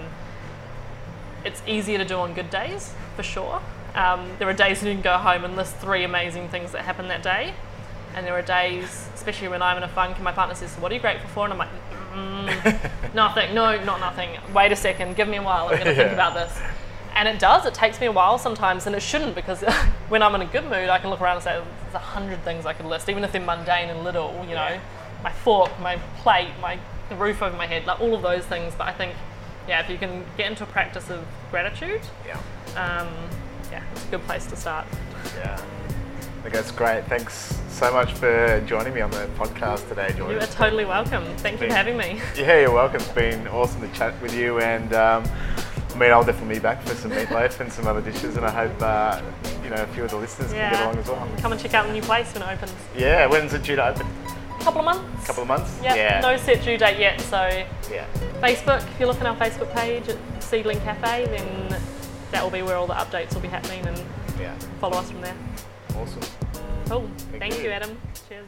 it's 1.45 1.61
easier 1.67 1.97
to 1.97 2.05
do 2.05 2.15
on 2.15 2.33
good 2.33 2.49
days, 2.49 2.93
for 3.15 3.23
sure. 3.23 3.61
Um, 3.95 4.27
there 4.39 4.49
are 4.49 4.53
days 4.53 4.81
when 4.81 4.89
you 4.89 4.95
can 4.95 5.03
go 5.03 5.17
home 5.17 5.43
and 5.43 5.55
list 5.55 5.75
three 5.75 6.03
amazing 6.03 6.49
things 6.49 6.71
that 6.71 6.81
happened 6.83 7.09
that 7.09 7.23
day. 7.23 7.53
And 8.15 8.25
there 8.25 8.33
are 8.33 8.43
days, 8.43 9.09
especially 9.15 9.47
when 9.47 9.61
I'm 9.61 9.77
in 9.77 9.83
a 9.83 9.87
funk 9.87 10.15
and 10.15 10.23
my 10.23 10.31
partner 10.31 10.55
says, 10.55 10.75
What 10.75 10.91
are 10.91 10.95
you 10.95 11.01
grateful 11.01 11.29
for? 11.29 11.45
And 11.45 11.53
I'm 11.53 11.59
like, 11.59 11.69
mm, 12.13 13.13
Nothing. 13.15 13.55
No, 13.55 13.83
not 13.83 13.99
nothing. 13.99 14.29
Wait 14.53 14.71
a 14.71 14.75
second. 14.75 15.15
Give 15.15 15.27
me 15.27 15.37
a 15.37 15.43
while. 15.43 15.67
I'm 15.67 15.75
going 15.75 15.85
to 15.85 15.95
think 15.95 16.11
about 16.11 16.33
this. 16.35 16.55
And 17.15 17.27
it 17.27 17.39
does. 17.39 17.65
It 17.65 17.73
takes 17.73 17.99
me 17.99 18.07
a 18.07 18.11
while 18.11 18.37
sometimes, 18.37 18.87
and 18.87 18.95
it 18.95 19.01
shouldn't 19.01 19.35
because 19.35 19.61
when 20.09 20.23
I'm 20.23 20.33
in 20.35 20.41
a 20.41 20.45
good 20.45 20.63
mood, 20.63 20.89
I 20.89 20.99
can 20.99 21.09
look 21.09 21.21
around 21.21 21.35
and 21.37 21.43
say, 21.43 21.61
"There's 21.83 21.93
a 21.95 21.99
hundred 21.99 22.43
things 22.43 22.65
I 22.65 22.73
could 22.73 22.85
list, 22.87 23.07
even 23.09 23.23
if 23.23 23.31
they're 23.31 23.41
mundane 23.41 23.89
and 23.89 24.03
little." 24.03 24.33
You 24.47 24.55
know, 24.55 24.79
my 25.23 25.31
fork, 25.31 25.71
my 25.79 25.97
plate, 26.17 26.49
my 26.61 26.79
the 27.09 27.15
roof 27.15 27.41
over 27.41 27.55
my 27.55 27.67
head, 27.67 27.85
like 27.85 27.99
all 27.99 28.15
of 28.15 28.21
those 28.21 28.45
things. 28.45 28.73
But 28.77 28.87
I 28.87 28.93
think, 28.93 29.13
yeah, 29.67 29.81
if 29.81 29.89
you 29.89 29.97
can 29.97 30.25
get 30.37 30.49
into 30.49 30.63
a 30.63 30.67
practice 30.67 31.09
of 31.09 31.23
gratitude, 31.51 32.01
Yeah. 32.25 32.37
um, 32.75 33.09
yeah, 33.71 33.83
it's 33.91 34.05
a 34.05 34.07
good 34.09 34.23
place 34.23 34.45
to 34.47 34.55
start. 34.55 34.85
Yeah. 35.37 35.59
I 35.59 36.41
think 36.43 36.55
that's 36.55 36.71
great. 36.71 37.05
Thanks 37.05 37.61
so 37.69 37.91
much 37.93 38.11
for 38.13 38.61
joining 38.65 38.93
me 38.93 38.99
on 39.01 39.11
the 39.11 39.29
podcast 39.37 39.87
today, 39.87 40.13
Georgia. 40.17 40.33
You 40.33 40.39
are 40.39 40.47
totally 40.47 40.83
welcome. 40.83 41.23
Thank 41.37 41.61
you 41.61 41.67
for 41.69 41.73
having 41.73 41.95
me. 41.95 42.19
Yeah, 42.35 42.59
you're 42.59 42.71
welcome. 42.73 42.97
It's 43.01 43.07
been 43.09 43.47
awesome 43.47 43.79
to 43.81 43.87
chat 43.97 44.19
with 44.21 44.35
you, 44.35 44.59
and 44.59 44.93
um, 44.93 45.23
I 45.93 45.97
mean, 45.97 46.11
I'll 46.11 46.23
definitely 46.23 46.55
be 46.55 46.59
back 46.59 46.81
for 46.83 46.95
some 46.95 47.11
meatloaf 47.11 47.59
and 47.59 47.71
some 47.71 47.87
other 47.87 48.01
dishes, 48.01 48.35
and 48.35 48.45
I 48.45 48.49
hope 48.51 48.81
uh, 48.81 49.21
you 49.63 49.69
know 49.69 49.75
a 49.83 49.87
few 49.87 50.03
of 50.03 50.09
the 50.09 50.17
listeners 50.17 50.51
can 50.51 50.71
get 50.71 50.81
along 50.81 50.97
as 50.97 51.07
well. 51.07 51.27
Come 51.37 51.51
and 51.51 51.61
check 51.61 51.73
out 51.75 51.85
the 51.85 51.93
new 51.93 52.01
place 52.01 52.33
when 52.33 52.41
it 52.43 52.51
opens. 52.51 52.73
Yeah, 52.97 53.27
when's 53.27 53.53
it 53.53 53.63
due 53.63 53.75
to 53.75 53.89
open? 53.89 54.07
A 54.59 54.63
couple 54.63 54.79
of 54.79 54.85
months. 54.85 55.23
A 55.23 55.27
couple 55.27 55.41
of 55.43 55.47
months. 55.47 55.79
Yep, 55.83 55.95
Yeah. 55.95 56.19
No 56.21 56.37
set 56.37 56.63
due 56.63 56.77
date 56.77 56.97
yet. 56.99 57.21
So 57.21 57.41
Yeah. 57.91 58.05
Facebook, 58.41 58.81
if 58.89 58.99
you 58.99 59.05
look 59.05 59.19
on 59.21 59.27
our 59.27 59.35
Facebook 59.35 59.71
page 59.75 60.07
at 60.09 60.17
Seedling 60.41 60.79
Cafe, 60.81 61.25
then 61.27 61.81
that 62.31 62.41
will 62.43 62.49
be 62.49 62.61
where 62.63 62.75
all 62.77 62.87
the 62.87 62.93
updates 62.95 63.33
will 63.33 63.41
be 63.41 63.47
happening, 63.49 63.85
and 63.85 64.01
Yeah. 64.39 64.53
follow 64.79 64.97
us 64.97 65.11
from 65.11 65.21
there. 65.21 65.35
Awesome. 65.95 66.21
Cool. 66.89 67.07
Thank 67.31 67.39
Thank, 67.39 67.57
you. 67.59 67.63
you, 67.65 67.69
Adam. 67.71 67.97
Cheers. 68.27 68.47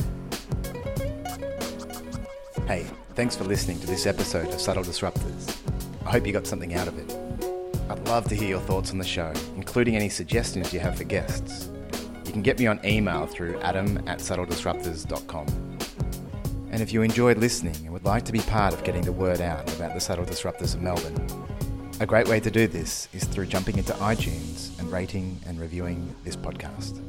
Hey, 2.67 2.85
thanks 3.13 3.35
for 3.35 3.43
listening 3.43 3.79
to 3.81 3.87
this 3.87 4.07
episode 4.07 4.47
of 4.47 4.59
Subtle 4.59 4.83
Disruptors. 4.83 5.55
I 6.05 6.11
hope 6.11 6.25
you 6.25 6.33
got 6.33 6.47
something 6.47 6.73
out 6.73 6.87
of 6.87 6.97
it. 6.97 7.24
I'd 7.95 8.07
love 8.09 8.27
to 8.27 8.35
hear 8.35 8.49
your 8.49 8.59
thoughts 8.59 8.91
on 8.91 8.97
the 8.97 9.05
show, 9.05 9.31
including 9.55 9.95
any 9.95 10.09
suggestions 10.09 10.73
you 10.73 10.81
have 10.81 10.97
for 10.97 11.05
guests. 11.05 11.71
You 12.25 12.33
can 12.33 12.41
get 12.41 12.59
me 12.59 12.67
on 12.67 12.79
email 12.85 13.25
through 13.25 13.57
adam 13.61 13.97
at 14.05 14.19
subtledisruptors.com. 14.19 15.47
And 16.71 16.81
if 16.81 16.91
you 16.91 17.03
enjoyed 17.03 17.37
listening 17.37 17.75
and 17.77 17.93
would 17.93 18.03
like 18.03 18.25
to 18.25 18.33
be 18.33 18.39
part 18.39 18.73
of 18.73 18.83
getting 18.83 19.03
the 19.03 19.13
word 19.13 19.39
out 19.39 19.73
about 19.77 19.93
the 19.93 20.01
Subtle 20.01 20.25
Disruptors 20.25 20.75
of 20.75 20.81
Melbourne, 20.81 21.25
a 22.01 22.05
great 22.05 22.27
way 22.27 22.41
to 22.41 22.51
do 22.51 22.67
this 22.67 23.07
is 23.13 23.23
through 23.23 23.45
jumping 23.45 23.77
into 23.77 23.93
iTunes 23.93 24.77
and 24.77 24.91
rating 24.91 25.39
and 25.47 25.57
reviewing 25.57 26.13
this 26.25 26.35
podcast. 26.35 26.99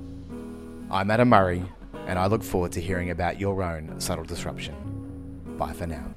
I'm 0.89 1.11
Adam 1.11 1.31
Murray, 1.31 1.65
and 2.07 2.17
I 2.17 2.27
look 2.27 2.45
forward 2.45 2.71
to 2.73 2.81
hearing 2.81 3.11
about 3.11 3.41
your 3.41 3.61
own 3.61 4.01
subtle 4.01 4.25
disruption. 4.25 4.77
Bye 5.59 5.73
for 5.73 5.89
now. 5.89 6.15